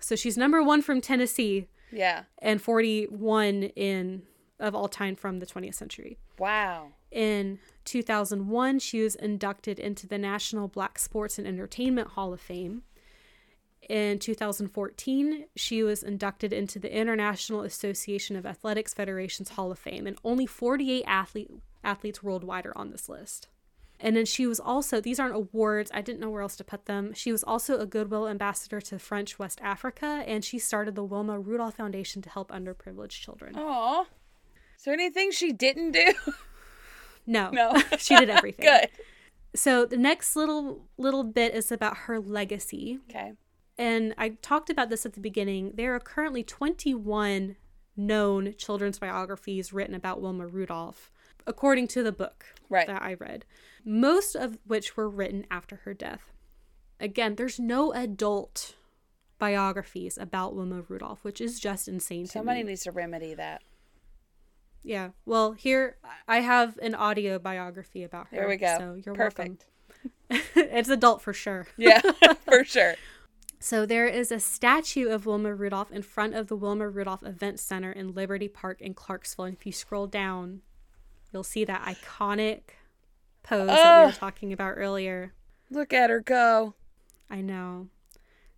So 0.00 0.14
she's 0.16 0.36
number 0.36 0.62
one 0.62 0.82
from 0.82 1.00
Tennessee 1.00 1.68
Yeah. 1.90 2.24
and 2.40 2.60
41 2.60 3.64
in 3.74 4.22
of 4.58 4.74
all 4.74 4.88
time 4.88 5.14
from 5.16 5.38
the 5.38 5.46
20th 5.46 5.74
century. 5.74 6.18
Wow. 6.38 6.92
In 7.10 7.58
2001, 7.84 8.78
she 8.78 9.02
was 9.02 9.14
inducted 9.14 9.78
into 9.78 10.06
the 10.06 10.16
National 10.18 10.66
Black 10.68 10.98
Sports 10.98 11.38
and 11.38 11.46
Entertainment 11.46 12.08
Hall 12.08 12.32
of 12.32 12.40
Fame. 12.40 12.82
In 13.88 14.18
2014, 14.18 15.44
she 15.54 15.82
was 15.82 16.02
inducted 16.02 16.52
into 16.52 16.78
the 16.78 16.94
International 16.94 17.60
Association 17.62 18.34
of 18.34 18.44
Athletics 18.46 18.92
Federations 18.94 19.50
Hall 19.50 19.70
of 19.70 19.78
Fame, 19.78 20.06
and 20.06 20.18
only 20.24 20.46
48 20.46 21.04
athlete, 21.06 21.50
athletes 21.86 22.22
worldwide 22.22 22.66
are 22.66 22.76
on 22.76 22.90
this 22.90 23.08
list. 23.08 23.48
And 23.98 24.14
then 24.14 24.26
she 24.26 24.46
was 24.46 24.60
also, 24.60 25.00
these 25.00 25.18
aren't 25.18 25.34
awards, 25.34 25.90
I 25.94 26.02
didn't 26.02 26.20
know 26.20 26.28
where 26.28 26.42
else 26.42 26.56
to 26.56 26.64
put 26.64 26.84
them. 26.84 27.14
She 27.14 27.32
was 27.32 27.42
also 27.42 27.78
a 27.78 27.86
Goodwill 27.86 28.28
ambassador 28.28 28.78
to 28.82 28.98
French 28.98 29.38
West 29.38 29.58
Africa, 29.62 30.22
and 30.26 30.44
she 30.44 30.58
started 30.58 30.94
the 30.96 31.04
Wilma 31.04 31.38
Rudolph 31.40 31.76
Foundation 31.76 32.20
to 32.20 32.28
help 32.28 32.50
underprivileged 32.50 33.18
children. 33.22 33.56
Aw. 33.56 34.02
Is 34.76 34.84
there 34.84 34.92
anything 34.92 35.30
she 35.30 35.52
didn't 35.52 35.92
do? 35.92 36.12
No, 37.26 37.50
No. 37.50 37.72
she 37.98 38.14
did 38.16 38.28
everything. 38.28 38.66
Good. 38.70 38.90
So 39.54 39.86
the 39.86 39.96
next 39.96 40.36
little 40.36 40.82
little 40.98 41.24
bit 41.24 41.54
is 41.54 41.72
about 41.72 41.96
her 42.06 42.20
legacy. 42.20 42.98
Okay. 43.08 43.32
and 43.78 44.14
I 44.18 44.30
talked 44.42 44.68
about 44.68 44.90
this 44.90 45.06
at 45.06 45.14
the 45.14 45.20
beginning. 45.20 45.72
There 45.74 45.94
are 45.94 46.00
currently 46.00 46.42
21 46.42 47.56
known 47.96 48.54
children's 48.58 48.98
biographies 48.98 49.72
written 49.72 49.94
about 49.94 50.20
Wilma 50.20 50.46
Rudolph, 50.46 51.10
according 51.46 51.88
to 51.88 52.02
the 52.02 52.12
book 52.12 52.44
Right. 52.68 52.86
that 52.86 53.02
I 53.02 53.14
read, 53.14 53.44
most 53.84 54.34
of 54.34 54.58
which 54.66 54.96
were 54.96 55.08
written 55.08 55.46
after 55.50 55.76
her 55.84 55.94
death. 55.94 56.32
Again, 56.98 57.34
there's 57.36 57.60
no 57.60 57.92
adult 57.92 58.74
biographies 59.38 60.16
about 60.18 60.54
Wilma 60.54 60.82
Rudolph, 60.88 61.22
which 61.22 61.40
is 61.40 61.60
just 61.60 61.88
insane 61.88 62.24
to 62.26 62.32
Somebody 62.32 62.62
me. 62.62 62.70
needs 62.70 62.84
to 62.84 62.90
remedy 62.92 63.34
that. 63.34 63.62
Yeah. 64.82 65.10
Well, 65.24 65.52
here 65.52 65.96
I 66.26 66.40
have 66.40 66.78
an 66.80 66.94
audio 66.94 67.38
biography 67.38 68.02
about 68.02 68.28
her. 68.28 68.36
There 68.36 68.48
we 68.48 68.56
go. 68.56 68.76
So 68.78 69.00
you're 69.04 69.14
Perfect. 69.14 69.66
welcome. 70.30 70.46
it's 70.56 70.88
adult 70.88 71.22
for 71.22 71.32
sure. 71.32 71.66
Yeah, 71.76 72.00
for 72.44 72.64
sure. 72.64 72.94
So 73.58 73.86
there 73.86 74.06
is 74.06 74.30
a 74.30 74.38
statue 74.38 75.08
of 75.08 75.24
Wilma 75.24 75.54
Rudolph 75.54 75.90
in 75.90 76.02
front 76.02 76.34
of 76.34 76.46
the 76.48 76.54
Wilma 76.54 76.90
Rudolph 76.90 77.22
Event 77.24 77.58
Center 77.58 77.90
in 77.90 78.12
Liberty 78.12 78.48
Park 78.48 78.82
in 78.82 78.92
Clarksville. 78.92 79.46
And 79.46 79.56
if 79.56 79.64
you 79.64 79.72
scroll 79.72 80.06
down, 80.06 80.60
you'll 81.36 81.44
see 81.44 81.66
that 81.66 81.82
iconic 81.82 82.60
pose 83.42 83.66
that 83.68 84.00
we 84.00 84.06
were 84.06 84.12
talking 84.12 84.54
about 84.54 84.72
earlier. 84.78 85.34
Look 85.70 85.92
at 85.92 86.08
her 86.08 86.20
go. 86.20 86.72
I 87.28 87.42
know. 87.42 87.88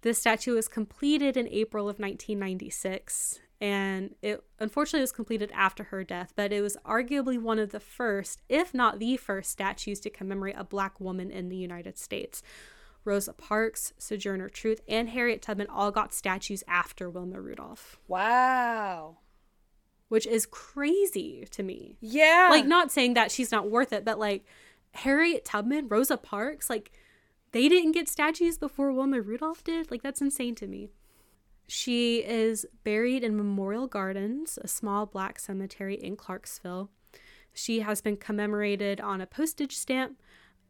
This 0.03 0.21
statue 0.21 0.55
was 0.55 0.69
completed 0.69 1.37
in 1.37 1.49
April 1.49 1.89
of 1.89 1.99
1996, 1.99 3.41
and 3.61 4.15
it 4.23 4.45
unfortunately 4.61 5.01
was 5.01 5.11
completed 5.11 5.51
after 5.53 5.85
her 5.85 6.05
death, 6.05 6.35
but 6.37 6.53
it 6.53 6.61
was 6.61 6.77
arguably 6.87 7.37
one 7.37 7.59
of 7.59 7.71
the 7.71 7.81
first, 7.81 8.43
if 8.49 8.73
not 8.73 9.01
the 9.01 9.17
first, 9.17 9.51
statues 9.51 9.99
to 10.01 10.11
commemorate 10.11 10.55
a 10.57 10.63
black 10.63 11.01
woman 11.01 11.33
in 11.33 11.49
the 11.49 11.57
United 11.57 11.99
States. 11.99 12.45
Rosa 13.05 13.33
Parks, 13.33 13.93
Sojourner 13.99 14.49
Truth, 14.49 14.83
and 14.87 15.09
Harriet 15.09 15.43
Tubman 15.43 15.67
all 15.67 15.91
got 15.91 16.15
statues 16.15 16.63
after 16.69 17.11
Wilma 17.11 17.41
Rudolph, 17.41 17.99
Wow. 18.07 19.17
Which 20.09 20.27
is 20.27 20.47
crazy 20.47 21.47
to 21.51 21.63
me. 21.63 21.97
Yeah. 22.01 22.49
Like, 22.51 22.67
not 22.67 22.91
saying 22.91 23.15
that 23.15 23.31
she's 23.31 23.53
not 23.53 23.71
worth 23.71 23.93
it, 23.93 24.05
but 24.05 24.19
like 24.19 24.45
Harriet 24.93 25.45
Tubman, 25.45 25.89
Rosa 25.89 26.17
Parks, 26.17 26.71
like 26.71 26.93
they 27.53 27.69
didn't 27.69 27.93
get 27.93 28.09
statues 28.09 28.59
before 28.59 28.93
Wilma 28.93 29.21
Rudolph 29.21 29.65
did. 29.65 29.91
Like, 29.91 30.03
that's 30.03 30.21
insane 30.21 30.55
to 30.57 30.67
me. 30.67 30.91
She 31.67 32.19
is 32.19 32.65
buried 32.83 33.23
in 33.23 33.37
Memorial 33.37 33.87
Gardens, 33.87 34.59
a 34.63 34.69
small 34.69 35.05
black 35.05 35.39
cemetery 35.39 35.95
in 35.95 36.17
Clarksville. 36.17 36.91
She 37.53 37.81
has 37.81 38.01
been 38.01 38.17
commemorated 38.17 39.01
on 39.01 39.21
a 39.21 39.27
postage 39.27 39.77
stamp. 39.77 40.19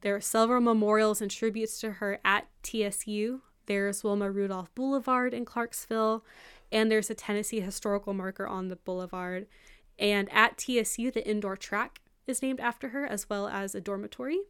There 0.01 0.16
are 0.16 0.20
several 0.20 0.60
memorials 0.60 1.20
and 1.20 1.31
tributes 1.31 1.81
to 1.81 1.93
her 1.93 2.19
at 2.24 2.48
TSU. 2.62 3.43
There's 3.66 4.02
Wilma 4.02 4.31
Rudolph 4.31 4.74
Boulevard 4.74 5.35
in 5.35 5.44
Clarksville, 5.44 6.24
and 6.70 6.90
there's 6.90 7.11
a 7.11 7.15
Tennessee 7.15 7.61
historical 7.61 8.12
marker 8.15 8.47
on 8.47 8.69
the 8.69 8.77
boulevard. 8.77 9.47
And 9.99 10.31
at 10.32 10.59
TSU, 10.59 11.11
the 11.11 11.27
indoor 11.27 11.57
track 11.57 12.01
is 12.27 12.43
named 12.43 12.61
after 12.61 12.90
her, 12.90 13.07
as 13.07 13.28
well 13.28 13.49
as 13.49 13.74
a 13.74 13.81
dormitory. 13.81 14.40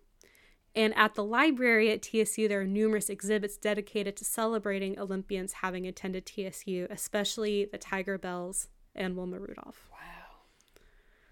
And 0.74 0.94
at 0.96 1.14
the 1.14 1.24
library 1.24 1.90
at 1.90 2.02
TSU, 2.02 2.46
there 2.46 2.60
are 2.60 2.66
numerous 2.66 3.08
exhibits 3.08 3.56
dedicated 3.56 4.16
to 4.16 4.24
celebrating 4.24 4.98
Olympians 4.98 5.54
having 5.54 5.86
attended 5.86 6.26
TSU, 6.26 6.86
especially 6.90 7.64
the 7.64 7.78
Tigerbelles 7.78 8.68
and 8.94 9.16
Wilma 9.16 9.38
Rudolph. 9.38 9.88
wow. 9.90 9.98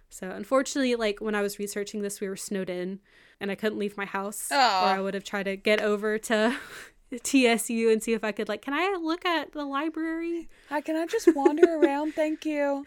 So, 0.09 0.31
unfortunately, 0.31 0.95
like 0.95 1.21
when 1.21 1.35
I 1.35 1.43
was 1.43 1.59
researching 1.59 2.01
this, 2.01 2.21
we 2.21 2.29
were 2.29 2.37
snowed 2.37 2.71
in 2.71 3.01
and 3.41 3.51
I 3.51 3.55
couldn't 3.55 3.79
leave 3.79 3.97
my 3.97 4.07
house. 4.07 4.49
Aw. 4.51 4.85
Or 4.85 4.97
I 4.97 5.01
would 5.01 5.15
have 5.15 5.25
tried 5.25 5.45
to 5.45 5.57
get 5.57 5.81
over 5.81 6.17
to 6.19 6.57
TSU 7.23 7.91
and 7.91 8.03
see 8.03 8.13
if 8.13 8.25
I 8.25 8.33
could, 8.33 8.49
like, 8.49 8.63
can 8.63 8.75
I 8.75 8.99
look 9.01 9.25
at 9.25 9.53
the 9.53 9.65
library? 9.65 10.49
Hi, 10.69 10.81
can 10.81 10.97
I 10.97 11.07
just 11.07 11.35
wander 11.35 11.65
around? 11.81 12.15
Thank 12.15 12.45
you. 12.45 12.85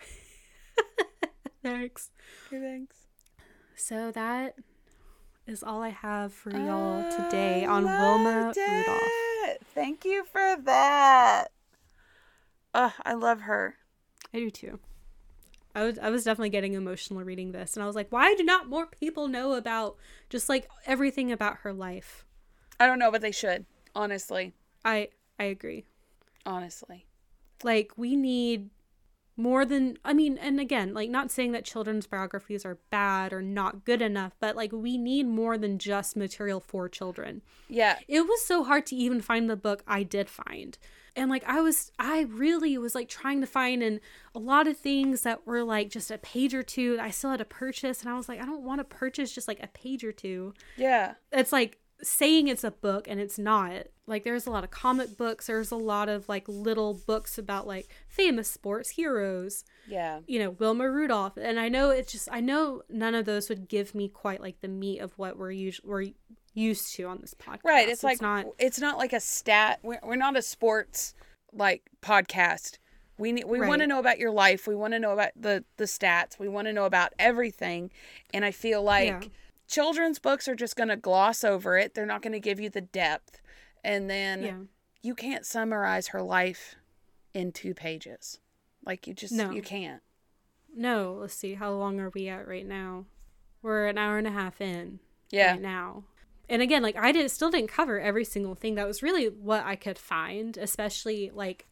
Thanks. 1.63 2.11
Okay, 2.47 2.61
thanks. 2.61 2.95
So, 3.75 4.11
that 4.11 4.55
is 5.45 5.63
all 5.63 5.81
I 5.81 5.89
have 5.89 6.33
for 6.33 6.51
y'all 6.51 7.09
today 7.11 7.65
on 7.65 7.83
Wilma 7.83 8.45
loved 8.45 8.57
Rudolph. 8.57 9.01
Thank 9.73 10.05
you 10.05 10.23
for 10.25 10.55
that. 10.63 11.47
Ugh, 12.73 12.93
I 13.03 13.13
love 13.13 13.41
her. 13.41 13.75
I 14.33 14.37
do 14.37 14.49
too. 14.49 14.79
I 15.75 15.83
was 15.83 15.99
I 15.99 16.09
was 16.09 16.23
definitely 16.23 16.49
getting 16.49 16.73
emotional 16.73 17.23
reading 17.23 17.51
this, 17.51 17.75
and 17.75 17.83
I 17.83 17.87
was 17.87 17.95
like, 17.95 18.11
why 18.11 18.35
do 18.35 18.43
not 18.43 18.67
more 18.67 18.85
people 18.85 19.27
know 19.27 19.53
about 19.53 19.97
just 20.29 20.49
like 20.49 20.69
everything 20.85 21.31
about 21.31 21.57
her 21.59 21.73
life? 21.73 22.25
I 22.79 22.85
don't 22.85 22.99
know, 22.99 23.11
but 23.11 23.21
they 23.21 23.31
should. 23.31 23.65
Honestly. 23.99 24.53
I 24.85 25.09
I 25.38 25.43
agree. 25.43 25.84
Honestly. 26.45 27.05
Like 27.65 27.91
we 27.97 28.15
need 28.15 28.69
more 29.35 29.65
than 29.65 29.97
I 30.05 30.13
mean, 30.13 30.38
and 30.38 30.57
again, 30.57 30.93
like 30.93 31.09
not 31.09 31.31
saying 31.31 31.51
that 31.51 31.65
children's 31.65 32.07
biographies 32.07 32.65
are 32.65 32.77
bad 32.89 33.34
or 33.34 33.41
not 33.41 33.84
good 33.84 34.01
enough, 34.01 34.38
but 34.39 34.55
like 34.55 34.71
we 34.71 34.97
need 34.97 35.27
more 35.27 35.57
than 35.57 35.80
just 35.80 36.15
material 36.15 36.61
for 36.61 36.88
children. 36.88 37.41
Yeah. 37.67 37.97
It 38.07 38.21
was 38.21 38.41
so 38.45 38.63
hard 38.63 38.85
to 38.85 38.95
even 38.95 39.19
find 39.19 39.49
the 39.49 39.57
book 39.57 39.84
I 39.85 40.03
did 40.03 40.30
find. 40.30 40.77
And 41.13 41.30
like 41.30 41.43
I 41.45 41.59
was 41.59 41.91
I 41.99 42.21
really 42.21 42.77
was 42.77 42.95
like 42.95 43.09
trying 43.09 43.41
to 43.41 43.47
find 43.47 43.84
and 43.84 43.99
a 44.34 44.39
lot 44.39 44.65
of 44.65 44.77
things 44.77 45.23
that 45.23 45.45
were 45.45 45.65
like 45.65 45.89
just 45.89 46.09
a 46.09 46.17
page 46.17 46.53
or 46.53 46.63
two 46.63 46.95
that 46.95 47.03
I 47.03 47.09
still 47.09 47.31
had 47.31 47.39
to 47.39 47.45
purchase 47.45 47.99
and 47.99 48.09
I 48.09 48.15
was 48.15 48.30
like 48.30 48.41
I 48.41 48.45
don't 48.45 48.63
want 48.63 48.80
to 48.80 48.85
purchase 48.85 49.35
just 49.35 49.49
like 49.49 49.61
a 49.61 49.67
page 49.67 50.05
or 50.05 50.13
two. 50.13 50.53
Yeah. 50.77 51.15
It's 51.34 51.51
like 51.51 51.80
saying 52.01 52.47
it's 52.47 52.63
a 52.63 52.71
book 52.71 53.07
and 53.07 53.19
it's 53.19 53.38
not. 53.38 53.88
Like 54.07 54.23
there's 54.23 54.47
a 54.47 54.51
lot 54.51 54.63
of 54.63 54.71
comic 54.71 55.17
books, 55.17 55.47
there's 55.47 55.71
a 55.71 55.76
lot 55.76 56.09
of 56.09 56.27
like 56.27 56.45
little 56.47 56.93
books 57.05 57.38
about 57.38 57.67
like 57.67 57.88
famous 58.07 58.49
sports 58.49 58.91
heroes 58.91 59.63
Yeah. 59.88 60.21
you 60.26 60.39
know 60.39 60.49
Wilma 60.51 60.89
Rudolph, 60.89 61.38
and 61.38 61.59
I 61.59 61.69
know 61.69 61.89
it's 61.91 62.11
just 62.11 62.27
I 62.31 62.39
know 62.39 62.81
none 62.89 63.13
of 63.15 63.26
those 63.26 63.49
would 63.49 63.67
give 63.67 63.93
me 63.93 64.07
quite 64.07 64.41
like 64.41 64.61
the 64.61 64.67
meat 64.67 64.99
of 64.99 65.11
what 65.17 65.38
we're 65.38 65.51
usually 65.51 65.88
we're 65.89 66.07
used 66.55 66.95
to 66.95 67.03
on 67.03 67.19
this 67.21 67.35
podcast. 67.35 67.59
Right. 67.63 67.88
It's 67.88 68.03
like 68.03 68.21
not 68.21 68.45
it's 68.57 68.80
not 68.80 68.97
like 68.97 69.13
a 69.13 69.19
stat. 69.19 69.80
We're, 69.84 69.99
we're 70.03 70.15
not 70.15 70.35
a 70.35 70.41
sports 70.41 71.13
like 71.53 71.84
podcast. 72.01 72.77
We 73.19 73.31
need 73.34 73.45
we 73.45 73.59
want 73.59 73.81
to 73.81 73.88
know 73.88 73.99
about 73.99 74.17
your 74.17 74.31
life. 74.31 74.65
We 74.65 74.76
want 74.76 74.93
to 74.93 74.99
know 74.99 75.11
about 75.11 75.31
the 75.35 75.63
the 75.77 75.84
stats. 75.85 76.39
We 76.39 76.47
want 76.47 76.65
to 76.67 76.73
know 76.73 76.85
about 76.85 77.13
everything. 77.19 77.91
And 78.34 78.43
I 78.43 78.51
feel 78.51 78.81
like 78.81 79.07
Yeah. 79.07 79.21
Children's 79.69 80.19
books 80.19 80.47
are 80.47 80.55
just 80.55 80.75
going 80.75 80.89
to 80.89 80.97
gloss 80.97 81.43
over 81.43 81.77
it. 81.77 81.93
They're 81.93 82.05
not 82.05 82.21
going 82.21 82.33
to 82.33 82.39
give 82.39 82.59
you 82.59 82.69
the 82.69 82.81
depth. 82.81 83.39
And 83.83 84.09
then 84.09 84.43
yeah 84.43 84.57
you 85.01 85.15
can't 85.15 85.45
summarize 85.45 86.09
her 86.09 86.21
life 86.21 86.75
in 87.33 87.53
two 87.53 87.73
pages. 87.73 88.37
Like 88.85 89.07
you 89.07 89.13
just 89.13 89.31
No. 89.33 89.51
you 89.51 89.61
can't. 89.61 90.01
no. 90.75 91.17
Let's 91.21 91.33
see 91.33 91.53
how 91.53 91.71
long 91.71 92.01
are 92.01 92.09
we 92.09 92.27
at 92.27 92.45
right 92.47 92.65
now? 92.65 93.05
We're 93.61 93.87
an 93.87 93.97
hour 93.97 94.17
and 94.17 94.27
a 94.27 94.31
half 94.31 94.59
in 94.59 94.99
Yeah. 95.31 95.51
right 95.51 95.61
now. 95.61 96.03
And 96.49 96.61
again, 96.61 96.81
like 96.83 96.97
I 96.97 97.13
did 97.13 97.29
still 97.31 97.49
didn't 97.49 97.69
cover 97.69 97.99
every 98.01 98.25
single 98.25 98.55
thing. 98.55 98.75
That 98.75 98.87
was 98.87 99.01
really 99.01 99.27
what 99.27 99.63
I 99.63 99.77
could 99.77 99.97
find, 99.97 100.57
especially 100.57 101.31
like 101.33 101.67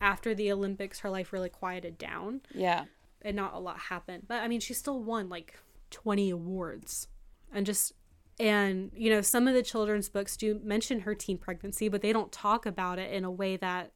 after 0.00 0.34
the 0.34 0.50
Olympics, 0.50 1.00
her 1.00 1.10
life 1.10 1.30
really 1.32 1.50
quieted 1.50 1.98
down. 1.98 2.40
Yeah. 2.54 2.84
and 3.24 3.36
not 3.36 3.52
a 3.54 3.58
lot 3.58 3.78
happened. 3.78 4.24
But 4.26 4.42
I 4.42 4.48
mean, 4.48 4.60
she 4.60 4.72
still 4.74 5.00
won 5.02 5.28
like 5.28 5.58
20 5.90 6.30
awards. 6.30 7.06
And 7.52 7.66
just, 7.66 7.92
and 8.40 8.90
you 8.94 9.10
know, 9.10 9.20
some 9.20 9.46
of 9.46 9.54
the 9.54 9.62
children's 9.62 10.08
books 10.08 10.36
do 10.36 10.60
mention 10.64 11.00
her 11.00 11.14
teen 11.14 11.38
pregnancy, 11.38 11.88
but 11.88 12.00
they 12.02 12.12
don't 12.12 12.32
talk 12.32 12.64
about 12.66 12.98
it 12.98 13.12
in 13.12 13.24
a 13.24 13.30
way 13.30 13.56
that 13.56 13.92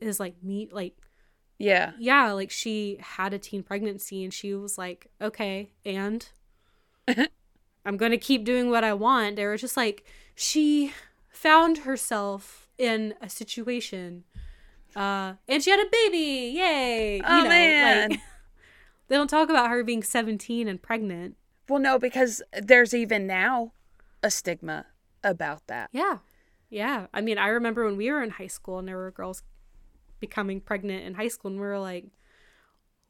is 0.00 0.18
like 0.18 0.42
me, 0.42 0.68
like, 0.72 0.96
Yeah. 1.58 1.92
yeah, 1.98 2.32
like 2.32 2.50
she 2.50 2.98
had 3.00 3.32
a 3.32 3.38
teen 3.38 3.62
pregnancy 3.62 4.24
and 4.24 4.34
she 4.34 4.54
was 4.54 4.76
like, 4.76 5.06
okay, 5.20 5.70
and 5.84 6.28
I'm 7.84 7.96
going 7.96 8.10
to 8.12 8.18
keep 8.18 8.44
doing 8.44 8.70
what 8.70 8.84
I 8.84 8.92
want. 8.94 9.36
They 9.36 9.46
were 9.46 9.56
just 9.56 9.76
like, 9.76 10.04
she 10.34 10.92
found 11.28 11.78
herself 11.78 12.68
in 12.78 13.14
a 13.20 13.28
situation. 13.28 14.24
Uh, 14.94 15.34
and 15.48 15.62
she 15.62 15.70
had 15.70 15.80
a 15.80 15.88
baby. 15.90 16.52
Yay. 16.56 17.16
You 17.16 17.22
Oh, 17.24 17.42
know, 17.42 17.48
man. 17.48 18.10
Like, 18.10 18.20
they 19.08 19.16
don't 19.16 19.28
talk 19.30 19.48
about 19.48 19.70
her 19.70 19.82
being 19.84 20.02
17 20.02 20.68
and 20.68 20.80
pregnant. 20.82 21.36
Well, 21.72 21.80
no, 21.80 21.98
because 21.98 22.42
there's 22.52 22.92
even 22.92 23.26
now 23.26 23.72
a 24.22 24.30
stigma 24.30 24.84
about 25.24 25.66
that. 25.68 25.88
Yeah. 25.90 26.18
Yeah. 26.68 27.06
I 27.14 27.22
mean, 27.22 27.38
I 27.38 27.48
remember 27.48 27.86
when 27.86 27.96
we 27.96 28.10
were 28.10 28.22
in 28.22 28.28
high 28.28 28.48
school 28.48 28.78
and 28.78 28.86
there 28.86 28.98
were 28.98 29.10
girls 29.10 29.42
becoming 30.20 30.60
pregnant 30.60 31.06
in 31.06 31.14
high 31.14 31.28
school 31.28 31.50
and 31.50 31.58
we 31.58 31.66
were 31.66 31.78
like, 31.78 32.04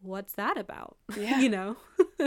what's 0.01 0.35
that 0.35 0.57
about? 0.57 0.97
Yeah. 1.17 1.41
you 1.41 1.49
know? 1.49 1.77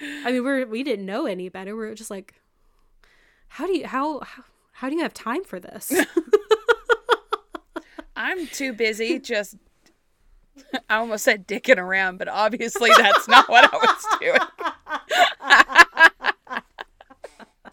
I 0.00 0.30
mean, 0.30 0.44
we're, 0.44 0.64
we 0.66 0.84
didn't 0.84 1.04
know 1.04 1.26
any 1.26 1.48
better. 1.48 1.74
We 1.74 1.86
were 1.86 1.96
just 1.96 2.12
like, 2.12 2.40
how 3.48 3.66
do 3.66 3.76
you, 3.76 3.88
how, 3.88 4.20
how, 4.20 4.44
how 4.70 4.88
do 4.88 4.94
you 4.94 5.02
have 5.02 5.14
time 5.14 5.42
for 5.42 5.58
this? 5.58 5.92
I'm 8.14 8.46
too 8.46 8.72
busy 8.72 9.18
just. 9.18 9.56
I 10.88 10.96
almost 10.96 11.24
said 11.24 11.46
dicking 11.48 11.78
around, 11.78 12.18
but 12.18 12.28
obviously 12.28 12.90
that's 12.96 13.28
not 13.28 13.48
what 13.48 13.64
I 13.72 13.76
was 13.76 14.06
doing. 14.20 14.38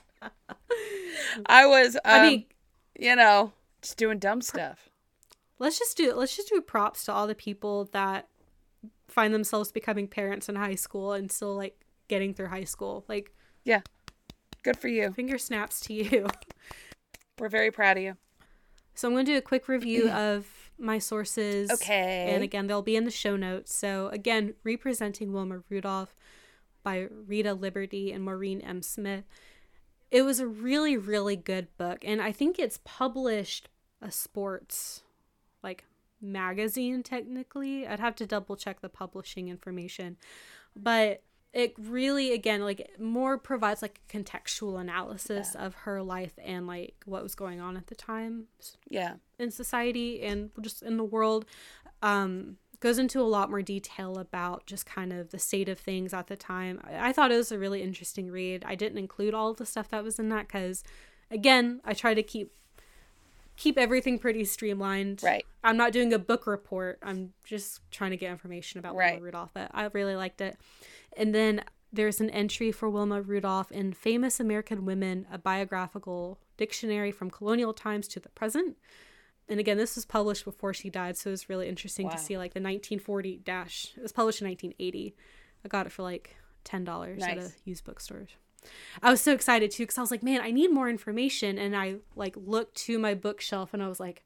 I 1.46 1.66
was, 1.66 1.96
um, 1.98 2.02
I 2.06 2.22
mean, 2.30 2.46
you 3.00 3.16
know, 3.16 3.54
Just 3.82 3.98
doing 3.98 4.20
dumb 4.20 4.42
stuff. 4.42 4.90
let's 5.60 5.78
just 5.78 5.96
do 5.98 6.14
let's 6.14 6.36
just 6.36 6.50
do 6.50 6.62
props 6.62 7.06
to 7.06 7.14
all 7.14 7.28
the 7.28 7.36
people 7.36 7.86
that 7.94 8.28
find 9.08 9.34
themselves 9.34 9.72
becoming 9.72 10.08
parents 10.08 10.50
in 10.50 10.56
high 10.56 10.76
school 10.76 11.14
and 11.14 11.32
still 11.32 11.56
like 11.56 11.80
getting 12.08 12.34
through 12.34 12.48
high 12.48 12.64
school. 12.64 13.06
Like 13.08 13.32
Yeah. 13.64 13.82
Good 14.64 14.78
for 14.78 14.88
you. 14.88 15.12
finger 15.14 15.38
snaps 15.38 15.80
to 15.82 15.94
you. 15.94 16.28
We're 17.40 17.50
very 17.50 17.72
proud 17.72 17.98
of 17.98 18.04
you. 18.04 18.18
So 18.96 19.08
I'm 19.08 19.14
going 19.14 19.26
to 19.26 19.32
do 19.32 19.38
a 19.38 19.42
quick 19.42 19.68
review 19.68 20.10
of 20.12 20.67
my 20.80 21.00
sources. 21.00 21.72
Okay. 21.72 22.32
And 22.34 22.44
again, 22.44 22.68
they'll 22.68 22.82
be 22.82 22.96
in 22.96 23.06
the 23.06 23.12
show 23.12 23.36
notes. 23.36 23.76
So 23.76 24.08
again, 24.10 24.54
representing 24.64 25.34
Wilma 25.34 25.64
Rudolph 25.70 26.16
by 26.84 27.08
Rita 27.28 27.56
Liberti 27.56 28.14
and 28.14 28.24
Maureen 28.24 28.62
M. 28.62 28.82
Smith. 28.82 29.26
It 30.10 30.22
was 30.22 30.40
a 30.40 30.48
really, 30.48 30.96
really 30.96 31.36
good 31.36 31.68
book. 31.78 32.00
And 32.04 32.22
I 32.22 32.32
think 32.32 32.60
it's 32.60 32.80
published 32.84 33.70
a 34.02 34.12
sports 34.12 35.04
like 35.64 35.84
magazine 36.22 37.04
technically. 37.04 37.86
I'd 37.86 38.00
have 38.00 38.16
to 38.18 38.26
double 38.26 38.56
check 38.56 38.82
the 38.82 38.90
publishing 38.90 39.50
information. 39.50 40.18
But 40.76 41.24
it 41.54 41.74
really 41.80 42.34
again 42.34 42.62
like 42.62 42.92
more 43.00 43.38
provides 43.38 43.82
like 43.82 44.02
a 44.08 44.18
contextual 44.18 44.80
analysis 44.80 45.56
of 45.56 45.74
her 45.76 46.04
life 46.04 46.34
and 46.44 46.68
like 46.68 46.96
what 47.06 47.24
was 47.24 47.36
going 47.36 47.60
on 47.62 47.78
at 47.78 47.88
the 47.88 47.96
time 47.96 48.46
Yeah. 48.90 49.16
in 49.40 49.50
society 49.52 50.22
and 50.22 50.52
just 50.62 50.84
in 50.84 50.98
the 50.98 51.04
world 51.06 51.46
um 52.02 52.58
goes 52.80 53.00
into 53.00 53.20
a 53.20 53.24
lot 53.24 53.50
more 53.50 53.64
detail 53.64 54.20
about 54.20 54.68
just 54.68 54.86
kind 54.86 55.12
of 55.12 55.32
the 55.32 55.40
state 55.40 55.68
of 55.68 55.80
things 55.80 56.14
at 56.14 56.28
the 56.28 56.36
time. 56.36 56.80
I, 56.84 57.10
I 57.10 57.12
thought 57.12 57.32
it 57.32 57.36
was 57.38 57.52
a 57.52 57.58
really 57.58 57.82
interesting 57.82 58.30
read. 58.30 58.64
I 58.68 58.76
didn't 58.76 59.00
include 59.00 59.34
all 59.34 59.50
of 59.50 59.58
the 59.58 59.66
stuff 59.66 59.90
that 59.90 60.04
was 60.04 60.20
in 60.20 60.30
that 60.30 60.48
because 60.48 60.84
again 61.32 61.82
i 61.84 61.94
try 61.94 62.14
to 62.14 62.24
keep 62.24 62.54
keep 63.58 63.78
everything 63.78 64.18
pretty 64.20 64.46
streamlined 64.46 65.22
Right. 65.24 65.46
i'm 65.64 65.76
not 65.78 65.92
doing 65.92 66.14
a 66.14 66.20
book 66.20 66.48
report 66.48 67.00
i'm 67.04 67.34
just 67.44 67.82
trying 67.92 68.12
to 68.12 68.18
get 68.18 68.32
information 68.32 68.80
about 68.80 68.96
Right. 68.96 69.14
wilma 69.16 69.26
rudolph 69.26 69.52
but 69.54 69.70
i 69.74 69.90
really 69.94 70.16
liked 70.16 70.40
it 70.42 70.58
and 71.18 71.34
then 71.36 71.64
there's 71.92 72.20
an 72.20 72.30
entry 72.32 72.70
for 72.74 72.90
Wilma 72.90 73.22
Rudolph 73.22 73.72
in 73.72 73.94
Famous 73.94 74.42
American 74.42 74.84
Women, 74.84 75.26
a 75.32 75.38
biographical 75.38 76.38
dictionary 76.58 77.12
from 77.12 77.32
colonial 77.32 77.74
times 77.74 78.10
to 78.10 78.20
the 78.20 78.28
present. 78.28 78.76
And 79.48 79.58
again, 79.58 79.78
this 79.78 79.96
was 79.96 80.06
published 80.06 80.44
before 80.44 80.74
she 80.74 80.90
died, 80.90 81.16
so 81.18 81.30
it 81.30 81.32
was 81.32 81.48
really 81.48 81.70
interesting 81.70 82.08
Wow. 82.08 82.12
to 82.12 82.18
see 82.18 82.38
like 82.38 82.54
the 82.54 82.60
1940 82.60 83.38
dash. 83.38 83.94
It 83.96 84.02
was 84.02 84.12
published 84.12 84.42
in 84.42 84.48
1980. 84.50 85.16
I 85.64 85.68
got 85.70 85.86
it 85.86 85.94
for 85.94 86.04
like 86.04 86.36
ten 86.66 86.84
dollars 86.84 87.24
at 87.24 87.38
a 87.38 87.52
used 87.64 87.86
bookstore. 87.86 88.28
I 89.02 89.12
was 89.12 89.22
so 89.22 89.34
excited 89.34 89.72
too 89.72 89.84
because 89.84 89.98
I 89.98 90.02
was 90.02 90.12
like, 90.12 90.24
man, 90.24 90.42
I 90.42 90.52
need 90.52 90.72
more 90.72 90.90
information, 90.90 91.58
and 91.58 91.76
I 91.76 91.98
like 92.16 92.36
looked 92.38 92.76
to 92.86 93.00
my 93.00 93.14
bookshelf 93.14 93.74
and 93.74 93.84
I 93.84 93.88
was 93.88 94.00
like, 94.00 94.24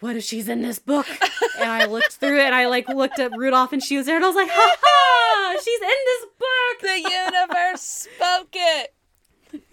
what 0.00 0.16
if 0.16 0.24
she's 0.24 0.48
in 0.48 0.62
this 0.62 0.78
book? 0.78 1.06
and 1.60 1.70
I 1.70 1.86
looked 1.86 2.12
through 2.12 2.38
it 2.38 2.44
and 2.44 2.54
I 2.54 2.66
like 2.66 2.88
looked 2.88 3.18
at 3.18 3.36
Rudolph 3.36 3.72
and 3.72 3.82
she 3.82 3.96
was 3.96 4.06
there 4.06 4.16
and 4.16 4.24
I 4.24 4.28
was 4.28 4.36
like, 4.36 4.50
ha 4.50 4.76
ha, 4.78 5.56
she's 5.62 5.80
in 5.80 5.88
this 5.88 6.26
book. 6.38 6.80
The 6.82 7.10
universe 7.10 7.80
spoke 7.80 8.48
it. 8.52 8.94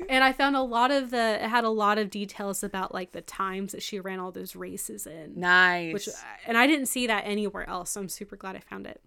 And 0.07 0.24
I 0.24 0.32
found 0.32 0.56
a 0.56 0.61
lot 0.61 0.91
of 0.91 1.10
the 1.11 1.44
it 1.44 1.49
had 1.49 1.64
a 1.65 1.70
lot 1.70 1.98
of 1.98 2.10
details 2.10 2.64
about 2.64 2.94
like 2.94 3.11
the 3.11 3.22
times 3.22 3.74
that 3.74 3.84
she 3.84 3.99
ran 3.99 4.20
all 4.20 4.32
those 4.32 4.56
races 4.56 5.06
in. 5.06 5.34
Nice. 5.40 5.94
Which 5.94 6.10
and 6.45 6.57
I 6.57 6.68
didn't 6.68 6.86
see 6.86 7.07
that 7.07 7.24
anywhere 7.26 7.68
else, 7.70 7.91
so 7.91 8.02
I'm 8.02 8.10
super 8.10 8.36
glad 8.36 8.56
I 8.56 8.60
found 8.60 8.88
it. 8.88 9.02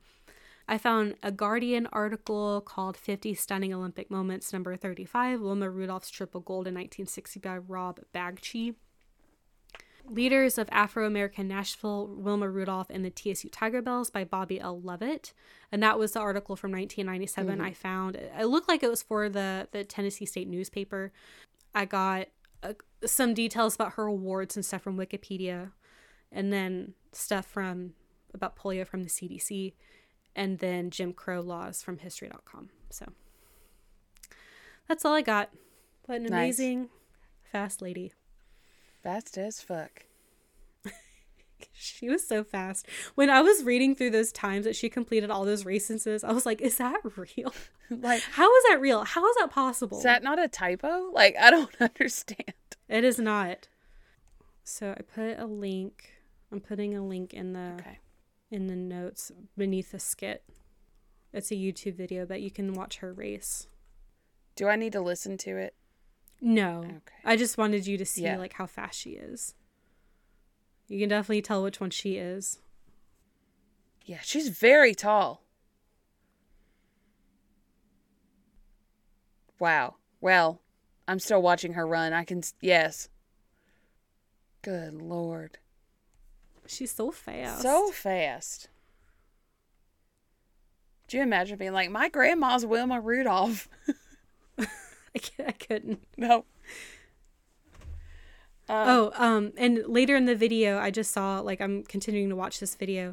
I 0.68 0.78
found 0.78 1.14
a 1.22 1.30
Guardian 1.30 1.86
article 1.92 2.60
called 2.60 2.96
50 2.96 3.34
Stunning 3.34 3.72
Olympic 3.72 4.10
Moments, 4.10 4.52
number 4.52 4.74
35, 4.76 5.40
Wilma 5.40 5.70
Rudolph's 5.70 6.10
Triple 6.10 6.40
Gold 6.40 6.66
in 6.66 6.74
1960 6.74 7.40
by 7.40 7.58
Rob 7.58 8.00
Bagchi. 8.14 8.74
Leaders 10.08 10.58
of 10.58 10.68
Afro 10.70 11.06
American 11.06 11.48
Nashville, 11.48 12.06
Wilma 12.06 12.48
Rudolph 12.48 12.88
and 12.90 13.04
the 13.04 13.10
TSU 13.10 13.48
Tigerbelles 13.48 14.12
by 14.12 14.24
Bobby 14.24 14.60
L. 14.60 14.80
Lovett. 14.80 15.32
And 15.72 15.82
that 15.82 15.98
was 15.98 16.12
the 16.12 16.20
article 16.20 16.54
from 16.54 16.70
1997 16.72 17.60
I 17.60 17.72
found. 17.72 18.16
It 18.16 18.46
looked 18.46 18.68
like 18.68 18.84
it 18.84 18.90
was 18.90 19.02
for 19.02 19.28
the, 19.28 19.68
the 19.72 19.82
Tennessee 19.82 20.26
State 20.26 20.48
newspaper. 20.48 21.12
I 21.74 21.86
got 21.86 22.28
uh, 22.62 22.74
some 23.04 23.34
details 23.34 23.74
about 23.74 23.94
her 23.94 24.06
awards 24.06 24.56
and 24.56 24.64
stuff 24.64 24.82
from 24.82 24.96
Wikipedia, 24.96 25.72
and 26.32 26.52
then 26.52 26.94
stuff 27.12 27.46
from 27.46 27.94
about 28.32 28.56
polio 28.56 28.86
from 28.86 29.02
the 29.02 29.08
CDC, 29.08 29.74
and 30.36 30.60
then 30.60 30.90
Jim 30.90 31.12
Crow 31.12 31.40
laws 31.40 31.82
from 31.82 31.98
history.com. 31.98 32.68
So 32.90 33.06
that's 34.86 35.04
all 35.04 35.14
I 35.14 35.22
got. 35.22 35.50
What 36.04 36.18
an 36.18 36.22
Nice. 36.24 36.30
amazing, 36.32 36.88
fast 37.50 37.82
lady. 37.82 38.12
Fast 39.02 39.36
as 39.38 39.60
fuck. 39.60 40.04
She 41.72 42.08
was 42.10 42.26
so 42.26 42.44
fast. 42.44 42.86
When 43.14 43.30
I 43.30 43.40
was 43.40 43.64
reading 43.64 43.94
through 43.96 44.10
those 44.10 44.30
times 44.30 44.66
that 44.66 44.76
she 44.76 44.90
completed 44.90 45.30
all 45.30 45.44
those 45.46 45.64
races, 45.64 46.22
I 46.22 46.32
was 46.32 46.44
like, 46.44 46.60
is 46.60 46.76
that 46.78 47.00
real? 47.16 47.52
Like, 47.90 48.20
How 48.32 48.52
is 48.54 48.64
that 48.68 48.80
real? 48.80 49.04
How 49.04 49.26
is 49.26 49.36
that 49.36 49.50
possible? 49.52 49.96
is 49.98 50.02
that 50.04 50.22
not 50.24 50.38
a 50.42 50.48
typo? 50.48 51.08
Like, 51.12 51.34
I 51.40 51.50
don't 51.50 51.70
understand. 51.80 52.52
It 52.88 53.04
is 53.04 53.18
not. 53.18 53.68
So 54.64 54.90
I 54.90 55.00
put 55.02 55.38
a 55.38 55.46
link. 55.46 56.10
I'm 56.52 56.60
putting 56.60 56.94
a 56.96 57.02
link 57.04 57.32
in 57.32 57.52
the 57.52 57.76
Okay. 57.80 57.98
In 58.50 58.66
the 58.66 58.76
notes 58.76 59.32
beneath 59.56 59.92
the 59.92 59.98
skit. 59.98 60.44
It's 61.32 61.50
a 61.50 61.54
YouTube 61.56 61.94
video, 61.96 62.24
but 62.24 62.40
you 62.40 62.50
can 62.50 62.72
watch 62.72 62.98
her 62.98 63.12
race. 63.12 63.66
Do 64.54 64.68
I 64.68 64.76
need 64.76 64.92
to 64.92 65.00
listen 65.00 65.36
to 65.38 65.56
it? 65.56 65.74
No. 66.40 66.80
Okay. 66.84 67.16
I 67.24 67.36
just 67.36 67.58
wanted 67.58 67.86
you 67.86 67.98
to 67.98 68.06
see 68.06 68.22
Yeah. 68.24 68.38
like 68.38 68.54
how 68.54 68.66
fast 68.66 68.98
she 69.00 69.10
is. 69.10 69.54
You 70.88 71.00
can 71.00 71.08
definitely 71.08 71.42
tell 71.42 71.62
which 71.62 71.80
one 71.80 71.90
she 71.90 72.16
is. 72.16 72.60
Yeah, 74.04 74.20
she's 74.22 74.48
very 74.48 74.94
tall. 74.94 75.42
Wow. 79.58 79.96
Well, 80.20 80.60
I'm 81.08 81.18
still 81.18 81.42
watching 81.42 81.72
her 81.74 81.86
run. 81.86 82.12
I 82.12 82.24
can, 82.24 82.38
s- 82.38 82.54
yes. 82.60 83.08
Good 84.62 84.94
lord. 84.94 85.58
She's 86.68 86.90
so 86.94 87.10
fast. 87.10 87.62
So 87.62 87.90
fast. 87.90 88.68
Do 91.08 91.16
you 91.16 91.22
imagine 91.22 91.56
being 91.58 91.72
like, 91.72 91.90
my 91.90 92.08
grandma's 92.08 92.66
Wilma 92.66 93.00
Rudolph? 93.00 93.68
I, 94.58 94.66
I 95.46 95.52
couldn't. 95.52 96.00
no. 96.16 96.44
Uh, 98.68 98.84
Oh, 98.88 99.12
um, 99.14 99.52
and 99.56 99.84
later 99.86 100.16
in 100.16 100.24
the 100.24 100.34
video, 100.34 100.78
I 100.78 100.90
just 100.90 101.12
saw 101.12 101.38
like 101.40 101.60
I'm 101.60 101.84
continuing 101.84 102.28
to 102.30 102.36
watch 102.36 102.58
this 102.58 102.74
video, 102.74 103.10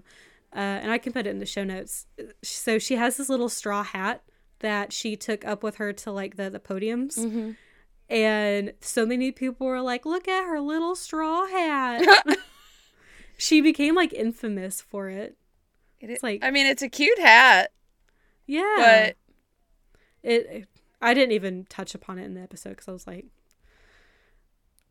uh, 0.56 0.58
and 0.60 0.92
I 0.92 0.98
can 0.98 1.14
put 1.14 1.28
it 1.28 1.30
in 1.30 1.38
the 1.40 1.46
show 1.46 1.64
notes. 1.64 2.08
So 2.42 2.80
she 2.80 2.96
has 2.96 3.18
this 3.18 3.30
little 3.30 3.50
straw 3.50 3.84
hat 3.84 4.24
that 4.60 4.92
she 4.92 5.16
took 5.16 5.46
up 5.46 5.62
with 5.62 5.76
her 5.76 5.94
to 5.94 6.12
like 6.12 6.38
the 6.38 6.50
the 6.50 6.60
podiums, 6.60 7.20
Mm-hmm. 7.20 7.52
and 8.10 8.74
so 8.82 9.06
many 9.06 9.32
people 9.32 9.68
were 9.68 9.82
like, 9.82 10.08
"Look 10.08 10.28
at 10.28 10.46
her 10.46 10.60
little 10.60 10.96
straw 10.96 11.46
hat." 11.46 12.26
she 13.44 13.60
became 13.62 13.94
like 13.96 14.14
infamous 14.14 14.80
for 14.80 15.10
it. 15.10 15.38
It 16.00 16.10
is, 16.10 16.24
like- 16.24 16.44
I 16.44 16.52
mean, 16.52 16.66
it's 16.66 16.82
a 16.82 16.90
cute 16.90 17.20
hat, 17.20 17.72
Yeah, 18.46 18.74
but 20.24 20.30
it, 20.30 20.46
it- 20.50 20.68
I 21.02 21.14
didn't 21.14 21.34
even 21.34 21.66
touch 21.66 21.94
upon 21.96 22.18
it 22.20 22.24
in 22.24 22.34
the 22.34 22.42
episode 22.42 22.70
because 22.70 22.88
I 22.88 22.92
was 22.94 23.06
like, 23.06 23.26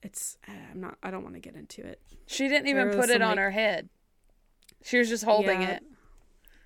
"It's 0.03 0.37
uh, 0.49 0.53
I'm 0.73 0.81
not. 0.81 0.99
I 1.03 1.11
don't 1.11 1.23
want 1.23 1.35
to 1.37 1.41
get 1.41 1.55
into 1.55 1.85
it." 1.87 2.01
she 2.27 2.49
didn't 2.49 2.69
even 2.69 2.91
put 2.91 3.09
it 3.11 3.15
some, 3.15 3.23
on 3.23 3.29
like- 3.31 3.39
her 3.39 3.51
head. 3.51 3.89
She 4.85 4.99
was 4.99 5.09
just 5.09 5.25
holding 5.25 5.63
Yeah. 5.63 5.71
it. 5.71 5.83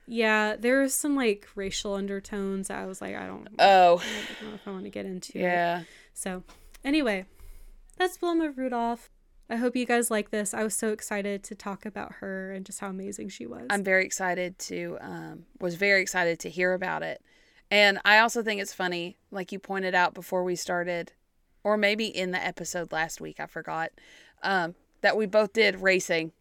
Yeah, 0.09 0.57
there 0.57 0.81
was 0.81 0.95
some 0.95 1.15
like 1.17 1.47
racial 1.55 1.95
undertones. 1.95 2.71
I 2.71 2.87
was 2.87 3.01
like, 3.01 3.15
I 3.17 3.27
don't, 3.27 3.49
Oh, 3.59 3.99
I 4.03 4.43
don't 4.43 4.49
know 4.51 4.55
if 4.55 4.67
I 4.69 4.71
want 4.71 4.85
to 4.85 4.91
get 4.91 5.05
into. 5.07 5.39
it. 5.39 5.43
yeah. 5.43 5.83
So, 6.15 6.45
anyway, 6.85 7.27
that's 7.99 8.21
Wilma 8.23 8.51
Rudolph. 8.51 9.11
I 9.49 9.57
hope 9.57 9.77
you 9.77 9.87
guys 9.87 10.11
like 10.11 10.31
this. 10.31 10.53
I 10.53 10.65
was 10.65 10.75
so 10.75 10.89
excited 10.89 11.45
to 11.45 11.55
talk 11.55 11.87
about 11.87 12.15
her 12.15 12.53
and 12.53 12.67
just 12.67 12.81
how 12.81 12.89
amazing 12.89 13.29
she 13.29 13.47
was. 13.47 13.67
I'm 13.71 13.85
very 13.85 14.05
excited 14.05 14.59
to 14.61 14.99
um 15.01 15.45
was 15.61 15.77
very 15.77 16.03
excited 16.03 16.39
to 16.41 16.51
hear 16.51 16.75
about 16.75 17.03
it. 17.03 17.23
And 17.71 17.99
I 18.05 18.19
also 18.19 18.43
think 18.43 18.61
it's 18.61 18.75
funny, 18.75 19.17
like 19.31 19.53
you 19.53 19.59
pointed 19.59 19.95
out 19.95 20.15
before 20.15 20.45
we 20.45 20.55
started, 20.57 21.13
or 21.65 21.77
maybe 21.77 22.07
in 22.07 22.31
the 22.31 22.45
episode 22.45 22.93
last 22.93 23.21
week, 23.21 23.41
I 23.41 23.47
forgot, 23.47 23.91
um, 24.43 24.75
that 25.01 25.17
we 25.17 25.27
both 25.27 25.53
did 25.53 25.81
racing. 25.81 26.33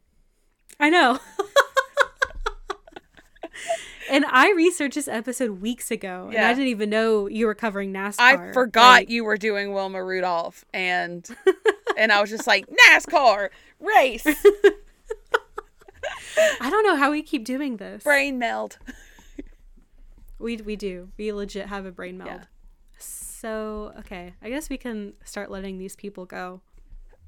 I 0.79 0.89
know. 0.89 1.19
and 4.09 4.25
I 4.25 4.51
researched 4.51 4.95
this 4.95 5.07
episode 5.07 5.61
weeks 5.61 5.91
ago, 5.91 6.29
and 6.33 6.45
I 6.45 6.53
didn't 6.53 6.67
even 6.67 6.89
know 6.89 7.27
you 7.27 7.45
were 7.45 7.55
covering 7.55 7.93
NASCAR. 7.93 8.19
I 8.19 8.53
forgot 8.53 9.01
Like, 9.01 9.09
you 9.09 9.23
were 9.23 9.37
doing 9.37 9.73
Wilma 9.73 10.03
Rudolph 10.03 10.65
and 10.73 11.27
and 11.97 12.11
I 12.11 12.21
was 12.21 12.29
just 12.29 12.47
like, 12.47 12.65
NASCAR 12.89 13.49
race 13.79 14.25
I 16.61 16.69
don't 16.69 16.85
know 16.85 16.95
how 16.95 17.11
we 17.11 17.23
keep 17.23 17.45
doing 17.45 17.77
this. 17.77 18.03
brain 18.03 18.37
meld. 18.39 18.77
We 20.37 20.57
we 20.57 20.75
do. 20.75 21.09
We 21.17 21.31
legit 21.31 21.67
have 21.67 21.85
a 21.85 21.91
brain 21.91 22.17
meld. 22.17 22.29
Yeah. 22.29 22.43
So 22.99 23.93
okay, 23.99 24.33
I 24.41 24.49
guess 24.49 24.69
we 24.69 24.77
can 24.77 25.13
start 25.23 25.49
letting 25.49 25.77
these 25.77 25.95
people 25.95 26.25
go. 26.25 26.61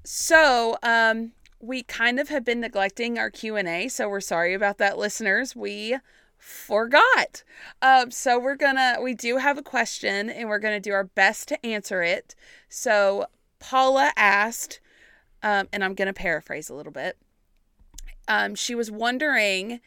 So, 0.03 0.77
um, 0.83 1.33
we 1.59 1.83
kind 1.83 2.19
of 2.19 2.29
have 2.29 2.45
been 2.45 2.61
neglecting 2.61 3.17
our 3.19 3.29
Q&A, 3.29 3.89
so 3.89 4.07
we're 4.07 4.21
sorry 4.21 4.53
about 4.53 4.77
that, 4.77 4.97
listeners. 4.97 5.53
We 5.53 5.97
forgot. 6.37 7.43
Um, 7.81 8.11
so 8.11 8.39
we're 8.39 8.55
gonna, 8.55 8.97
we 9.01 9.13
do 9.13 9.37
have 9.37 9.57
a 9.57 9.63
question 9.63 10.29
and 10.29 10.49
we're 10.49 10.59
gonna 10.59 10.79
do 10.79 10.93
our 10.93 11.03
best 11.03 11.47
to 11.49 11.65
answer 11.65 12.01
it. 12.01 12.35
So 12.69 13.27
Paula 13.59 14.11
asked, 14.15 14.79
um, 15.43 15.67
and 15.73 15.83
I'm 15.83 15.93
gonna 15.93 16.13
paraphrase 16.13 16.69
a 16.69 16.73
little 16.73 16.91
bit. 16.91 17.17
Um, 18.27 18.55
she 18.55 18.75
was 18.75 18.91
wondering 18.91 19.79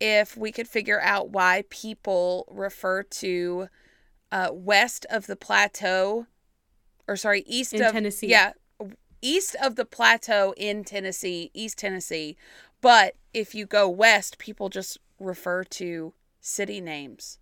if 0.00 0.36
we 0.36 0.52
could 0.52 0.68
figure 0.68 1.00
out 1.00 1.30
why 1.30 1.64
people 1.70 2.46
refer 2.50 3.02
to 3.02 3.68
uh, 4.30 4.50
west 4.52 5.06
of 5.10 5.26
the 5.26 5.36
plateau, 5.36 6.26
or 7.06 7.16
sorry, 7.16 7.42
east 7.46 7.74
In 7.74 7.82
of 7.82 7.92
Tennessee. 7.92 8.28
Yeah, 8.28 8.52
east 9.22 9.56
of 9.62 9.76
the 9.76 9.84
plateau 9.84 10.54
in 10.56 10.84
Tennessee, 10.84 11.50
East 11.54 11.78
Tennessee. 11.78 12.36
But 12.80 13.16
if 13.34 13.54
you 13.54 13.66
go 13.66 13.88
west, 13.88 14.38
people 14.38 14.68
just 14.68 14.98
refer 15.18 15.64
to 15.64 16.14
city 16.40 16.80
names 16.80 17.38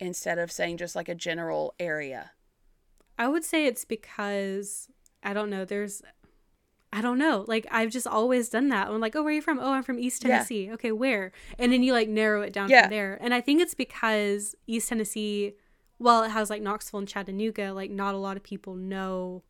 instead 0.00 0.38
of 0.38 0.50
saying 0.52 0.76
just 0.76 0.94
like 0.96 1.08
a 1.08 1.14
general 1.14 1.74
area. 1.78 2.32
I 3.18 3.28
would 3.28 3.44
say 3.44 3.66
it's 3.66 3.84
because 3.84 4.88
I 5.22 5.32
don't 5.32 5.48
know. 5.50 5.64
There's, 5.64 6.02
I 6.92 7.00
don't 7.00 7.18
know. 7.18 7.44
Like 7.46 7.66
I've 7.70 7.90
just 7.90 8.06
always 8.06 8.48
done 8.48 8.68
that. 8.70 8.88
I'm 8.88 9.00
like, 9.00 9.14
oh, 9.16 9.22
where 9.22 9.30
are 9.32 9.34
you 9.36 9.42
from? 9.42 9.58
Oh, 9.60 9.72
I'm 9.72 9.82
from 9.82 9.98
East 9.98 10.22
Yeah. 10.24 10.30
Tennessee. 10.36 10.70
Okay, 10.72 10.92
where? 10.92 11.32
And 11.58 11.72
then 11.72 11.82
you 11.82 11.92
like 11.92 12.08
narrow 12.08 12.42
it 12.42 12.52
down 12.52 12.68
Yeah. 12.70 12.82
from 12.82 12.90
there. 12.90 13.18
And 13.20 13.32
I 13.32 13.40
think 13.40 13.60
it's 13.62 13.74
because 13.74 14.54
East 14.66 14.88
Tennessee, 14.88 15.54
well, 15.98 16.22
it 16.24 16.30
has 16.30 16.50
like 16.50 16.60
Knoxville 16.62 16.98
and 17.00 17.08
Chattanooga. 17.08 17.72
Like 17.72 17.90
not 17.90 18.14
a 18.14 18.18
lot 18.18 18.36
of 18.36 18.42
people 18.42 18.74
know 18.74 19.42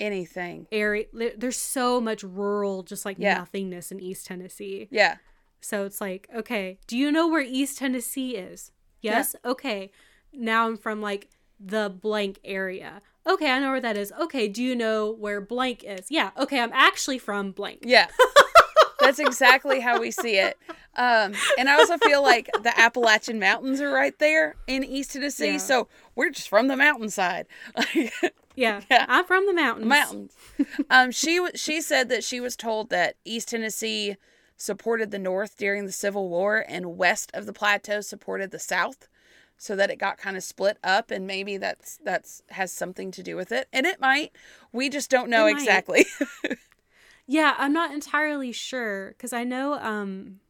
Anything. 0.00 0.66
area. 0.72 1.04
There's 1.36 1.58
so 1.58 2.00
much 2.00 2.22
rural, 2.24 2.82
just 2.82 3.04
like 3.04 3.16
Yeah. 3.18 3.34
nothingness 3.38 3.92
in 3.92 4.00
East 4.00 4.26
Tennessee. 4.26 4.88
Yeah. 4.90 5.16
So 5.64 5.86
it's 5.86 6.00
like, 6.00 6.28
okay, 6.34 6.78
do 6.86 6.96
you 6.96 7.10
know 7.10 7.26
where 7.26 7.40
East 7.40 7.78
Tennessee 7.78 8.36
is? 8.36 8.70
Yes. 9.00 9.34
Okay. 9.44 9.90
Now 10.30 10.66
I'm 10.66 10.76
from 10.76 11.00
like 11.00 11.28
the 11.58 11.88
blank 11.88 12.38
area. 12.44 13.00
Okay, 13.26 13.50
I 13.50 13.58
know 13.60 13.70
where 13.70 13.80
that 13.80 13.96
is. 13.96 14.12
Okay, 14.20 14.46
do 14.46 14.62
you 14.62 14.76
know 14.76 15.10
where 15.12 15.40
blank 15.40 15.82
is? 15.82 16.10
Yeah. 16.10 16.32
Okay, 16.38 16.60
I'm 16.60 16.72
actually 16.74 17.18
from 17.18 17.52
blank. 17.52 17.80
Yeah. 17.82 18.08
That's 19.00 19.18
exactly 19.18 19.80
how 19.80 19.98
we 19.98 20.10
see 20.10 20.36
it. 20.36 20.58
Um, 20.96 21.32
and 21.58 21.68
I 21.68 21.74
also 21.74 21.96
feel 21.98 22.22
like 22.22 22.50
the 22.62 22.78
Appalachian 22.78 23.38
Mountains 23.38 23.80
are 23.80 23.90
right 23.90 24.18
there 24.18 24.56
in 24.66 24.84
East 24.84 25.12
Tennessee. 25.12 25.52
Yeah. 25.52 25.58
So 25.58 25.88
we're 26.14 26.30
just 26.30 26.48
from 26.48 26.68
the 26.68 26.76
mountainside. 26.76 27.46
Yeah. 28.56 28.82
Yeah. 28.88 29.04
I'm 29.08 29.24
from 29.24 29.46
the 29.46 29.52
mountains. 29.52 29.88
mountains. 29.88 30.36
um, 30.88 31.10
she 31.10 31.44
she 31.56 31.80
said 31.80 32.08
that 32.10 32.22
she 32.22 32.38
was 32.38 32.54
told 32.54 32.90
that 32.90 33.16
East 33.24 33.48
Tennessee 33.48 34.16
supported 34.56 35.10
the 35.10 35.18
North 35.18 35.56
during 35.56 35.86
the 35.86 35.92
Civil 35.92 36.28
War, 36.28 36.64
and 36.68 36.96
west 36.96 37.30
of 37.34 37.46
the 37.46 37.52
plateau 37.52 38.00
supported 38.00 38.50
the 38.50 38.58
South, 38.58 39.08
so 39.56 39.76
that 39.76 39.90
it 39.90 39.98
got 39.98 40.18
kind 40.18 40.36
of 40.36 40.42
split 40.42 40.78
up, 40.82 41.10
and 41.10 41.26
maybe 41.26 41.56
that's 41.56 41.98
that's 42.04 42.42
has 42.50 42.72
something 42.72 43.10
to 43.12 43.22
do 43.22 43.36
with 43.36 43.52
it, 43.52 43.68
and 43.72 43.86
it 43.86 44.00
might. 44.00 44.32
We 44.72 44.88
just 44.88 45.10
don't 45.10 45.30
know 45.30 45.46
exactly. 45.46 46.06
Yeah, 47.26 47.54
I'm 47.56 47.72
not 47.72 47.92
entirely 47.92 48.52
sure 48.52 49.08
because 49.10 49.32
I 49.32 49.44
know 49.44 49.74
um 49.74 50.40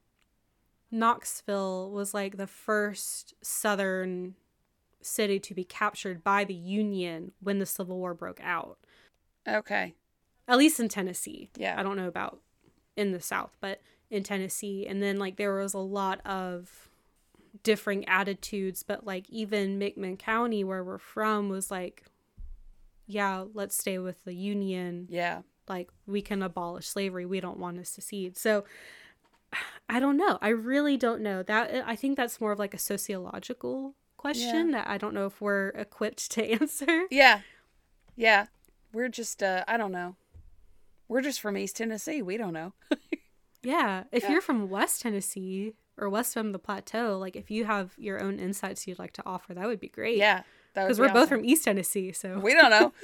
Knoxville 0.90 1.90
was 1.90 2.14
like 2.14 2.36
the 2.36 2.46
first 2.46 3.34
southern 3.42 4.34
city 5.00 5.38
to 5.38 5.54
be 5.54 5.64
captured 5.64 6.24
by 6.24 6.44
the 6.44 6.54
Union 6.54 7.32
when 7.40 7.58
the 7.58 7.66
Civil 7.66 7.98
War 7.98 8.14
broke 8.14 8.40
out. 8.42 8.78
okay. 9.46 9.94
At 10.46 10.58
least 10.58 10.78
in 10.78 10.88
Tennessee. 10.88 11.50
Yeah. 11.56 11.78
I 11.78 11.82
don't 11.82 11.96
know 11.96 12.08
about 12.08 12.40
in 12.96 13.12
the 13.12 13.20
South, 13.20 13.56
but 13.60 13.80
in 14.14 14.22
Tennessee. 14.22 14.86
And 14.86 15.02
then 15.02 15.18
like 15.18 15.36
there 15.36 15.54
was 15.54 15.74
a 15.74 15.78
lot 15.78 16.20
of 16.26 16.88
differing 17.62 18.06
attitudes, 18.08 18.82
but 18.82 19.04
like 19.06 19.28
even 19.30 19.78
McMinn 19.78 20.18
County 20.18 20.64
where 20.64 20.82
we're 20.84 20.98
from 20.98 21.48
was 21.48 21.70
like 21.70 22.04
yeah, 23.06 23.44
let's 23.52 23.76
stay 23.76 23.98
with 23.98 24.24
the 24.24 24.32
Union 24.34 25.06
Yeah. 25.10 25.42
like 25.68 25.90
we 26.06 26.22
can 26.22 26.42
abolish 26.42 26.86
slavery 26.88 27.26
we 27.26 27.38
don't 27.40 27.58
want 27.58 27.76
to 27.78 27.84
secede 27.84 28.36
so 28.38 28.64
i 29.88 30.00
don't 30.00 30.16
know 30.16 30.38
i 30.42 30.48
really 30.48 30.96
don't 30.96 31.20
know 31.20 31.42
that 31.42 31.84
i 31.86 31.94
think 31.94 32.16
that's 32.16 32.40
more 32.40 32.52
of 32.52 32.58
like 32.58 32.74
a 32.74 32.78
sociological 32.78 33.94
question 34.16 34.70
that 34.72 34.88
i 34.88 34.96
don't 34.98 35.14
know 35.14 35.26
if 35.26 35.40
we're 35.40 35.68
equipped 35.68 36.30
to 36.32 36.42
answer 36.60 37.04
Yeah. 37.10 37.40
Yeah. 38.16 38.46
We're 38.92 39.08
just 39.08 39.42
uh 39.42 39.64
I 39.68 39.76
don't 39.76 39.92
know. 39.92 40.16
We're 41.08 41.20
just 41.20 41.40
from 41.40 41.56
East 41.58 41.76
Tennessee. 41.76 42.22
We 42.22 42.36
don't 42.36 42.52
know. 42.54 42.72
yeah 43.64 44.04
if 44.12 44.22
Yeah. 44.24 44.32
you're 44.32 44.40
from 44.40 44.68
west 44.70 45.00
tennessee 45.02 45.74
or 45.96 46.08
west 46.10 46.34
from 46.34 46.52
the 46.52 46.58
plateau 46.58 47.18
like 47.18 47.36
if 47.36 47.50
you 47.50 47.64
have 47.64 47.94
your 47.96 48.20
own 48.22 48.38
insights 48.38 48.86
you'd 48.86 48.98
like 48.98 49.12
to 49.12 49.22
offer 49.26 49.54
that 49.54 49.66
would 49.66 49.80
be 49.80 49.88
great 49.88 50.18
Yeah. 50.18 50.42
Because 50.74 50.98
be 50.98 51.02
we're 51.02 51.12
both 51.12 51.28
from 51.28 51.44
east 51.44 51.64
tennessee 51.64 52.12
so 52.12 52.38
We 52.40 52.52
don't 52.54 52.70
know. 52.70 52.92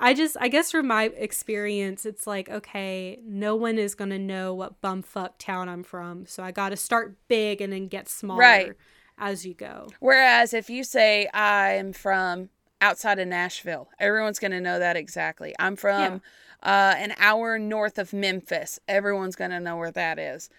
I 0.00 0.14
just, 0.14 0.36
I 0.40 0.46
guess 0.46 0.70
from 0.70 0.86
my 0.86 1.04
experience, 1.16 2.06
it's 2.06 2.24
like, 2.24 2.48
okay, 2.48 3.18
no 3.24 3.56
one 3.56 3.78
is 3.78 3.96
going 3.96 4.10
to 4.10 4.18
know 4.18 4.54
what 4.54 4.80
bumfuck 4.80 5.30
town 5.40 5.68
I'm 5.68 5.82
from. 5.82 6.24
So 6.26 6.44
I 6.44 6.52
got 6.52 6.68
to 6.68 6.76
start 6.76 7.16
big 7.26 7.60
and 7.60 7.72
then 7.72 7.88
get 7.88 8.08
smaller 8.08 8.38
Right. 8.38 8.72
as 9.18 9.44
you 9.44 9.54
go. 9.54 9.88
Whereas 9.98 10.54
if 10.54 10.70
you 10.70 10.84
say 10.84 11.28
I'm 11.34 11.92
from 11.92 12.48
outside 12.80 13.18
of 13.18 13.26
Nashville, 13.26 13.88
everyone's 13.98 14.38
going 14.38 14.52
to 14.52 14.60
know 14.60 14.78
that 14.78 14.96
exactly. 14.96 15.52
I'm 15.58 15.74
from 15.74 16.22
uh, 16.62 16.94
an 16.96 17.14
hour 17.18 17.58
north 17.58 17.98
of 17.98 18.12
Memphis. 18.12 18.78
Everyone's 18.88 19.36
going 19.36 19.50
to 19.50 19.60
know 19.60 19.76
where 19.76 19.90
that 19.92 20.18
is. 20.18 20.50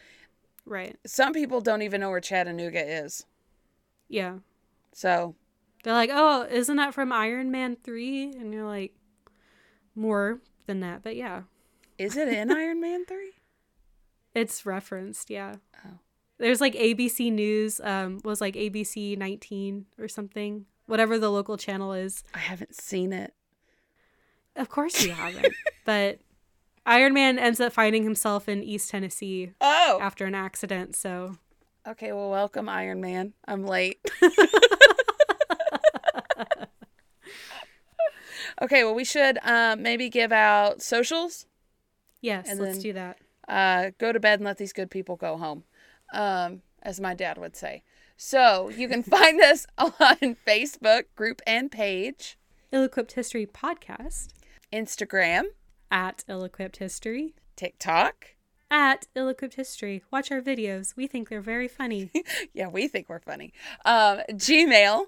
Right. 0.66 0.98
Some 1.06 1.34
people 1.34 1.62
don't 1.62 1.82
even 1.82 2.02
know 2.02 2.10
where 2.10 2.20
Chattanooga 2.20 2.82
is. 3.04 3.26
Yeah. 4.08 4.38
So, 4.94 5.36
They're 5.84 5.94
like, 5.94 6.10
oh, 6.12 6.48
isn't 6.50 6.76
that 6.78 6.94
from 6.94 7.12
Iron 7.12 7.52
Man 7.52 7.78
3? 7.84 8.34
And 8.34 8.54
you're 8.54 8.68
like, 8.68 8.94
more 9.96 10.40
than 10.68 10.80
that. 10.82 11.04
But 11.04 11.16
yeah, 11.16 11.44
is 11.98 12.16
it 12.16 12.28
in 12.28 12.52
Iron 12.56 12.80
Man 12.82 13.06
3? 13.06 13.32
it's 14.36 14.66
referenced. 14.66 15.30
Yeah. 15.30 15.56
Oh. 15.86 15.98
There's 16.38 16.62
like 16.62 16.76
ABC 16.76 17.32
News, 17.34 17.82
um, 17.84 18.20
was 18.24 18.40
like 18.40 18.54
ABC 18.56 19.18
19 19.18 19.86
or 19.98 20.08
something, 20.08 20.66
whatever 20.86 21.18
the 21.20 21.30
local 21.32 21.58
channel 21.58 21.94
is. 21.94 22.24
I 22.34 22.40
haven't 22.40 22.76
seen 22.76 23.12
it. 23.12 23.34
Of 24.60 24.70
course 24.70 25.04
you 25.04 25.12
haven't. 25.14 25.54
but 25.86 26.20
Iron 26.86 27.14
Man 27.14 27.40
ends 27.40 27.60
up 27.60 27.74
finding 27.74 28.04
himself 28.04 28.48
in 28.48 28.62
East 28.64 28.92
Tennessee 28.92 29.54
Oh. 29.62 29.98
after 30.02 30.26
an 30.26 30.36
accident. 30.36 30.96
So 30.96 31.38
Okay, 31.88 32.12
well, 32.12 32.30
welcome, 32.30 32.70
Iron 32.70 33.02
Man. 33.02 33.34
I'm 33.48 33.66
late. 33.66 34.00
okay, 38.62 38.84
well, 38.84 38.94
we 38.96 39.04
should 39.06 39.38
uh, 39.44 39.76
maybe 39.80 40.10
give 40.10 40.32
out 40.32 40.82
socials. 40.82 41.46
yes, 42.22 42.48
And 42.50 42.60
let's 42.60 42.76
then- 42.76 42.82
do 42.84 42.94
that. 42.94 43.18
uh, 43.48 43.92
go 43.98 44.12
to 44.12 44.20
bed 44.20 44.40
and 44.40 44.46
let 44.46 44.58
these 44.58 44.74
good 44.74 44.92
people 44.92 45.16
go 45.16 45.38
home, 45.38 45.64
um, 46.14 46.62
as 46.84 47.00
my 47.00 47.14
dad 47.14 47.38
would 47.38 47.56
say. 47.56 47.84
So 48.18 48.70
you 48.70 48.88
can 48.88 49.02
find 49.16 49.42
us 49.42 49.66
on 49.78 50.36
Facebook 50.46 51.04
group 51.16 51.42
and 51.48 51.72
page, 51.72 52.38
Ill-equipped 52.72 53.14
History 53.14 53.48
podcast 53.48 54.28
Instagram, 54.72 55.44
at 55.92 56.24
Ill-equipped 56.28 56.78
History 56.78 57.34
TikTok. 57.56 58.36
at 58.72 59.08
Ill-equipped 59.16 59.56
History. 59.56 60.04
Watch 60.12 60.32
our 60.32 60.42
videos. 60.42 60.96
We 60.96 61.08
think 61.08 61.30
they're 61.30 61.42
very 61.42 61.68
funny. 61.68 62.12
Yeah, 62.54 62.68
we 62.68 62.88
think 62.88 63.10
we're 63.10 63.20
funny. 63.20 63.54
Um, 63.86 64.20
Gmail. 64.32 65.06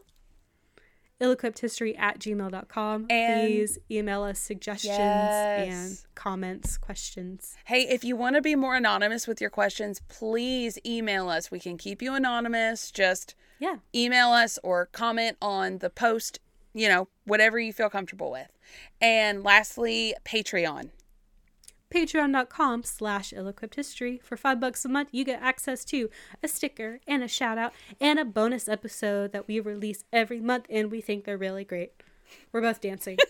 Ill-equipped 1.19 1.59
History 1.59 1.95
at 1.97 2.17
gmail.com. 2.17 3.05
And- 3.11 3.47
Please 3.47 3.77
email 3.91 4.23
us 4.23 4.39
suggestions 4.39 4.97
and 4.97 5.97
comments, 6.15 6.77
questions. 6.79 7.55
Hey, 7.65 7.81
if 7.88 8.03
you 8.03 8.15
want 8.15 8.35
to 8.38 8.41
be 8.41 8.55
more 8.55 8.75
anonymous 8.75 9.27
with 9.27 9.39
your 9.39 9.51
questions, 9.51 10.01
please 10.07 10.79
email 10.83 11.29
us. 11.29 11.51
We 11.51 11.59
can 11.59 11.77
keep 11.77 12.01
you 12.01 12.15
anonymous. 12.15 12.89
Just 12.89 13.35
Yeah. 13.59 13.75
email 13.93 14.29
us 14.29 14.57
or 14.63 14.88
comment 14.88 15.38
on 15.39 15.77
the 15.77 15.91
post, 15.91 16.39
you 16.73 16.88
know, 16.88 17.07
whatever 17.26 17.60
you 17.60 17.73
feel 17.73 17.89
comfortable 17.89 18.31
with. 18.31 18.49
And 19.02 19.43
lastly, 19.43 20.14
Patreon. 20.26 20.89
patreon.com 21.93 22.84
slash 22.84 23.34
ill-equipped 23.34 23.76
history 23.76 24.19
for 24.23 24.38
five 24.38 24.60
bucks 24.61 24.85
a 24.85 24.89
month 24.89 25.10
you 25.11 25.26
get 25.26 25.41
access 25.41 25.84
to 25.84 26.10
a 26.41 26.48
sticker 26.48 27.02
and 27.06 27.22
a 27.22 27.27
shout 27.27 27.57
out 27.57 27.73
and 27.99 28.18
a 28.18 28.23
bonus 28.23 28.69
episode 28.69 29.34
that 29.34 29.45
we 29.45 29.60
release 29.60 30.06
every 30.14 30.39
month 30.39 30.65
and 30.69 30.89
we 30.89 31.02
think 31.02 31.26
they're 31.26 31.38
really 31.38 31.65
great 31.65 31.91
we're 32.53 32.61
both 32.61 32.80
dancing 32.80 33.18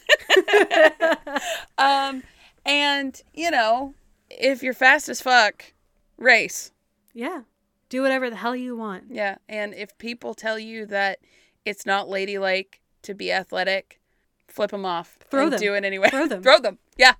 Um, 1.77 2.23
and 2.65 3.19
you 3.33 3.49
know, 3.49 3.95
if 4.29 4.61
you're 4.61 4.73
fast 4.73 5.09
as 5.09 5.21
fuck, 5.21 5.73
race. 6.17 6.71
yeah 7.13 7.41
do 7.89 8.03
whatever 8.03 8.29
the 8.29 8.35
hell 8.37 8.55
you 8.55 8.75
want 8.77 9.05
Yeah, 9.09 9.37
and 9.49 9.73
if 9.73 9.97
people 9.97 10.33
tell 10.35 10.59
you 10.59 10.85
that 10.85 11.19
it's 11.65 11.85
not 11.85 12.07
ladylike 12.07 12.80
to 13.03 13.13
be 13.13 13.31
athletic, 13.31 13.99
flip 14.47 14.71
them 14.71 14.85
off. 14.85 15.17
Throw 15.29 15.49
them. 15.49 15.59
Do 15.59 15.73
it 15.75 15.83
anyway. 15.85 16.09
Throw 16.09 16.27
them. 16.29 16.43
Throw 16.43 16.59
them. 16.59 16.77
Yeah. 16.97 17.13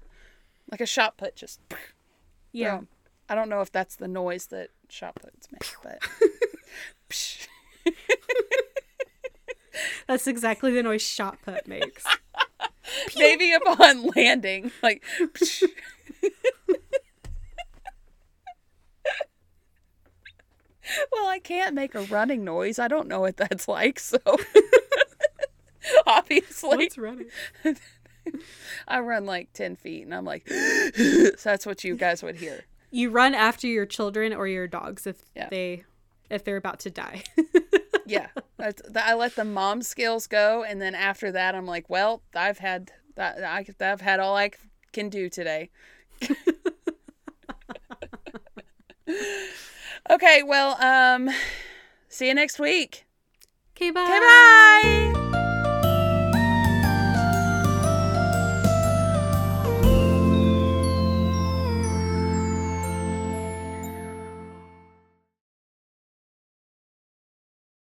Like 0.70 0.82
a 0.82 0.86
shot 0.86 1.18
put. 1.18 1.36
Just. 1.36 1.60
throw 1.70 1.78
Yeah. 2.52 2.78
'em. 2.78 2.88
I 3.30 3.36
don't 3.36 3.48
know 3.50 3.62
if 3.62 3.72
that's 3.72 3.96
the 3.96 4.08
noise 4.10 4.48
that 4.48 4.70
shot 4.90 5.16
puts 5.16 5.48
make, 5.52 5.74
but. 5.84 6.00
That's 10.08 10.28
exactly 10.28 10.74
the 10.74 10.84
noise 10.84 11.02
shot 11.02 11.38
put 11.44 11.66
makes. 11.66 12.06
Maybe 13.18 13.54
upon 13.54 14.08
landing, 14.16 14.72
like. 14.84 15.02
well, 21.12 21.28
I 21.28 21.40
can't 21.42 21.74
make 21.74 21.96
a 21.96 22.02
running 22.02 22.44
noise. 22.44 22.80
I 22.80 22.88
don't 22.90 23.08
know 23.08 23.22
what 23.22 23.38
that's 23.38 23.68
like, 23.68 23.98
so. 24.00 24.18
Obviously, 26.06 26.78
What's 26.78 26.98
running? 26.98 27.28
I 28.88 29.00
run 29.00 29.26
like 29.26 29.52
10 29.54 29.76
feet 29.76 30.04
and 30.04 30.14
I'm 30.14 30.26
like, 30.26 30.48
so 30.96 31.32
that's 31.44 31.66
what 31.66 31.84
you 31.84 31.96
guys 31.96 32.22
would 32.24 32.36
hear. 32.36 32.66
You 32.92 33.10
run 33.10 33.34
after 33.34 33.68
your 33.68 33.86
children 33.86 34.34
or 34.34 34.48
your 34.48 34.68
dogs 34.68 35.08
if 35.08 35.24
Yeah. 35.36 35.50
they 35.50 35.84
if 36.30 36.44
they're 36.44 36.58
about 36.58 36.80
to 36.82 36.90
die. 36.90 37.24
Yeah. 38.06 38.28
I 38.96 39.14
let 39.14 39.36
the 39.36 39.44
mom 39.46 39.82
skills 39.82 40.28
go. 40.28 40.64
And 40.64 40.82
then 40.82 40.96
after 40.96 41.32
that, 41.32 41.56
I'm 41.56 41.66
like, 41.66 41.90
well, 41.90 42.22
I've 42.36 42.58
had 42.60 42.92
that. 43.16 43.44
I, 43.44 43.66
I've 43.80 44.02
had 44.02 44.20
all 44.20 44.36
I 44.36 44.52
can 44.94 45.10
do 45.10 45.30
today. 45.30 45.70
okay. 50.10 50.44
Well, 50.44 50.82
um, 50.82 51.30
see 52.10 52.28
you 52.28 52.34
next 52.34 52.60
week. 52.60 53.06
okay, 53.76 53.92
bye. 53.92 54.02
Okay. 54.04 55.12
Bye. 55.14 55.48